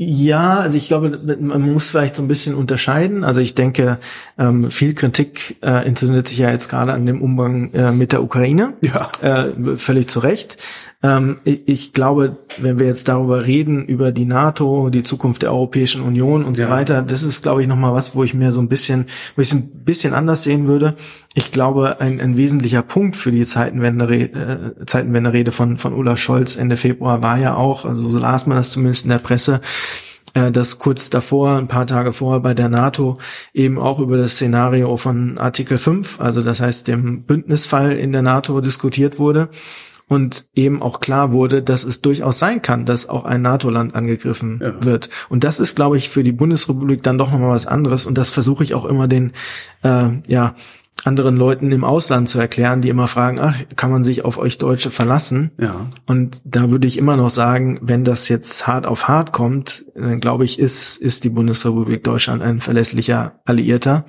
Ja, 0.00 0.60
also 0.60 0.76
ich 0.76 0.86
glaube, 0.86 1.18
man 1.40 1.72
muss 1.72 1.90
vielleicht 1.90 2.14
so 2.14 2.22
ein 2.22 2.28
bisschen 2.28 2.54
unterscheiden. 2.54 3.24
Also 3.24 3.40
ich 3.40 3.56
denke, 3.56 3.98
ähm, 4.38 4.70
viel 4.70 4.94
Kritik 4.94 5.56
äh, 5.60 5.84
entzündet 5.84 6.28
sich 6.28 6.38
ja 6.38 6.52
jetzt 6.52 6.68
gerade 6.68 6.92
an 6.92 7.04
dem 7.04 7.20
Umgang 7.20 7.74
äh, 7.74 7.90
mit 7.90 8.12
der 8.12 8.22
Ukraine. 8.22 8.74
Ja. 8.80 9.10
Äh, 9.22 9.76
völlig 9.76 10.08
zu 10.08 10.20
Recht. 10.20 10.58
Ähm, 11.00 11.38
ich 11.44 11.92
glaube, 11.92 12.38
wenn 12.58 12.80
wir 12.80 12.86
jetzt 12.86 13.06
darüber 13.06 13.46
reden, 13.46 13.84
über 13.84 14.10
die 14.10 14.24
NATO, 14.24 14.90
die 14.90 15.04
Zukunft 15.04 15.42
der 15.42 15.52
Europäischen 15.52 16.02
Union 16.02 16.44
und 16.44 16.56
so 16.56 16.64
ja. 16.64 16.70
weiter, 16.70 17.02
das 17.02 17.22
ist, 17.22 17.42
glaube 17.42 17.62
ich, 17.62 17.68
nochmal 17.68 17.94
was, 17.94 18.16
wo 18.16 18.24
ich 18.24 18.34
mir 18.34 18.50
so 18.50 18.60
ein 18.60 18.68
bisschen, 18.68 19.06
wo 19.36 19.42
ich 19.42 19.48
es 19.48 19.54
ein 19.54 19.84
bisschen 19.84 20.12
anders 20.12 20.42
sehen 20.42 20.66
würde. 20.66 20.96
Ich 21.34 21.52
glaube, 21.52 22.00
ein, 22.00 22.20
ein 22.20 22.36
wesentlicher 22.36 22.82
Punkt 22.82 23.16
für 23.16 23.30
die 23.30 23.44
Zeitenwende, 23.44 24.12
äh, 24.12 24.84
Zeitenwende-Rede 24.86 25.52
von, 25.52 25.76
von 25.76 25.92
Olaf 25.92 26.18
Scholz 26.18 26.56
Ende 26.56 26.76
Februar 26.76 27.22
war 27.22 27.38
ja 27.38 27.54
auch, 27.54 27.84
also 27.84 28.08
so 28.08 28.18
las 28.18 28.48
man 28.48 28.56
das 28.56 28.70
zumindest 28.70 29.04
in 29.04 29.10
der 29.10 29.18
Presse, 29.18 29.60
äh, 30.34 30.50
dass 30.50 30.80
kurz 30.80 31.10
davor, 31.10 31.58
ein 31.58 31.68
paar 31.68 31.86
Tage 31.86 32.12
vorher 32.12 32.40
bei 32.40 32.54
der 32.54 32.68
NATO 32.68 33.18
eben 33.54 33.78
auch 33.78 34.00
über 34.00 34.16
das 34.16 34.32
Szenario 34.32 34.96
von 34.96 35.38
Artikel 35.38 35.78
5, 35.78 36.20
also 36.20 36.42
das 36.42 36.60
heißt 36.60 36.88
dem 36.88 37.22
Bündnisfall 37.22 37.92
in 37.92 38.10
der 38.10 38.22
NATO 38.22 38.60
diskutiert 38.60 39.20
wurde 39.20 39.48
und 40.08 40.46
eben 40.54 40.82
auch 40.82 41.00
klar 41.00 41.32
wurde, 41.32 41.62
dass 41.62 41.84
es 41.84 42.00
durchaus 42.00 42.38
sein 42.38 42.62
kann, 42.62 42.86
dass 42.86 43.08
auch 43.08 43.24
ein 43.24 43.42
NATO-Land 43.42 43.94
angegriffen 43.94 44.60
ja. 44.62 44.84
wird. 44.84 45.10
Und 45.28 45.44
das 45.44 45.60
ist, 45.60 45.76
glaube 45.76 45.96
ich, 45.98 46.08
für 46.08 46.24
die 46.24 46.32
Bundesrepublik 46.32 47.02
dann 47.02 47.18
doch 47.18 47.30
nochmal 47.30 47.50
was 47.50 47.66
anderes. 47.66 48.06
Und 48.06 48.16
das 48.16 48.30
versuche 48.30 48.64
ich 48.64 48.74
auch 48.74 48.86
immer 48.86 49.06
den, 49.06 49.32
äh, 49.82 50.08
ja, 50.26 50.54
anderen 51.04 51.36
Leuten 51.36 51.70
im 51.70 51.84
Ausland 51.84 52.28
zu 52.28 52.38
erklären, 52.38 52.80
die 52.80 52.88
immer 52.88 53.06
fragen, 53.06 53.38
ach, 53.40 53.56
kann 53.76 53.90
man 53.90 54.02
sich 54.02 54.24
auf 54.24 54.38
euch 54.38 54.58
Deutsche 54.58 54.90
verlassen? 54.90 55.52
Ja. 55.60 55.86
Und 56.06 56.42
da 56.44 56.70
würde 56.70 56.88
ich 56.88 56.98
immer 56.98 57.16
noch 57.16 57.30
sagen, 57.30 57.78
wenn 57.82 58.04
das 58.04 58.28
jetzt 58.28 58.66
hart 58.66 58.86
auf 58.86 59.08
hart 59.08 59.32
kommt, 59.32 59.84
dann 59.94 60.20
glaube 60.20 60.44
ich, 60.44 60.58
ist, 60.58 60.96
ist 60.96 61.24
die 61.24 61.30
Bundesrepublik 61.30 62.02
Deutschland 62.02 62.42
ein 62.42 62.60
verlässlicher 62.60 63.40
Alliierter. 63.44 64.06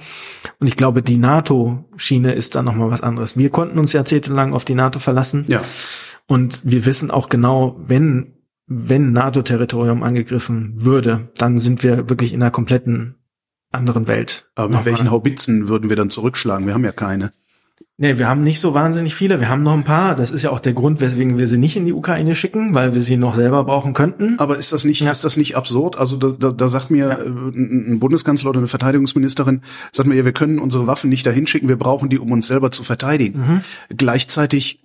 Und 0.59 0.67
ich 0.67 0.77
glaube, 0.77 1.03
die 1.03 1.17
NATO-Schiene 1.17 2.33
ist 2.33 2.55
da 2.55 2.63
nochmal 2.63 2.89
was 2.89 3.01
anderes. 3.01 3.37
Wir 3.37 3.49
konnten 3.49 3.77
uns 3.77 3.93
jahrzehntelang 3.93 4.53
auf 4.53 4.65
die 4.65 4.75
NATO 4.75 4.99
verlassen. 4.99 5.45
Ja. 5.47 5.61
Und 6.27 6.61
wir 6.63 6.85
wissen 6.85 7.11
auch 7.11 7.29
genau, 7.29 7.75
wenn 7.79 8.33
wenn 8.71 9.13
NATO-Territorium 9.13 10.03
angegriffen 10.03 10.73
würde, 10.75 11.29
dann 11.35 11.57
sind 11.57 11.81
wir 11.81 12.07
wirklich 12.07 12.33
in 12.33 12.43
einer 12.43 12.51
kompletten 12.51 13.15
anderen 13.71 14.07
Welt. 14.07 14.49
Aber 14.55 14.69
mit 14.69 14.85
welchen 14.85 15.11
Haubitzen 15.11 15.67
würden 15.67 15.89
wir 15.89 15.95
dann 15.95 16.09
zurückschlagen? 16.09 16.65
Wir 16.65 16.73
haben 16.73 16.85
ja 16.85 16.91
keine. 16.91 17.31
Nee, 18.01 18.17
wir 18.17 18.29
haben 18.29 18.39
nicht 18.39 18.61
so 18.61 18.73
wahnsinnig 18.73 19.13
viele. 19.13 19.41
Wir 19.41 19.49
haben 19.49 19.61
noch 19.61 19.73
ein 19.73 19.83
paar. 19.83 20.15
Das 20.15 20.31
ist 20.31 20.43
ja 20.43 20.51
auch 20.51 20.61
der 20.61 20.71
Grund, 20.71 21.01
weswegen 21.01 21.37
wir 21.37 21.47
sie 21.47 21.57
nicht 21.57 21.75
in 21.75 21.85
die 21.85 21.91
Ukraine 21.91 22.33
schicken, 22.33 22.73
weil 22.73 22.95
wir 22.95 23.01
sie 23.01 23.17
noch 23.17 23.35
selber 23.35 23.65
brauchen 23.65 23.91
könnten. 23.91 24.39
Aber 24.39 24.57
ist 24.57 24.71
das 24.71 24.85
nicht, 24.85 25.01
ja. 25.01 25.11
ist 25.11 25.25
das 25.25 25.35
nicht 25.35 25.57
absurd? 25.57 25.97
Also 25.97 26.15
da, 26.15 26.29
da, 26.29 26.51
da 26.51 26.67
sagt 26.69 26.91
mir 26.91 27.09
ja. 27.09 27.15
Äh, 27.15 27.27
ein 27.27 27.99
Bundeskanzler 27.99 28.51
oder 28.51 28.59
eine 28.59 28.67
Verteidigungsministerin, 28.67 29.63
sagt 29.91 30.07
mir, 30.07 30.15
ja, 30.15 30.23
wir 30.23 30.31
können 30.31 30.59
unsere 30.59 30.87
Waffen 30.87 31.09
nicht 31.09 31.27
dahin 31.27 31.45
schicken, 31.45 31.67
wir 31.67 31.75
brauchen 31.75 32.07
die, 32.07 32.19
um 32.19 32.31
uns 32.31 32.47
selber 32.47 32.71
zu 32.71 32.85
verteidigen. 32.85 33.39
Mhm. 33.39 33.61
Gleichzeitig 33.97 34.81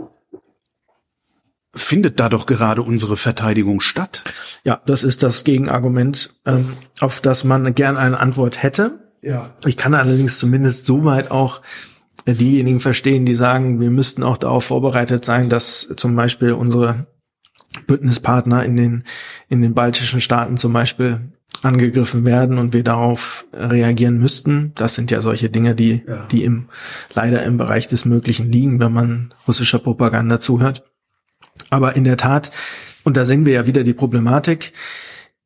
findet 1.75 2.21
da 2.21 2.29
doch 2.29 2.47
gerade 2.47 2.83
unsere 2.83 3.17
Verteidigung 3.17 3.81
statt. 3.81 4.25
Ja, 4.65 4.81
das 4.87 5.03
ist 5.03 5.23
das 5.23 5.45
Gegenargument, 5.45 6.35
ähm, 6.47 6.65
auf 7.01 7.21
das 7.21 7.45
man 7.45 7.75
gern 7.75 7.97
eine 7.97 8.19
Antwort 8.19 8.63
hätte. 8.63 9.01
Ja. 9.23 9.51
Ich 9.67 9.77
kann 9.77 9.95
allerdings 9.95 10.39
zumindest 10.39 10.85
soweit 10.87 11.31
auch 11.31 11.63
diejenigen 12.27 12.81
verstehen, 12.81 13.27
die 13.27 13.35
sagen, 13.35 13.81
wir 13.81 13.91
müssten 13.91 14.23
auch 14.23 14.37
darauf 14.37 14.65
vorbereitet 14.65 15.25
sein, 15.25 15.51
dass 15.51 15.89
zum 15.97 16.17
Beispiel 16.17 16.53
unsere 16.53 17.07
Bündnispartner 17.87 18.65
in 18.65 18.77
den, 18.77 19.05
in 19.49 19.63
den 19.63 19.75
baltischen 19.75 20.21
Staaten 20.21 20.57
zum 20.57 20.73
Beispiel 20.73 21.33
angegriffen 21.63 22.25
werden 22.25 22.59
und 22.59 22.73
wir 22.73 22.85
darauf 22.85 23.47
reagieren 23.53 24.19
müssten. 24.19 24.73
Das 24.75 24.95
sind 24.95 25.11
ja 25.11 25.21
solche 25.21 25.51
Dinge, 25.51 25.75
die, 25.75 26.03
ja. 26.07 26.27
die 26.31 26.45
im, 26.45 26.69
leider 27.15 27.43
im 27.45 27.57
Bereich 27.57 27.89
des 27.89 28.05
Möglichen 28.05 28.51
liegen, 28.51 28.81
wenn 28.81 28.93
man 28.93 29.35
russischer 29.47 29.79
Propaganda 29.79 30.41
zuhört. 30.41 30.85
Aber 31.71 31.97
in 31.97 32.05
der 32.05 32.17
Tat, 32.17 32.51
und 33.05 33.17
da 33.17 33.25
sehen 33.25 33.47
wir 33.47 33.53
ja 33.53 33.67
wieder 33.67 33.85
die 33.85 33.95
Problematik, 33.95 34.73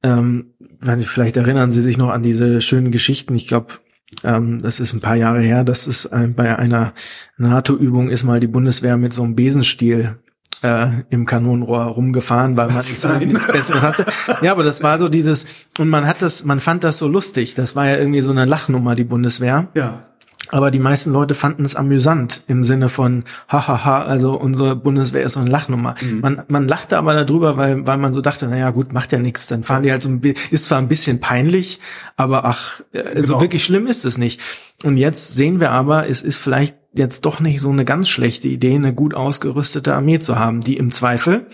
ähm, 0.03 0.55
vielleicht 0.81 1.37
erinnern 1.37 1.71
Sie 1.71 1.81
sich 1.81 1.99
noch 1.99 2.11
an 2.11 2.23
diese 2.23 2.61
schönen 2.61 2.93
Geschichten. 2.93 3.35
Ich 3.35 3.49
glaube, 3.49 3.75
ähm, 4.23 4.63
das 4.63 4.81
ist 4.81 4.95
ein 4.95 5.01
paar 5.01 5.17
Jahre 5.17 5.41
her, 5.41 5.65
dass 5.65 5.87
es 5.87 6.05
äh, 6.07 6.29
bei 6.29 6.57
einer 6.57 6.93
NATO-Übung 7.37 8.09
ist 8.09 8.25
mal 8.25 8.41
die 8.41 8.47
Bundeswehr 8.47 8.97
mit 8.97 9.13
so 9.13 9.23
einem 9.23 9.35
Besenstiel 9.35 10.19
äh, 10.63 11.03
im 11.11 11.27
Kanonenrohr 11.27 11.83
rumgefahren, 11.83 12.57
weil 12.57 12.69
man 12.69 12.77
nichts, 12.77 13.07
nichts 13.21 13.47
Besseres 13.47 13.83
hatte. 13.83 14.07
Ja, 14.43 14.53
aber 14.53 14.63
das 14.63 14.83
war 14.83 14.99
so 14.99 15.09
dieses, 15.09 15.47
und 15.79 15.89
man 15.89 16.07
hat 16.07 16.23
das, 16.23 16.45
man 16.45 16.61
fand 16.61 16.85
das 16.85 16.99
so 16.99 17.09
lustig. 17.09 17.55
Das 17.55 17.77
war 17.77 17.87
ja 17.87 17.97
irgendwie 17.97 18.21
so 18.21 18.31
eine 18.31 18.45
Lachnummer, 18.45 18.95
die 18.95 19.05
Bundeswehr. 19.05 19.69
Ja. 19.75 20.08
Aber 20.51 20.71
die 20.71 20.79
meisten 20.79 21.13
Leute 21.13 21.35
fanden 21.35 21.65
es 21.65 21.77
amüsant 21.77 22.43
im 22.47 22.65
Sinne 22.65 22.89
von, 22.89 23.25
hahaha, 23.49 24.03
also 24.03 24.35
unsere 24.35 24.77
Bundeswehr 24.77 25.23
ist 25.23 25.35
so 25.35 25.41
eine 25.41 25.51
Lachnummer. 25.51 25.95
Mhm. 26.01 26.21
Man, 26.21 26.43
man 26.49 26.69
lachte 26.69 26.97
aber 26.97 27.25
darüber, 27.25 27.57
weil, 27.57 27.87
weil 27.87 27.99
man 27.99 28.13
so 28.13 28.21
dachte, 28.21 28.47
naja 28.49 28.71
gut, 28.71 28.93
macht 28.93 29.13
ja 29.13 29.19
nichts. 29.19 29.47
Dann 29.47 29.63
fahren 29.63 29.83
die 29.83 29.91
halt 29.91 30.03
so 30.03 30.09
ein 30.09 30.21
bisschen, 30.21 30.53
ist 30.53 30.65
zwar 30.65 30.79
ein 30.79 30.89
bisschen 30.89 31.21
peinlich, 31.21 31.81
aber 32.17 32.45
ach, 32.45 32.81
äh, 32.93 33.03
genau. 33.03 33.27
so 33.27 33.41
wirklich 33.41 33.63
schlimm 33.63 33.87
ist 33.87 34.05
es 34.05 34.17
nicht. 34.17 34.41
Und 34.83 34.97
jetzt 34.97 35.35
sehen 35.35 35.61
wir 35.61 35.71
aber, 35.71 36.09
es 36.09 36.23
ist 36.23 36.39
vielleicht 36.39 36.77
jetzt 36.95 37.25
doch 37.25 37.41
nicht 37.41 37.61
so 37.61 37.71
eine 37.71 37.85
ganz 37.85 38.09
schlechte 38.09 38.49
Idee, 38.49 38.75
eine 38.75 38.95
gut 38.95 39.15
ausgerüstete 39.15 39.95
Armee 39.95 40.19
zu 40.19 40.39
haben, 40.39 40.61
die 40.61 40.77
im 40.77 40.91
Zweifel, 40.91 41.47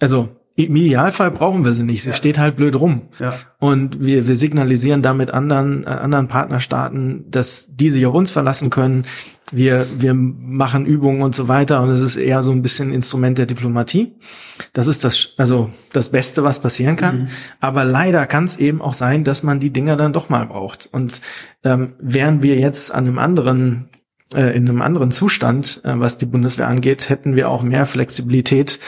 also 0.00 0.28
im 0.56 0.76
Idealfall 0.76 1.32
brauchen 1.32 1.64
wir 1.64 1.74
sie 1.74 1.82
nicht. 1.82 2.04
Sie 2.04 2.10
ja. 2.10 2.14
steht 2.14 2.38
halt 2.38 2.54
blöd 2.54 2.76
rum. 2.76 3.08
Ja. 3.18 3.34
Und 3.58 4.04
wir, 4.04 4.28
wir 4.28 4.36
signalisieren 4.36 5.02
damit 5.02 5.30
anderen, 5.30 5.84
äh, 5.84 5.88
anderen 5.88 6.28
Partnerstaaten, 6.28 7.24
dass 7.28 7.74
die 7.74 7.90
sich 7.90 8.06
auf 8.06 8.14
uns 8.14 8.30
verlassen 8.30 8.70
können. 8.70 9.04
Wir, 9.50 9.84
wir 9.98 10.14
machen 10.14 10.86
Übungen 10.86 11.22
und 11.22 11.34
so 11.34 11.48
weiter. 11.48 11.82
Und 11.82 11.90
es 11.90 12.00
ist 12.00 12.14
eher 12.16 12.44
so 12.44 12.52
ein 12.52 12.62
bisschen 12.62 12.92
Instrument 12.92 13.36
der 13.36 13.46
Diplomatie. 13.46 14.14
Das 14.72 14.86
ist 14.86 15.02
das, 15.02 15.34
also 15.38 15.70
das 15.92 16.10
Beste, 16.10 16.44
was 16.44 16.60
passieren 16.60 16.94
kann. 16.94 17.22
Mhm. 17.22 17.28
Aber 17.58 17.84
leider 17.84 18.24
kann 18.26 18.44
es 18.44 18.56
eben 18.56 18.80
auch 18.80 18.94
sein, 18.94 19.24
dass 19.24 19.42
man 19.42 19.58
die 19.58 19.72
Dinger 19.72 19.96
dann 19.96 20.12
doch 20.12 20.28
mal 20.28 20.46
braucht. 20.46 20.88
Und 20.92 21.20
ähm, 21.64 21.94
wären 21.98 22.44
wir 22.44 22.56
jetzt 22.60 22.94
an 22.94 23.08
einem 23.08 23.18
anderen 23.18 23.88
äh, 24.32 24.56
in 24.56 24.68
einem 24.68 24.82
anderen 24.82 25.10
Zustand, 25.10 25.80
äh, 25.84 25.98
was 25.98 26.16
die 26.16 26.26
Bundeswehr 26.26 26.68
angeht, 26.68 27.08
hätten 27.08 27.34
wir 27.34 27.48
auch 27.48 27.62
mehr 27.62 27.86
Flexibilität 27.86 28.78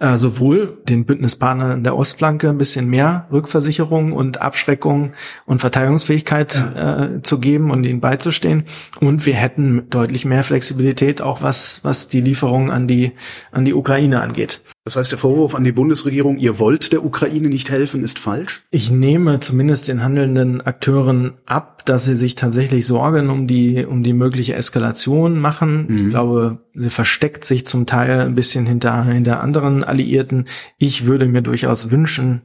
äh, 0.00 0.16
sowohl 0.16 0.78
den 0.88 1.04
Bündnispartnern 1.04 1.84
der 1.84 1.94
Ostflanke 1.94 2.48
ein 2.48 2.58
bisschen 2.58 2.88
mehr 2.88 3.28
Rückversicherung 3.30 4.12
und 4.12 4.40
Abschreckung 4.40 5.12
und 5.46 5.60
Verteidigungsfähigkeit 5.60 6.54
ja. 6.74 7.04
äh, 7.04 7.22
zu 7.22 7.38
geben 7.38 7.70
und 7.70 7.84
ihnen 7.84 8.00
beizustehen. 8.00 8.64
Und 8.98 9.26
wir 9.26 9.34
hätten 9.34 9.88
deutlich 9.90 10.24
mehr 10.24 10.42
Flexibilität, 10.42 11.20
auch 11.20 11.42
was, 11.42 11.80
was 11.84 12.08
die 12.08 12.22
Lieferung 12.22 12.70
an 12.70 12.88
die, 12.88 13.12
an 13.52 13.64
die 13.64 13.74
Ukraine 13.74 14.22
angeht. 14.22 14.62
Das 14.84 14.96
heißt, 14.96 15.12
der 15.12 15.18
Vorwurf 15.18 15.54
an 15.54 15.64
die 15.64 15.72
Bundesregierung, 15.72 16.38
ihr 16.38 16.58
wollt 16.58 16.92
der 16.92 17.04
Ukraine 17.04 17.48
nicht 17.48 17.70
helfen, 17.70 18.02
ist 18.02 18.18
falsch? 18.18 18.62
Ich 18.70 18.90
nehme 18.90 19.38
zumindest 19.38 19.88
den 19.88 20.02
handelnden 20.02 20.62
Akteuren 20.62 21.34
ab, 21.44 21.84
dass 21.84 22.06
sie 22.06 22.16
sich 22.16 22.34
tatsächlich 22.34 22.86
Sorgen 22.86 23.28
um 23.28 23.46
die, 23.46 23.84
um 23.84 24.02
die 24.02 24.14
mögliche 24.14 24.54
Eskalation 24.54 25.38
machen. 25.38 25.86
Mhm. 25.86 25.96
Ich 25.98 26.08
glaube, 26.08 26.58
sie 26.74 26.88
versteckt 26.88 27.44
sich 27.44 27.66
zum 27.66 27.84
Teil 27.84 28.20
ein 28.20 28.34
bisschen 28.34 28.64
hinter, 28.64 29.04
hinter 29.04 29.42
anderen 29.42 29.84
Alliierten. 29.90 30.46
Ich 30.78 31.04
würde 31.04 31.26
mir 31.26 31.42
durchaus 31.42 31.90
wünschen, 31.90 32.42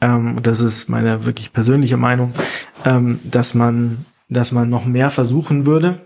ähm, 0.00 0.38
das 0.42 0.60
ist 0.60 0.88
meine 0.88 1.24
wirklich 1.24 1.52
persönliche 1.52 1.96
Meinung, 1.96 2.32
ähm, 2.84 3.18
dass 3.24 3.54
man, 3.54 4.04
dass 4.28 4.52
man 4.52 4.68
noch 4.68 4.84
mehr 4.84 5.10
versuchen 5.10 5.66
würde, 5.66 6.00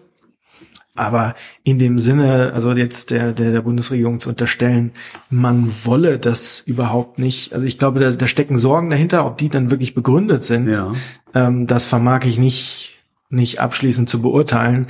aber 0.95 1.34
in 1.64 1.78
dem 1.78 1.99
Sinne, 1.99 2.53
also 2.55 2.72
jetzt 2.72 3.11
der, 3.11 3.32
der, 3.32 3.51
der 3.51 3.62
Bundesregierung 3.62 4.20
zu 4.20 4.28
unterstellen, 4.28 4.93
man 5.30 5.70
wolle 5.84 6.18
das 6.18 6.61
überhaupt 6.61 7.18
nicht. 7.18 7.55
Also 7.55 7.66
ich 7.66 7.78
glaube, 7.78 7.99
da, 7.99 8.11
da 8.11 8.26
stecken 8.26 8.59
Sorgen 8.59 8.90
dahinter, 8.90 9.24
ob 9.24 9.38
die 9.38 9.49
dann 9.49 9.70
wirklich 9.70 9.95
begründet 9.95 10.45
sind. 10.45 10.68
Ja. 10.68 10.93
Ähm, 11.34 11.66
das 11.66 11.86
vermag 11.86 12.24
ich 12.26 12.38
nicht, 12.38 13.03
nicht 13.30 13.59
abschließend 13.59 14.09
zu 14.09 14.20
beurteilen. 14.20 14.86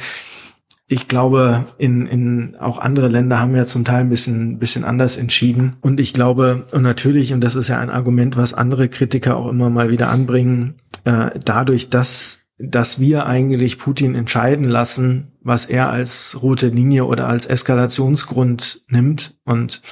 Ich 0.93 1.09
glaube, 1.09 1.65
in, 1.79 2.07
in 2.07 2.57
auch 2.61 2.79
andere 2.79 3.09
Länder 3.09 3.41
haben 3.41 3.57
ja 3.57 3.65
zum 3.65 3.83
Teil 3.83 4.01
ein 4.01 4.11
bisschen, 4.11 4.59
bisschen 4.59 4.85
anders 4.85 5.17
entschieden. 5.17 5.77
Und 5.81 6.01
ich 6.01 6.13
glaube, 6.13 6.67
und 6.71 6.83
natürlich, 6.83 7.33
und 7.33 7.43
das 7.43 7.55
ist 7.55 7.69
ja 7.69 7.79
ein 7.79 7.89
Argument, 7.89 8.37
was 8.37 8.53
andere 8.53 8.91
Kritiker 8.91 9.39
auch 9.39 9.49
immer 9.49 9.71
mal 9.71 9.89
wieder 9.89 10.11
anbringen, 10.11 10.75
äh, 11.05 11.31
dadurch, 11.43 11.89
dass 11.89 12.41
dass 12.59 13.01
wir 13.01 13.27
eigentlich 13.27 13.79
Putin 13.79 14.15
entscheiden 14.15 14.69
lassen, 14.69 15.33
was 15.41 15.65
er 15.67 15.89
als 15.89 16.43
rote 16.43 16.69
Linie 16.69 17.07
oder 17.07 17.27
als 17.27 17.47
Eskalationsgrund 17.47 18.83
nimmt 18.89 19.35
und 19.45 19.83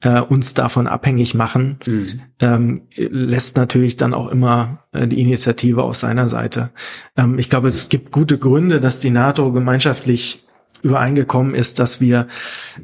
äh, 0.00 0.20
uns 0.20 0.54
davon 0.54 0.86
abhängig 0.86 1.34
machen, 1.34 1.78
mhm. 1.84 2.20
ähm, 2.38 2.82
lässt 2.94 3.56
natürlich 3.56 3.96
dann 3.96 4.14
auch 4.14 4.30
immer 4.30 4.84
äh, 4.92 5.06
die 5.06 5.20
Initiative 5.20 5.82
auf 5.82 5.96
seiner 5.96 6.28
Seite. 6.28 6.70
Ähm, 7.16 7.38
ich 7.38 7.50
glaube, 7.50 7.68
es 7.68 7.88
gibt 7.88 8.12
gute 8.12 8.38
Gründe, 8.38 8.80
dass 8.80 9.00
die 9.00 9.10
NATO 9.10 9.52
gemeinschaftlich 9.52 10.43
übereingekommen 10.84 11.54
ist, 11.54 11.78
dass 11.78 12.00
wir 12.00 12.26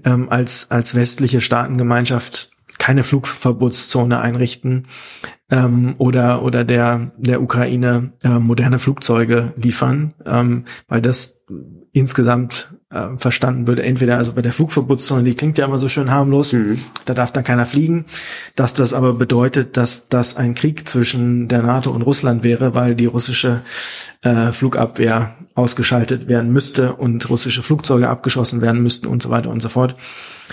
ähm, 0.04 0.28
als, 0.30 0.70
als 0.70 0.94
westliche 0.94 1.40
Staatengemeinschaft 1.40 2.50
keine 2.78 3.02
Flugverbotszone 3.02 4.20
einrichten 4.20 4.86
ähm, 5.50 5.94
oder 5.98 6.42
oder 6.42 6.64
der 6.64 7.12
der 7.18 7.42
Ukraine 7.42 8.14
äh, 8.22 8.38
moderne 8.38 8.78
Flugzeuge 8.78 9.52
liefern, 9.56 10.14
ähm, 10.24 10.64
weil 10.88 11.02
das 11.02 11.44
insgesamt 11.92 12.74
äh, 12.90 13.16
verstanden 13.16 13.66
würde. 13.66 13.82
Entweder 13.82 14.18
also 14.18 14.32
bei 14.32 14.42
der 14.42 14.52
Flugverbotszone, 14.52 15.22
die 15.22 15.34
klingt 15.34 15.58
ja 15.58 15.64
immer 15.64 15.78
so 15.78 15.88
schön 15.88 16.10
harmlos, 16.10 16.52
mhm. 16.52 16.80
da 17.04 17.14
darf 17.14 17.32
dann 17.32 17.44
keiner 17.44 17.66
fliegen, 17.66 18.04
dass 18.56 18.74
das 18.74 18.92
aber 18.92 19.14
bedeutet, 19.14 19.76
dass 19.76 20.08
das 20.08 20.36
ein 20.36 20.54
Krieg 20.54 20.88
zwischen 20.88 21.48
der 21.48 21.62
NATO 21.62 21.90
und 21.90 22.02
Russland 22.02 22.42
wäre, 22.44 22.74
weil 22.74 22.94
die 22.94 23.06
russische 23.06 23.60
äh, 24.22 24.52
Flugabwehr 24.52 25.34
ausgeschaltet 25.54 26.28
werden 26.28 26.52
müsste 26.52 26.94
und 26.94 27.28
russische 27.30 27.62
Flugzeuge 27.62 28.08
abgeschossen 28.08 28.60
werden 28.60 28.82
müssten 28.82 29.06
und 29.06 29.22
so 29.22 29.30
weiter 29.30 29.50
und 29.50 29.60
so 29.60 29.68
fort. 29.68 29.96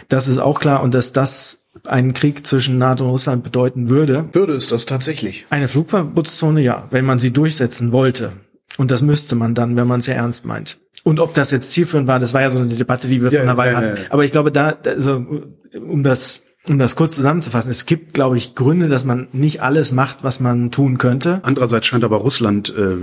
Das 0.09 0.27
ist 0.27 0.37
auch 0.37 0.59
klar 0.59 0.83
und 0.83 0.93
dass 0.93 1.13
das 1.13 1.65
einen 1.85 2.13
Krieg 2.13 2.45
zwischen 2.45 2.77
NATO 2.77 3.05
und 3.05 3.11
Russland 3.11 3.43
bedeuten 3.43 3.89
würde. 3.89 4.25
Würde 4.33 4.53
es 4.53 4.67
das 4.67 4.85
tatsächlich? 4.85 5.45
Eine 5.49 5.67
Flugverbotszone, 5.67 6.61
ja, 6.61 6.87
wenn 6.91 7.05
man 7.05 7.19
sie 7.19 7.31
durchsetzen 7.31 7.91
wollte. 7.91 8.33
Und 8.77 8.91
das 8.91 9.01
müsste 9.01 9.35
man 9.35 9.55
dann, 9.55 9.75
wenn 9.75 9.87
man 9.87 10.01
es 10.01 10.07
ja 10.07 10.15
ernst 10.15 10.45
meint. 10.45 10.77
Und 11.03 11.19
ob 11.19 11.33
das 11.33 11.51
jetzt 11.51 11.71
zielführend 11.71 12.07
war, 12.07 12.19
das 12.19 12.33
war 12.33 12.41
ja 12.41 12.49
so 12.49 12.59
eine 12.59 12.67
Debatte, 12.67 13.07
die 13.07 13.23
wir 13.23 13.31
ja, 13.31 13.39
von 13.39 13.49
einer 13.49 13.57
Weile 13.57 13.71
ja, 13.71 13.77
hatten. 13.77 14.01
Ja, 14.03 14.07
Aber 14.09 14.25
ich 14.25 14.31
glaube, 14.31 14.51
da, 14.51 14.77
also, 14.85 15.25
um 15.73 16.03
das, 16.03 16.43
um 16.67 16.77
das 16.77 16.95
kurz 16.95 17.15
zusammenzufassen, 17.15 17.71
es 17.71 17.85
gibt, 17.85 18.13
glaube 18.13 18.37
ich, 18.37 18.55
Gründe, 18.55 18.89
dass 18.89 19.05
man 19.05 19.27
nicht 19.31 19.61
alles 19.61 19.91
macht, 19.91 20.23
was 20.23 20.39
man 20.39 20.69
tun 20.69 20.97
könnte. 20.97 21.39
Andererseits 21.43 21.87
scheint 21.87 22.03
aber 22.03 22.17
Russland 22.17 22.73
äh, 22.77 22.97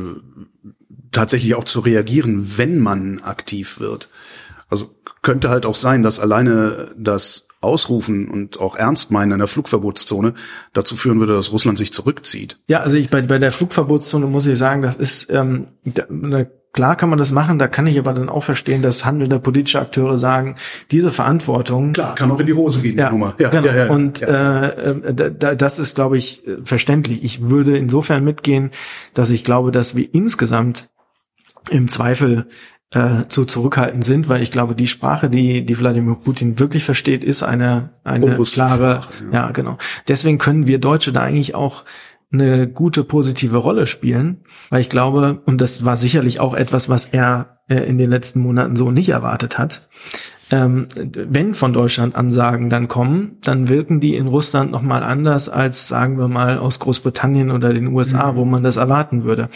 tatsächlich 1.12 1.54
auch 1.54 1.64
zu 1.64 1.80
reagieren, 1.80 2.58
wenn 2.58 2.78
man 2.78 3.20
aktiv 3.20 3.80
wird. 3.80 4.08
Also 4.68 4.94
könnte 5.22 5.48
halt 5.48 5.66
auch 5.66 5.76
sein, 5.76 6.02
dass 6.02 6.20
alleine 6.20 6.90
das 6.96 7.48
Ausrufen 7.64 8.28
und 8.28 8.60
auch 8.60 8.76
ernst 8.76 9.10
meinen 9.10 9.32
einer 9.32 9.46
Flugverbotszone 9.46 10.34
dazu 10.72 10.96
führen 10.96 11.20
würde, 11.20 11.34
dass 11.34 11.52
Russland 11.52 11.78
sich 11.78 11.92
zurückzieht. 11.92 12.58
Ja, 12.66 12.80
also 12.80 12.96
ich 12.96 13.10
bei, 13.10 13.22
bei 13.22 13.38
der 13.38 13.52
Flugverbotszone 13.52 14.26
muss 14.26 14.46
ich 14.46 14.58
sagen, 14.58 14.82
das 14.82 14.96
ist 14.96 15.30
ähm, 15.30 15.68
da, 15.84 16.04
klar 16.72 16.96
kann 16.96 17.08
man 17.08 17.18
das 17.18 17.32
machen, 17.32 17.58
da 17.58 17.68
kann 17.68 17.86
ich 17.86 17.98
aber 17.98 18.12
dann 18.12 18.28
auch 18.28 18.42
verstehen, 18.42 18.82
dass 18.82 19.04
handelnde 19.04 19.38
politische 19.38 19.80
Akteure 19.80 20.18
sagen, 20.18 20.56
diese 20.90 21.10
Verantwortung 21.10 21.92
klar 21.92 22.14
kann 22.14 22.30
auch 22.30 22.40
in 22.40 22.46
die 22.46 22.54
Hose 22.54 22.82
gehen. 22.82 22.98
Ja, 22.98 23.10
Nummer. 23.10 23.34
ja, 23.38 23.48
genau. 23.48 23.66
Ja, 23.66 23.74
ja, 23.74 23.90
und. 23.90 24.22
Äh, 24.22 25.14
da, 25.14 25.54
das 25.54 25.78
ist, 25.78 25.94
glaube 25.94 26.16
ich, 26.16 26.42
verständlich. 26.62 27.24
Ich 27.24 27.48
würde 27.48 27.76
insofern 27.76 28.24
mitgehen, 28.24 28.70
dass 29.14 29.30
ich 29.30 29.44
glaube, 29.44 29.70
dass 29.70 29.96
wir 29.96 30.12
insgesamt 30.12 30.88
im 31.70 31.88
Zweifel 31.88 32.46
äh, 32.94 33.26
zu 33.28 33.44
zurückhaltend 33.44 34.04
sind, 34.04 34.28
weil 34.28 34.40
ich 34.40 34.52
glaube, 34.52 34.74
die 34.74 34.86
Sprache, 34.86 35.28
die, 35.28 35.66
die 35.66 35.78
Wladimir 35.78 36.14
Putin 36.14 36.58
wirklich 36.58 36.84
versteht, 36.84 37.24
ist 37.24 37.42
eine, 37.42 37.90
eine 38.04 38.36
klare, 38.36 39.00
ja. 39.32 39.46
ja, 39.46 39.50
genau. 39.50 39.76
Deswegen 40.08 40.38
können 40.38 40.66
wir 40.66 40.78
Deutsche 40.78 41.12
da 41.12 41.20
eigentlich 41.20 41.54
auch 41.54 41.84
eine 42.32 42.68
gute 42.68 43.04
positive 43.04 43.56
Rolle 43.58 43.86
spielen, 43.86 44.44
weil 44.70 44.80
ich 44.80 44.88
glaube, 44.88 45.42
und 45.44 45.60
das 45.60 45.84
war 45.84 45.96
sicherlich 45.96 46.40
auch 46.40 46.54
etwas, 46.54 46.88
was 46.88 47.06
er 47.06 47.60
äh, 47.68 47.76
in 47.76 47.98
den 47.98 48.10
letzten 48.10 48.40
Monaten 48.40 48.76
so 48.76 48.90
nicht 48.90 49.10
erwartet 49.10 49.58
hat, 49.58 49.88
ähm, 50.50 50.88
wenn 50.94 51.54
von 51.54 51.72
Deutschland 51.72 52.14
Ansagen 52.14 52.68
dann 52.68 52.88
kommen, 52.88 53.38
dann 53.42 53.68
wirken 53.68 54.00
die 54.00 54.14
in 54.14 54.26
Russland 54.26 54.70
nochmal 54.70 55.02
anders 55.02 55.48
als, 55.48 55.88
sagen 55.88 56.18
wir 56.18 56.28
mal, 56.28 56.58
aus 56.58 56.78
Großbritannien 56.80 57.50
oder 57.50 57.72
den 57.72 57.88
USA, 57.88 58.32
mhm. 58.32 58.36
wo 58.36 58.44
man 58.44 58.62
das 58.62 58.76
erwarten 58.76 59.24
würde. 59.24 59.48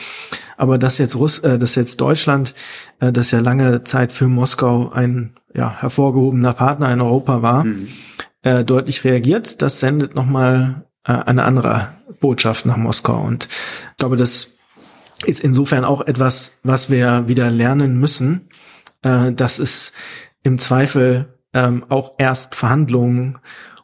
Aber 0.56 0.78
dass 0.78 0.98
jetzt 0.98 1.16
Russ, 1.16 1.40
äh, 1.40 1.58
dass 1.58 1.74
jetzt 1.74 2.00
Deutschland, 2.00 2.54
äh, 3.00 3.12
das 3.12 3.30
ja 3.30 3.40
lange 3.40 3.84
Zeit 3.84 4.12
für 4.12 4.28
Moskau 4.28 4.90
ein 4.90 5.34
ja, 5.54 5.70
hervorgehobener 5.80 6.54
Partner 6.54 6.92
in 6.92 7.00
Europa 7.00 7.42
war, 7.42 7.64
mhm. 7.64 7.88
äh, 8.42 8.64
deutlich 8.64 9.04
reagiert, 9.04 9.60
das 9.60 9.80
sendet 9.80 10.14
nochmal 10.14 10.86
äh, 11.04 11.12
eine 11.12 11.44
andere 11.44 11.88
Botschaft 12.20 12.66
nach 12.66 12.76
Moskau. 12.76 13.20
Und 13.20 13.48
ich 13.90 13.96
glaube, 13.98 14.16
das 14.16 14.52
ist 15.26 15.40
insofern 15.40 15.84
auch 15.84 16.00
etwas, 16.00 16.58
was 16.62 16.90
wir 16.90 17.28
wieder 17.28 17.50
lernen 17.50 17.98
müssen, 17.98 18.48
äh, 19.02 19.32
dass 19.32 19.58
es 19.58 19.92
im 20.42 20.58
Zweifel 20.58 21.38
ähm, 21.52 21.84
auch 21.88 22.14
erst 22.18 22.54
Verhandlungen 22.54 23.38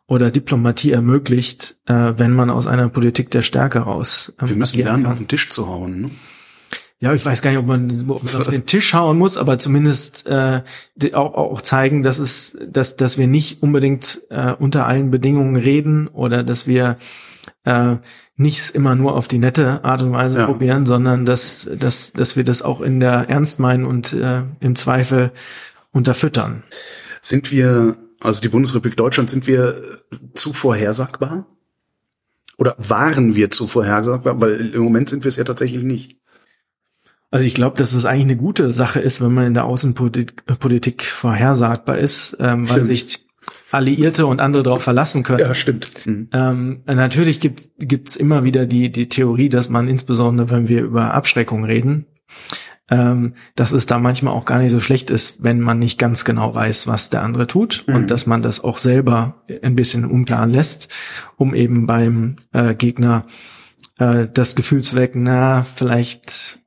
oder 0.06 0.30
Diplomatie 0.30 0.92
ermöglicht, 0.92 1.76
äh, 1.86 2.12
wenn 2.16 2.32
man 2.32 2.50
aus 2.50 2.66
einer 2.66 2.88
Politik 2.88 3.30
der 3.30 3.42
Stärke 3.42 3.80
raus. 3.80 4.34
Ähm, 4.40 4.48
Wir 4.48 4.56
müssen 4.56 4.78
lernen, 4.78 5.04
kann. 5.04 5.12
auf 5.12 5.18
den 5.18 5.28
Tisch 5.28 5.48
zu 5.50 5.66
hauen. 5.66 6.00
Ne? 6.02 6.10
Ja, 7.00 7.12
ich 7.12 7.24
weiß 7.24 7.42
gar 7.42 7.50
nicht, 7.50 7.58
ob 7.58 7.66
man, 7.66 7.90
ob 8.08 8.22
man 8.22 8.40
auf 8.40 8.48
den 8.50 8.66
Tisch 8.66 8.94
hauen 8.94 9.18
muss, 9.18 9.36
aber 9.36 9.58
zumindest 9.58 10.26
äh, 10.26 10.62
auch, 11.12 11.34
auch 11.34 11.60
zeigen, 11.60 12.02
dass 12.02 12.18
es, 12.18 12.56
dass, 12.66 12.96
dass 12.96 13.18
wir 13.18 13.26
nicht 13.26 13.62
unbedingt 13.62 14.22
äh, 14.30 14.52
unter 14.52 14.86
allen 14.86 15.10
Bedingungen 15.10 15.56
reden 15.56 16.08
oder 16.08 16.42
dass 16.42 16.66
wir 16.66 16.96
äh, 17.64 17.96
nichts 18.36 18.70
immer 18.70 18.94
nur 18.94 19.14
auf 19.14 19.28
die 19.28 19.38
nette 19.38 19.84
Art 19.84 20.02
und 20.02 20.12
Weise 20.12 20.40
ja. 20.40 20.46
probieren, 20.46 20.86
sondern 20.86 21.24
dass, 21.24 21.68
dass, 21.78 22.12
dass 22.12 22.36
wir 22.36 22.44
das 22.44 22.62
auch 22.62 22.80
in 22.80 23.00
der 23.00 23.28
Ernst 23.28 23.60
meinen 23.60 23.84
und 23.84 24.12
äh, 24.12 24.42
im 24.60 24.76
Zweifel 24.76 25.32
unterfüttern. 25.94 26.64
Sind 27.22 27.50
wir, 27.50 27.96
also 28.20 28.42
die 28.42 28.48
Bundesrepublik 28.48 28.96
Deutschland, 28.96 29.30
sind 29.30 29.46
wir 29.46 30.02
zu 30.34 30.52
vorhersagbar? 30.52 31.46
Oder 32.58 32.74
waren 32.78 33.34
wir 33.34 33.50
zu 33.50 33.66
vorhersagbar? 33.66 34.40
Weil 34.40 34.74
im 34.74 34.82
Moment 34.82 35.08
sind 35.08 35.24
wir 35.24 35.28
es 35.28 35.36
ja 35.36 35.44
tatsächlich 35.44 35.82
nicht. 35.82 36.20
Also 37.30 37.46
ich 37.46 37.54
glaube, 37.54 37.76
dass 37.76 37.94
es 37.94 38.04
eigentlich 38.04 38.24
eine 38.24 38.36
gute 38.36 38.72
Sache 38.72 39.00
ist, 39.00 39.20
wenn 39.20 39.32
man 39.32 39.46
in 39.46 39.54
der 39.54 39.64
Außenpolitik 39.64 41.02
vorhersagbar 41.02 41.98
ist, 41.98 42.36
ähm, 42.38 42.68
weil 42.68 42.82
sich 42.82 43.24
Alliierte 43.72 44.26
und 44.26 44.40
andere 44.40 44.62
darauf 44.62 44.82
verlassen 44.82 45.24
können. 45.24 45.40
Ja, 45.40 45.54
stimmt. 45.54 45.90
Mhm. 46.06 46.28
Ähm, 46.32 46.82
natürlich 46.86 47.40
gibt 47.40 47.70
gibt's 47.78 48.14
immer 48.14 48.44
wieder 48.44 48.66
die 48.66 48.92
die 48.92 49.08
Theorie, 49.08 49.48
dass 49.48 49.68
man 49.68 49.88
insbesondere, 49.88 50.50
wenn 50.50 50.68
wir 50.68 50.82
über 50.82 51.12
Abschreckung 51.12 51.64
reden, 51.64 52.06
ähm, 52.90 53.34
dass 53.54 53.72
es 53.72 53.86
da 53.86 53.98
manchmal 53.98 54.34
auch 54.34 54.44
gar 54.44 54.58
nicht 54.58 54.70
so 54.70 54.80
schlecht 54.80 55.10
ist, 55.10 55.42
wenn 55.42 55.60
man 55.60 55.78
nicht 55.78 55.98
ganz 55.98 56.24
genau 56.24 56.54
weiß, 56.54 56.86
was 56.86 57.10
der 57.10 57.22
andere 57.22 57.46
tut 57.46 57.84
mhm. 57.86 57.94
und 57.94 58.10
dass 58.10 58.26
man 58.26 58.42
das 58.42 58.62
auch 58.62 58.78
selber 58.78 59.42
ein 59.62 59.74
bisschen 59.74 60.04
unklaren 60.04 60.50
lässt, 60.50 60.88
um 61.36 61.54
eben 61.54 61.86
beim 61.86 62.36
äh, 62.52 62.74
Gegner 62.74 63.24
äh, 63.98 64.26
das 64.32 64.54
Gefühl 64.54 64.82
zu 64.82 64.96
wecken, 64.96 65.22
na, 65.22 65.62
vielleicht 65.62 66.60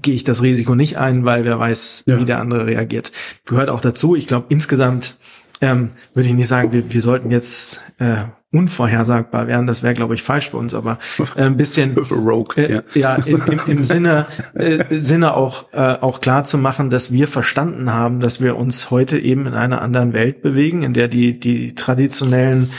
gehe 0.00 0.14
ich 0.14 0.24
das 0.24 0.42
Risiko 0.42 0.74
nicht 0.74 0.98
ein, 0.98 1.24
weil 1.24 1.44
wer 1.44 1.58
weiß, 1.58 2.04
ja. 2.06 2.18
wie 2.18 2.24
der 2.24 2.40
andere 2.40 2.66
reagiert. 2.66 3.12
Gehört 3.44 3.70
auch 3.70 3.80
dazu. 3.80 4.16
Ich 4.16 4.26
glaube, 4.26 4.46
insgesamt 4.48 5.18
ähm, 5.60 5.90
würde 6.12 6.28
ich 6.28 6.34
nicht 6.34 6.48
sagen, 6.48 6.72
wir, 6.72 6.92
wir 6.92 7.02
sollten 7.02 7.30
jetzt 7.30 7.82
äh, 7.98 8.24
unvorhersagbar 8.54 9.46
werden. 9.48 9.66
Das 9.66 9.82
wäre, 9.82 9.94
glaube 9.94 10.14
ich, 10.14 10.22
falsch 10.22 10.50
für 10.50 10.56
uns, 10.56 10.74
aber 10.74 10.98
äh, 11.36 11.42
ein 11.42 11.56
bisschen 11.56 11.96
Rogue, 12.10 12.56
äh, 12.56 12.74
ja, 12.74 12.82
ja 12.94 13.14
im, 13.26 13.42
im, 13.46 13.60
im 13.66 13.84
Sinne 13.84 14.26
äh, 14.54 14.84
Sinne 15.00 15.34
auch 15.34 15.72
äh, 15.72 15.96
auch 16.00 16.20
klar 16.20 16.44
zu 16.44 16.56
machen, 16.56 16.88
dass 16.88 17.12
wir 17.12 17.26
verstanden 17.26 17.92
haben, 17.92 18.20
dass 18.20 18.40
wir 18.40 18.56
uns 18.56 18.90
heute 18.90 19.18
eben 19.18 19.46
in 19.46 19.54
einer 19.54 19.82
anderen 19.82 20.12
Welt 20.12 20.40
bewegen, 20.40 20.82
in 20.82 20.94
der 20.94 21.08
die 21.08 21.38
die 21.38 21.74
traditionellen 21.74 22.70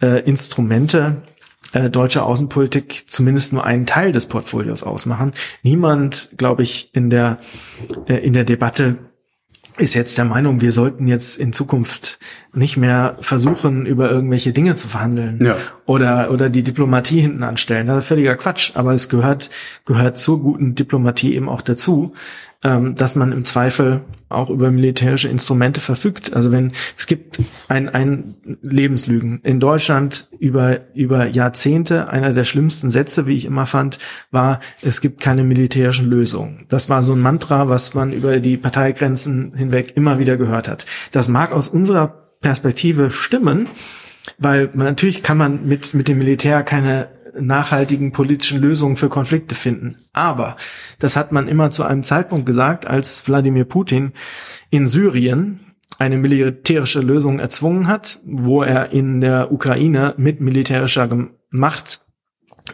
äh, 0.00 0.22
Instrumente 0.22 1.22
äh, 1.72 1.90
deutsche 1.90 2.22
Außenpolitik 2.22 3.04
zumindest 3.08 3.52
nur 3.52 3.64
einen 3.64 3.84
Teil 3.84 4.12
des 4.12 4.26
Portfolios 4.26 4.82
ausmachen. 4.82 5.32
Niemand, 5.62 6.30
glaube 6.38 6.62
ich, 6.62 6.90
in 6.94 7.10
der 7.10 7.38
äh, 8.06 8.16
in 8.16 8.32
der 8.32 8.44
Debatte 8.44 8.96
ist 9.78 9.94
jetzt 9.94 10.18
der 10.18 10.24
Meinung, 10.24 10.60
wir 10.60 10.72
sollten 10.72 11.06
jetzt 11.06 11.38
in 11.38 11.52
Zukunft 11.52 12.18
nicht 12.52 12.76
mehr 12.76 13.16
versuchen, 13.20 13.86
über 13.86 14.10
irgendwelche 14.10 14.52
Dinge 14.52 14.74
zu 14.74 14.88
verhandeln 14.88 15.38
ja. 15.44 15.56
oder, 15.86 16.30
oder 16.30 16.48
die 16.48 16.62
Diplomatie 16.62 17.20
hinten 17.20 17.42
anstellen. 17.42 17.86
Das 17.86 17.98
ist 17.98 18.08
völliger 18.08 18.36
Quatsch, 18.36 18.72
aber 18.74 18.94
es 18.94 19.08
gehört, 19.08 19.50
gehört 19.84 20.16
zur 20.16 20.40
guten 20.42 20.74
Diplomatie 20.74 21.34
eben 21.34 21.48
auch 21.48 21.62
dazu, 21.62 22.14
ähm, 22.64 22.94
dass 22.96 23.14
man 23.14 23.32
im 23.32 23.44
Zweifel 23.44 24.00
auch 24.28 24.50
über 24.50 24.70
militärische 24.70 25.28
Instrumente 25.28 25.80
verfügt. 25.80 26.34
Also 26.34 26.50
wenn 26.52 26.72
es 26.96 27.06
gibt 27.06 27.38
ein, 27.68 27.88
ein 27.88 28.34
Lebenslügen 28.62 29.40
in 29.42 29.60
Deutschland 29.60 30.28
über, 30.38 30.80
über 30.94 31.28
Jahrzehnte, 31.28 32.08
einer 32.08 32.32
der 32.32 32.44
schlimmsten 32.44 32.90
Sätze, 32.90 33.26
wie 33.26 33.36
ich 33.36 33.44
immer 33.44 33.66
fand, 33.66 33.98
war, 34.30 34.60
es 34.82 35.00
gibt 35.00 35.20
keine 35.20 35.44
militärischen 35.44 36.06
Lösungen. 36.06 36.66
Das 36.68 36.90
war 36.90 37.02
so 37.02 37.12
ein 37.12 37.20
Mantra, 37.20 37.68
was 37.68 37.94
man 37.94 38.12
über 38.12 38.40
die 38.40 38.56
Parteigrenzen 38.56 39.54
hinweg 39.54 39.92
immer 39.96 40.18
wieder 40.18 40.36
gehört 40.36 40.68
hat. 40.68 40.86
Das 41.12 41.28
mag 41.28 41.52
aus 41.52 41.68
unserer 41.68 42.27
Perspektive 42.40 43.10
stimmen, 43.10 43.68
weil 44.38 44.70
natürlich 44.74 45.22
kann 45.22 45.38
man 45.38 45.66
mit, 45.66 45.94
mit 45.94 46.08
dem 46.08 46.18
Militär 46.18 46.62
keine 46.62 47.08
nachhaltigen 47.40 48.12
politischen 48.12 48.60
Lösungen 48.60 48.96
für 48.96 49.08
Konflikte 49.08 49.54
finden. 49.54 49.96
Aber 50.12 50.56
das 50.98 51.16
hat 51.16 51.32
man 51.32 51.48
immer 51.48 51.70
zu 51.70 51.84
einem 51.84 52.04
Zeitpunkt 52.04 52.46
gesagt, 52.46 52.86
als 52.86 53.26
Wladimir 53.26 53.64
Putin 53.64 54.12
in 54.70 54.86
Syrien 54.86 55.60
eine 55.98 56.16
militärische 56.16 57.00
Lösung 57.00 57.38
erzwungen 57.38 57.88
hat, 57.88 58.20
wo 58.24 58.62
er 58.62 58.90
in 58.90 59.20
der 59.20 59.52
Ukraine 59.52 60.14
mit 60.16 60.40
militärischer 60.40 61.08
Macht 61.50 62.00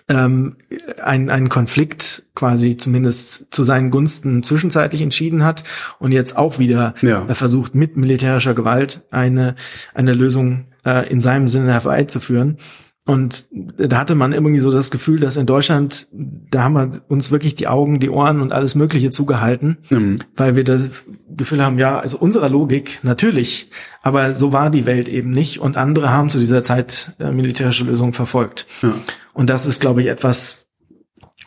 ähm, 0.09 0.57
einen, 1.03 1.31
einen 1.31 1.49
Konflikt 1.49 2.25
quasi 2.35 2.77
zumindest 2.77 3.47
zu 3.51 3.65
seinen 3.65 3.91
Gunsten 3.91 4.43
zwischenzeitlich 4.43 5.01
entschieden 5.01 5.45
hat 5.45 5.65
und 5.99 6.13
jetzt 6.13 6.37
auch 6.37 6.59
wieder 6.59 6.95
ja. 7.01 7.27
versucht 7.35 7.75
mit 7.75 7.97
militärischer 7.97 8.55
Gewalt 8.55 9.03
eine 9.11 9.55
eine 9.95 10.13
Lösung 10.13 10.67
äh, 10.85 11.09
in 11.09 11.21
seinem 11.21 11.49
Sinne 11.49 11.73
herbeizuführen. 11.73 12.59
Und 13.07 13.47
da 13.53 13.99
hatte 13.99 14.15
man 14.15 14.33
irgendwie 14.33 14.61
so 14.61 14.71
das 14.71 14.91
Gefühl, 14.91 15.21
dass 15.21 15.37
in 15.37 15.45
Deutschland, 15.45 16.07
da 16.11 16.63
haben 16.63 16.73
wir 16.73 17.03
uns 17.09 17.31
wirklich 17.31 17.55
die 17.55 17.69
Augen, 17.69 18.01
die 18.01 18.09
Ohren 18.09 18.41
und 18.41 18.53
alles 18.53 18.75
Mögliche 18.75 19.11
zugehalten, 19.11 19.77
mhm. 19.91 20.21
weil 20.35 20.57
wir 20.57 20.65
das 20.65 21.05
Gefühl 21.29 21.63
haben, 21.63 21.77
ja, 21.77 21.99
also 21.99 22.17
unserer 22.17 22.49
Logik 22.49 23.01
natürlich, 23.03 23.69
aber 24.03 24.33
so 24.33 24.55
war 24.55 24.71
die 24.71 24.87
Welt 24.87 25.09
eben 25.09 25.29
nicht 25.29 25.61
und 25.61 25.77
andere 25.77 26.11
haben 26.11 26.31
zu 26.31 26.39
dieser 26.39 26.63
Zeit 26.63 27.13
äh, 27.19 27.31
militärische 27.31 27.85
Lösungen 27.85 28.15
verfolgt. 28.15 28.67
Ja. 28.81 28.95
Und 29.35 29.51
das 29.51 29.67
ist, 29.67 29.81
glaube 29.81 30.01
ich, 30.01 30.07
etwas, 30.07 30.69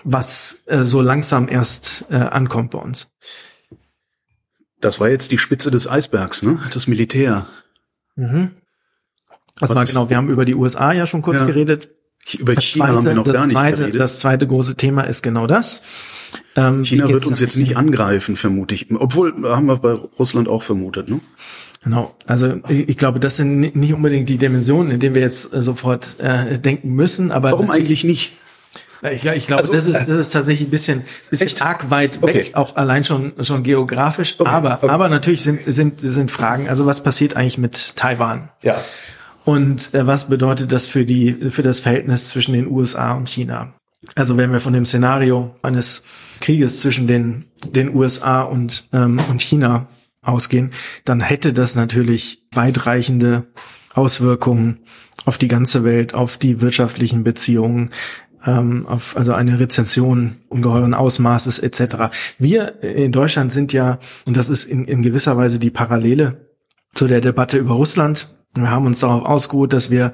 was 0.03 0.61
äh, 0.67 0.83
so 0.83 1.01
langsam 1.01 1.49
erst 1.49 2.05
äh, 2.11 2.17
ankommt 2.17 2.69
bei 2.69 2.79
uns. 2.79 3.07
Das 4.79 4.99
war 4.99 5.09
jetzt 5.09 5.31
die 5.31 5.39
Spitze 5.39 5.71
des 5.71 5.89
Eisbergs, 5.89 6.43
ne? 6.43 6.59
Das 6.71 6.85
Militär. 6.85 7.47
Mhm. 8.15 8.51
Was, 9.59 9.73
war 9.73 9.85
genau? 9.85 10.09
Wir 10.09 10.17
haben 10.17 10.29
über 10.29 10.45
die 10.45 10.55
USA 10.55 10.91
ja 10.91 11.05
schon 11.07 11.21
kurz 11.21 11.41
ja. 11.41 11.47
geredet. 11.47 11.89
Über 12.37 12.55
das 12.55 12.65
China 12.65 12.85
zweite, 12.85 12.97
haben 12.97 13.05
wir 13.05 13.13
noch 13.13 13.25
gar 13.25 13.49
zweite, 13.49 13.69
nicht 13.69 13.79
geredet. 13.79 14.01
Das 14.01 14.19
zweite 14.19 14.47
große 14.47 14.75
Thema 14.75 15.03
ist 15.03 15.21
genau 15.21 15.47
das. 15.47 15.81
Ähm, 16.55 16.83
China 16.83 17.07
wird 17.07 17.25
uns 17.25 17.39
jetzt 17.39 17.55
nicht 17.55 17.77
angreifen, 17.77 18.35
vermute 18.35 18.75
ich. 18.75 18.87
Obwohl, 18.93 19.33
haben 19.43 19.67
wir 19.67 19.77
bei 19.77 19.91
Russland 19.91 20.49
auch 20.49 20.63
vermutet, 20.63 21.09
ne? 21.09 21.21
Genau, 21.83 22.15
also 22.25 22.59
ich 22.67 22.97
glaube, 22.97 23.19
das 23.19 23.37
sind 23.37 23.75
nicht 23.75 23.93
unbedingt 23.93 24.27
die 24.27 24.37
Dimensionen, 24.37 24.91
in 24.91 24.99
denen 24.99 25.15
wir 25.15 25.21
jetzt 25.21 25.53
äh, 25.53 25.61
sofort 25.61 26.19
äh, 26.19 26.59
denken 26.59 26.89
müssen. 26.95 27.31
Aber 27.31 27.51
warum 27.51 27.69
eigentlich 27.71 28.03
nicht? 28.03 28.33
Ich, 29.03 29.25
ich 29.25 29.47
glaube, 29.47 29.61
also, 29.61 29.73
das 29.73 29.85
ist 29.85 30.09
das 30.09 30.17
ist 30.17 30.31
tatsächlich 30.31 30.67
ein 30.67 30.71
bisschen 30.71 31.03
bisschen 31.29 31.47
echt? 31.47 31.61
arg 31.61 31.91
weit 31.91 32.21
weg, 32.23 32.35
okay. 32.35 32.55
auch 32.55 32.75
allein 32.75 33.03
schon 33.03 33.33
schon 33.41 33.61
geografisch. 33.61 34.35
Okay. 34.39 34.49
Aber 34.49 34.79
okay. 34.81 34.89
aber 34.89 35.07
natürlich 35.07 35.43
sind 35.43 35.61
sind 35.67 36.01
sind 36.01 36.31
Fragen. 36.31 36.67
Also 36.67 36.87
was 36.87 37.03
passiert 37.03 37.35
eigentlich 37.35 37.59
mit 37.59 37.95
Taiwan? 37.95 38.49
Ja. 38.63 38.75
Und 39.47 39.93
äh, 39.93 40.05
was 40.05 40.27
bedeutet 40.27 40.73
das 40.73 40.87
für 40.87 41.05
die, 41.05 41.31
für 41.31 41.63
das 41.63 41.79
Verhältnis 41.79 42.27
zwischen 42.27 42.51
den 42.51 42.67
USA 42.67 43.13
und 43.13 43.29
China? 43.29 43.73
Also 44.13 44.35
wenn 44.35 44.51
wir 44.51 44.59
von 44.59 44.73
dem 44.73 44.83
Szenario 44.83 45.55
eines 45.61 46.03
Krieges 46.41 46.81
zwischen 46.81 47.07
den, 47.07 47.45
den 47.65 47.95
USA 47.95 48.41
und, 48.41 48.89
ähm, 48.91 49.21
und 49.29 49.41
China 49.41 49.87
ausgehen, 50.21 50.71
dann 51.05 51.21
hätte 51.21 51.53
das 51.53 51.75
natürlich 51.75 52.43
weitreichende 52.51 53.47
Auswirkungen 53.93 54.79
auf 55.23 55.37
die 55.37 55.47
ganze 55.47 55.85
Welt, 55.85 56.13
auf 56.13 56.35
die 56.35 56.59
wirtschaftlichen 56.59 57.23
Beziehungen, 57.23 57.91
ähm, 58.45 58.85
auf 58.85 59.15
also 59.15 59.31
eine 59.31 59.61
Rezession 59.61 60.35
ungeheuren 60.49 60.93
Ausmaßes 60.93 61.59
etc. 61.59 62.11
Wir 62.37 62.83
in 62.83 63.13
Deutschland 63.13 63.53
sind 63.53 63.71
ja, 63.71 63.99
und 64.25 64.35
das 64.35 64.49
ist 64.49 64.65
in, 64.65 64.83
in 64.83 65.01
gewisser 65.01 65.37
Weise 65.37 65.57
die 65.57 65.71
Parallele 65.71 66.49
zu 66.95 67.07
der 67.07 67.21
Debatte 67.21 67.57
über 67.57 67.75
Russland, 67.75 68.27
wir 68.61 68.71
haben 68.71 68.85
uns 68.85 68.99
darauf 68.99 69.23
ausgeruht, 69.25 69.73
dass 69.73 69.89
wir 69.89 70.11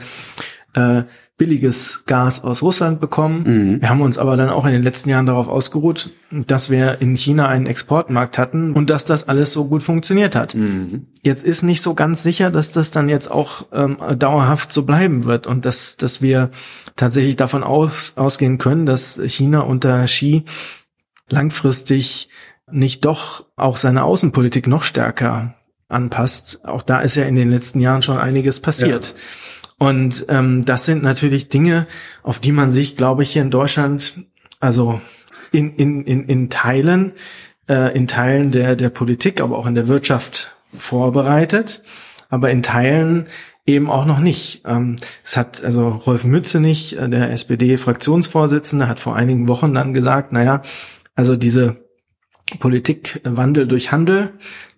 äh, 0.74 1.04
billiges 1.38 2.06
Gas 2.06 2.44
aus 2.44 2.62
Russland 2.62 3.02
bekommen. 3.02 3.44
Mhm. 3.46 3.82
Wir 3.82 3.90
haben 3.90 4.02
uns 4.02 4.20
aber 4.20 4.38
dann 4.38 4.50
auch 4.50 4.66
in 4.66 4.72
den 4.72 4.84
letzten 4.84 5.10
Jahren 5.10 5.26
darauf 5.26 5.48
ausgeruht, 5.48 6.12
dass 6.32 6.70
wir 6.70 7.02
in 7.02 7.16
China 7.16 7.48
einen 7.48 7.66
Exportmarkt 7.66 8.38
hatten 8.38 8.74
und 8.74 8.90
dass 8.90 9.04
das 9.04 9.28
alles 9.28 9.52
so 9.52 9.66
gut 9.66 9.82
funktioniert 9.82 10.36
hat. 10.36 10.54
Mhm. 10.54 11.08
Jetzt 11.24 11.44
ist 11.44 11.64
nicht 11.64 11.82
so 11.82 11.96
ganz 11.96 12.22
sicher, 12.22 12.52
dass 12.52 12.72
das 12.72 12.92
dann 12.92 13.10
jetzt 13.10 13.32
auch 13.32 13.66
ähm, 13.74 13.98
dauerhaft 14.18 14.72
so 14.72 14.84
bleiben 14.84 15.26
wird 15.26 15.48
und 15.48 15.66
dass, 15.66 15.98
dass 15.98 16.22
wir 16.22 16.52
tatsächlich 16.96 17.36
davon 17.36 17.64
aus, 17.64 18.14
ausgehen 18.16 18.60
können, 18.60 18.86
dass 18.86 19.20
China 19.26 19.62
unter 19.62 20.06
Xi 20.06 20.44
langfristig 21.30 22.30
nicht 22.72 23.06
doch 23.06 23.46
auch 23.56 23.78
seine 23.78 24.04
Außenpolitik 24.04 24.68
noch 24.68 24.84
stärker 24.84 25.56
anpasst. 25.90 26.66
Auch 26.66 26.82
da 26.82 27.02
ist 27.02 27.16
ja 27.16 27.26
in 27.26 27.36
den 27.36 27.50
letzten 27.50 27.80
Jahren 27.80 28.02
schon 28.02 28.18
einiges 28.18 28.60
passiert. 28.60 29.14
Ja. 29.16 29.88
Und 29.88 30.26
ähm, 30.30 30.64
das 30.66 30.86
sind 30.86 31.04
natürlich 31.04 31.50
Dinge, 31.50 31.88
auf 32.22 32.40
die 32.40 32.52
man 32.52 32.72
sich, 32.72 32.96
glaube 32.96 33.24
ich, 33.24 33.32
hier 33.34 33.42
in 33.42 33.52
Deutschland, 33.52 34.16
also 34.60 35.02
in, 35.52 35.76
in, 35.76 36.06
in, 36.06 36.26
in 36.26 36.50
Teilen, 36.50 37.14
äh, 37.68 37.96
in 37.96 38.08
Teilen 38.08 38.52
der, 38.52 38.76
der 38.76 38.90
Politik, 38.90 39.42
aber 39.42 39.58
auch 39.58 39.68
in 39.68 39.76
der 39.76 39.88
Wirtschaft 39.88 40.56
vorbereitet, 40.68 41.84
aber 42.30 42.50
in 42.50 42.64
Teilen 42.64 43.28
eben 43.66 43.90
auch 43.90 44.06
noch 44.06 44.20
nicht. 44.20 44.64
Ähm, 44.66 44.98
es 45.24 45.38
hat 45.38 45.64
also 45.64 45.90
Rolf 45.90 46.24
Mützenich, 46.24 46.98
äh, 46.98 47.08
der 47.10 47.32
SPD-Fraktionsvorsitzende, 47.32 48.88
hat 48.88 49.00
vor 49.00 49.16
einigen 49.16 49.48
Wochen 49.48 49.74
dann 49.74 49.94
gesagt, 49.94 50.32
naja, 50.32 50.62
also 51.16 51.36
diese 51.36 51.83
Politikwandel 52.60 53.68
durch 53.68 53.92
Handel, 53.92 54.32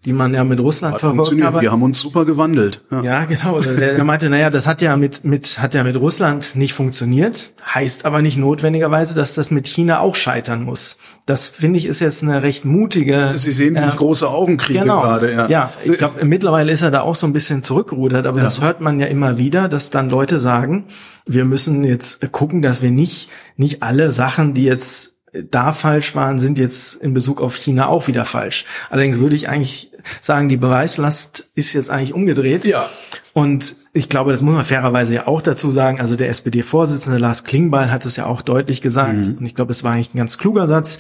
die 0.06 0.14
man 0.14 0.36
ja 0.36 0.44
mit 0.44 0.60
Russland 0.60 0.94
hat 0.94 1.02
verfolgt 1.02 1.44
hat. 1.44 1.62
Wir 1.62 1.72
haben 1.72 1.82
uns 1.82 2.00
super 2.00 2.24
gewandelt. 2.24 2.82
Ja, 2.92 3.02
ja 3.02 3.26
genau. 3.26 3.56
Also 3.56 3.76
der 3.76 4.04
meinte, 4.04 4.30
naja, 4.30 4.52
das 4.52 4.68
hat 4.68 4.82
ja 4.84 4.96
mit, 4.96 5.26
mit, 5.26 5.60
hat 5.60 5.74
ja 5.74 5.84
mit 5.84 5.96
Russland 5.96 6.56
nicht 6.56 6.74
funktioniert, 6.74 7.54
heißt 7.66 8.06
aber 8.06 8.22
nicht 8.22 8.38
notwendigerweise, 8.38 9.16
dass 9.16 9.34
das 9.34 9.50
mit 9.50 9.68
China 9.68 10.00
auch 10.00 10.16
scheitern 10.16 10.64
muss. 10.64 11.00
Das 11.26 11.50
finde 11.50 11.80
ich 11.80 11.88
ist 11.88 12.02
jetzt 12.02 12.22
eine 12.22 12.44
recht 12.44 12.66
mutige. 12.66 13.32
Sie 13.36 13.52
sehen, 13.52 13.74
wie 13.76 13.80
äh, 13.80 13.96
große 13.96 14.30
Augen 14.30 14.58
kriegen 14.58 14.82
genau, 14.82 15.02
gerade. 15.02 15.34
Ja, 15.34 15.50
ja 15.50 15.74
ich 15.84 15.98
glaube, 15.98 16.24
mittlerweile 16.24 16.72
ist 16.72 16.84
er 16.84 16.92
da 16.92 17.02
auch 17.02 17.16
so 17.16 17.26
ein 17.26 17.34
bisschen 17.34 17.64
zurückgerudert, 17.64 18.28
aber 18.28 18.38
ja. 18.38 18.44
das 18.44 18.62
hört 18.62 18.82
man 18.82 19.00
ja 19.00 19.08
immer 19.08 19.40
wieder, 19.40 19.68
dass 19.68 19.90
dann 19.90 20.12
Leute 20.12 20.40
sagen, 20.40 20.86
wir 21.26 21.46
müssen 21.46 21.84
jetzt 21.84 22.32
gucken, 22.32 22.62
dass 22.62 22.84
wir 22.84 22.92
nicht, 22.92 23.30
nicht 23.58 23.82
alle 23.82 24.12
Sachen, 24.12 24.54
die 24.54 24.66
jetzt 24.66 25.15
da 25.44 25.72
falsch 25.72 26.16
waren, 26.16 26.40
sind 26.40 26.58
jetzt 26.58 26.96
in 26.96 27.14
Bezug 27.14 27.42
auf 27.42 27.56
China 27.56 27.88
auch 27.88 28.08
wieder 28.08 28.26
falsch. 28.26 28.66
Allerdings 28.90 29.20
würde 29.20 29.36
ich 29.36 29.50
eigentlich 29.50 29.92
sagen, 30.22 30.50
die 30.50 30.58
Beweislast 30.58 31.50
ist 31.56 31.74
jetzt 31.74 31.90
eigentlich 31.90 32.14
umgedreht. 32.14 32.66
Ja. 32.66 32.90
Und 33.34 33.76
ich 33.94 34.10
glaube, 34.10 34.32
das 34.32 34.42
muss 34.42 34.54
man 34.54 34.64
fairerweise 34.64 35.16
ja 35.16 35.28
auch 35.28 35.42
dazu 35.42 35.72
sagen. 35.72 36.00
Also 36.00 36.16
der 36.16 36.30
SPD-Vorsitzende 36.30 37.18
Lars 37.18 37.44
Klingbeil 37.44 37.92
hat 37.92 38.06
es 38.06 38.16
ja 38.16 38.26
auch 38.26 38.42
deutlich 38.42 38.82
gesagt. 38.82 39.18
Mhm. 39.18 39.38
Und 39.40 39.46
ich 39.46 39.56
glaube, 39.56 39.72
es 39.72 39.84
war 39.84 39.94
eigentlich 39.94 40.14
ein 40.14 40.18
ganz 40.18 40.38
kluger 40.38 40.68
Satz. 40.68 41.00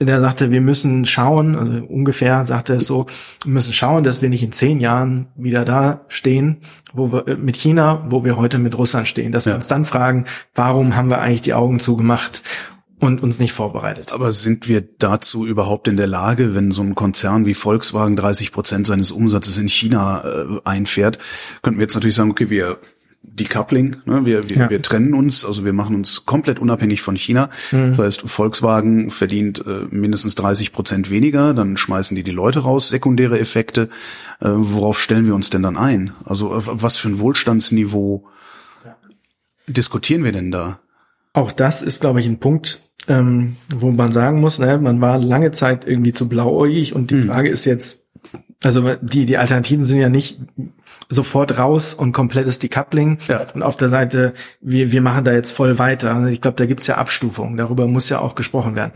Der 0.00 0.20
sagte, 0.20 0.52
wir 0.52 0.60
müssen 0.60 1.06
schauen, 1.06 1.56
also 1.56 1.72
ungefähr 1.72 2.44
sagte 2.44 2.74
er 2.74 2.76
es 2.76 2.86
so, 2.86 3.06
wir 3.42 3.52
müssen 3.52 3.72
schauen, 3.72 4.04
dass 4.04 4.22
wir 4.22 4.28
nicht 4.28 4.44
in 4.44 4.52
zehn 4.52 4.78
Jahren 4.78 5.26
wieder 5.34 5.64
da 5.64 6.04
stehen, 6.06 6.58
wo 6.92 7.12
wir 7.12 7.26
äh, 7.26 7.34
mit 7.34 7.56
China, 7.56 8.06
wo 8.08 8.24
wir 8.24 8.36
heute 8.36 8.58
mit 8.58 8.78
Russland 8.78 9.08
stehen. 9.08 9.32
Dass 9.32 9.44
ja. 9.44 9.52
wir 9.52 9.56
uns 9.56 9.66
dann 9.66 9.84
fragen, 9.84 10.24
warum 10.54 10.94
haben 10.94 11.10
wir 11.10 11.20
eigentlich 11.20 11.42
die 11.42 11.54
Augen 11.54 11.80
zugemacht 11.80 12.44
und 13.00 13.22
uns 13.22 13.38
nicht 13.38 13.52
vorbereitet. 13.52 14.12
Aber 14.12 14.32
sind 14.32 14.68
wir 14.68 14.82
dazu 14.98 15.46
überhaupt 15.46 15.88
in 15.88 15.96
der 15.96 16.06
Lage, 16.06 16.54
wenn 16.54 16.70
so 16.70 16.82
ein 16.82 16.94
Konzern 16.94 17.46
wie 17.46 17.54
Volkswagen 17.54 18.16
30 18.16 18.52
Prozent 18.52 18.86
seines 18.86 19.12
Umsatzes 19.12 19.58
in 19.58 19.68
China 19.68 20.24
äh, 20.24 20.60
einfährt, 20.64 21.18
könnten 21.62 21.78
wir 21.78 21.84
jetzt 21.84 21.94
natürlich 21.94 22.16
sagen, 22.16 22.30
okay, 22.30 22.50
wir 22.50 22.78
Decoupling, 23.22 23.96
ne? 24.04 24.24
wir, 24.24 24.48
wir, 24.48 24.56
ja. 24.56 24.70
wir 24.70 24.80
trennen 24.80 25.12
uns, 25.12 25.44
also 25.44 25.64
wir 25.64 25.72
machen 25.72 25.96
uns 25.96 26.24
komplett 26.24 26.58
unabhängig 26.58 27.02
von 27.02 27.16
China. 27.16 27.50
Mhm. 27.72 27.90
Das 27.90 27.98
heißt, 27.98 28.20
Volkswagen 28.22 29.10
verdient 29.10 29.64
äh, 29.66 29.86
mindestens 29.90 30.34
30 30.36 30.72
Prozent 30.72 31.10
weniger, 31.10 31.52
dann 31.52 31.76
schmeißen 31.76 32.16
die 32.16 32.22
die 32.22 32.30
Leute 32.30 32.60
raus, 32.60 32.88
sekundäre 32.88 33.38
Effekte. 33.38 33.90
Äh, 34.40 34.48
worauf 34.50 34.98
stellen 34.98 35.26
wir 35.26 35.34
uns 35.34 35.50
denn 35.50 35.62
dann 35.62 35.76
ein? 35.76 36.12
Also 36.24 36.50
was 36.52 36.96
für 36.96 37.08
ein 37.08 37.18
Wohlstandsniveau 37.18 38.26
ja. 38.84 38.96
diskutieren 39.66 40.24
wir 40.24 40.32
denn 40.32 40.50
da? 40.50 40.80
Auch 41.32 41.52
das 41.52 41.82
ist, 41.82 42.00
glaube 42.00 42.20
ich, 42.20 42.26
ein 42.26 42.38
Punkt, 42.38 42.82
ähm, 43.08 43.56
wo 43.68 43.90
man 43.90 44.12
sagen 44.12 44.40
muss, 44.40 44.58
ne, 44.58 44.78
man 44.78 45.00
war 45.00 45.18
lange 45.18 45.52
Zeit 45.52 45.86
irgendwie 45.86 46.12
zu 46.12 46.28
blauäugig 46.28 46.94
und 46.94 47.10
die 47.10 47.16
mhm. 47.16 47.26
Frage 47.28 47.48
ist 47.48 47.64
jetzt, 47.64 48.08
also 48.62 48.94
die, 49.00 49.26
die 49.26 49.38
Alternativen 49.38 49.84
sind 49.84 49.98
ja 49.98 50.08
nicht 50.08 50.40
sofort 51.08 51.58
raus 51.58 51.94
und 51.94 52.12
komplettes 52.12 52.58
Decoupling. 52.58 53.18
Ja. 53.28 53.46
Und 53.54 53.62
auf 53.62 53.76
der 53.76 53.88
Seite, 53.88 54.34
wir, 54.60 54.92
wir 54.92 55.00
machen 55.00 55.24
da 55.24 55.32
jetzt 55.32 55.52
voll 55.52 55.78
weiter. 55.78 56.14
Also 56.14 56.28
ich 56.28 56.40
glaube, 56.40 56.56
da 56.56 56.66
gibt's 56.66 56.86
ja 56.86 56.96
Abstufungen. 56.96 57.56
Darüber 57.56 57.86
muss 57.86 58.08
ja 58.08 58.20
auch 58.20 58.34
gesprochen 58.34 58.76
werden. 58.76 58.92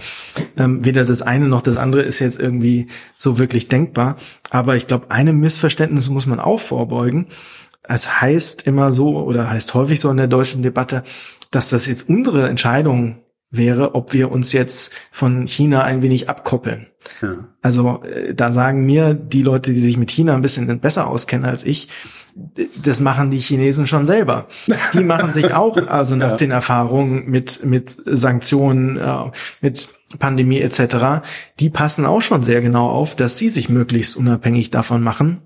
Ähm, 0.56 0.84
weder 0.84 1.04
das 1.04 1.22
eine 1.22 1.48
noch 1.48 1.62
das 1.62 1.76
andere 1.76 2.02
ist 2.02 2.18
jetzt 2.18 2.38
irgendwie 2.38 2.88
so 3.16 3.38
wirklich 3.38 3.68
denkbar. 3.68 4.16
Aber 4.50 4.76
ich 4.76 4.86
glaube, 4.86 5.10
einem 5.10 5.38
Missverständnis 5.40 6.08
muss 6.10 6.26
man 6.26 6.40
auch 6.40 6.60
vorbeugen. 6.60 7.28
Es 7.84 8.20
heißt 8.20 8.66
immer 8.66 8.92
so 8.92 9.18
oder 9.18 9.50
heißt 9.50 9.74
häufig 9.74 10.00
so 10.00 10.10
in 10.10 10.16
der 10.16 10.28
deutschen 10.28 10.62
Debatte, 10.62 11.02
dass 11.52 11.70
das 11.70 11.86
jetzt 11.86 12.08
unsere 12.08 12.48
Entscheidung 12.48 13.18
wäre, 13.52 13.94
ob 13.94 14.12
wir 14.14 14.32
uns 14.32 14.52
jetzt 14.52 14.92
von 15.12 15.46
China 15.46 15.84
ein 15.84 16.02
wenig 16.02 16.28
abkoppeln. 16.28 16.86
Ja. 17.20 17.48
Also 17.60 18.02
äh, 18.02 18.34
da 18.34 18.50
sagen 18.50 18.84
mir 18.86 19.14
die 19.14 19.42
Leute, 19.42 19.72
die 19.72 19.80
sich 19.80 19.98
mit 19.98 20.10
China 20.10 20.34
ein 20.34 20.40
bisschen 20.40 20.80
besser 20.80 21.06
auskennen 21.06 21.48
als 21.48 21.64
ich, 21.64 21.88
das 22.82 23.00
machen 23.00 23.30
die 23.30 23.38
Chinesen 23.38 23.86
schon 23.86 24.06
selber. 24.06 24.46
Die 24.94 25.04
machen 25.04 25.34
sich 25.34 25.52
auch, 25.52 25.76
also 25.88 26.16
nach 26.16 26.30
ja. 26.30 26.36
den 26.36 26.50
Erfahrungen 26.50 27.28
mit 27.28 27.62
mit 27.62 27.94
Sanktionen, 28.06 28.96
äh, 28.96 29.30
mit 29.60 29.88
Pandemie 30.18 30.60
etc., 30.60 31.26
die 31.60 31.68
passen 31.68 32.06
auch 32.06 32.22
schon 32.22 32.42
sehr 32.42 32.62
genau 32.62 32.88
auf, 32.88 33.14
dass 33.16 33.36
sie 33.36 33.50
sich 33.50 33.68
möglichst 33.68 34.16
unabhängig 34.16 34.70
davon 34.70 35.02
machen 35.02 35.42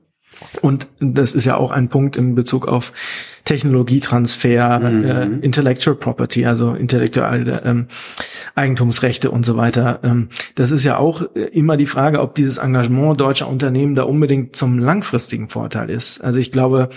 und 0.61 0.89
das 1.01 1.35
ist 1.35 1.45
ja 1.45 1.57
auch 1.57 1.71
ein 1.71 1.89
Punkt 1.89 2.17
in 2.17 2.35
Bezug 2.35 2.69
auf 2.69 2.93
Technologietransfer, 3.45 4.79
mhm. 4.81 5.05
äh, 5.05 5.25
Intellectual 5.45 5.97
Property, 5.97 6.47
also 6.47 6.75
intellektuelle 6.75 7.63
ähm, 7.65 7.87
Eigentumsrechte 8.55 9.31
und 9.31 9.47
so 9.47 9.57
weiter. 9.57 10.01
Ähm, 10.03 10.29
das 10.57 10.71
ist 10.71 10.85
ja 10.85 10.99
auch 10.99 11.23
immer 11.53 11.77
die 11.77 11.87
Frage, 11.87 12.21
ob 12.21 12.35
dieses 12.35 12.59
Engagement 12.59 13.21
deutscher 13.21 13.49
Unternehmen 13.49 13.95
da 13.95 14.03
unbedingt 14.03 14.57
zum 14.57 14.79
langfristigen 14.79 15.49
Vorteil 15.49 15.91
ist. 15.91 16.21
Also 16.21 16.39
ich 16.39 16.51
glaube, 16.53 16.89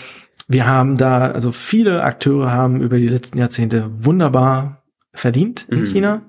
wir 0.48 0.66
haben 0.66 0.98
da, 0.98 1.30
also 1.30 1.52
viele 1.52 2.04
Akteure 2.04 2.52
haben 2.52 2.82
über 2.82 2.98
die 2.98 3.08
letzten 3.08 3.38
Jahrzehnte 3.38 3.90
wunderbar 4.00 4.79
verdient 5.20 5.66
in 5.70 5.82
mhm. 5.82 5.86
China. 5.86 6.22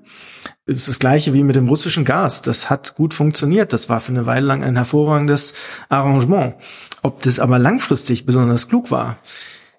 Es 0.65 0.77
ist 0.77 0.87
das 0.87 0.99
gleiche 0.99 1.33
wie 1.33 1.43
mit 1.43 1.55
dem 1.55 1.67
russischen 1.67 2.05
Gas. 2.05 2.41
Das 2.41 2.69
hat 2.69 2.95
gut 2.95 3.13
funktioniert. 3.13 3.73
Das 3.73 3.89
war 3.89 3.99
für 3.99 4.11
eine 4.11 4.25
Weile 4.25 4.45
lang 4.45 4.63
ein 4.63 4.75
hervorragendes 4.75 5.53
Arrangement. 5.89 6.55
Ob 7.01 7.21
das 7.21 7.39
aber 7.39 7.59
langfristig 7.59 8.25
besonders 8.25 8.69
klug 8.69 8.91
war, 8.91 9.17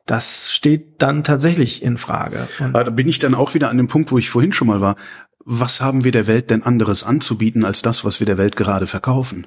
das 0.06 0.52
steht 0.52 1.00
dann 1.00 1.24
tatsächlich 1.24 1.82
in 1.82 1.96
Frage. 1.96 2.48
Und 2.58 2.74
da 2.74 2.90
bin 2.90 3.08
ich 3.08 3.18
dann 3.18 3.34
auch 3.34 3.54
wieder 3.54 3.70
an 3.70 3.76
dem 3.76 3.88
Punkt, 3.88 4.10
wo 4.10 4.18
ich 4.18 4.30
vorhin 4.30 4.52
schon 4.52 4.68
mal 4.68 4.80
war. 4.80 4.96
Was 5.44 5.80
haben 5.80 6.04
wir 6.04 6.12
der 6.12 6.26
Welt 6.26 6.50
denn 6.50 6.62
anderes 6.62 7.04
anzubieten 7.04 7.64
als 7.64 7.82
das, 7.82 8.04
was 8.04 8.20
wir 8.20 8.26
der 8.26 8.38
Welt 8.38 8.56
gerade 8.56 8.86
verkaufen? 8.86 9.46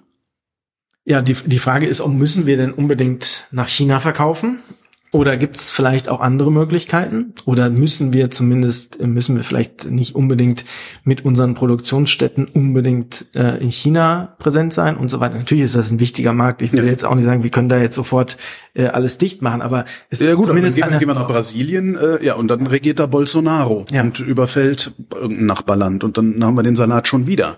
Ja, 1.04 1.22
die, 1.22 1.34
die 1.34 1.60
Frage 1.60 1.86
ist, 1.86 2.06
müssen 2.06 2.46
wir 2.46 2.58
denn 2.58 2.72
unbedingt 2.72 3.48
nach 3.52 3.70
China 3.70 4.00
verkaufen? 4.00 4.60
Oder 5.16 5.38
gibt 5.38 5.56
es 5.56 5.72
vielleicht 5.72 6.10
auch 6.10 6.20
andere 6.20 6.52
Möglichkeiten? 6.52 7.34
Oder 7.46 7.70
müssen 7.70 8.12
wir 8.12 8.32
zumindest, 8.32 9.02
müssen 9.02 9.38
wir 9.38 9.46
vielleicht 9.46 9.90
nicht 9.90 10.14
unbedingt 10.14 10.66
mit 11.06 11.24
unseren 11.24 11.54
Produktionsstätten 11.54 12.44
unbedingt 12.44 13.28
äh, 13.34 13.58
in 13.62 13.72
China 13.72 14.36
präsent 14.40 14.74
sein 14.74 14.98
und 14.98 15.08
so 15.08 15.22
weiter? 15.22 15.38
Natürlich 15.38 15.64
ist 15.64 15.76
das 15.78 15.90
ein 15.90 16.02
wichtiger 16.02 16.34
Markt. 16.34 16.62
Ich 16.62 16.74
will 16.74 16.84
ja. 16.84 16.90
jetzt 16.90 17.06
auch 17.06 17.16
nicht 17.16 17.24
sagen, 17.24 17.44
wir 17.44 17.50
können 17.50 17.70
da 17.70 17.78
jetzt 17.78 17.96
sofort 17.96 18.36
äh, 18.74 18.88
alles 18.88 19.18
dicht 19.18 19.42
machen, 19.42 19.62
aber 19.62 19.86
es 20.10 20.20
ja, 20.20 20.32
ist 20.32 20.36
gut, 20.36 20.48
zumindest 20.48 20.82
dann 20.82 21.00
gehen, 21.00 21.08
wir 21.08 21.16
nach 21.16 21.30
Brasilien, 21.30 21.96
äh, 21.96 22.22
ja, 22.22 22.34
und 22.34 22.50
dann 22.50 22.68
regiert 22.68 23.00
da 23.00 23.06
Bolsonaro 23.06 23.86
ja. 23.94 24.02
und 24.02 24.20
überfällt 24.20 24.92
irgendein 25.14 25.46
Nachbarland 25.46 26.04
und 26.04 26.18
dann 26.18 26.44
haben 26.44 26.58
wir 26.58 26.64
den 26.64 26.76
Salat 26.76 27.08
schon 27.08 27.26
wieder 27.26 27.58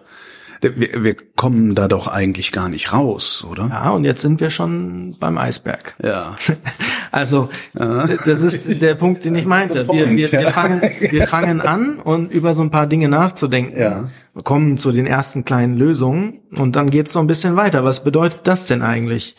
wir, 0.61 1.03
wir 1.03 1.15
kommen 1.35 1.75
da 1.75 1.87
doch 1.87 2.07
eigentlich 2.07 2.51
gar 2.51 2.69
nicht 2.69 2.93
raus, 2.93 3.45
oder? 3.49 3.67
Ja, 3.67 3.91
und 3.91 4.03
jetzt 4.03 4.21
sind 4.21 4.39
wir 4.39 4.49
schon 4.49 5.15
beim 5.19 5.37
Eisberg. 5.37 5.95
Ja. 6.01 6.35
Also 7.18 7.49
das 7.76 8.43
ist 8.43 8.82
der 8.82 8.93
Punkt, 8.95 9.26
den 9.26 9.36
ich 9.36 9.45
meinte. 9.45 9.88
Wir, 9.88 10.09
wir, 10.09 10.32
wir, 10.32 10.51
fangen, 10.51 10.82
wir 10.99 11.28
fangen 11.28 11.61
an 11.61 11.99
und 11.99 12.32
über 12.32 12.53
so 12.53 12.61
ein 12.61 12.70
paar 12.70 12.86
Dinge 12.86 13.09
nachzudenken. 13.09 13.80
Ja. 13.80 14.09
Kommen 14.43 14.78
zu 14.78 14.91
den 14.91 15.07
ersten 15.07 15.43
kleinen 15.43 15.76
Lösungen 15.78 16.41
und 16.55 16.76
dann 16.76 16.91
geht's 16.91 17.13
so 17.13 17.20
ein 17.20 17.28
bisschen 17.28 17.55
weiter. 17.55 17.84
Was 17.84 18.03
bedeutet 18.03 18.41
das 18.43 18.68
denn 18.68 18.84
eigentlich? 18.84 19.36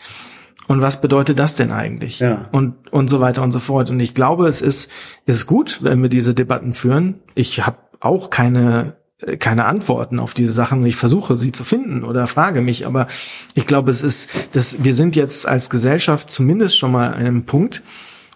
Und 0.67 0.81
was 0.81 1.01
bedeutet 1.01 1.39
das 1.39 1.55
denn 1.55 1.71
eigentlich? 1.71 2.19
Ja. 2.19 2.47
Und, 2.51 2.91
und 2.91 3.09
so 3.09 3.21
weiter 3.21 3.41
und 3.41 3.51
so 3.51 3.59
fort. 3.59 3.89
Und 3.89 3.99
ich 4.01 4.13
glaube, 4.13 4.47
es 4.47 4.61
ist, 4.61 4.91
ist 5.25 5.47
gut, 5.47 5.79
wenn 5.81 6.01
wir 6.01 6.09
diese 6.09 6.35
Debatten 6.35 6.73
führen. 6.73 7.21
Ich 7.33 7.65
habe 7.65 7.77
auch 8.01 8.29
keine 8.29 8.98
keine 9.39 9.65
Antworten 9.65 10.19
auf 10.19 10.33
diese 10.33 10.53
Sachen. 10.53 10.85
Ich 10.85 10.95
versuche 10.95 11.35
sie 11.35 11.51
zu 11.51 11.63
finden 11.63 12.03
oder 12.03 12.27
frage 12.27 12.61
mich, 12.61 12.85
aber 12.85 13.07
ich 13.53 13.67
glaube, 13.67 13.91
es 13.91 14.01
ist, 14.01 14.29
dass 14.53 14.83
wir 14.83 14.93
sind 14.93 15.15
jetzt 15.15 15.47
als 15.47 15.69
Gesellschaft 15.69 16.29
zumindest 16.29 16.77
schon 16.77 16.91
mal 16.91 17.13
an 17.13 17.19
einem 17.19 17.43
Punkt, 17.43 17.81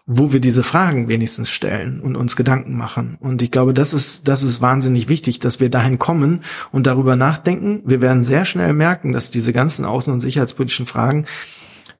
wo 0.06 0.34
wir 0.34 0.42
diese 0.42 0.64
Fragen 0.64 1.08
wenigstens 1.08 1.50
stellen 1.50 2.02
und 2.02 2.18
uns 2.18 2.36
Gedanken 2.36 2.76
machen. 2.76 3.18
Und 3.22 3.42
ich 3.42 3.52
glaube, 3.52 3.74
das 3.74 3.94
ist, 3.94 4.28
das 4.28 4.44
ist 4.44 4.60
wahnsinnig 4.60 5.08
wichtig, 5.08 5.40
dass 5.40 5.62
wir 5.62 5.70
dahin 5.70 5.98
kommen 5.98 6.42
und 6.74 6.88
darüber 6.88 7.16
nachdenken. 7.16 7.82
Wir 7.86 8.02
werden 8.02 8.26
sehr 8.26 8.44
schnell 8.44 8.74
merken, 8.74 9.14
dass 9.14 9.32
diese 9.32 9.54
ganzen 9.54 9.86
außen- 9.86 10.12
und 10.12 10.20
sicherheitspolitischen 10.20 10.88
Fragen 10.88 11.26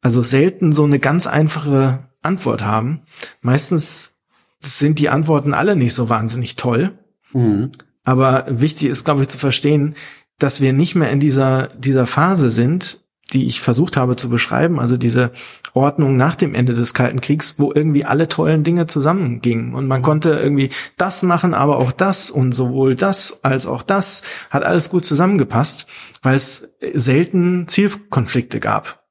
also 0.02 0.22
selten 0.22 0.74
so 0.74 0.84
eine 0.84 1.00
ganz 1.00 1.28
einfache 1.28 2.10
Antwort 2.22 2.62
haben. 2.64 3.04
Meistens 3.42 4.20
sind 4.60 5.00
die 5.00 5.08
Antworten 5.08 5.54
alle 5.54 5.78
nicht 5.78 5.94
so 5.94 6.10
wahnsinnig 6.10 6.58
toll. 6.58 6.92
Mhm. 7.32 7.72
Aber 8.04 8.46
wichtig 8.50 8.90
ist, 8.90 9.06
glaube 9.06 9.22
ich, 9.22 9.30
zu 9.30 9.38
verstehen, 9.38 9.96
dass 10.40 10.62
wir 10.62 10.74
nicht 10.74 10.96
mehr 10.96 11.12
in 11.12 11.20
dieser, 11.20 11.68
dieser 11.78 12.06
Phase 12.06 12.50
sind, 12.50 13.00
die 13.32 13.46
ich 13.46 13.62
versucht 13.62 13.98
habe 13.98 14.16
zu 14.16 14.30
beschreiben, 14.30 14.80
also 14.80 14.98
diese 14.98 15.32
Ordnung 15.74 16.18
nach 16.18 16.36
dem 16.36 16.54
Ende 16.54 16.74
des 16.74 16.94
Kalten 16.94 17.22
Kriegs, 17.22 17.56
wo 17.58 17.72
irgendwie 17.74 18.06
alle 18.06 18.28
tollen 18.28 18.64
Dinge 18.64 18.86
zusammengingen 18.86 19.74
und 19.74 19.88
man 19.88 20.02
konnte 20.02 20.32
irgendwie 20.32 20.70
das 20.98 21.24
machen, 21.24 21.54
aber 21.54 21.78
auch 21.78 21.92
das 21.92 22.30
und 22.30 22.54
sowohl 22.54 22.96
das 22.96 23.44
als 23.44 23.66
auch 23.66 23.82
das 23.82 24.22
hat 24.50 24.64
alles 24.64 24.90
gut 24.90 25.06
zusammengepasst, 25.06 25.88
weil 26.22 26.36
es 26.36 26.76
selten 26.94 27.68
Zielkonflikte 27.68 28.60
gab. 28.60 29.04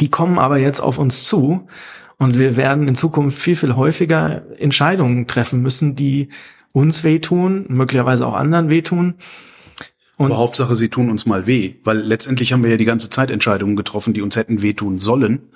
Die 0.00 0.10
kommen 0.10 0.38
aber 0.38 0.58
jetzt 0.58 0.80
auf 0.80 0.98
uns 0.98 1.24
zu 1.24 1.68
und 2.18 2.38
wir 2.38 2.56
werden 2.56 2.88
in 2.88 2.96
Zukunft 2.96 3.38
viel, 3.38 3.56
viel 3.56 3.76
häufiger 3.76 4.42
Entscheidungen 4.58 5.26
treffen 5.26 5.62
müssen, 5.62 5.94
die 5.94 6.30
uns 6.74 7.04
wehtun, 7.04 7.64
möglicherweise 7.68 8.26
auch 8.26 8.34
anderen 8.34 8.68
wehtun 8.68 9.14
und 10.16 10.26
Aber 10.26 10.38
Hauptsache, 10.38 10.76
sie 10.76 10.88
tun 10.88 11.10
uns 11.10 11.26
mal 11.26 11.46
weh, 11.46 11.74
weil 11.82 11.98
letztendlich 11.98 12.52
haben 12.52 12.62
wir 12.62 12.70
ja 12.70 12.76
die 12.76 12.84
ganze 12.84 13.10
Zeit 13.10 13.30
Entscheidungen 13.30 13.74
getroffen, 13.74 14.14
die 14.14 14.22
uns 14.22 14.36
hätten 14.36 14.62
wehtun 14.62 14.98
sollen. 14.98 15.48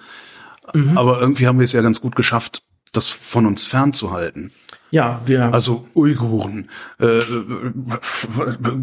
Mhm. 0.75 0.99
Aber 0.99 1.21
irgendwie 1.21 1.47
haben 1.47 1.59
wir 1.59 1.65
es 1.65 1.73
ja 1.73 1.83
ganz 1.83 2.01
gut 2.01 2.17
geschafft, 2.17 2.63
das 2.93 3.09
von 3.09 3.47
uns 3.47 3.67
fernzuhalten. 3.67 4.51
Ja, 4.91 5.21
wir. 5.27 5.53
Also 5.53 5.87
Uiguren, 5.95 6.71
äh, 6.99 7.21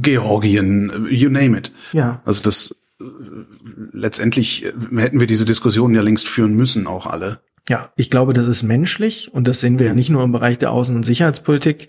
Georgien, 0.01 1.07
you 1.09 1.29
name 1.29 1.57
it. 1.57 1.71
Ja. 1.91 2.21
Also 2.23 2.43
das 2.43 2.79
äh, 3.01 3.05
letztendlich 3.91 4.71
hätten 4.95 5.19
wir 5.19 5.27
diese 5.27 5.45
Diskussion 5.45 5.93
ja 5.93 6.01
längst 6.01 6.27
führen 6.27 6.55
müssen, 6.55 6.87
auch 6.87 7.07
alle. 7.07 7.39
Ja, 7.67 7.89
ich 7.95 8.09
glaube, 8.09 8.33
das 8.33 8.47
ist 8.47 8.63
menschlich 8.63 9.33
und 9.33 9.47
das 9.47 9.59
sehen 9.59 9.79
wir 9.79 9.87
ja 9.87 9.93
nicht 9.93 10.09
nur 10.09 10.23
im 10.23 10.31
Bereich 10.31 10.59
der 10.59 10.71
Außen- 10.71 10.95
und 10.95 11.03
Sicherheitspolitik. 11.03 11.87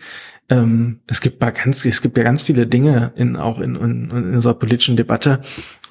Ähm, 0.48 1.00
es 1.06 1.20
gibt 1.20 1.40
ganz, 1.40 1.84
es 1.84 2.02
gibt 2.02 2.16
ja 2.16 2.24
ganz 2.24 2.40
viele 2.42 2.66
Dinge 2.66 3.12
in, 3.16 3.36
auch 3.36 3.60
in, 3.60 3.74
in, 3.76 4.10
in 4.10 4.34
unserer 4.34 4.54
politischen 4.54 4.96
Debatte, 4.96 5.40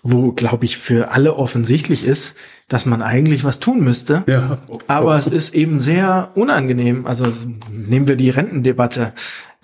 wo, 0.02 0.32
glaube 0.32 0.66
ich, 0.66 0.78
für 0.78 1.12
alle 1.12 1.36
offensichtlich 1.36 2.06
ist, 2.06 2.38
dass 2.68 2.86
man 2.86 3.02
eigentlich 3.02 3.44
was 3.44 3.60
tun 3.60 3.82
müsste. 3.82 4.24
Ja. 4.28 4.60
Aber 4.88 5.18
es 5.18 5.28
ist 5.28 5.54
eben 5.54 5.80
sehr 5.80 6.32
unangenehm. 6.36 7.06
Also 7.06 7.28
nehmen 7.72 8.08
wir 8.08 8.16
die 8.16 8.30
Rentendebatte, 8.30 9.14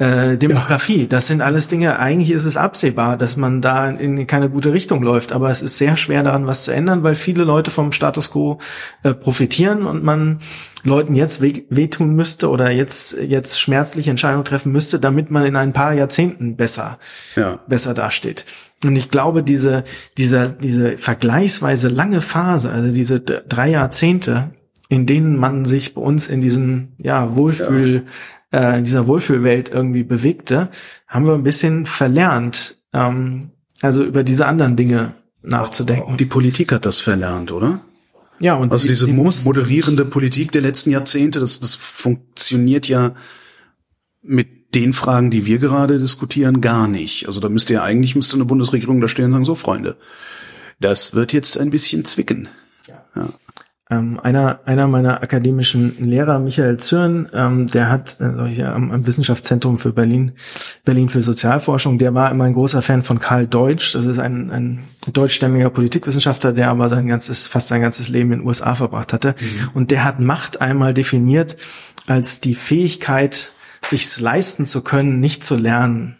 äh, 0.01 0.35
Demografie. 0.35 1.01
Ja. 1.01 1.07
Das 1.07 1.27
sind 1.27 1.41
alles 1.41 1.67
Dinge, 1.67 1.99
eigentlich 1.99 2.31
ist 2.31 2.45
es 2.45 2.57
absehbar, 2.57 3.17
dass 3.17 3.37
man 3.37 3.61
da 3.61 3.87
in 3.87 4.25
keine 4.25 4.49
gute 4.49 4.73
Richtung 4.73 5.03
läuft. 5.03 5.31
Aber 5.31 5.51
es 5.51 5.61
ist 5.61 5.77
sehr 5.77 5.95
schwer 5.95 6.23
daran, 6.23 6.47
was 6.47 6.63
zu 6.63 6.73
ändern, 6.73 7.03
weil 7.03 7.13
viele 7.13 7.43
Leute 7.43 7.69
vom 7.69 7.91
Status 7.91 8.31
quo 8.31 8.57
äh, 9.03 9.13
profitieren 9.13 9.85
und 9.85 10.03
man 10.03 10.39
Leuten 10.83 11.13
jetzt 11.13 11.41
weh, 11.41 11.65
wehtun 11.69 12.15
müsste 12.15 12.49
oder 12.49 12.71
jetzt, 12.71 13.15
jetzt 13.21 13.61
schmerzliche 13.61 14.09
Entscheidungen 14.09 14.43
treffen 14.43 14.71
müsste, 14.71 14.99
damit 14.99 15.29
man 15.29 15.45
in 15.45 15.55
ein 15.55 15.71
paar 15.71 15.93
Jahrzehnten 15.93 16.55
besser, 16.55 16.97
ja. 17.35 17.59
besser 17.67 17.93
dasteht. 17.93 18.45
Und 18.83 18.95
ich 18.95 19.11
glaube, 19.11 19.43
diese, 19.43 19.83
dieser, 20.17 20.47
diese 20.49 20.97
vergleichsweise 20.97 21.89
lange 21.89 22.21
Phase, 22.21 22.71
also 22.71 22.91
diese 22.91 23.19
drei 23.19 23.69
Jahrzehnte, 23.69 24.49
in 24.91 25.05
denen 25.05 25.37
man 25.37 25.63
sich 25.63 25.93
bei 25.93 26.01
uns 26.01 26.27
in 26.27 26.41
diesen, 26.41 26.89
ja, 26.97 27.37
Wohlfühl, 27.37 28.03
ja. 28.51 28.73
Äh, 28.73 28.77
in 28.79 28.83
dieser 28.83 29.07
Wohlfühlwelt 29.07 29.69
irgendwie 29.69 30.03
bewegte, 30.03 30.69
haben 31.07 31.25
wir 31.25 31.33
ein 31.33 31.43
bisschen 31.43 31.85
verlernt, 31.85 32.75
ähm, 32.91 33.51
also 33.81 34.03
über 34.03 34.25
diese 34.25 34.47
anderen 34.47 34.75
Dinge 34.75 35.13
nachzudenken. 35.43 36.17
Die 36.17 36.25
Politik 36.25 36.73
hat 36.73 36.85
das 36.85 36.99
verlernt, 36.99 37.53
oder? 37.53 37.79
Ja, 38.41 38.55
und 38.55 38.73
also 38.73 38.83
die, 38.83 38.89
diese 38.89 39.05
die 39.05 39.13
moderierende 39.13 40.03
Politik 40.03 40.51
der 40.51 40.61
letzten 40.61 40.91
Jahrzehnte, 40.91 41.39
das, 41.39 41.61
das 41.61 41.73
funktioniert 41.73 42.89
ja 42.89 43.15
mit 44.21 44.75
den 44.75 44.91
Fragen, 44.91 45.31
die 45.31 45.45
wir 45.45 45.59
gerade 45.59 45.99
diskutieren, 45.99 46.59
gar 46.59 46.89
nicht. 46.89 47.27
Also 47.27 47.39
da 47.39 47.47
müsste 47.47 47.75
ja 47.75 47.83
eigentlich 47.83 48.17
müsste 48.17 48.35
eine 48.35 48.43
Bundesregierung 48.43 48.99
da 48.99 49.07
stehen 49.07 49.25
und 49.25 49.31
sagen, 49.31 49.45
so 49.45 49.55
Freunde, 49.55 49.95
das 50.81 51.13
wird 51.13 51.31
jetzt 51.31 51.57
ein 51.57 51.69
bisschen 51.69 52.03
zwicken. 52.03 52.49
Ja. 52.87 53.05
ja. 53.15 53.29
Ähm, 53.91 54.21
einer, 54.21 54.61
einer 54.63 54.87
meiner 54.87 55.21
akademischen 55.21 56.09
Lehrer, 56.09 56.39
Michael 56.39 56.77
Zürn, 56.77 57.27
ähm, 57.33 57.67
der 57.67 57.89
hat 57.89 58.21
äh, 58.21 58.45
hier 58.45 58.73
am, 58.73 58.89
am, 58.89 59.05
Wissenschaftszentrum 59.05 59.77
für 59.77 59.91
Berlin, 59.91 60.31
Berlin 60.85 61.09
für 61.09 61.21
Sozialforschung, 61.21 61.97
der 61.97 62.13
war 62.13 62.31
immer 62.31 62.45
ein 62.45 62.53
großer 62.53 62.81
Fan 62.81 63.03
von 63.03 63.19
Karl 63.19 63.47
Deutsch. 63.47 63.93
Das 63.93 64.05
ist 64.05 64.17
ein, 64.17 64.49
ein 64.49 64.79
deutschstämmiger 65.11 65.69
Politikwissenschaftler, 65.69 66.53
der 66.53 66.69
aber 66.69 66.87
sein 66.87 67.05
ganzes, 67.07 67.47
fast 67.47 67.67
sein 67.67 67.81
ganzes 67.81 68.07
Leben 68.07 68.31
in 68.31 68.39
den 68.39 68.47
USA 68.47 68.75
verbracht 68.75 69.11
hatte. 69.11 69.35
Mhm. 69.37 69.69
Und 69.73 69.91
der 69.91 70.05
hat 70.05 70.21
Macht 70.21 70.61
einmal 70.61 70.93
definiert 70.93 71.57
als 72.07 72.39
die 72.39 72.55
Fähigkeit, 72.55 73.51
sich's 73.83 74.21
leisten 74.21 74.65
zu 74.65 74.83
können, 74.83 75.19
nicht 75.19 75.43
zu 75.43 75.57
lernen. 75.57 76.17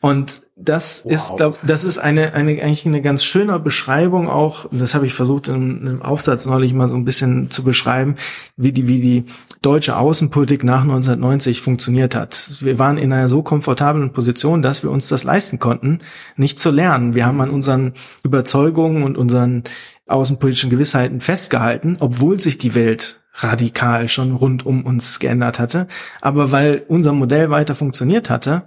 Und 0.00 0.41
das 0.64 1.04
wow. 1.04 1.12
ist, 1.12 1.36
glaube 1.36 1.58
das 1.62 1.84
ist 1.84 1.98
eine, 1.98 2.34
eine 2.34 2.62
eigentlich 2.62 2.86
eine 2.86 3.02
ganz 3.02 3.24
schöne 3.24 3.58
Beschreibung 3.58 4.28
auch. 4.28 4.66
Das 4.70 4.94
habe 4.94 5.06
ich 5.06 5.14
versucht 5.14 5.48
in 5.48 5.54
einem 5.54 6.02
Aufsatz 6.02 6.46
neulich 6.46 6.72
mal 6.74 6.88
so 6.88 6.96
ein 6.96 7.04
bisschen 7.04 7.50
zu 7.50 7.64
beschreiben, 7.64 8.16
wie 8.56 8.72
die 8.72 8.86
wie 8.88 9.00
die 9.00 9.24
deutsche 9.60 9.96
Außenpolitik 9.96 10.64
nach 10.64 10.82
1990 10.82 11.60
funktioniert 11.60 12.14
hat. 12.14 12.48
Wir 12.60 12.78
waren 12.78 12.98
in 12.98 13.12
einer 13.12 13.28
so 13.28 13.42
komfortablen 13.42 14.12
Position, 14.12 14.62
dass 14.62 14.82
wir 14.82 14.90
uns 14.90 15.08
das 15.08 15.24
leisten 15.24 15.58
konnten, 15.58 16.00
nicht 16.36 16.58
zu 16.58 16.70
lernen. 16.70 17.14
Wir 17.14 17.26
haben 17.26 17.40
an 17.40 17.50
unseren 17.50 17.92
Überzeugungen 18.24 19.02
und 19.02 19.16
unseren 19.16 19.64
außenpolitischen 20.06 20.70
Gewissheiten 20.70 21.20
festgehalten, 21.20 21.96
obwohl 22.00 22.40
sich 22.40 22.58
die 22.58 22.74
Welt 22.74 23.20
radikal 23.34 24.08
schon 24.08 24.32
rund 24.32 24.66
um 24.66 24.84
uns 24.84 25.18
geändert 25.18 25.58
hatte. 25.58 25.86
Aber 26.20 26.52
weil 26.52 26.84
unser 26.88 27.12
Modell 27.12 27.50
weiter 27.50 27.74
funktioniert 27.74 28.28
hatte, 28.30 28.64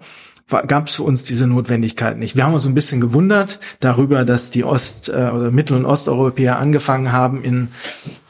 gab 0.49 0.87
es 0.87 0.95
für 0.95 1.03
uns 1.03 1.23
diese 1.23 1.47
Notwendigkeit 1.47 2.17
nicht. 2.17 2.35
Wir 2.35 2.45
haben 2.45 2.53
uns 2.53 2.65
ein 2.67 2.75
bisschen 2.75 3.01
gewundert 3.01 3.59
darüber, 3.79 4.25
dass 4.25 4.51
die 4.51 4.63
Ost- 4.63 5.09
äh, 5.09 5.31
oder 5.33 5.51
Mittel- 5.51 5.77
und 5.77 5.85
Osteuropäer 5.85 6.59
angefangen 6.59 7.11
haben, 7.11 7.43
in 7.43 7.69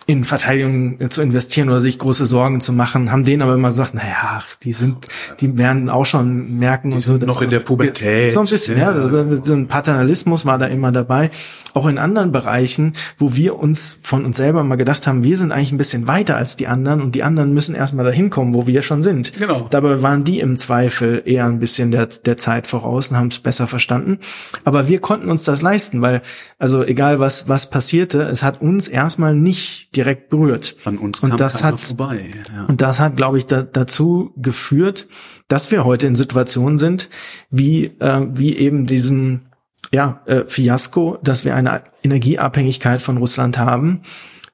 in 0.08 0.24
Verteidigung 0.24 1.10
zu 1.10 1.22
investieren 1.24 1.70
oder 1.70 1.80
sich 1.80 1.98
große 1.98 2.28
Sorgen 2.28 2.62
zu 2.62 2.74
machen, 2.74 3.12
haben 3.12 3.26
denen 3.26 3.42
aber 3.42 3.56
immer 3.56 3.70
gesagt, 3.70 3.96
naja, 3.96 4.42
die 4.62 4.72
sind, 4.72 5.08
die 5.40 5.58
werden 5.58 5.90
auch 5.90 6.06
schon 6.06 6.60
merken 6.60 6.92
die 6.92 6.96
und 6.96 7.02
so. 7.02 7.18
noch 7.18 7.42
in 7.42 7.50
der 7.50 7.60
Pubertät. 7.60 8.32
So 8.32 8.40
ein 8.40 8.46
bisschen, 8.46 8.78
ja, 8.78 8.96
ja 8.96 9.08
so 9.10 9.54
ein 9.54 9.68
Paternalismus 9.68 10.46
war 10.46 10.60
da 10.60 10.68
immer 10.68 10.92
dabei. 10.92 11.32
Auch 11.74 11.88
in 11.88 11.98
anderen 11.98 12.32
Bereichen, 12.32 12.94
wo 13.18 13.36
wir 13.36 13.58
uns 13.58 13.98
von 14.02 14.26
uns 14.26 14.38
selber 14.38 14.64
mal 14.64 14.76
gedacht 14.76 15.08
haben, 15.08 15.24
wir 15.24 15.38
sind 15.38 15.52
eigentlich 15.52 15.72
ein 15.72 15.78
bisschen 15.78 16.08
weiter 16.08 16.38
als 16.38 16.56
die 16.56 16.68
anderen 16.68 17.02
und 17.02 17.16
die 17.16 17.24
anderen 17.24 17.54
müssen 17.54 17.74
erstmal 17.74 18.06
dahin 18.06 18.30
kommen, 18.30 18.54
wo 18.54 18.68
wir 18.68 18.84
schon 18.84 19.02
sind. 19.02 19.34
Genau. 19.38 19.68
Dabei 19.72 20.02
waren 20.04 20.24
die 20.24 20.40
im 20.40 20.56
Zweifel 20.56 21.24
eher 21.26 21.46
ein 21.46 21.60
bisschen 21.60 21.90
der, 21.90 22.06
der 22.06 22.38
Zeit 22.38 22.68
voraus 22.68 23.10
und 23.10 23.18
haben 23.18 23.28
es 23.28 23.40
besser 23.40 23.66
verstanden. 23.66 24.20
Aber 24.64 24.88
wir 24.88 25.00
konnten 25.00 25.30
uns 25.30 25.44
das 25.44 25.64
leisten, 25.64 26.02
weil, 26.02 26.22
also 26.60 26.84
egal 26.84 27.20
was, 27.20 27.50
was 27.50 27.70
passierte, 27.70 28.22
es 28.22 28.44
hat 28.44 28.62
uns 28.62 28.88
erstmal 28.88 29.36
nicht 29.36 29.95
direkt 29.96 30.30
berührt. 30.30 30.76
An 30.86 30.98
uns 30.98 31.22
und 31.22 31.40
das 31.40 31.64
hat 31.64 31.80
vorbei. 31.80 32.26
Ja. 32.56 32.66
Und 32.66 32.82
das 32.82 33.00
hat, 33.00 33.16
glaube 33.16 33.38
ich, 33.38 33.48
da, 33.48 33.64
dazu 33.64 34.34
geführt, 34.38 35.08
dass 35.48 35.72
wir 35.72 35.86
heute 35.86 36.08
in 36.08 36.16
Situationen 36.16 36.78
sind, 36.78 37.10
wie 37.50 37.86
äh, 38.00 38.28
wie 38.32 38.58
eben 38.58 38.86
diesen 38.86 39.48
ja 39.92 40.22
äh, 40.26 40.44
Fiasko, 40.46 41.18
dass 41.24 41.46
wir 41.46 41.56
eine 41.56 41.82
Energieabhängigkeit 42.04 43.02
von 43.02 43.18
Russland 43.18 43.58
haben, 43.58 44.02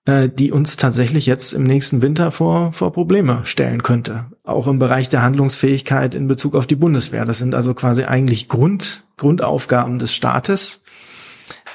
äh, 0.05 0.29
die 0.29 0.51
uns 0.51 0.77
tatsächlich 0.77 1.25
jetzt 1.25 1.53
im 1.53 1.63
nächsten 1.63 2.01
Winter 2.01 2.31
vor 2.31 2.73
vor 2.73 2.93
Probleme 2.93 3.41
stellen 3.43 3.83
könnte. 3.83 4.25
Auch 4.43 4.67
im 4.67 4.79
Bereich 4.79 5.09
der 5.09 5.23
Handlungsfähigkeit 5.23 6.15
in 6.15 6.27
Bezug 6.27 6.55
auf 6.55 6.67
die 6.67 6.75
Bundeswehr. 6.75 7.25
Das 7.25 7.39
sind 7.39 7.55
also 7.55 7.73
quasi 7.73 8.03
eigentlich 8.03 8.47
Grund 8.47 9.03
Grundaufgaben 9.17 9.99
des 9.99 10.13
Staates 10.13 10.83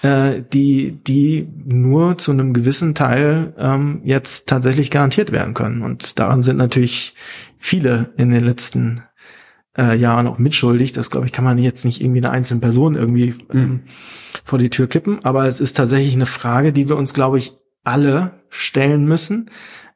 äh, 0.03 0.43
die, 0.53 0.99
die 1.07 1.49
nur 1.65 2.19
zu 2.19 2.33
einem 2.33 2.53
gewissen 2.53 2.95
Teil 2.95 3.55
ähm, 3.59 4.01
jetzt 4.05 4.49
tatsächlich 4.49 4.91
garantiert 4.91 5.33
werden 5.33 5.55
können. 5.55 5.83
Und 5.83 6.19
daran 6.19 6.43
sind 6.43 6.57
natürlich 6.57 7.15
viele 7.57 8.11
in 8.17 8.31
den 8.31 8.45
letzten 8.45 9.03
äh, 9.77 9.97
Jahren 9.97 10.27
auch 10.27 10.39
mitschuldig. 10.39 10.93
Das, 10.93 11.11
glaube 11.11 11.27
ich, 11.27 11.33
kann 11.33 11.45
man 11.45 11.59
jetzt 11.59 11.85
nicht 11.85 12.01
irgendwie 12.01 12.21
eine 12.21 12.31
einzelne 12.31 12.61
Person 12.61 12.95
irgendwie 12.95 13.35
ähm, 13.53 13.61
mhm. 13.61 13.81
vor 14.45 14.59
die 14.59 14.71
Tür 14.71 14.87
kippen. 14.87 15.25
Aber 15.25 15.47
es 15.47 15.61
ist 15.61 15.77
tatsächlich 15.77 16.15
eine 16.15 16.27
Frage, 16.27 16.73
die 16.73 16.89
wir 16.89 16.97
uns, 16.97 17.15
glaube 17.15 17.39
ich, 17.39 17.55
alle 17.85 18.41
stellen 18.49 19.05
müssen, 19.05 19.51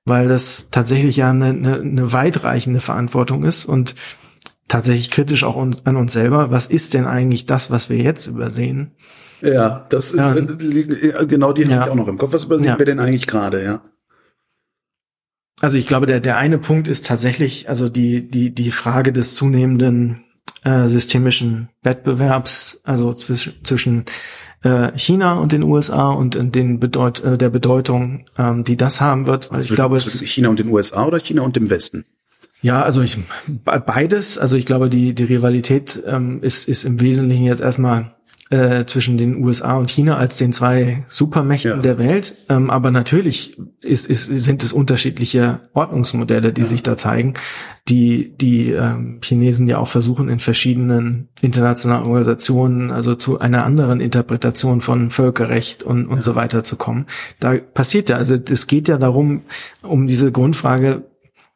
weil 0.04 0.28
das 0.28 0.68
tatsächlich 0.70 1.16
ja 1.16 1.30
eine, 1.30 1.46
eine, 1.46 1.80
eine 1.80 2.12
weitreichende 2.12 2.80
Verantwortung 2.80 3.42
ist 3.44 3.64
und 3.64 3.94
tatsächlich 4.68 5.10
kritisch 5.10 5.44
auch 5.44 5.56
uns, 5.56 5.84
an 5.86 5.96
uns 5.96 6.12
selber. 6.12 6.50
Was 6.50 6.66
ist 6.66 6.94
denn 6.94 7.06
eigentlich 7.06 7.46
das, 7.46 7.70
was 7.70 7.90
wir 7.90 7.98
jetzt 7.98 8.26
übersehen? 8.26 8.92
Ja, 9.42 9.86
das 9.88 10.12
ist 10.12 10.18
ja. 10.18 10.34
Äh, 10.36 11.26
genau 11.26 11.52
die 11.52 11.62
ja. 11.62 11.70
habe 11.70 11.84
ich 11.84 11.90
auch 11.90 11.96
noch 11.96 12.08
im 12.08 12.18
Kopf. 12.18 12.32
Was 12.32 12.44
übersehen 12.44 12.66
ja. 12.66 12.78
wir 12.78 12.86
denn 12.86 13.00
eigentlich 13.00 13.26
gerade, 13.26 13.62
ja? 13.62 13.82
Also 15.60 15.76
ich 15.76 15.86
glaube, 15.86 16.06
der, 16.06 16.20
der 16.20 16.38
eine 16.38 16.58
Punkt 16.58 16.88
ist 16.88 17.06
tatsächlich, 17.06 17.68
also 17.68 17.88
die, 17.88 18.28
die, 18.28 18.54
die 18.54 18.70
Frage 18.70 19.12
des 19.12 19.34
zunehmenden 19.34 20.24
äh, 20.64 20.88
systemischen 20.88 21.68
Wettbewerbs, 21.82 22.80
also 22.84 23.12
zwischen, 23.12 23.62
zwischen 23.64 24.04
äh, 24.62 24.96
China 24.96 25.34
und 25.34 25.52
den 25.52 25.62
USA 25.62 26.10
und 26.10 26.34
den 26.34 26.80
Bedeut 26.80 27.20
äh, 27.20 27.36
der 27.36 27.50
Bedeutung, 27.50 28.26
ähm, 28.38 28.64
die 28.64 28.76
das 28.76 29.00
haben 29.00 29.26
wird. 29.26 29.50
Weil 29.50 29.56
also 29.58 29.70
ich 29.70 29.74
glaube, 29.74 29.98
China 30.00 30.48
und 30.48 30.58
den 30.58 30.68
USA 30.68 31.06
oder 31.06 31.20
China 31.20 31.42
und 31.42 31.56
dem 31.56 31.68
Westen? 31.70 32.06
Ja, 32.62 32.82
also 32.82 33.02
ich 33.02 33.18
beides. 33.86 34.38
Also 34.38 34.56
ich 34.56 34.66
glaube, 34.66 34.90
die 34.90 35.14
die 35.14 35.24
Rivalität 35.24 36.02
ähm, 36.06 36.42
ist 36.42 36.68
ist 36.68 36.84
im 36.84 37.00
Wesentlichen 37.00 37.44
jetzt 37.44 37.60
erstmal 37.60 38.14
äh, 38.50 38.84
zwischen 38.84 39.16
den 39.16 39.36
USA 39.44 39.76
und 39.76 39.90
China 39.90 40.16
als 40.16 40.36
den 40.36 40.52
zwei 40.52 41.04
Supermächten 41.06 41.70
ja. 41.70 41.76
der 41.76 41.98
Welt. 41.98 42.34
Ähm, 42.48 42.68
aber 42.68 42.90
natürlich 42.90 43.56
ist, 43.80 44.06
ist, 44.06 44.26
sind 44.26 44.64
es 44.64 44.72
unterschiedliche 44.72 45.60
Ordnungsmodelle, 45.72 46.52
die 46.52 46.62
ja. 46.62 46.66
sich 46.66 46.82
da 46.82 46.96
zeigen, 46.96 47.34
die 47.88 48.36
die 48.36 48.70
ähm, 48.70 49.20
Chinesen 49.22 49.68
ja 49.68 49.78
auch 49.78 49.86
versuchen 49.86 50.28
in 50.28 50.40
verschiedenen 50.40 51.28
internationalen 51.40 52.02
Organisationen, 52.02 52.90
also 52.90 53.14
zu 53.14 53.38
einer 53.38 53.64
anderen 53.64 54.00
Interpretation 54.00 54.80
von 54.80 55.10
Völkerrecht 55.10 55.84
und, 55.84 56.08
und 56.08 56.16
ja. 56.16 56.22
so 56.22 56.34
weiter 56.34 56.64
zu 56.64 56.74
kommen. 56.74 57.06
Da 57.38 57.54
passiert 57.54 58.08
ja, 58.08 58.16
also 58.16 58.34
es 58.34 58.66
geht 58.66 58.88
ja 58.88 58.98
darum, 58.98 59.42
um 59.82 60.08
diese 60.08 60.32
Grundfrage, 60.32 61.04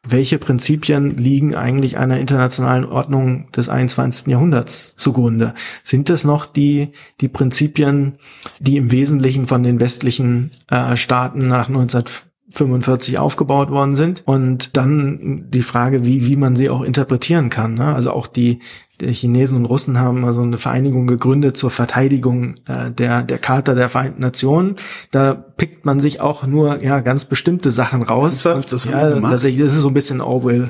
welche 0.07 0.37
Prinzipien 0.37 1.17
liegen 1.17 1.55
eigentlich 1.55 1.97
einer 1.97 2.19
internationalen 2.19 2.85
Ordnung 2.85 3.51
des 3.51 3.69
21. 3.69 4.27
Jahrhunderts 4.27 4.95
zugrunde? 4.95 5.53
Sind 5.83 6.09
es 6.09 6.23
noch 6.23 6.45
die, 6.45 6.89
die 7.21 7.27
Prinzipien, 7.27 8.17
die 8.59 8.77
im 8.77 8.91
Wesentlichen 8.91 9.47
von 9.47 9.63
den 9.63 9.79
westlichen 9.79 10.51
äh, 10.69 10.95
Staaten 10.95 11.47
nach 11.47 11.67
1945 11.67 13.17
aufgebaut 13.17 13.71
worden 13.71 13.95
sind? 13.95 14.23
Und 14.25 14.77
dann 14.77 15.45
die 15.49 15.63
Frage, 15.63 16.05
wie, 16.05 16.27
wie 16.27 16.37
man 16.37 16.55
sie 16.55 16.69
auch 16.69 16.81
interpretieren 16.81 17.49
kann. 17.49 17.73
Ne? 17.73 17.93
Also 17.93 18.11
auch 18.11 18.27
die, 18.27 18.59
die 19.01 19.11
Chinesen 19.11 19.57
und 19.57 19.65
Russen 19.65 19.99
haben 19.99 20.25
also 20.25 20.41
eine 20.41 20.57
Vereinigung 20.57 21.07
gegründet 21.07 21.57
zur 21.57 21.69
Verteidigung 21.69 22.55
äh, 22.67 22.91
der 22.91 23.23
der 23.23 23.37
Charta 23.37 23.73
der 23.73 23.89
Vereinten 23.89 24.21
Nationen. 24.21 24.77
Da 25.11 25.33
pickt 25.33 25.85
man 25.85 25.99
sich 25.99 26.21
auch 26.21 26.45
nur 26.45 26.83
ja 26.83 26.99
ganz 27.01 27.25
bestimmte 27.25 27.71
Sachen 27.71 28.03
raus. 28.03 28.45
Und, 28.45 28.71
das, 28.71 28.85
ja, 28.85 29.19
tatsächlich, 29.19 29.61
das 29.61 29.73
ist 29.73 29.81
so 29.81 29.89
ein 29.89 29.93
bisschen 29.93 30.21
Orwell. 30.21 30.69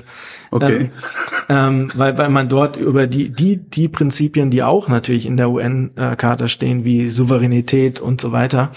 Okay. 0.52 0.90
Ähm, 1.50 1.88
ähm, 1.88 1.88
weil 1.96 2.18
weil 2.18 2.30
man 2.30 2.50
dort 2.50 2.78
über 2.78 3.08
die 3.08 3.30
die 3.30 3.58
die 3.58 3.88
Prinzipien, 3.88 4.50
die 4.50 4.64
auch 4.64 4.88
natürlich 4.88 5.26
in 5.26 5.38
der 5.38 5.50
UN-Charta 5.50 6.48
stehen, 6.48 6.84
wie 6.84 7.10
Souveränität 7.10 8.00
und 8.00 8.22
so 8.22 8.32
weiter, 8.32 8.72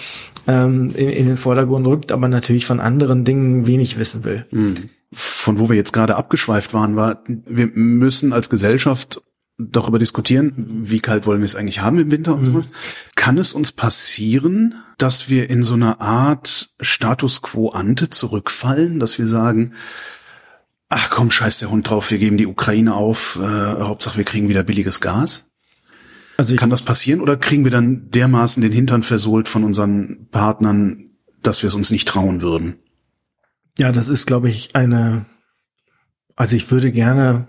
ähm, 0.46 0.90
in, 0.94 1.08
in 1.08 1.26
den 1.26 1.36
Vordergrund 1.36 1.86
rückt, 1.86 2.12
aber 2.12 2.28
natürlich 2.28 2.66
von 2.66 2.80
anderen 2.80 3.24
Dingen 3.24 3.66
wenig 3.66 3.98
wissen 3.98 4.24
will. 4.24 4.46
Hm 4.50 4.76
von 5.12 5.58
wo 5.58 5.68
wir 5.68 5.76
jetzt 5.76 5.92
gerade 5.92 6.16
abgeschweift 6.16 6.74
waren, 6.74 6.96
war, 6.96 7.22
wir 7.26 7.68
müssen 7.72 8.32
als 8.32 8.50
Gesellschaft 8.50 9.22
darüber 9.58 9.98
diskutieren, 9.98 10.52
wie 10.56 11.00
kalt 11.00 11.26
wollen 11.26 11.40
wir 11.40 11.44
es 11.44 11.56
eigentlich 11.56 11.80
haben 11.80 11.98
im 11.98 12.10
Winter 12.10 12.34
und 12.34 12.42
mhm. 12.42 12.46
sowas. 12.46 12.68
Kann 13.16 13.38
es 13.38 13.52
uns 13.52 13.72
passieren, 13.72 14.76
dass 14.98 15.28
wir 15.28 15.50
in 15.50 15.62
so 15.62 15.74
einer 15.74 16.00
Art 16.00 16.70
Status 16.80 17.42
quo 17.42 17.70
ante 17.70 18.08
zurückfallen, 18.08 19.00
dass 19.00 19.18
wir 19.18 19.26
sagen, 19.26 19.74
ach 20.88 21.10
komm, 21.10 21.30
scheiß 21.30 21.58
der 21.58 21.70
Hund 21.70 21.90
drauf, 21.90 22.10
wir 22.10 22.18
geben 22.18 22.38
die 22.38 22.46
Ukraine 22.46 22.94
auf, 22.94 23.38
äh, 23.42 23.42
Hauptsache 23.42 24.16
wir 24.16 24.24
kriegen 24.24 24.48
wieder 24.48 24.62
billiges 24.62 25.00
Gas? 25.00 25.50
Also 26.36 26.54
Kann 26.54 26.70
das 26.70 26.82
passieren 26.82 27.20
oder 27.20 27.36
kriegen 27.36 27.64
wir 27.64 27.72
dann 27.72 28.10
dermaßen 28.10 28.62
den 28.62 28.70
Hintern 28.70 29.02
versohlt 29.02 29.48
von 29.48 29.64
unseren 29.64 30.28
Partnern, 30.30 31.10
dass 31.42 31.62
wir 31.62 31.68
es 31.68 31.74
uns 31.74 31.90
nicht 31.90 32.06
trauen 32.06 32.42
würden? 32.42 32.76
Ja, 33.76 33.90
das 33.90 34.08
ist, 34.08 34.26
glaube 34.26 34.48
ich, 34.48 34.76
eine, 34.76 35.26
also 36.36 36.54
ich 36.54 36.70
würde 36.70 36.92
gerne 36.92 37.48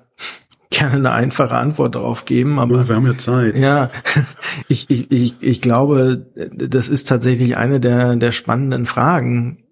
gerne 0.72 0.96
eine 0.96 1.12
einfache 1.12 1.56
Antwort 1.56 1.96
darauf 1.96 2.26
geben, 2.26 2.60
aber 2.60 2.88
wir 2.88 2.96
haben 2.96 3.08
ja 3.08 3.18
Zeit. 3.18 3.56
Ja, 3.56 3.90
ich, 4.68 4.90
ich, 4.90 5.12
ich, 5.12 5.36
ich 5.42 5.62
glaube, 5.62 6.28
das 6.54 6.90
ist 6.90 7.08
tatsächlich 7.08 7.58
eine 7.58 7.80
der, 7.80 8.16
der 8.16 8.32
spannenden 8.32 8.86
Fragen, 8.86 9.64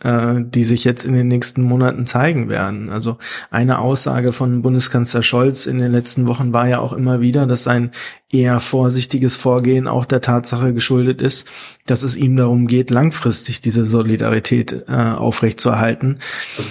äh, 0.00 0.36
die 0.44 0.64
sich 0.64 0.84
jetzt 0.84 1.04
in 1.04 1.14
den 1.14 1.28
nächsten 1.28 1.62
Monaten 1.62 2.06
zeigen 2.06 2.48
werden. 2.48 2.88
Also 2.88 3.18
eine 3.50 3.80
Aussage 3.80 4.32
von 4.32 4.62
Bundeskanzler 4.62 5.22
Scholz 5.22 5.66
in 5.66 5.78
den 5.78 5.92
letzten 5.92 6.26
Wochen 6.28 6.52
war 6.52 6.68
ja 6.68 6.78
auch 6.78 6.92
immer 6.92 7.20
wieder, 7.20 7.46
dass 7.46 7.64
sein 7.64 7.90
eher 8.30 8.60
vorsichtiges 8.60 9.36
Vorgehen 9.36 9.88
auch 9.88 10.04
der 10.04 10.20
Tatsache 10.20 10.74
geschuldet 10.74 11.20
ist, 11.20 11.50
dass 11.86 12.02
es 12.02 12.16
ihm 12.16 12.36
darum 12.36 12.66
geht, 12.66 12.90
langfristig 12.90 13.60
diese 13.60 13.84
Solidarität 13.84 14.84
äh, 14.86 14.92
aufrechtzuerhalten. 14.92 16.18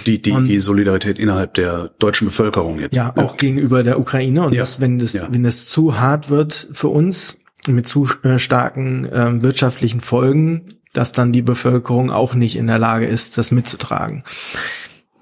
Die, 0.06 0.22
die, 0.22 0.32
und, 0.32 0.46
die 0.46 0.60
Solidarität 0.60 1.18
innerhalb 1.18 1.54
der 1.54 1.90
deutschen 1.98 2.28
Bevölkerung 2.28 2.80
jetzt. 2.80 2.96
Ja, 2.96 3.10
auch 3.16 3.32
ja. 3.32 3.36
gegenüber 3.36 3.82
der 3.82 3.98
Ukraine. 3.98 4.46
Und 4.46 4.54
ja. 4.54 4.60
das, 4.60 4.80
wenn 4.80 4.98
das, 4.98 5.14
ja. 5.14 5.28
wenn 5.30 5.44
es 5.44 5.66
zu 5.66 5.98
hart 5.98 6.30
wird 6.30 6.68
für 6.72 6.88
uns, 6.88 7.38
mit 7.66 7.88
zu 7.88 8.08
äh, 8.22 8.38
starken 8.38 9.04
äh, 9.04 9.42
wirtschaftlichen 9.42 10.00
Folgen, 10.00 10.77
dass 10.92 11.12
dann 11.12 11.32
die 11.32 11.42
Bevölkerung 11.42 12.10
auch 12.10 12.34
nicht 12.34 12.56
in 12.56 12.66
der 12.66 12.78
Lage 12.78 13.06
ist, 13.06 13.38
das 13.38 13.50
mitzutragen. 13.50 14.24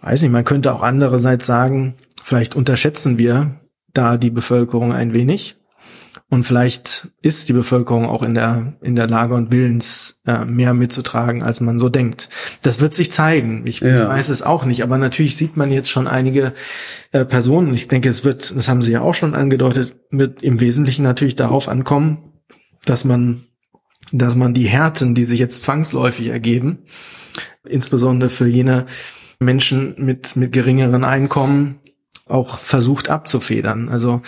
Weiß 0.03 0.23
nicht, 0.23 0.31
man 0.31 0.45
könnte 0.45 0.73
auch 0.73 0.83
andererseits 0.83 1.47
sagen, 1.47 1.95
vielleicht 2.23 2.55
unterschätzen 2.55 3.19
wir 3.19 3.61
da 3.93 4.17
die 4.17 4.31
Bevölkerung 4.31 4.93
ein 4.93 5.15
wenig. 5.15 5.57
Und 6.29 6.43
vielleicht 6.43 7.09
ist 7.23 7.49
die 7.49 7.53
Bevölkerung 7.53 8.07
auch 8.07 8.23
in 8.23 8.35
der, 8.35 8.75
in 8.83 8.97
der 8.97 9.07
Lage 9.07 9.35
und 9.35 9.53
willens, 9.53 10.21
äh, 10.27 10.45
mehr 10.45 10.75
mitzutragen, 10.75 11.45
als 11.45 11.61
man 11.61 11.79
so 11.79 11.89
denkt. 11.89 12.29
Das 12.63 12.81
wird 12.81 12.95
sich 12.95 13.13
zeigen. 13.13 13.63
Ich, 13.67 13.79
ja. 13.79 14.03
ich 14.03 14.09
weiß 14.09 14.29
es 14.31 14.43
auch 14.43 14.65
nicht. 14.65 14.83
Aber 14.83 14.99
natürlich 14.99 15.37
sieht 15.37 15.57
man 15.57 15.71
jetzt 15.71 15.89
schon 15.89 16.09
einige 16.09 16.53
äh, 17.13 17.25
Personen. 17.25 17.73
Ich 17.75 17.87
denke, 17.87 18.09
es 18.09 18.25
wird, 18.25 18.57
das 18.57 18.69
haben 18.69 18.83
Sie 18.83 18.91
ja 18.91 19.03
auch 19.03 19.15
schon 19.15 19.35
angedeutet, 19.35 19.95
wird 20.11 20.43
im 20.43 20.61
Wesentlichen 20.61 21.05
natürlich 21.05 21.37
darauf 21.37 21.69
ankommen, 21.69 22.33
dass 22.85 23.05
man 23.05 23.45
dass 24.13 24.35
man 24.35 24.55
die 24.55 24.69
Härten, 24.69 25.15
die 25.15 25.25
sich 25.25 25.41
jetzt 25.41 25.63
zwangsläufig 25.63 26.29
ergeben, 26.29 26.79
insbesondere 27.65 28.31
für 28.31 28.47
jene 28.47 28.87
Menschen 29.39 29.95
mit, 29.99 30.37
mit 30.37 30.53
geringeren 30.53 31.05
Einkommen, 31.05 31.81
auch 32.29 32.59
versucht 32.59 33.09
abzufedern. 33.09 33.89
Also 33.89 34.21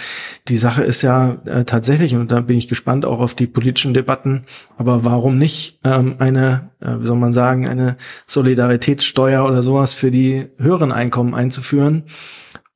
die 0.47 0.57
Sache 0.57 0.85
ist 0.85 1.03
ja 1.03 1.39
äh, 1.47 1.65
tatsächlich, 1.65 2.15
und 2.15 2.31
da 2.31 2.41
bin 2.41 2.57
ich 2.57 2.69
gespannt 2.69 3.05
auch 3.05 3.19
auf 3.19 3.35
die 3.35 3.49
politischen 3.49 3.93
Debatten, 3.93 4.43
aber 4.77 5.05
warum 5.05 5.37
nicht 5.37 5.81
ähm, 5.83 6.15
eine, 6.21 6.71
äh, 6.81 6.95
wie 7.01 7.07
soll 7.07 7.17
man 7.17 7.33
sagen, 7.33 7.67
eine 7.67 7.97
Solidaritätssteuer 8.29 9.45
oder 9.45 9.63
sowas 9.63 9.95
für 9.95 10.13
die 10.13 10.47
höheren 10.59 10.93
Einkommen 10.93 11.35
einzuführen, 11.35 12.05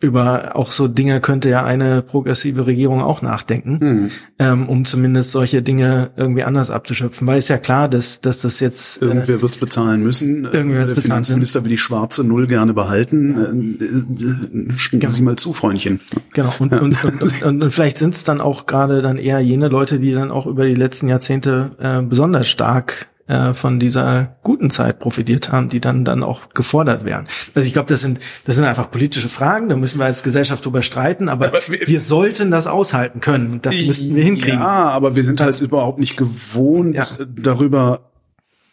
über 0.02 0.56
auch 0.56 0.72
so 0.72 0.88
Dinge 0.88 1.20
könnte 1.20 1.48
ja 1.48 1.64
eine 1.64 2.02
progressive 2.02 2.66
Regierung 2.66 3.02
auch 3.02 3.22
nachdenken, 3.22 3.78
mhm. 3.80 4.10
ähm, 4.38 4.68
um 4.68 4.84
zumindest 4.84 5.30
solche 5.30 5.62
Dinge 5.62 6.10
irgendwie 6.16 6.42
anders 6.42 6.70
abzuschöpfen. 6.70 7.26
Weil 7.26 7.38
es 7.38 7.48
ja 7.48 7.56
klar, 7.56 7.88
dass, 7.88 8.20
dass 8.20 8.42
das 8.42 8.58
jetzt 8.58 9.00
äh, 9.00 9.06
irgendwer 9.06 9.40
wird's 9.42 9.58
bezahlen 9.58 10.02
müssen. 10.02 10.44
Irgendwer 10.44 10.80
wird's 10.80 10.94
Der 10.94 11.02
Finanzminister 11.04 11.62
will 11.62 11.70
die 11.70 11.78
schwarze 11.78 12.24
Null 12.24 12.48
gerne 12.48 12.74
behalten. 12.74 13.78
Äh, 13.80 13.84
äh, 13.84 14.98
genau. 14.98 15.10
Sie 15.10 15.22
mal 15.22 15.36
zu, 15.36 15.52
Freundchen. 15.52 16.00
Genau. 16.32 16.52
Und, 16.58 16.72
und, 16.72 17.04
und, 17.04 17.22
und, 17.22 17.62
und 17.62 17.70
vielleicht 17.70 17.98
sind 17.98 18.14
es 18.14 18.24
dann 18.24 18.40
auch 18.40 18.66
gerade 18.66 19.02
dann 19.02 19.18
eher 19.18 19.38
jene 19.38 19.68
Leute, 19.68 20.00
die 20.00 20.12
dann 20.12 20.32
auch 20.32 20.46
über 20.46 20.66
die 20.66 20.74
letzten 20.74 21.06
Jahrzehnte 21.06 21.70
äh, 21.78 22.02
besonders 22.02 22.48
stark 22.48 23.06
äh, 23.32 23.54
von 23.54 23.78
dieser 23.78 24.36
guten 24.42 24.68
Zeit 24.68 24.98
profitiert 24.98 25.50
haben, 25.50 25.70
die 25.70 25.80
dann 25.80 26.04
dann 26.04 26.22
auch 26.22 26.50
gefordert 26.50 27.06
werden. 27.06 27.26
Also 27.54 27.66
ich 27.66 27.72
glaube, 27.72 27.88
das 27.88 28.02
sind 28.02 28.20
das 28.44 28.56
sind 28.56 28.66
einfach 28.66 28.90
politische 28.90 29.30
Fragen, 29.30 29.70
da 29.70 29.76
müssen 29.76 29.98
wir 29.98 30.04
als 30.04 30.22
Gesellschaft 30.22 30.66
drüber 30.66 30.82
streiten, 30.82 31.30
aber, 31.30 31.46
aber 31.46 31.60
wir, 31.66 31.86
wir, 31.86 32.00
sollten 32.00 32.50
das 32.50 32.66
aushalten 32.66 33.20
können. 33.20 33.60
Das 33.62 33.74
müssten 33.86 34.14
wir 34.14 34.22
hinkriegen. 34.22 34.60
Ja, 34.60 34.90
aber 34.90 35.16
wir 35.16 35.24
sind 35.24 35.40
halt 35.40 35.58
überhaupt 35.62 35.98
nicht 35.98 36.18
gewohnt 36.18 36.94
ja. 36.94 37.06
darüber 37.26 38.10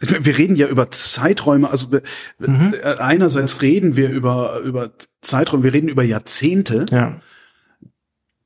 wir 0.02 0.38
reden 0.38 0.56
ja 0.56 0.68
über 0.68 0.92
Zeiträume, 0.92 1.70
also 1.70 1.88
mhm. 2.40 2.74
einerseits 3.00 3.62
reden 3.62 3.96
wir 3.96 4.10
über 4.10 4.60
über 4.60 4.92
Zeiträume, 5.22 5.64
wir 5.64 5.74
reden 5.74 5.88
über 5.88 6.04
Jahrzehnte. 6.04 6.86
Ja 6.92 7.16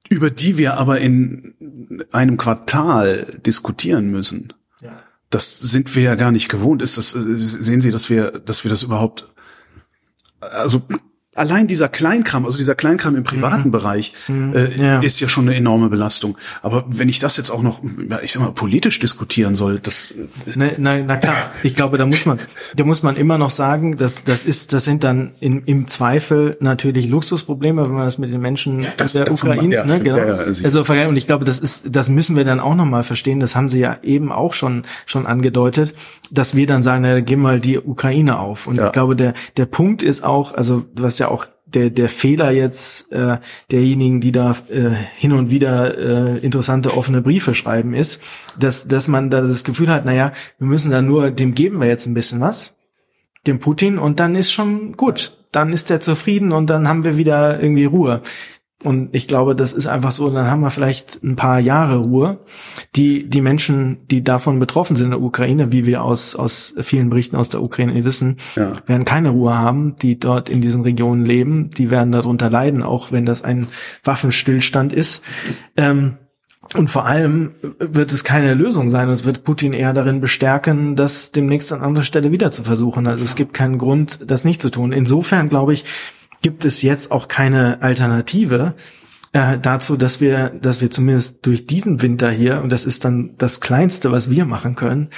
über 0.09 0.30
die 0.30 0.57
wir 0.57 0.78
aber 0.78 0.99
in 0.99 2.03
einem 2.11 2.38
Quartal 2.38 3.39
diskutieren 3.45 4.11
müssen 4.11 4.53
das 5.34 5.59
sind 5.59 5.93
wir 5.95 6.03
ja 6.03 6.15
gar 6.15 6.31
nicht 6.31 6.49
gewohnt. 6.49 6.81
Ist 6.81 6.97
das, 6.97 7.15
äh, 7.15 7.36
sehen 7.36 7.81
Sie, 7.81 7.91
dass 7.91 8.09
wir, 8.09 8.31
dass 8.31 8.63
wir 8.63 8.69
das 8.69 8.84
überhaupt, 8.84 9.27
also 10.39 10.81
allein 11.36 11.67
dieser 11.67 11.89
Kleinkram, 11.89 12.45
also 12.45 12.57
dieser 12.57 12.75
Kleinkram 12.75 13.15
im 13.15 13.23
privaten 13.23 13.69
mhm. 13.69 13.71
Bereich, 13.71 14.13
mhm. 14.27 14.53
Äh, 14.53 14.75
ja. 14.75 14.99
ist 14.99 15.19
ja 15.19 15.27
schon 15.27 15.47
eine 15.47 15.57
enorme 15.57 15.89
Belastung. 15.89 16.38
Aber 16.61 16.86
wenn 16.88 17.09
ich 17.09 17.19
das 17.19 17.38
jetzt 17.38 17.49
auch 17.49 17.61
noch, 17.61 17.81
ich 18.21 18.31
sag 18.31 18.41
mal, 18.41 18.51
politisch 18.51 18.99
diskutieren 18.99 19.55
soll, 19.55 19.79
das. 19.79 20.13
Ne, 20.55 20.75
na, 20.77 20.97
na 20.99 21.17
klar, 21.17 21.51
ich 21.63 21.75
glaube, 21.75 21.97
da 21.97 22.05
muss 22.05 22.25
man, 22.25 22.39
da 22.75 22.84
muss 22.84 23.03
man 23.03 23.15
immer 23.15 23.38
noch 23.38 23.49
sagen, 23.49 23.97
dass 23.97 24.23
das 24.23 24.45
ist, 24.45 24.73
das 24.73 24.86
sind 24.86 25.03
dann 25.03 25.31
in, 25.39 25.63
im 25.63 25.88
Zweifel 25.88 26.57
natürlich 26.59 27.07
Luxusprobleme, 27.07 27.84
wenn 27.84 27.95
man 27.95 28.05
das 28.05 28.17
mit 28.17 28.31
den 28.31 28.41
Menschen 28.41 28.81
ja, 28.81 28.89
das 28.97 29.13
der 29.13 29.31
Ukraine, 29.31 29.75
ja, 29.75 29.86
ne, 29.86 29.99
genau. 29.99 30.17
Ja, 30.17 30.36
also 30.36 30.84
und 30.84 31.17
ich 31.17 31.27
glaube, 31.27 31.45
das 31.45 31.59
ist, 31.59 31.95
das 31.95 32.09
müssen 32.09 32.36
wir 32.36 32.43
dann 32.43 32.59
auch 32.59 32.75
noch 32.75 32.86
mal 32.86 33.03
verstehen. 33.03 33.39
Das 33.39 33.55
haben 33.55 33.69
Sie 33.69 33.79
ja 33.79 33.97
eben 34.03 34.31
auch 34.31 34.53
schon 34.53 34.84
schon 35.05 35.25
angedeutet, 35.25 35.95
dass 36.31 36.55
wir 36.55 36.67
dann 36.67 36.84
sagen, 36.84 37.01
na, 37.01 37.19
gehen 37.21 37.39
mal 37.39 37.59
die 37.59 37.79
Ukraine 37.79 38.39
auf. 38.39 38.67
Und 38.67 38.79
ich 38.79 38.91
glaube, 38.91 39.15
der 39.15 39.34
der 39.57 39.65
Punkt 39.65 40.03
ist 40.03 40.23
auch, 40.23 40.53
also 40.53 40.86
was 40.93 41.17
ja 41.19 41.22
auch 41.28 41.45
der, 41.65 41.89
der 41.89 42.09
Fehler 42.09 42.51
jetzt 42.51 43.11
äh, 43.11 43.38
derjenigen, 43.71 44.21
die 44.21 44.32
da 44.32 44.55
äh, 44.69 44.91
hin 45.15 45.32
und 45.34 45.49
wieder 45.49 45.97
äh, 45.97 46.38
interessante 46.39 46.95
offene 46.95 47.21
Briefe 47.21 47.53
schreiben, 47.53 47.93
ist, 47.93 48.21
dass, 48.59 48.88
dass 48.88 49.07
man 49.07 49.30
da 49.30 49.41
das 49.41 49.63
Gefühl 49.63 49.89
hat, 49.89 50.05
naja, 50.05 50.32
wir 50.59 50.67
müssen 50.67 50.91
da 50.91 51.01
nur, 51.01 51.32
dem 51.32 51.55
geben 51.55 51.80
wir 51.80 51.88
jetzt 51.88 52.05
ein 52.05 52.13
bisschen 52.13 52.41
was, 52.41 52.78
dem 53.47 53.59
Putin, 53.59 53.97
und 53.97 54.19
dann 54.19 54.36
ist 54.36 54.51
schon 54.51 54.95
gut. 54.95 55.38
dann 55.53 55.71
ist 55.71 55.91
er 55.91 55.99
zufrieden 55.99 56.51
und 56.51 56.69
dann 56.69 56.88
haben 56.88 57.03
wir 57.03 57.15
wieder 57.15 57.61
irgendwie 57.61 57.86
Ruhe. 57.86 58.21
Und 58.84 59.09
ich 59.13 59.27
glaube, 59.27 59.55
das 59.55 59.73
ist 59.73 59.88
einfach 59.88 60.11
so, 60.11 60.29
dann 60.29 60.49
haben 60.49 60.61
wir 60.61 60.69
vielleicht 60.69 61.23
ein 61.23 61.36
paar 61.36 61.59
Jahre 61.59 61.97
Ruhe. 61.97 62.39
Die, 62.95 63.29
die 63.29 63.41
Menschen, 63.41 63.99
die 64.11 64.23
davon 64.23 64.59
betroffen 64.59 64.95
sind 64.95 65.05
in 65.05 65.11
der 65.11 65.21
Ukraine, 65.21 65.71
wie 65.71 65.86
wir 65.86 66.03
aus, 66.03 66.36
aus 66.36 66.75
vielen 66.81 67.09
Berichten 67.09 67.36
aus 67.36 67.49
der 67.49 67.61
Ukraine 67.61 68.03
wissen, 68.03 68.38
ja. 68.55 68.73
werden 68.86 69.05
keine 69.05 69.29
Ruhe 69.29 69.57
haben, 69.57 69.95
die 70.01 70.19
dort 70.19 70.49
in 70.49 70.61
diesen 70.61 70.81
Regionen 70.81 71.25
leben. 71.25 71.69
Die 71.69 71.89
werden 71.91 72.11
darunter 72.11 72.49
leiden, 72.49 72.84
auch 72.84 73.11
wenn 73.11 73.25
das 73.25 73.43
ein 73.43 73.67
Waffenstillstand 74.03 74.93
ist. 74.93 75.23
Ähm, 75.77 76.17
und 76.75 76.89
vor 76.89 77.05
allem 77.05 77.51
wird 77.77 78.11
es 78.11 78.23
keine 78.23 78.53
Lösung 78.55 78.89
sein. 78.89 79.09
Es 79.09 79.25
wird 79.25 79.43
Putin 79.43 79.73
eher 79.73 79.93
darin 79.93 80.21
bestärken, 80.21 80.95
das 80.95 81.31
demnächst 81.31 81.71
an 81.71 81.81
anderer 81.81 82.03
Stelle 82.03 82.31
wieder 82.31 82.51
zu 82.51 82.63
versuchen. 82.63 83.05
Also 83.05 83.23
es 83.23 83.36
gibt 83.36 83.53
keinen 83.53 83.77
Grund, 83.77 84.19
das 84.25 84.43
nicht 84.43 84.61
zu 84.61 84.71
tun. 84.71 84.91
Insofern 84.91 85.49
glaube 85.49 85.73
ich, 85.73 85.86
gibt 86.43 86.65
es 86.65 86.83
jetzt 86.83 87.11
auch 87.11 87.27
keine 87.27 87.81
Alternative 87.81 88.75
äh, 89.31 89.57
dazu, 89.59 89.97
dass 89.97 90.21
wir, 90.21 90.49
dass 90.49 90.79
wir 90.79 90.91
zumindest 90.91 91.45
durch 91.45 91.65
diesen 91.65 92.03
Winter 92.03 92.29
hier, 92.29 92.61
und 92.61 92.71
das 92.71 92.85
ist 92.85 93.03
dann 93.03 93.31
das 93.39 93.59
Kleinste, 93.59 94.11
was 94.11 94.29
wir 94.29 94.45
machen 94.45 94.75
können, 94.75 95.09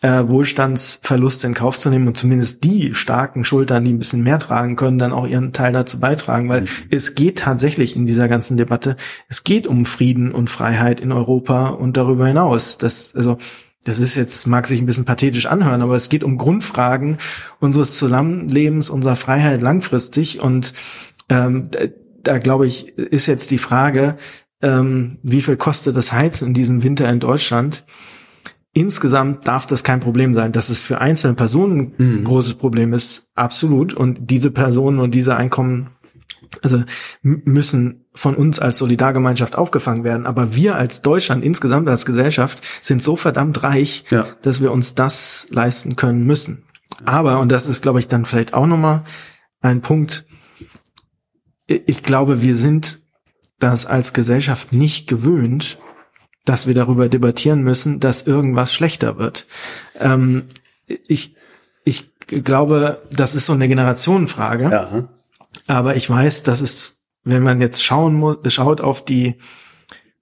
äh, 0.00 0.28
Wohlstandsverluste 0.28 1.48
in 1.48 1.54
Kauf 1.54 1.78
zu 1.78 1.90
nehmen 1.90 2.06
und 2.06 2.16
zumindest 2.16 2.62
die 2.62 2.94
starken 2.94 3.42
Schultern, 3.42 3.84
die 3.84 3.92
ein 3.92 3.98
bisschen 3.98 4.22
mehr 4.22 4.38
tragen 4.38 4.76
können, 4.76 4.98
dann 4.98 5.12
auch 5.12 5.26
ihren 5.26 5.52
Teil 5.52 5.72
dazu 5.72 5.98
beitragen, 5.98 6.48
weil 6.48 6.62
mhm. 6.62 6.68
es 6.90 7.16
geht 7.16 7.40
tatsächlich 7.40 7.96
in 7.96 8.06
dieser 8.06 8.28
ganzen 8.28 8.56
Debatte, 8.56 8.96
es 9.28 9.42
geht 9.42 9.66
um 9.66 9.84
Frieden 9.84 10.30
und 10.30 10.50
Freiheit 10.50 11.00
in 11.00 11.10
Europa 11.10 11.70
und 11.70 11.96
darüber 11.96 12.28
hinaus. 12.28 12.78
Das, 12.78 13.16
also, 13.16 13.38
das 13.88 14.00
ist 14.00 14.16
jetzt, 14.16 14.46
mag 14.46 14.66
sich 14.66 14.82
ein 14.82 14.86
bisschen 14.86 15.06
pathetisch 15.06 15.46
anhören, 15.46 15.80
aber 15.80 15.96
es 15.96 16.10
geht 16.10 16.22
um 16.22 16.36
Grundfragen 16.36 17.16
unseres 17.58 17.94
Zusammenlebens, 17.94 18.90
unserer 18.90 19.16
Freiheit 19.16 19.62
langfristig. 19.62 20.42
Und 20.42 20.74
ähm, 21.30 21.70
da 22.22 22.36
glaube 22.36 22.66
ich, 22.66 22.98
ist 22.98 23.26
jetzt 23.26 23.50
die 23.50 23.56
Frage, 23.56 24.16
ähm, 24.60 25.16
wie 25.22 25.40
viel 25.40 25.56
kostet 25.56 25.96
das 25.96 26.12
Heizen 26.12 26.48
in 26.48 26.54
diesem 26.54 26.82
Winter 26.82 27.08
in 27.08 27.18
Deutschland? 27.18 27.86
Insgesamt 28.74 29.48
darf 29.48 29.64
das 29.64 29.84
kein 29.84 30.00
Problem 30.00 30.34
sein. 30.34 30.52
Dass 30.52 30.68
es 30.68 30.80
für 30.80 31.00
einzelne 31.00 31.32
Personen 31.32 31.94
ein 31.98 32.20
mhm. 32.20 32.24
großes 32.24 32.56
Problem 32.56 32.92
ist, 32.92 33.30
absolut. 33.34 33.94
Und 33.94 34.30
diese 34.30 34.50
Personen 34.50 34.98
und 34.98 35.14
diese 35.14 35.34
Einkommen 35.34 35.90
also 36.62 36.82
müssen 37.22 38.06
von 38.14 38.34
uns 38.34 38.58
als 38.58 38.78
Solidargemeinschaft 38.78 39.56
aufgefangen 39.56 40.04
werden. 40.04 40.26
Aber 40.26 40.54
wir 40.54 40.76
als 40.76 41.02
Deutschland 41.02 41.44
insgesamt 41.44 41.88
als 41.88 42.06
Gesellschaft 42.06 42.62
sind 42.82 43.02
so 43.02 43.16
verdammt 43.16 43.62
reich, 43.62 44.04
ja. 44.10 44.26
dass 44.42 44.60
wir 44.60 44.72
uns 44.72 44.94
das 44.94 45.46
leisten 45.50 45.96
können 45.96 46.24
müssen. 46.24 46.64
Aber, 47.04 47.40
und 47.40 47.52
das 47.52 47.68
ist, 47.68 47.82
glaube 47.82 48.00
ich, 48.00 48.08
dann 48.08 48.24
vielleicht 48.24 48.54
auch 48.54 48.66
nochmal 48.66 49.04
ein 49.60 49.82
Punkt, 49.82 50.26
ich 51.66 52.02
glaube, 52.02 52.42
wir 52.42 52.56
sind 52.56 52.98
das 53.58 53.86
als 53.86 54.12
Gesellschaft 54.12 54.72
nicht 54.72 55.08
gewöhnt, 55.08 55.78
dass 56.44 56.66
wir 56.66 56.74
darüber 56.74 57.08
debattieren 57.08 57.62
müssen, 57.62 58.00
dass 58.00 58.26
irgendwas 58.26 58.72
schlechter 58.72 59.18
wird. 59.18 59.46
Ähm, 59.98 60.44
ich, 60.86 61.36
ich 61.84 62.10
glaube, 62.28 63.02
das 63.12 63.34
ist 63.34 63.46
so 63.46 63.52
eine 63.52 63.68
Generationenfrage. 63.68 64.70
Ja. 64.70 65.08
Aber 65.68 65.96
ich 65.96 66.10
weiß, 66.10 66.42
dass 66.42 66.60
es, 66.60 67.00
wenn 67.24 67.42
man 67.42 67.60
jetzt 67.60 67.84
schauen 67.84 68.14
muss, 68.14 68.38
schaut 68.48 68.80
auf 68.80 69.04
die, 69.04 69.36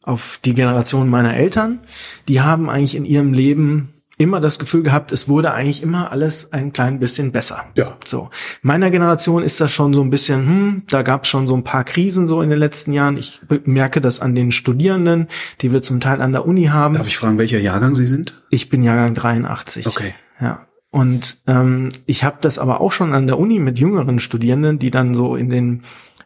auf 0.02 0.38
die 0.44 0.54
Generation 0.54 1.08
meiner 1.08 1.34
Eltern, 1.34 1.80
die 2.28 2.40
haben 2.40 2.68
eigentlich 2.68 2.96
in 2.96 3.04
ihrem 3.04 3.32
Leben 3.32 3.94
immer 4.18 4.40
das 4.40 4.58
Gefühl 4.58 4.82
gehabt, 4.82 5.12
es 5.12 5.28
wurde 5.28 5.52
eigentlich 5.52 5.82
immer 5.82 6.10
alles 6.10 6.52
ein 6.52 6.72
klein 6.72 6.98
bisschen 6.98 7.32
besser. 7.32 7.66
Ja. 7.74 7.96
So. 8.04 8.30
Meiner 8.62 8.90
Generation 8.90 9.42
ist 9.42 9.60
das 9.60 9.72
schon 9.72 9.92
so 9.92 10.00
ein 10.02 10.10
bisschen, 10.10 10.46
hm, 10.46 10.82
da 10.88 11.02
gab 11.02 11.24
es 11.24 11.28
schon 11.28 11.46
so 11.46 11.54
ein 11.54 11.64
paar 11.64 11.84
Krisen 11.84 12.26
so 12.26 12.40
in 12.40 12.48
den 12.48 12.58
letzten 12.58 12.92
Jahren. 12.92 13.18
Ich 13.18 13.40
merke 13.64 14.00
das 14.00 14.20
an 14.20 14.34
den 14.34 14.52
Studierenden, 14.52 15.28
die 15.60 15.72
wir 15.72 15.82
zum 15.82 16.00
Teil 16.00 16.22
an 16.22 16.32
der 16.32 16.46
Uni 16.46 16.66
haben. 16.66 16.94
Darf 16.94 17.06
ich 17.06 17.18
fragen, 17.18 17.38
welcher 17.38 17.60
Jahrgang 17.60 17.94
Sie 17.94 18.06
sind? 18.06 18.42
Ich 18.48 18.70
bin 18.70 18.82
Jahrgang 18.82 19.14
83. 19.14 19.86
Okay. 19.86 20.14
Ja. 20.40 20.65
Und 20.96 21.42
ähm, 21.46 21.90
ich 22.06 22.24
habe 22.24 22.38
das 22.40 22.58
aber 22.58 22.80
auch 22.80 22.90
schon 22.90 23.12
an 23.12 23.26
der 23.26 23.38
Uni 23.38 23.58
mit 23.58 23.78
jüngeren 23.78 24.18
Studierenden, 24.18 24.78
die 24.78 24.90
dann 24.90 25.12
so 25.12 25.36
in 25.36 25.50
den 25.50 25.82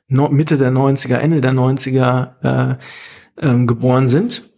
no 0.07 0.29
Mitte 0.29 0.59
der 0.59 0.71
90er, 0.71 1.17
Ende 1.17 1.41
der 1.41 1.51
90er 1.51 2.77
äh, 2.77 2.77
ähm, 3.45 3.67
geboren 3.67 4.07
sind 4.07 4.50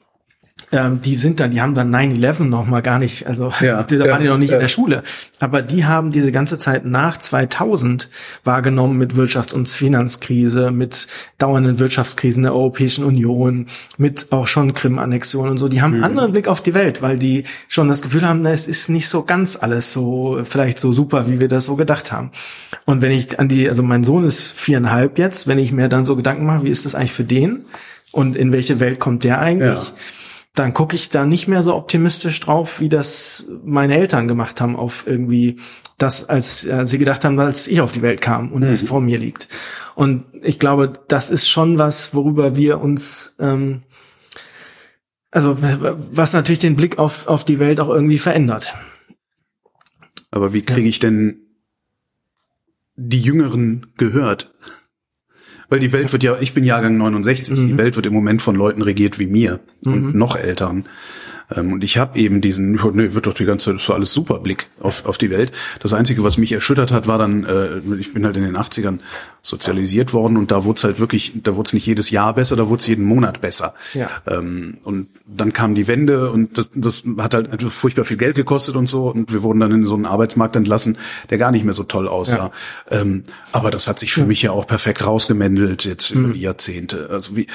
ähm, 0.73 1.03
die 1.03 1.17
sind 1.17 1.39
dann, 1.39 1.51
die 1.51 1.61
haben 1.61 1.75
dann 1.75 1.95
9-11 1.95 2.45
noch 2.45 2.67
mal 2.67 2.81
gar 2.81 2.99
nicht, 2.99 3.27
also 3.27 3.53
ja, 3.61 3.83
da 3.89 3.99
waren 3.99 4.09
ja, 4.09 4.19
die 4.19 4.29
noch 4.29 4.39
nicht 4.39 4.51
ja. 4.51 4.57
in 4.57 4.61
der 4.61 4.69
Schule. 4.69 5.03
Aber 5.39 5.61
die 5.61 5.85
haben 5.85 6.11
diese 6.11 6.33
ganze 6.33 6.57
Zeit 6.57 6.87
nach 6.87 7.19
2000 7.19 8.09
wahrgenommen 8.43 8.97
mit 8.97 9.13
Wirtschafts- 9.13 9.55
und 9.55 9.69
Finanzkrise, 9.69 10.71
mit 10.71 11.09
dauernden 11.37 11.79
Wirtschaftskrisen 11.79 12.43
der 12.45 12.55
Europäischen 12.55 13.05
Union, 13.05 13.67
mit 13.99 14.33
auch 14.33 14.47
schon 14.47 14.73
Krim-Annexion 14.73 15.51
und 15.51 15.59
so. 15.59 15.69
Die 15.69 15.83
haben 15.83 15.93
einen 15.93 16.01
mhm. 16.01 16.05
anderen 16.05 16.33
Blick 16.33 16.49
auf 16.49 16.63
die 16.63 16.73
Welt, 16.73 17.03
weil 17.03 17.19
die 17.19 17.45
schon 17.69 17.89
das 17.89 18.01
Gefühl 18.01 18.27
haben, 18.27 18.45
es 18.47 18.67
ist 18.67 18.89
nicht 18.89 19.09
so 19.09 19.25
ganz 19.25 19.57
alles 19.61 19.93
so, 19.93 20.41
vielleicht 20.43 20.81
so 20.81 20.91
super, 20.91 21.29
wie 21.29 21.39
wir 21.39 21.49
das 21.49 21.67
so 21.67 21.77
gedacht 21.77 22.13
haben. 22.13 22.31
Und 22.87 23.03
wenn 23.03 23.13
ich 23.13 23.39
an 23.39 23.49
die, 23.49 23.69
also 23.69 23.83
mein 23.83 24.05
Sohn 24.05 24.25
ist 24.25 24.51
viereinhalb 24.53 25.19
jetzt, 25.19 25.47
wenn 25.47 25.59
ich 25.59 25.71
mir 25.71 25.91
dann 25.91 26.07
so 26.07 26.17
Gedanken 26.17 26.47
mache, 26.47 26.65
wie 26.65 26.71
ist 26.71 26.87
das 26.87 26.95
eigentlich 26.95 27.13
für 27.13 27.25
den? 27.25 27.67
Und 28.11 28.37
in 28.37 28.53
welche 28.53 28.81
Welt 28.81 29.01
kommt 29.01 29.25
der 29.25 29.39
eigentlich? 29.41 29.79
Ja 29.79 29.93
dann 30.55 30.75
gucke 30.75 30.97
ich 30.97 31.09
da 31.09 31.25
nicht 31.25 31.49
mehr 31.49 31.63
so 31.63 31.75
optimistisch 31.75 32.39
drauf, 32.41 32.81
wie 32.81 32.91
das 32.91 33.49
meine 33.65 33.97
Eltern 33.97 34.29
gemacht 34.29 34.61
haben, 34.61 34.77
auf 34.77 35.07
irgendwie 35.07 35.59
das, 35.97 36.29
als 36.29 36.67
äh, 36.67 36.87
sie 36.87 36.99
gedacht 36.99 37.25
haben, 37.25 37.39
als 37.41 37.69
ich 37.69 37.81
auf 37.81 37.93
die 37.93 38.03
Welt 38.03 38.21
kam 38.21 38.53
und 38.53 38.63
mhm. 38.63 38.71
was 38.71 38.83
vor 38.83 39.01
mir 39.01 39.19
liegt. 39.19 39.49
Und 39.95 40.25
ich 40.43 40.59
glaube, 40.59 40.93
das 41.09 41.31
ist 41.31 41.49
schon 41.49 41.79
was, 41.79 42.15
worüber 42.15 42.55
wir 42.57 42.81
uns, 42.81 43.35
ähm, 43.39 43.83
also 45.31 45.57
was 45.59 46.35
natürlich 46.35 46.59
den 46.59 46.77
Blick 46.77 46.99
auf, 46.99 47.27
auf 47.29 47.45
die 47.45 47.59
Welt 47.59 47.81
auch 47.81 47.89
irgendwie 47.89 48.19
verändert. 48.19 48.75
Aber 50.31 50.53
wie 50.53 50.63
kriege 50.63 50.89
ich 50.89 50.99
denn 50.99 51.39
die 52.97 53.21
Jüngeren 53.21 53.93
gehört? 53.97 54.53
Weil 55.73 55.81
die 55.81 55.93
Welt 55.93 56.13
wird 56.13 56.23
ja, 56.23 56.37
ich 56.39 56.53
bin 56.53 56.65
Jahrgang 56.65 56.99
69, 56.99 57.57
mhm. 57.57 57.67
die 57.67 57.79
Welt 57.79 57.97
wird 57.97 58.05
im 58.05 58.13
Moment 58.13 58.43
von 58.43 58.55
Leuten 58.55 58.83
regiert 58.83 59.19
wie 59.19 59.27
mir 59.27 59.61
mhm. 59.81 59.93
und 59.93 60.15
noch 60.15 60.37
Eltern. 60.37 60.85
Ähm, 61.55 61.73
und 61.73 61.85
ich 61.85 61.99
habe 61.99 62.19
eben 62.19 62.41
diesen, 62.41 62.73
ne, 62.95 63.15
wird 63.15 63.27
doch 63.27 63.35
die 63.35 63.45
ganze 63.45 63.73
Zeit 63.73 63.81
so 63.81 63.93
alles 63.93 64.13
super 64.13 64.39
Blick 64.39 64.69
auf, 64.81 65.07
auf 65.07 65.19
die 65.19 65.31
Welt. 65.31 65.53
Das 65.81 65.93
Einzige, 65.93 66.25
was 66.25 66.39
mich 66.39 66.53
erschüttert 66.53 66.93
hat, 66.93 67.07
war 67.07 67.19
dann, 67.19 67.45
äh, 67.45 67.79
ich 67.99 68.13
bin 68.13 68.25
halt 68.25 68.37
in 68.37 68.45
den 68.45 68.57
80ern 68.57 68.99
sozialisiert 69.43 70.13
worden 70.13 70.37
und 70.37 70.53
da 70.53 70.65
wurde 70.65 70.79
es 70.79 70.85
halt 70.85 71.01
wirklich, 71.01 71.33
da 71.43 71.57
wurde 71.57 71.67
es 71.67 71.73
nicht 71.73 71.87
jedes 71.87 72.11
Jahr 72.11 72.35
besser, 72.35 72.55
da 72.55 72.69
wurde 72.69 72.81
es 72.81 72.87
jeden 72.87 73.05
Monat 73.05 73.41
besser. 73.41 73.75
Ja. 73.93 74.09
Ähm, 74.27 74.79
und 74.85 75.09
dann 75.27 75.53
kam 75.53 75.75
die 75.75 75.89
Wende 75.89 76.31
und 76.31 76.57
das, 76.57 76.71
das 76.75 77.03
hat 77.19 77.35
halt 77.35 77.51
einfach 77.51 77.73
furchtbar 77.73 78.05
viel 78.05 78.17
Geld 78.17 78.37
gekostet 78.37 78.77
und 78.77 78.89
so 78.89 79.09
und 79.11 79.33
wir 79.33 79.43
wurden 79.43 79.59
dann 79.59 79.73
in 79.73 79.87
so 79.87 79.97
einen 79.97 80.07
Arbeitsmarkt 80.07 80.55
entlassen, 80.55 80.97
der 81.31 81.39
gar 81.39 81.51
nicht 81.51 81.65
mehr 81.65 81.75
so 81.75 81.83
toll 81.83 82.07
aussah. 82.07 82.53
Ja. 82.91 83.01
Ähm, 83.01 83.25
aber 83.51 83.73
das 83.73 83.89
hat 83.89 83.99
sich 83.99 84.13
für 84.13 84.21
ja. 84.21 84.27
mich 84.27 84.43
ja 84.43 84.53
auch 84.53 84.67
perfekt 84.67 85.05
rausgemändelt 85.05 85.85
jetzt 85.85 86.15
mhm. 86.15 86.25
über 86.25 86.35
die 86.35 86.41
Jahrzehnte. 86.41 87.09
Also 87.11 87.37
wie, 87.37 87.49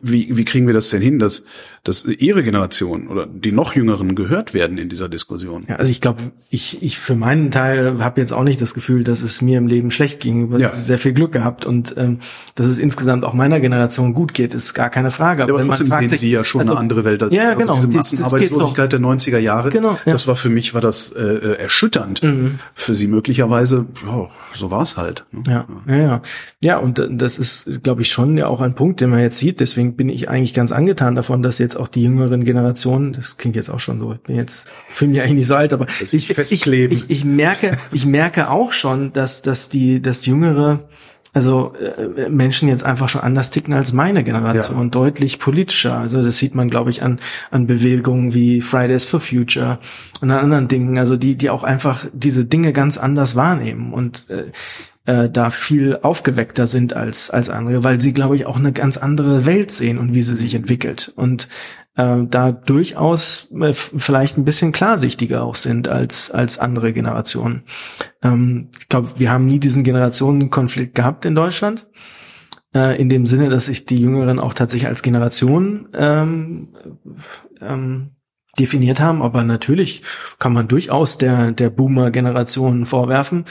wie, 0.00 0.34
wie 0.38 0.44
kriegen 0.46 0.66
wir 0.66 0.74
das 0.74 0.88
denn 0.88 1.02
hin, 1.02 1.18
dass, 1.18 1.44
dass 1.84 2.06
ihre 2.06 2.44
Generation 2.44 3.08
oder 3.08 3.26
die 3.40 3.52
noch 3.52 3.74
Jüngeren 3.74 4.14
gehört 4.14 4.54
werden 4.54 4.78
in 4.78 4.88
dieser 4.88 5.08
Diskussion. 5.08 5.64
Ja, 5.68 5.76
also 5.76 5.90
ich 5.90 6.00
glaube, 6.00 6.22
ich, 6.50 6.82
ich 6.82 6.98
für 6.98 7.16
meinen 7.16 7.50
Teil 7.50 8.02
habe 8.02 8.20
jetzt 8.20 8.32
auch 8.32 8.42
nicht 8.42 8.60
das 8.60 8.74
Gefühl, 8.74 9.04
dass 9.04 9.22
es 9.22 9.42
mir 9.42 9.58
im 9.58 9.66
Leben 9.66 9.90
schlecht 9.90 10.20
ging. 10.20 10.54
Ich 10.54 10.60
ja. 10.60 10.72
sehr 10.80 10.98
viel 10.98 11.12
Glück 11.12 11.32
gehabt 11.32 11.66
und 11.66 11.94
ähm, 11.96 12.18
dass 12.54 12.66
es 12.66 12.78
insgesamt 12.78 13.24
auch 13.24 13.34
meiner 13.34 13.60
Generation 13.60 14.14
gut 14.14 14.34
geht, 14.34 14.54
ist 14.54 14.74
gar 14.74 14.90
keine 14.90 15.10
Frage. 15.10 15.42
Aber, 15.42 15.52
ja, 15.52 15.58
aber 15.58 15.68
trotzdem 15.68 15.90
sehen 15.90 16.08
sich, 16.08 16.20
Sie 16.20 16.30
ja 16.30 16.44
schon 16.44 16.62
also, 16.62 16.72
eine 16.72 16.80
andere 16.80 17.04
Welt. 17.04 17.22
Als, 17.22 17.34
ja, 17.34 17.54
genau. 17.54 17.74
Also 17.74 17.86
diese 17.86 17.98
Massenarbeitslosigkeit 17.98 18.92
der 18.92 19.00
90er 19.00 19.38
Jahre, 19.38 19.70
genau, 19.70 19.98
ja. 20.04 20.12
das 20.12 20.26
war 20.26 20.36
für 20.36 20.50
mich 20.50 20.74
war 20.74 20.80
das 20.80 21.10
äh, 21.10 21.22
äh, 21.22 21.58
erschütternd. 21.58 22.22
Mhm. 22.22 22.58
Für 22.74 22.94
Sie 22.94 23.06
möglicherweise, 23.06 23.86
ja, 24.06 24.28
so 24.56 24.70
war 24.70 24.82
es 24.82 24.96
halt. 24.96 25.26
Ne? 25.32 25.42
Ja, 25.46 25.66
ja, 25.86 25.96
ja. 25.96 26.22
Ja, 26.62 26.78
und 26.78 27.00
das 27.10 27.38
ist, 27.38 27.82
glaube 27.82 28.02
ich, 28.02 28.10
schon 28.10 28.36
ja 28.36 28.46
auch 28.46 28.60
ein 28.60 28.74
Punkt, 28.74 29.00
den 29.00 29.10
man 29.10 29.20
jetzt 29.20 29.38
sieht. 29.38 29.60
Deswegen 29.60 29.96
bin 29.96 30.08
ich 30.08 30.28
eigentlich 30.28 30.54
ganz 30.54 30.72
angetan 30.72 31.14
davon, 31.14 31.42
dass 31.42 31.58
jetzt 31.58 31.76
auch 31.76 31.88
die 31.88 32.02
jüngeren 32.02 32.44
Generationen, 32.44 33.12
das 33.12 33.36
klingt 33.36 33.56
jetzt 33.56 33.70
auch 33.70 33.80
schon 33.80 33.98
so, 33.98 34.12
ich 34.12 34.20
bin 34.20 34.36
jetzt, 34.36 34.68
fühle 34.88 35.12
mich 35.12 35.20
eigentlich 35.20 35.38
nicht 35.38 35.46
so 35.46 35.56
alt, 35.56 35.72
aber 35.72 35.86
ich, 36.00 36.14
ich, 36.14 36.30
ich, 36.38 37.10
ich 37.10 37.24
merke, 37.24 37.76
ich 37.92 38.06
merke 38.06 38.50
auch 38.50 38.72
schon, 38.72 39.12
dass, 39.12 39.42
dass 39.42 39.68
die, 39.68 40.00
das 40.02 40.26
jüngere 40.26 40.80
also 41.36 41.74
äh, 41.74 42.30
Menschen 42.30 42.66
jetzt 42.66 42.82
einfach 42.82 43.10
schon 43.10 43.20
anders 43.20 43.50
ticken 43.50 43.74
als 43.74 43.92
meine 43.92 44.24
Generation, 44.24 44.84
ja. 44.84 44.88
deutlich 44.88 45.38
politischer. 45.38 45.98
Also 45.98 46.22
das 46.22 46.38
sieht 46.38 46.54
man, 46.54 46.70
glaube 46.70 46.88
ich, 46.88 47.02
an, 47.02 47.18
an 47.50 47.66
Bewegungen 47.66 48.32
wie 48.32 48.62
Fridays 48.62 49.04
for 49.04 49.20
Future 49.20 49.78
und 50.22 50.30
an 50.30 50.38
anderen 50.38 50.66
Dingen, 50.66 50.96
also 50.96 51.18
die, 51.18 51.34
die 51.36 51.50
auch 51.50 51.62
einfach 51.62 52.06
diese 52.14 52.46
Dinge 52.46 52.72
ganz 52.72 52.96
anders 52.96 53.36
wahrnehmen. 53.36 53.92
Und 53.92 54.30
äh, 54.30 54.44
äh, 55.06 55.30
da 55.30 55.50
viel 55.50 55.98
aufgeweckter 56.02 56.66
sind 56.66 56.94
als 56.94 57.30
als 57.30 57.50
andere, 57.50 57.84
weil 57.84 58.00
sie, 58.00 58.12
glaube 58.12 58.36
ich, 58.36 58.46
auch 58.46 58.58
eine 58.58 58.72
ganz 58.72 58.96
andere 58.96 59.46
Welt 59.46 59.70
sehen 59.70 59.98
und 59.98 60.14
wie 60.14 60.22
sie 60.22 60.34
sich 60.34 60.54
entwickelt 60.54 61.12
und 61.16 61.48
äh, 61.96 62.24
da 62.28 62.52
durchaus 62.52 63.48
äh, 63.58 63.72
vielleicht 63.72 64.36
ein 64.36 64.44
bisschen 64.44 64.72
klarsichtiger 64.72 65.42
auch 65.42 65.54
sind 65.54 65.88
als 65.88 66.30
als 66.30 66.58
andere 66.58 66.92
Generationen. 66.92 67.62
Ähm, 68.22 68.68
ich 68.78 68.88
glaube, 68.88 69.10
wir 69.16 69.30
haben 69.30 69.46
nie 69.46 69.60
diesen 69.60 69.84
Generationenkonflikt 69.84 70.94
gehabt 70.94 71.24
in 71.24 71.34
Deutschland 71.34 71.88
äh, 72.74 73.00
in 73.00 73.08
dem 73.08 73.26
Sinne, 73.26 73.48
dass 73.48 73.66
sich 73.66 73.86
die 73.86 74.00
Jüngeren 74.00 74.38
auch 74.38 74.54
tatsächlich 74.54 74.88
als 74.88 75.02
Generation 75.02 75.88
ähm, 75.94 76.68
ähm, 77.60 78.15
definiert 78.58 79.00
haben, 79.00 79.22
aber 79.22 79.44
natürlich 79.44 80.02
kann 80.38 80.52
man 80.52 80.68
durchaus 80.68 81.18
der, 81.18 81.52
der 81.52 81.70
Boomer-Generation 81.70 82.86
vorwerfen, 82.86 83.44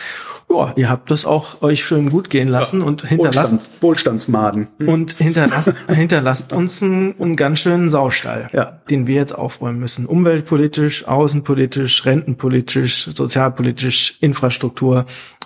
ja, 0.50 0.74
ihr 0.76 0.90
habt 0.90 1.12
das 1.12 1.26
auch 1.26 1.62
euch 1.62 1.84
schön 1.84 2.10
gut 2.10 2.30
gehen 2.30 2.48
lassen 2.48 2.82
ja, 2.82 2.88
und 2.88 3.08
hinterlasst 3.08 3.52
Wohlstands, 3.52 3.72
Wohlstandsmaden 3.82 4.68
hm. 4.80 4.90
und 4.90 5.12
hinterlasst, 5.14 5.74
hinterlasst 5.88 6.54
uns 6.54 6.82
einen, 6.82 7.20
einen 7.20 7.36
ganz 7.36 7.60
schönen 7.60 7.90
Saustall, 7.90 8.48
ja. 8.54 8.80
den 8.90 9.08
wir 9.08 9.16
jetzt 9.16 9.34
aufräumen 9.34 9.80
müssen. 9.80 10.06
Umweltpolitisch, 10.06 11.08
außenpolitisch, 11.08 12.06
rentenpolitisch, 12.06 13.10
sozialpolitisch, 13.14 14.18
Infrastruktur 14.22 15.06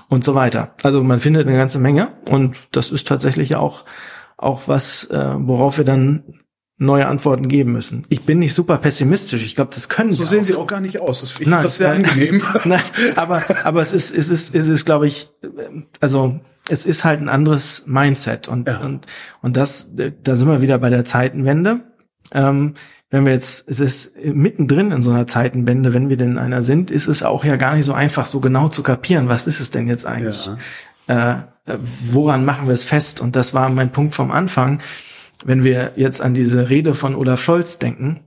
und 0.09 0.23
so 0.23 0.35
weiter. 0.35 0.73
Also 0.83 1.03
man 1.03 1.19
findet 1.19 1.47
eine 1.47 1.57
ganze 1.57 1.79
Menge 1.79 2.09
und 2.29 2.57
das 2.71 2.91
ist 2.91 3.07
tatsächlich 3.07 3.55
auch 3.55 3.85
auch 4.39 4.67
was, 4.67 5.03
äh, 5.05 5.35
worauf 5.37 5.77
wir 5.77 5.85
dann 5.85 6.23
neue 6.79 7.07
Antworten 7.07 7.49
geben 7.49 7.73
müssen. 7.73 8.05
Ich 8.07 8.23
bin 8.23 8.39
nicht 8.39 8.53
super 8.53 8.77
pessimistisch. 8.77 9.43
Ich 9.43 9.55
glaube, 9.55 9.71
das 9.75 9.89
können 9.89 10.13
so 10.13 10.23
sehen 10.23 10.39
auch. 10.39 10.45
Sie 10.45 10.55
auch 10.55 10.67
gar 10.67 10.79
nicht 10.79 10.99
aus. 10.99 11.19
Das 11.19 11.31
finde 11.31 11.61
ich 11.65 11.73
sehr 11.73 11.91
angenehm. 11.91 12.41
Nein, 12.63 12.81
aber 13.15 13.43
aber 13.65 13.81
es 13.81 13.93
ist 13.93 14.15
es 14.15 14.29
ist 14.29 14.55
es 14.55 14.67
ist 14.67 14.85
glaube 14.85 15.05
ich 15.05 15.29
also 15.99 16.39
es 16.69 16.85
ist 16.85 17.03
halt 17.03 17.19
ein 17.21 17.27
anderes 17.27 17.83
Mindset 17.85 18.47
und 18.47 18.67
ja. 18.67 18.79
und 18.79 19.07
und 19.41 19.57
das 19.57 19.91
da 20.23 20.35
sind 20.35 20.47
wir 20.47 20.61
wieder 20.61 20.79
bei 20.79 20.89
der 20.89 21.03
Zeitenwende. 21.03 21.81
Ähm, 22.31 22.75
wenn 23.11 23.25
wir 23.25 23.33
jetzt, 23.33 23.67
es 23.67 23.79
ist 23.79 24.15
mittendrin 24.23 24.91
in 24.91 25.01
so 25.01 25.09
einer 25.09 25.25
Zeitenwende, 25.25 25.95
wenn 25.95 26.09
wir 26.09 26.17
denn 26.17 26.37
einer 26.37 26.61
sind, 26.61 26.91
ist 26.91 27.07
es 27.07 27.23
auch 27.23 27.43
ja 27.43 27.55
gar 27.55 27.75
nicht 27.75 27.85
so 27.85 27.93
einfach, 27.93 28.27
so 28.27 28.39
genau 28.39 28.67
zu 28.67 28.83
kapieren, 28.83 29.27
was 29.27 29.47
ist 29.47 29.59
es 29.59 29.71
denn 29.71 29.87
jetzt 29.87 30.05
eigentlich? 30.05 30.47
Ja. 31.07 31.47
Äh, 31.65 31.77
woran 32.11 32.45
machen 32.45 32.67
wir 32.67 32.73
es 32.75 32.83
fest? 32.83 33.19
Und 33.19 33.35
das 33.35 33.55
war 33.55 33.67
mein 33.69 33.91
Punkt 33.91 34.13
vom 34.13 34.29
Anfang 34.29 34.79
wenn 35.43 35.63
wir 35.63 35.93
jetzt 35.95 36.21
an 36.21 36.33
diese 36.33 36.69
Rede 36.69 36.93
von 36.93 37.15
Olaf 37.15 37.41
Scholz 37.41 37.79
denken, 37.79 38.21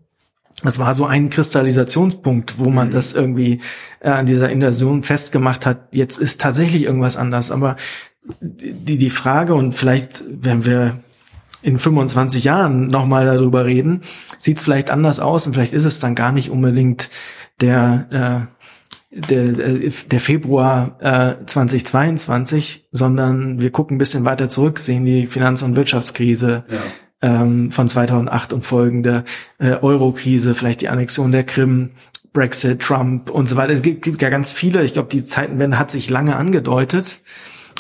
das 0.63 0.79
war 0.79 0.95
so 0.95 1.07
ein 1.07 1.31
Kristallisationspunkt, 1.31 2.55
wo 2.59 2.71
man 2.71 2.89
mhm. 2.89 2.93
das 2.93 3.15
irgendwie 3.15 3.61
äh, 4.01 4.11
an 4.11 4.27
dieser 4.27 4.51
Invasion 4.51 5.03
festgemacht 5.03 5.67
hat. 5.67 5.89
Jetzt 5.93 6.19
ist 6.19 6.41
tatsächlich 6.41 6.85
irgendwas 6.85 7.17
anders. 7.17 7.51
Aber 7.51 7.77
die, 8.41 8.99
die 8.99 9.11
Frage, 9.11 9.55
und 9.55 9.75
vielleicht, 9.75 10.25
wenn 10.29 10.65
wir 10.65 11.01
in 11.63 11.79
25 11.79 12.45
Jahren 12.45 12.89
nochmal 12.89 13.27
darüber 13.27 13.65
reden, 13.65 14.03
sieht 14.37 14.59
es 14.59 14.65
vielleicht 14.65 14.91
anders 14.91 15.21
aus 15.21 15.47
und 15.47 15.55
vielleicht 15.55 15.75
ist 15.75 15.85
es 15.85 15.99
dann 15.99 16.15
gar 16.15 16.33
nicht 16.33 16.51
unbedingt 16.51 17.11
der, 17.61 18.49
äh, 18.51 18.62
der, 19.13 19.45
äh, 19.45 19.91
der 20.11 20.21
Februar 20.21 20.97
äh, 21.01 21.45
2022, 21.47 22.89
sondern 22.91 23.61
wir 23.61 23.71
gucken 23.71 23.97
ein 23.97 23.99
bisschen 23.99 24.25
weiter 24.25 24.49
zurück, 24.49 24.79
sehen 24.79 25.05
die 25.05 25.27
Finanz- 25.27 25.63
und 25.63 25.77
Wirtschaftskrise, 25.77 26.65
ja 26.69 26.79
ähm, 27.23 27.71
von 27.71 27.89
2008 27.89 28.53
und 28.53 28.67
folgende, 28.67 29.25
äh, 29.59 29.71
Euro-Krise, 29.71 30.55
vielleicht 30.55 30.81
die 30.81 30.89
Annexion 30.89 31.33
der 31.33 31.45
Krim, 31.45 31.93
Brexit, 32.33 32.81
Trump 32.83 33.31
und 33.31 33.49
so 33.49 33.57
weiter. 33.57 33.73
Es 33.73 33.83
gibt, 33.83 34.03
gibt 34.03 34.21
ja 34.21 34.29
ganz 34.29 34.51
viele. 34.51 34.85
Ich 34.85 34.93
glaube, 34.93 35.09
die 35.09 35.23
Zeitenwende 35.23 35.79
hat 35.79 35.91
sich 35.91 36.11
lange 36.11 36.37
angedeutet 36.37 37.21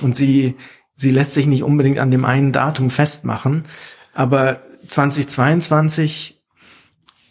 und 0.00 0.14
sie, 0.14 0.54
sie 0.94 1.10
lässt 1.10 1.34
sich 1.34 1.46
nicht 1.46 1.64
unbedingt 1.64 1.98
an 1.98 2.10
dem 2.10 2.24
einen 2.24 2.52
Datum 2.52 2.88
festmachen. 2.88 3.64
Aber 4.14 4.60
2022 4.86 6.41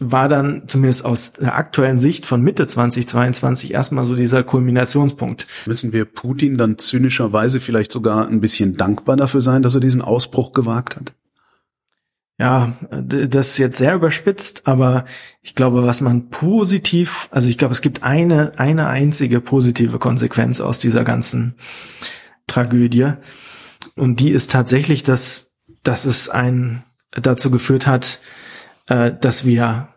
war 0.02 0.28
dann 0.28 0.64
zumindest 0.68 1.06
aus 1.06 1.34
der 1.34 1.56
aktuellen 1.56 1.98
Sicht 1.98 2.26
von 2.26 2.42
Mitte 2.42 2.68
2022 2.68 3.72
erstmal 3.74 4.04
so 4.04 4.16
dieser 4.16 4.44
Kulminationspunkt. 4.44 5.48
Müssen 5.68 5.94
wir 5.94 6.06
Putin 6.06 6.58
dann 6.58 6.78
zynischerweise 6.78 7.60
vielleicht 7.60 7.92
sogar 7.92 8.28
ein 8.28 8.42
bisschen 8.42 8.76
dankbar 8.76 9.16
dafür 9.16 9.42
sein, 9.42 9.62
dass 9.62 9.76
er 9.76 9.82
diesen 9.82 10.02
Ausbruch 10.02 10.54
gewagt 10.54 10.96
hat? 10.96 11.14
ja, 12.42 12.74
das 12.90 13.50
ist 13.50 13.58
jetzt 13.60 13.78
sehr 13.78 13.94
überspitzt, 13.94 14.64
aber 14.66 15.06
ich 15.44 15.54
glaube, 15.54 15.86
was 15.86 16.02
man 16.02 16.30
positiv, 16.30 17.30
also 17.30 17.48
ich 17.48 17.60
glaube, 17.60 17.72
es 17.72 17.82
gibt 17.82 18.02
eine, 18.02 18.54
eine 18.58 18.88
einzige 18.88 19.42
positive 19.42 20.00
Konsequenz 20.00 20.60
aus 20.60 20.80
dieser 20.80 21.04
ganzen 21.04 21.54
Tragödie. 22.48 23.12
Und 23.96 24.20
die 24.20 24.32
ist 24.32 24.50
tatsächlich, 24.50 25.04
dass, 25.04 25.54
dass 25.84 26.06
es 26.06 26.30
ein, 26.30 26.82
dazu 27.12 27.52
geführt 27.52 27.86
hat, 27.86 28.20
äh, 28.88 29.12
dass 29.22 29.46
wir 29.46 29.90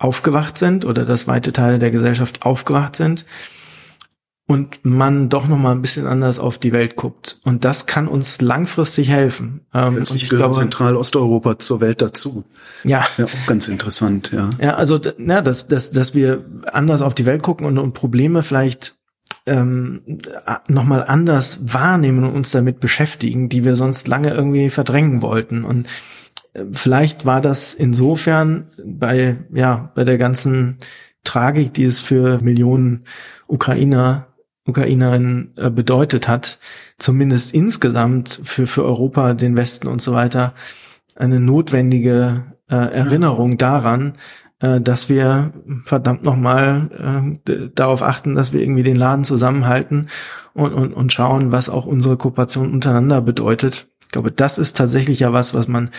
aufgewacht 0.00 0.58
sind 0.58 0.84
oder 0.84 1.04
dass 1.04 1.28
weite 1.28 1.52
Teile 1.52 1.78
der 1.78 1.90
Gesellschaft 1.90 2.42
aufgewacht 2.42 2.96
sind 2.96 3.26
und 4.46 4.84
man 4.84 5.28
doch 5.28 5.46
noch 5.46 5.58
mal 5.58 5.70
ein 5.70 5.82
bisschen 5.82 6.08
anders 6.08 6.40
auf 6.40 6.58
die 6.58 6.72
Welt 6.72 6.96
guckt. 6.96 7.38
Und 7.44 7.64
das 7.64 7.86
kann 7.86 8.08
uns 8.08 8.40
langfristig 8.40 9.08
helfen. 9.08 9.60
Ähm, 9.72 9.98
und 9.98 10.10
ich 10.12 10.28
glaube, 10.28 10.56
Zentralosteuropa 10.56 11.60
zur 11.60 11.80
Welt 11.80 12.02
dazu. 12.02 12.44
Ja. 12.82 12.98
Das 12.98 13.18
wäre 13.18 13.28
auch 13.28 13.46
ganz 13.46 13.68
interessant, 13.68 14.32
ja. 14.32 14.50
Ja, 14.58 14.74
also, 14.74 14.98
ja, 15.18 15.40
dass, 15.40 15.68
dass, 15.68 15.92
dass 15.92 16.14
wir 16.16 16.44
anders 16.72 17.00
auf 17.02 17.14
die 17.14 17.26
Welt 17.26 17.42
gucken 17.42 17.64
und, 17.64 17.78
und 17.78 17.92
Probleme 17.92 18.42
vielleicht 18.42 18.96
ähm, 19.46 20.18
nochmal 20.68 21.04
anders 21.04 21.60
wahrnehmen 21.62 22.24
und 22.24 22.34
uns 22.34 22.50
damit 22.50 22.80
beschäftigen, 22.80 23.48
die 23.50 23.64
wir 23.64 23.76
sonst 23.76 24.08
lange 24.08 24.34
irgendwie 24.34 24.70
verdrängen 24.70 25.22
wollten. 25.22 25.62
Und 25.62 25.86
vielleicht 26.72 27.26
war 27.26 27.40
das 27.40 27.74
insofern 27.74 28.66
bei, 28.84 29.38
ja, 29.52 29.92
bei 29.94 30.04
der 30.04 30.18
ganzen 30.18 30.78
Tragik, 31.24 31.74
die 31.74 31.84
es 31.84 32.00
für 32.00 32.40
Millionen 32.40 33.04
Ukrainer 33.46 34.26
Ukrainerin 34.66 35.52
äh, 35.56 35.70
bedeutet 35.70 36.28
hat, 36.28 36.58
zumindest 36.98 37.54
insgesamt 37.54 38.40
für, 38.44 38.66
für 38.66 38.84
Europa, 38.84 39.34
den 39.34 39.56
Westen 39.56 39.88
und 39.88 40.02
so 40.02 40.12
weiter, 40.12 40.54
eine 41.16 41.40
notwendige 41.40 42.44
äh, 42.70 42.76
Erinnerung 42.76 43.58
daran, 43.58 44.14
äh, 44.60 44.80
dass 44.80 45.08
wir 45.08 45.52
verdammt 45.86 46.24
nochmal 46.24 47.36
äh, 47.48 47.68
darauf 47.74 48.02
achten, 48.02 48.34
dass 48.34 48.52
wir 48.52 48.60
irgendwie 48.60 48.82
den 48.82 48.96
Laden 48.96 49.24
zusammenhalten 49.24 50.08
und, 50.54 50.72
und, 50.72 50.92
und 50.92 51.12
schauen, 51.12 51.52
was 51.52 51.68
auch 51.68 51.86
unsere 51.86 52.16
Kooperation 52.16 52.72
untereinander 52.72 53.20
bedeutet. 53.20 53.88
Ich 54.00 54.08
glaube, 54.08 54.30
das 54.30 54.58
ist 54.58 54.76
tatsächlich 54.76 55.20
ja 55.20 55.32
was, 55.32 55.54
was 55.54 55.68
man 55.68 55.90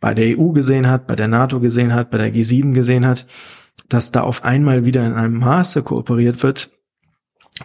bei 0.00 0.14
der 0.14 0.38
EU 0.38 0.50
gesehen 0.50 0.88
hat, 0.88 1.06
bei 1.06 1.16
der 1.16 1.28
NATO 1.28 1.60
gesehen 1.60 1.94
hat, 1.94 2.10
bei 2.10 2.18
der 2.18 2.32
G7 2.32 2.72
gesehen 2.72 3.06
hat, 3.06 3.26
dass 3.88 4.12
da 4.12 4.22
auf 4.22 4.44
einmal 4.44 4.84
wieder 4.84 5.06
in 5.06 5.14
einem 5.14 5.38
Maße 5.38 5.82
kooperiert 5.82 6.42
wird, 6.42 6.70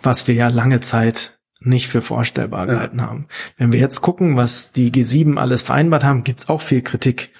was 0.01 0.27
wir 0.27 0.35
ja 0.35 0.47
lange 0.47 0.79
Zeit 0.79 1.39
nicht 1.59 1.87
für 1.87 2.01
vorstellbar 2.01 2.67
gehalten 2.67 2.99
ja. 2.99 3.07
haben. 3.07 3.27
Wenn 3.57 3.71
wir 3.71 3.79
jetzt 3.79 4.01
gucken, 4.01 4.35
was 4.35 4.71
die 4.71 4.91
G7 4.91 5.37
alles 5.37 5.61
vereinbart 5.61 6.03
haben, 6.03 6.23
gibt's 6.23 6.49
auch 6.49 6.61
viel 6.61 6.81
Kritik. 6.81 7.31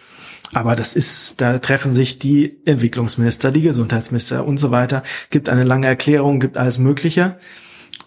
Aber 0.54 0.76
das 0.76 0.96
ist, 0.96 1.42
da 1.42 1.58
treffen 1.58 1.92
sich 1.92 2.20
die 2.20 2.62
Entwicklungsminister, 2.66 3.52
die 3.52 3.64
Gesundheitsminister 3.64 4.46
und 4.46 4.58
so 4.58 4.70
weiter, 4.70 5.02
gibt 5.32 5.50
eine 5.50 5.64
lange 5.64 5.88
Erklärung, 5.88 6.40
gibt 6.40 6.58
alles 6.58 6.78
Mögliche 6.78 7.38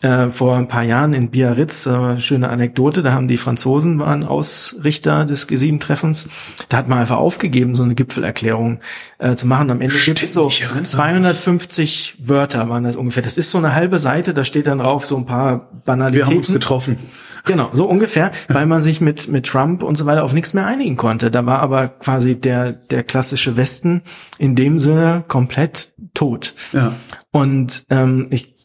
äh, 0.02 0.28
vor 0.28 0.56
ein 0.56 0.68
paar 0.68 0.82
Jahren 0.82 1.12
in 1.12 1.30
Biarritz, 1.30 1.86
äh, 1.86 2.20
schöne 2.20 2.48
Anekdote, 2.48 3.02
da 3.02 3.12
haben 3.12 3.28
die 3.28 3.36
Franzosen 3.36 3.98
waren 3.98 4.24
Ausrichter 4.24 5.24
des 5.24 5.48
G7-Treffens. 5.48 6.28
Da 6.68 6.76
hat 6.76 6.88
man 6.88 6.98
einfach 6.98 7.16
aufgegeben, 7.16 7.74
so 7.74 7.82
eine 7.82 7.94
Gipfelerklärung 7.94 8.80
äh, 9.18 9.34
zu 9.36 9.46
machen. 9.46 9.70
Am 9.70 9.80
Ende 9.80 9.96
gibt 9.96 10.22
es 10.22 10.32
so 10.32 10.48
250 10.48 12.18
Wörter 12.18 12.68
waren 12.68 12.84
das 12.84 12.96
ungefähr. 12.96 13.22
Das 13.22 13.38
ist 13.38 13.50
so 13.50 13.58
eine 13.58 13.74
halbe 13.74 13.98
Seite, 13.98 14.34
da 14.34 14.44
steht 14.44 14.66
dann 14.66 14.78
drauf 14.78 15.06
so 15.06 15.16
ein 15.16 15.26
paar 15.26 15.70
Banalitäten. 15.84 16.26
Wir 16.26 16.30
haben 16.30 16.38
uns 16.38 16.52
getroffen. 16.52 16.98
Genau, 17.46 17.70
so 17.72 17.86
ungefähr, 17.86 18.32
weil 18.48 18.66
man 18.66 18.82
sich 18.82 19.00
mit, 19.00 19.28
mit 19.28 19.46
Trump 19.46 19.84
und 19.84 19.96
so 19.96 20.04
weiter 20.04 20.24
auf 20.24 20.32
nichts 20.32 20.52
mehr 20.52 20.66
einigen 20.66 20.96
konnte. 20.96 21.30
Da 21.30 21.46
war 21.46 21.60
aber 21.60 21.86
quasi 21.88 22.34
der, 22.38 22.72
der 22.72 23.04
klassische 23.04 23.56
Westen 23.56 24.02
in 24.36 24.56
dem 24.56 24.80
Sinne 24.80 25.24
komplett 25.28 25.92
tot. 26.12 26.54
Ja. 26.72 26.92
Und 27.30 27.84
ähm, 27.88 28.26
ich 28.30 28.55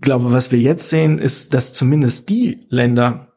glaube, 0.00 0.32
was 0.32 0.52
wir 0.52 0.58
jetzt 0.58 0.88
sehen, 0.88 1.18
ist, 1.18 1.54
dass 1.54 1.72
zumindest 1.72 2.28
die 2.28 2.66
Länder, 2.68 3.32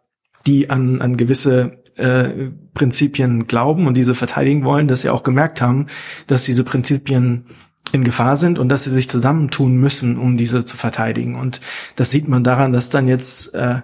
die 0.45 0.69
an, 0.69 1.01
an 1.01 1.17
gewisse 1.17 1.83
äh, 1.95 2.49
Prinzipien 2.73 3.47
glauben 3.47 3.87
und 3.87 3.95
diese 3.95 4.15
verteidigen 4.15 4.65
wollen, 4.65 4.87
dass 4.87 5.01
sie 5.01 5.09
auch 5.09 5.23
gemerkt 5.23 5.61
haben, 5.61 5.87
dass 6.27 6.45
diese 6.45 6.63
Prinzipien 6.63 7.45
in 7.91 8.03
Gefahr 8.03 8.37
sind 8.37 8.59
und 8.59 8.69
dass 8.69 8.85
sie 8.85 8.89
sich 8.89 9.09
zusammentun 9.09 9.75
müssen, 9.75 10.17
um 10.17 10.37
diese 10.37 10.65
zu 10.65 10.77
verteidigen. 10.77 11.35
Und 11.35 11.61
das 11.95 12.11
sieht 12.11 12.27
man 12.27 12.43
daran, 12.43 12.71
dass 12.71 12.89
dann 12.89 13.07
jetzt 13.07 13.53
äh, 13.53 13.81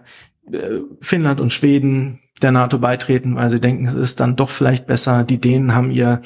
Finnland 1.02 1.40
und 1.40 1.54
Schweden 1.54 2.20
der 2.44 2.52
NATO 2.52 2.80
beitreten, 2.80 3.36
weil 3.36 3.50
sie 3.50 3.60
denken, 3.60 3.86
es 3.86 3.94
ist 3.94 4.20
dann 4.20 4.36
doch 4.36 4.50
vielleicht 4.50 4.88
besser. 4.88 5.24
Die 5.24 5.40
Dänen 5.40 5.74
haben 5.76 5.92
ihr 5.92 6.22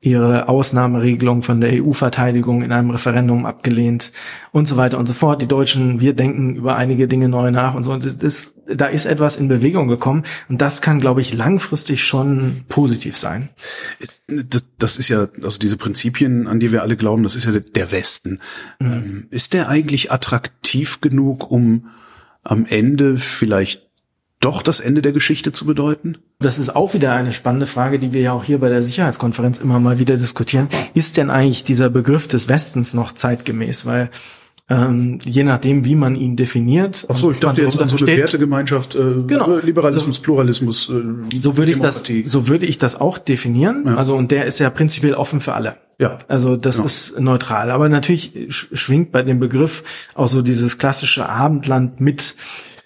ihre 0.00 0.48
Ausnahmeregelung 0.48 1.42
von 1.42 1.60
der 1.60 1.82
EU-Verteidigung 1.82 2.62
in 2.62 2.70
einem 2.70 2.90
Referendum 2.90 3.46
abgelehnt 3.46 4.12
und 4.52 4.68
so 4.68 4.76
weiter 4.76 4.96
und 4.96 5.06
so 5.06 5.12
fort. 5.12 5.42
Die 5.42 5.48
Deutschen, 5.48 6.00
wir 6.00 6.12
denken 6.12 6.54
über 6.54 6.76
einige 6.76 7.08
Dinge 7.08 7.28
neu 7.28 7.50
nach 7.50 7.74
und 7.74 7.82
so. 7.82 7.96
Das, 7.96 8.54
da 8.68 8.86
ist 8.86 9.06
etwas 9.06 9.36
in 9.36 9.48
Bewegung 9.48 9.88
gekommen 9.88 10.22
und 10.48 10.60
das 10.60 10.82
kann, 10.82 11.00
glaube 11.00 11.20
ich, 11.20 11.34
langfristig 11.34 12.04
schon 12.04 12.64
positiv 12.68 13.16
sein. 13.16 13.48
Das, 14.28 14.64
das 14.78 14.98
ist 14.98 15.08
ja, 15.08 15.26
also 15.42 15.58
diese 15.58 15.76
Prinzipien, 15.76 16.46
an 16.46 16.60
die 16.60 16.70
wir 16.70 16.82
alle 16.82 16.96
glauben, 16.96 17.24
das 17.24 17.34
ist 17.34 17.46
ja 17.46 17.52
der 17.52 17.90
Westen. 17.90 18.38
Mhm. 18.78 19.26
Ist 19.30 19.52
der 19.52 19.68
eigentlich 19.68 20.12
attraktiv 20.12 21.00
genug, 21.00 21.50
um 21.50 21.88
am 22.44 22.66
Ende 22.66 23.16
vielleicht 23.16 23.87
doch 24.40 24.62
das 24.62 24.80
Ende 24.80 25.02
der 25.02 25.12
Geschichte 25.12 25.52
zu 25.52 25.66
bedeuten? 25.66 26.18
Das 26.38 26.58
ist 26.58 26.74
auch 26.74 26.94
wieder 26.94 27.12
eine 27.12 27.32
spannende 27.32 27.66
Frage, 27.66 27.98
die 27.98 28.12
wir 28.12 28.20
ja 28.20 28.32
auch 28.32 28.44
hier 28.44 28.58
bei 28.58 28.68
der 28.68 28.82
Sicherheitskonferenz 28.82 29.58
immer 29.58 29.80
mal 29.80 29.98
wieder 29.98 30.16
diskutieren. 30.16 30.68
Ist 30.94 31.16
denn 31.16 31.30
eigentlich 31.30 31.64
dieser 31.64 31.90
Begriff 31.90 32.28
des 32.28 32.48
Westens 32.48 32.94
noch 32.94 33.12
zeitgemäß? 33.12 33.86
Weil 33.86 34.10
ähm, 34.70 35.18
je 35.24 35.44
nachdem, 35.44 35.86
wie 35.86 35.94
man 35.94 36.14
ihn 36.14 36.36
definiert. 36.36 37.06
Ach 37.08 37.16
so, 37.16 37.30
ich 37.30 37.40
dachte 37.40 37.62
jetzt 37.62 37.80
an 37.80 37.88
so 37.88 37.96
eine 37.96 38.16
Wertegemeinschaft, 38.18 38.94
äh, 38.96 39.22
genau. 39.26 39.56
Liberalismus, 39.56 40.16
so, 40.16 40.22
Pluralismus. 40.22 40.90
Äh, 40.90 41.38
so 41.40 41.56
würde 41.56 41.72
ich 41.72 41.78
das, 41.78 42.02
so 42.26 42.48
würde 42.48 42.66
ich 42.66 42.76
das 42.76 43.00
auch 43.00 43.16
definieren. 43.16 43.84
Ja. 43.86 43.96
Also 43.96 44.14
und 44.14 44.30
der 44.30 44.44
ist 44.44 44.58
ja 44.58 44.68
prinzipiell 44.68 45.14
offen 45.14 45.40
für 45.40 45.54
alle. 45.54 45.76
Ja. 45.98 46.18
Also 46.28 46.56
das 46.56 46.76
genau. 46.76 46.86
ist 46.86 47.18
neutral. 47.18 47.70
Aber 47.70 47.88
natürlich 47.88 48.48
schwingt 48.50 49.10
bei 49.10 49.22
dem 49.22 49.40
Begriff 49.40 49.82
auch 50.14 50.28
so 50.28 50.42
dieses 50.42 50.76
klassische 50.76 51.28
Abendland 51.28 52.00
mit 52.00 52.36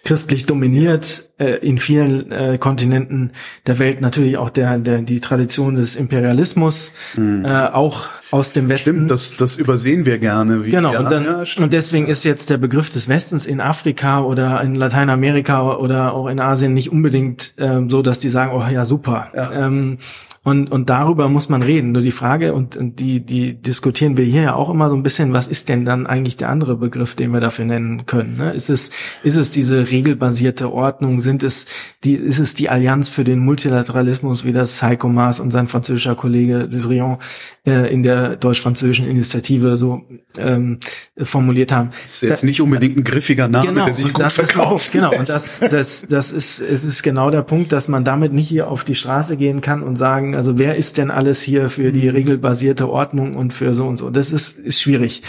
christlich 0.05 0.47
dominiert, 0.47 1.31
äh, 1.39 1.59
in 1.59 1.79
vielen 1.79 2.33
äh, 2.33 2.59
Kontinenten 2.59 3.31
der 3.67 3.79
Welt 3.79 4.01
natürlich 4.01 4.37
auch 4.37 4.51
der, 4.51 4.79
der 4.79 5.03
die 5.03 5.21
Tradition 5.21 5.77
des 5.77 5.95
Imperialismus, 5.95 6.93
mhm. 7.17 7.45
äh, 7.45 7.67
auch 7.69 8.09
aus 8.33 8.53
dem 8.53 8.69
Westen. 8.69 8.91
Stimmt, 8.91 9.11
das, 9.11 9.37
das 9.37 9.57
übersehen 9.57 10.05
wir 10.05 10.19
gerne. 10.19 10.65
Wie, 10.65 10.71
genau, 10.71 10.93
ja, 10.93 11.01
und, 11.01 11.11
dann, 11.11 11.25
ja, 11.25 11.45
und 11.63 11.73
deswegen 11.73 12.09
ist 12.09 12.25
jetzt 12.25 12.51
der 12.51 12.59
Begriff 12.59 12.91
des 12.91 13.09
Westens 13.09 13.47
in 13.47 13.61
Afrika 13.61 14.23
oder 14.23 14.61
in 14.63 14.75
Lateinamerika 14.75 15.77
oder 15.77 16.15
auch 16.15 16.27
in 16.27 16.41
Asien 16.41 16.75
nicht 16.75 16.91
unbedingt 16.91 17.55
ähm, 17.59 17.89
so, 17.89 18.03
dass 18.03 18.19
die 18.19 18.29
sagen, 18.29 18.53
oh 18.55 18.65
ja, 18.73 18.85
super. 18.85 19.29
Ja. 19.35 19.53
Ähm, 19.53 19.99
und, 20.45 20.73
und 20.73 20.91
darüber 20.91 21.29
muss 21.29 21.49
man 21.49 21.63
reden. 21.63 21.93
Nur 21.93 22.03
die 22.03 22.11
Frage, 22.11 22.53
und, 22.53 22.77
und 22.77 22.99
die, 22.99 23.21
die 23.21 23.55
diskutieren 23.55 24.17
wir 24.17 24.25
hier 24.25 24.43
ja 24.43 24.55
auch 24.55 24.71
immer 24.71 24.91
so 24.91 24.97
ein 24.97 25.05
bisschen, 25.05 25.33
was 25.33 25.47
ist 25.47 25.69
denn 25.69 25.85
dann 25.85 26.05
eigentlich 26.05 26.37
der 26.37 26.49
andere 26.49 26.77
Begriff, 26.77 27.15
den 27.15 27.31
wir 27.31 27.39
dafür 27.39 27.65
nennen 27.65 28.07
können? 28.07 28.39
Ne? 28.39 28.51
Ist 28.51 28.69
es, 28.69 28.91
ist 29.23 29.37
es 29.37 29.53
diese 29.53 29.91
regelbasierte 29.91 30.73
Ordnung? 30.73 31.21
Sind 31.21 31.45
es 31.45 31.67
die, 32.03 32.15
ist 32.15 32.41
es 32.41 32.55
die 32.55 32.69
Allianz 32.69 33.09
für 33.09 33.23
den 33.23 33.39
Multilateralismus, 33.39 34.45
wie 34.45 34.53
das 34.53 34.83
Heiko 34.83 35.09
Maas 35.09 35.39
und 35.39 35.53
sein 35.53 35.69
französischer 35.69 36.17
Kollege 36.17 36.67
Le 36.69 36.81
Drian 36.81 37.19
äh, 37.65 37.93
in 37.93 38.03
der 38.03 38.35
deutsch-französischen 38.35 39.07
Initiative 39.07 39.77
so 39.77 40.03
ähm, 40.39 40.81
formuliert 41.23 41.71
haben? 41.71 41.91
Das 42.03 42.15
ist 42.15 42.23
jetzt 42.23 42.43
nicht 42.43 42.61
unbedingt 42.61 42.97
ein 42.97 43.05
griffiger 43.05 43.47
Name, 43.47 43.69
genau, 43.69 43.85
der 43.85 43.95
sich 43.95 44.13
gut 44.13 44.33
verkauft. 44.33 44.91
Genau, 44.91 45.13
und 45.17 45.29
das, 45.29 45.61
das, 45.61 46.05
das 46.09 46.33
ist, 46.33 46.61
es 46.61 46.83
ist 46.83 47.05
genau 47.05 47.31
der 47.31 47.43
Punkt, 47.43 47.71
dass 47.71 47.87
man 47.87 48.05
damit 48.05 48.33
nicht 48.33 48.49
hier 48.49 48.67
auf 48.67 48.83
die 48.83 48.97
Straße 48.97 49.37
gehen 49.37 49.61
kann 49.61 49.85
und 49.85 49.95
sagen, 49.95 50.32
also 50.35 50.59
wer 50.59 50.77
ist 50.77 50.99
denn 50.99 51.11
alles 51.11 51.43
hier 51.43 51.71
für 51.71 51.93
die 51.93 52.09
regelbasierte 52.09 52.89
Ordnung 52.89 53.37
und 53.37 53.53
für 53.53 53.75
so 53.75 53.87
und 53.87 53.97
so? 53.97 54.11
Das 54.11 54.33
ist, 54.33 54.59
ist 54.59 54.81
schwierig. 54.81 55.23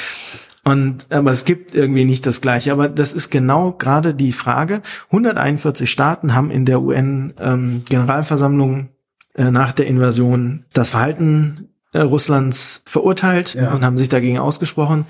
Und 0.63 1.07
aber 1.11 1.31
es 1.31 1.43
gibt 1.45 1.75
irgendwie 1.75 2.05
nicht 2.05 2.25
das 2.25 2.39
Gleiche. 2.41 2.71
Aber 2.71 2.88
das 2.89 3.13
ist 3.13 3.30
genau 3.30 3.73
gerade 3.73 4.13
die 4.13 4.31
Frage. 4.31 4.81
141 5.07 5.91
Staaten 5.91 6.34
haben 6.34 6.51
in 6.51 6.65
der 6.65 6.81
UN-Generalversammlung 6.81 8.80
ähm, 8.80 8.88
äh, 9.35 9.51
nach 9.51 9.73
der 9.73 9.88
Invasion 9.88 10.65
das 10.73 10.91
Verhalten 10.91 11.69
äh, 11.91 11.99
Russlands 11.99 12.84
verurteilt 12.85 13.55
ja. 13.55 13.73
und 13.73 13.84
haben 13.84 13.97
sich 13.97 14.09
dagegen 14.09 14.39
ausgesprochen. 14.39 15.05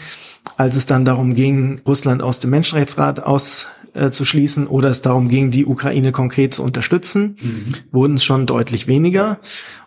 Als 0.57 0.75
es 0.75 0.85
dann 0.85 1.05
darum 1.05 1.35
ging, 1.35 1.81
Russland 1.87 2.21
aus 2.21 2.39
dem 2.39 2.49
Menschenrechtsrat 2.49 3.23
auszuschließen 3.23 4.65
äh, 4.65 4.69
oder 4.69 4.89
es 4.89 5.01
darum 5.01 5.29
ging, 5.29 5.51
die 5.51 5.65
Ukraine 5.65 6.11
konkret 6.11 6.53
zu 6.53 6.63
unterstützen, 6.63 7.37
mhm. 7.39 7.75
wurden 7.91 8.15
es 8.15 8.23
schon 8.23 8.45
deutlich 8.47 8.87
weniger. 8.87 9.39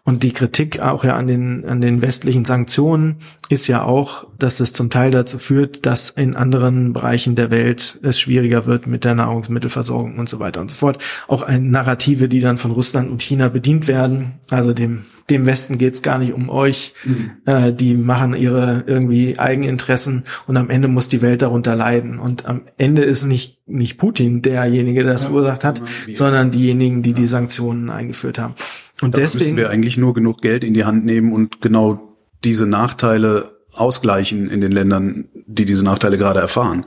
Und 0.06 0.22
die 0.22 0.30
Kritik 0.30 0.80
auch 0.80 1.02
ja 1.02 1.16
an 1.16 1.26
den, 1.26 1.64
an 1.64 1.80
den 1.80 2.00
westlichen 2.00 2.44
Sanktionen 2.44 3.16
ist 3.48 3.66
ja 3.66 3.82
auch, 3.82 4.28
dass 4.38 4.60
es 4.60 4.72
zum 4.72 4.88
Teil 4.88 5.10
dazu 5.10 5.36
führt, 5.36 5.84
dass 5.84 6.10
in 6.10 6.36
anderen 6.36 6.92
Bereichen 6.92 7.34
der 7.34 7.50
Welt 7.50 7.98
es 8.02 8.20
schwieriger 8.20 8.66
wird 8.66 8.86
mit 8.86 9.04
der 9.04 9.16
Nahrungsmittelversorgung 9.16 10.16
und 10.16 10.28
so 10.28 10.38
weiter 10.38 10.60
und 10.60 10.70
so 10.70 10.76
fort. 10.76 11.02
Auch 11.26 11.42
ein 11.42 11.72
Narrative, 11.72 12.28
die 12.28 12.40
dann 12.40 12.56
von 12.56 12.70
Russland 12.70 13.10
und 13.10 13.20
China 13.20 13.48
bedient 13.48 13.88
werden. 13.88 14.34
Also 14.48 14.72
dem, 14.72 15.06
dem 15.28 15.44
Westen 15.44 15.76
geht's 15.76 16.02
gar 16.02 16.18
nicht 16.18 16.34
um 16.34 16.50
euch. 16.50 16.94
Mhm. 17.04 17.30
Äh, 17.44 17.72
die 17.72 17.94
machen 17.94 18.32
ihre 18.36 18.84
irgendwie 18.86 19.40
Eigeninteressen 19.40 20.22
und 20.46 20.56
am 20.56 20.70
Ende 20.70 20.86
muss 20.86 21.08
die 21.08 21.20
Welt 21.20 21.42
darunter 21.42 21.74
leiden. 21.74 22.20
Und 22.20 22.46
am 22.46 22.62
Ende 22.78 23.02
ist 23.02 23.24
nicht, 23.24 23.58
nicht 23.66 23.98
Putin 23.98 24.40
derjenige, 24.40 25.02
der 25.02 25.14
das 25.14 25.24
ja, 25.24 25.30
verursacht 25.30 25.64
hat, 25.64 25.82
sondern 26.14 26.52
diejenigen, 26.52 27.02
die 27.02 27.10
ja. 27.10 27.16
die 27.16 27.26
Sanktionen 27.26 27.90
eingeführt 27.90 28.38
haben. 28.38 28.54
Und 29.02 29.14
da 29.14 29.20
deswegen 29.20 29.44
müssen 29.44 29.56
wir 29.56 29.70
eigentlich 29.70 29.96
nur 29.96 30.14
genug 30.14 30.42
Geld 30.42 30.64
in 30.64 30.74
die 30.74 30.84
Hand 30.84 31.04
nehmen 31.04 31.32
und 31.32 31.60
genau 31.60 32.16
diese 32.44 32.66
Nachteile 32.66 33.56
ausgleichen 33.74 34.48
in 34.48 34.60
den 34.60 34.72
Ländern, 34.72 35.28
die 35.46 35.64
diese 35.64 35.84
Nachteile 35.84 36.16
gerade 36.16 36.40
erfahren. 36.40 36.86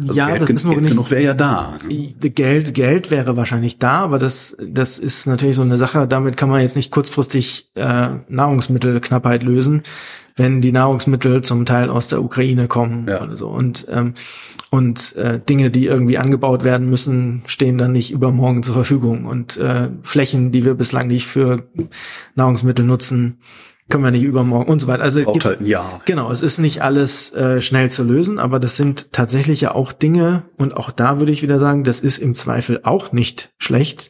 Also 0.00 0.14
ja, 0.14 0.28
Geld, 0.28 0.42
das 0.42 0.50
ist 0.50 0.64
nur 0.64 0.74
Geld 0.74 0.84
nicht, 0.84 0.92
genug 0.92 1.10
wäre 1.10 1.22
ja 1.22 1.34
da. 1.34 1.76
Geld, 2.20 2.74
Geld 2.74 3.10
wäre 3.10 3.36
wahrscheinlich 3.36 3.78
da, 3.78 4.00
aber 4.00 4.18
das, 4.18 4.56
das 4.64 4.98
ist 4.98 5.26
natürlich 5.26 5.56
so 5.56 5.62
eine 5.62 5.76
Sache. 5.76 6.06
Damit 6.06 6.36
kann 6.36 6.48
man 6.48 6.60
jetzt 6.60 6.76
nicht 6.76 6.90
kurzfristig 6.90 7.70
äh, 7.74 8.10
Nahrungsmittelknappheit 8.28 9.42
lösen, 9.42 9.82
wenn 10.36 10.60
die 10.60 10.72
Nahrungsmittel 10.72 11.42
zum 11.42 11.66
Teil 11.66 11.90
aus 11.90 12.08
der 12.08 12.22
Ukraine 12.22 12.68
kommen 12.68 13.06
ja. 13.08 13.22
oder 13.22 13.36
so. 13.36 13.48
Und 13.48 13.86
ähm, 13.90 14.14
und 14.70 15.16
äh, 15.16 15.40
Dinge, 15.40 15.70
die 15.70 15.86
irgendwie 15.86 16.16
angebaut 16.16 16.62
werden 16.62 16.88
müssen, 16.88 17.42
stehen 17.46 17.76
dann 17.76 17.90
nicht 17.90 18.12
übermorgen 18.12 18.62
zur 18.62 18.74
Verfügung. 18.74 19.26
Und 19.26 19.56
äh, 19.56 19.88
Flächen, 20.00 20.52
die 20.52 20.64
wir 20.64 20.74
bislang 20.74 21.08
nicht 21.08 21.26
für 21.26 21.64
Nahrungsmittel 22.36 22.84
nutzen, 22.84 23.38
können 23.90 24.04
wir 24.04 24.12
nicht 24.12 24.22
übermorgen 24.22 24.70
und 24.70 24.78
so 24.78 24.86
weiter. 24.86 25.02
Also 25.02 25.24
gibt, 25.24 25.44
halt 25.44 25.60
ein 25.60 25.66
Jahr. 25.66 26.00
Genau, 26.04 26.30
es 26.30 26.42
ist 26.42 26.58
nicht 26.58 26.82
alles 26.82 27.34
äh, 27.34 27.60
schnell 27.60 27.90
zu 27.90 28.04
lösen, 28.04 28.38
aber 28.38 28.60
das 28.60 28.76
sind 28.76 29.12
tatsächlich 29.12 29.60
ja 29.60 29.74
auch 29.74 29.92
Dinge 29.92 30.44
und 30.56 30.76
auch 30.76 30.92
da 30.92 31.18
würde 31.18 31.32
ich 31.32 31.42
wieder 31.42 31.58
sagen, 31.58 31.82
das 31.82 32.00
ist 32.00 32.18
im 32.18 32.36
Zweifel 32.36 32.80
auch 32.84 33.12
nicht 33.12 33.50
schlecht, 33.58 34.08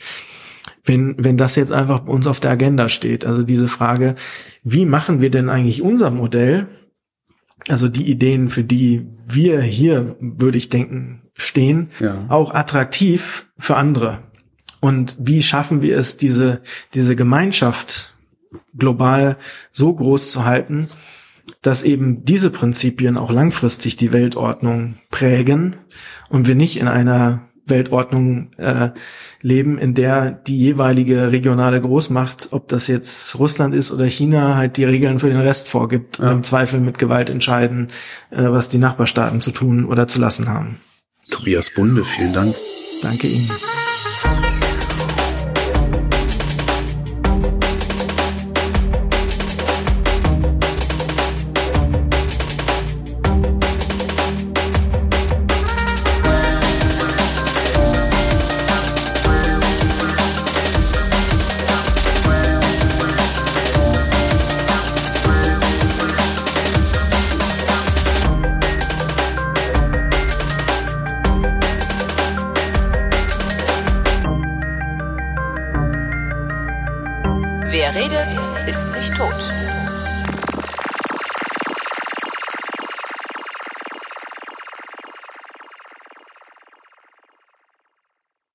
wenn 0.85 1.15
wenn 1.19 1.37
das 1.37 1.57
jetzt 1.57 1.73
einfach 1.73 2.01
bei 2.01 2.13
uns 2.13 2.27
auf 2.27 2.41
der 2.41 2.53
Agenda 2.53 2.89
steht. 2.89 3.25
Also 3.25 3.43
diese 3.43 3.69
Frage, 3.69 4.15
wie 4.63 4.87
machen 4.87 5.21
wir 5.21 5.31
denn 5.31 5.49
eigentlich 5.49 5.83
unser 5.83 6.11
Modell, 6.11 6.67
also 7.69 7.89
die 7.89 8.11
Ideen, 8.11 8.49
für 8.49 8.65
die 8.65 9.07
wir 9.27 9.61
hier, 9.61 10.17
würde 10.21 10.59
ich 10.59 10.69
denken, 10.69 11.23
stehen, 11.35 11.91
ja. 12.01 12.25
auch 12.29 12.55
attraktiv 12.55 13.49
für 13.59 13.77
andere. 13.77 14.21
Und 14.81 15.17
wie 15.21 15.43
schaffen 15.43 15.83
wir 15.83 15.99
es, 15.99 16.17
diese, 16.17 16.63
diese 16.95 17.17
Gemeinschaft 17.17 18.15
global 18.77 19.37
so 19.73 19.93
groß 19.93 20.31
zu 20.31 20.45
halten, 20.45 20.89
dass 21.63 21.83
eben 21.83 22.25
diese 22.25 22.51
Prinzipien 22.51 23.19
auch 23.19 23.31
langfristig 23.31 23.97
die 23.97 24.13
Weltordnung 24.13 24.95
prägen 25.11 25.77
und 26.29 26.49
wir 26.49 26.55
nicht 26.55 26.79
in 26.79 26.89
einer 26.89 27.50
Weltordnung 27.71 28.53
äh, 28.59 28.91
leben, 29.43 29.79
in 29.79 29.95
der 29.95 30.31
die 30.31 30.59
jeweilige 30.59 31.33
regionale 31.33 31.81
Großmacht, 31.81 32.49
ob 32.51 32.69
das 32.69 32.87
jetzt 32.87 33.39
Russland 33.39 33.75
ist 33.75 33.93
oder 33.93 34.05
China, 34.07 34.57
halt 34.57 34.77
die 34.77 34.85
Regeln 34.85 35.19
für 35.19 35.29
den 35.29 35.41
Rest 35.41 35.69
vorgibt 35.69 36.19
ja. 36.19 36.27
und 36.27 36.33
im 36.33 36.43
Zweifel 36.43 36.81
mit 36.81 36.99
Gewalt 36.99 37.31
entscheiden, 37.31 37.89
äh, 38.31 38.43
was 38.43 38.69
die 38.69 38.79
Nachbarstaaten 38.79 39.41
zu 39.41 39.53
tun 39.53 39.85
oder 39.85 40.07
zu 40.09 40.19
lassen 40.21 40.49
haben. 40.49 40.81
Tobias 41.31 41.71
Bunde, 41.71 42.05
vielen 42.05 42.33
Dank. 42.33 42.55
Danke 43.03 43.29
Ihnen. 43.29 43.49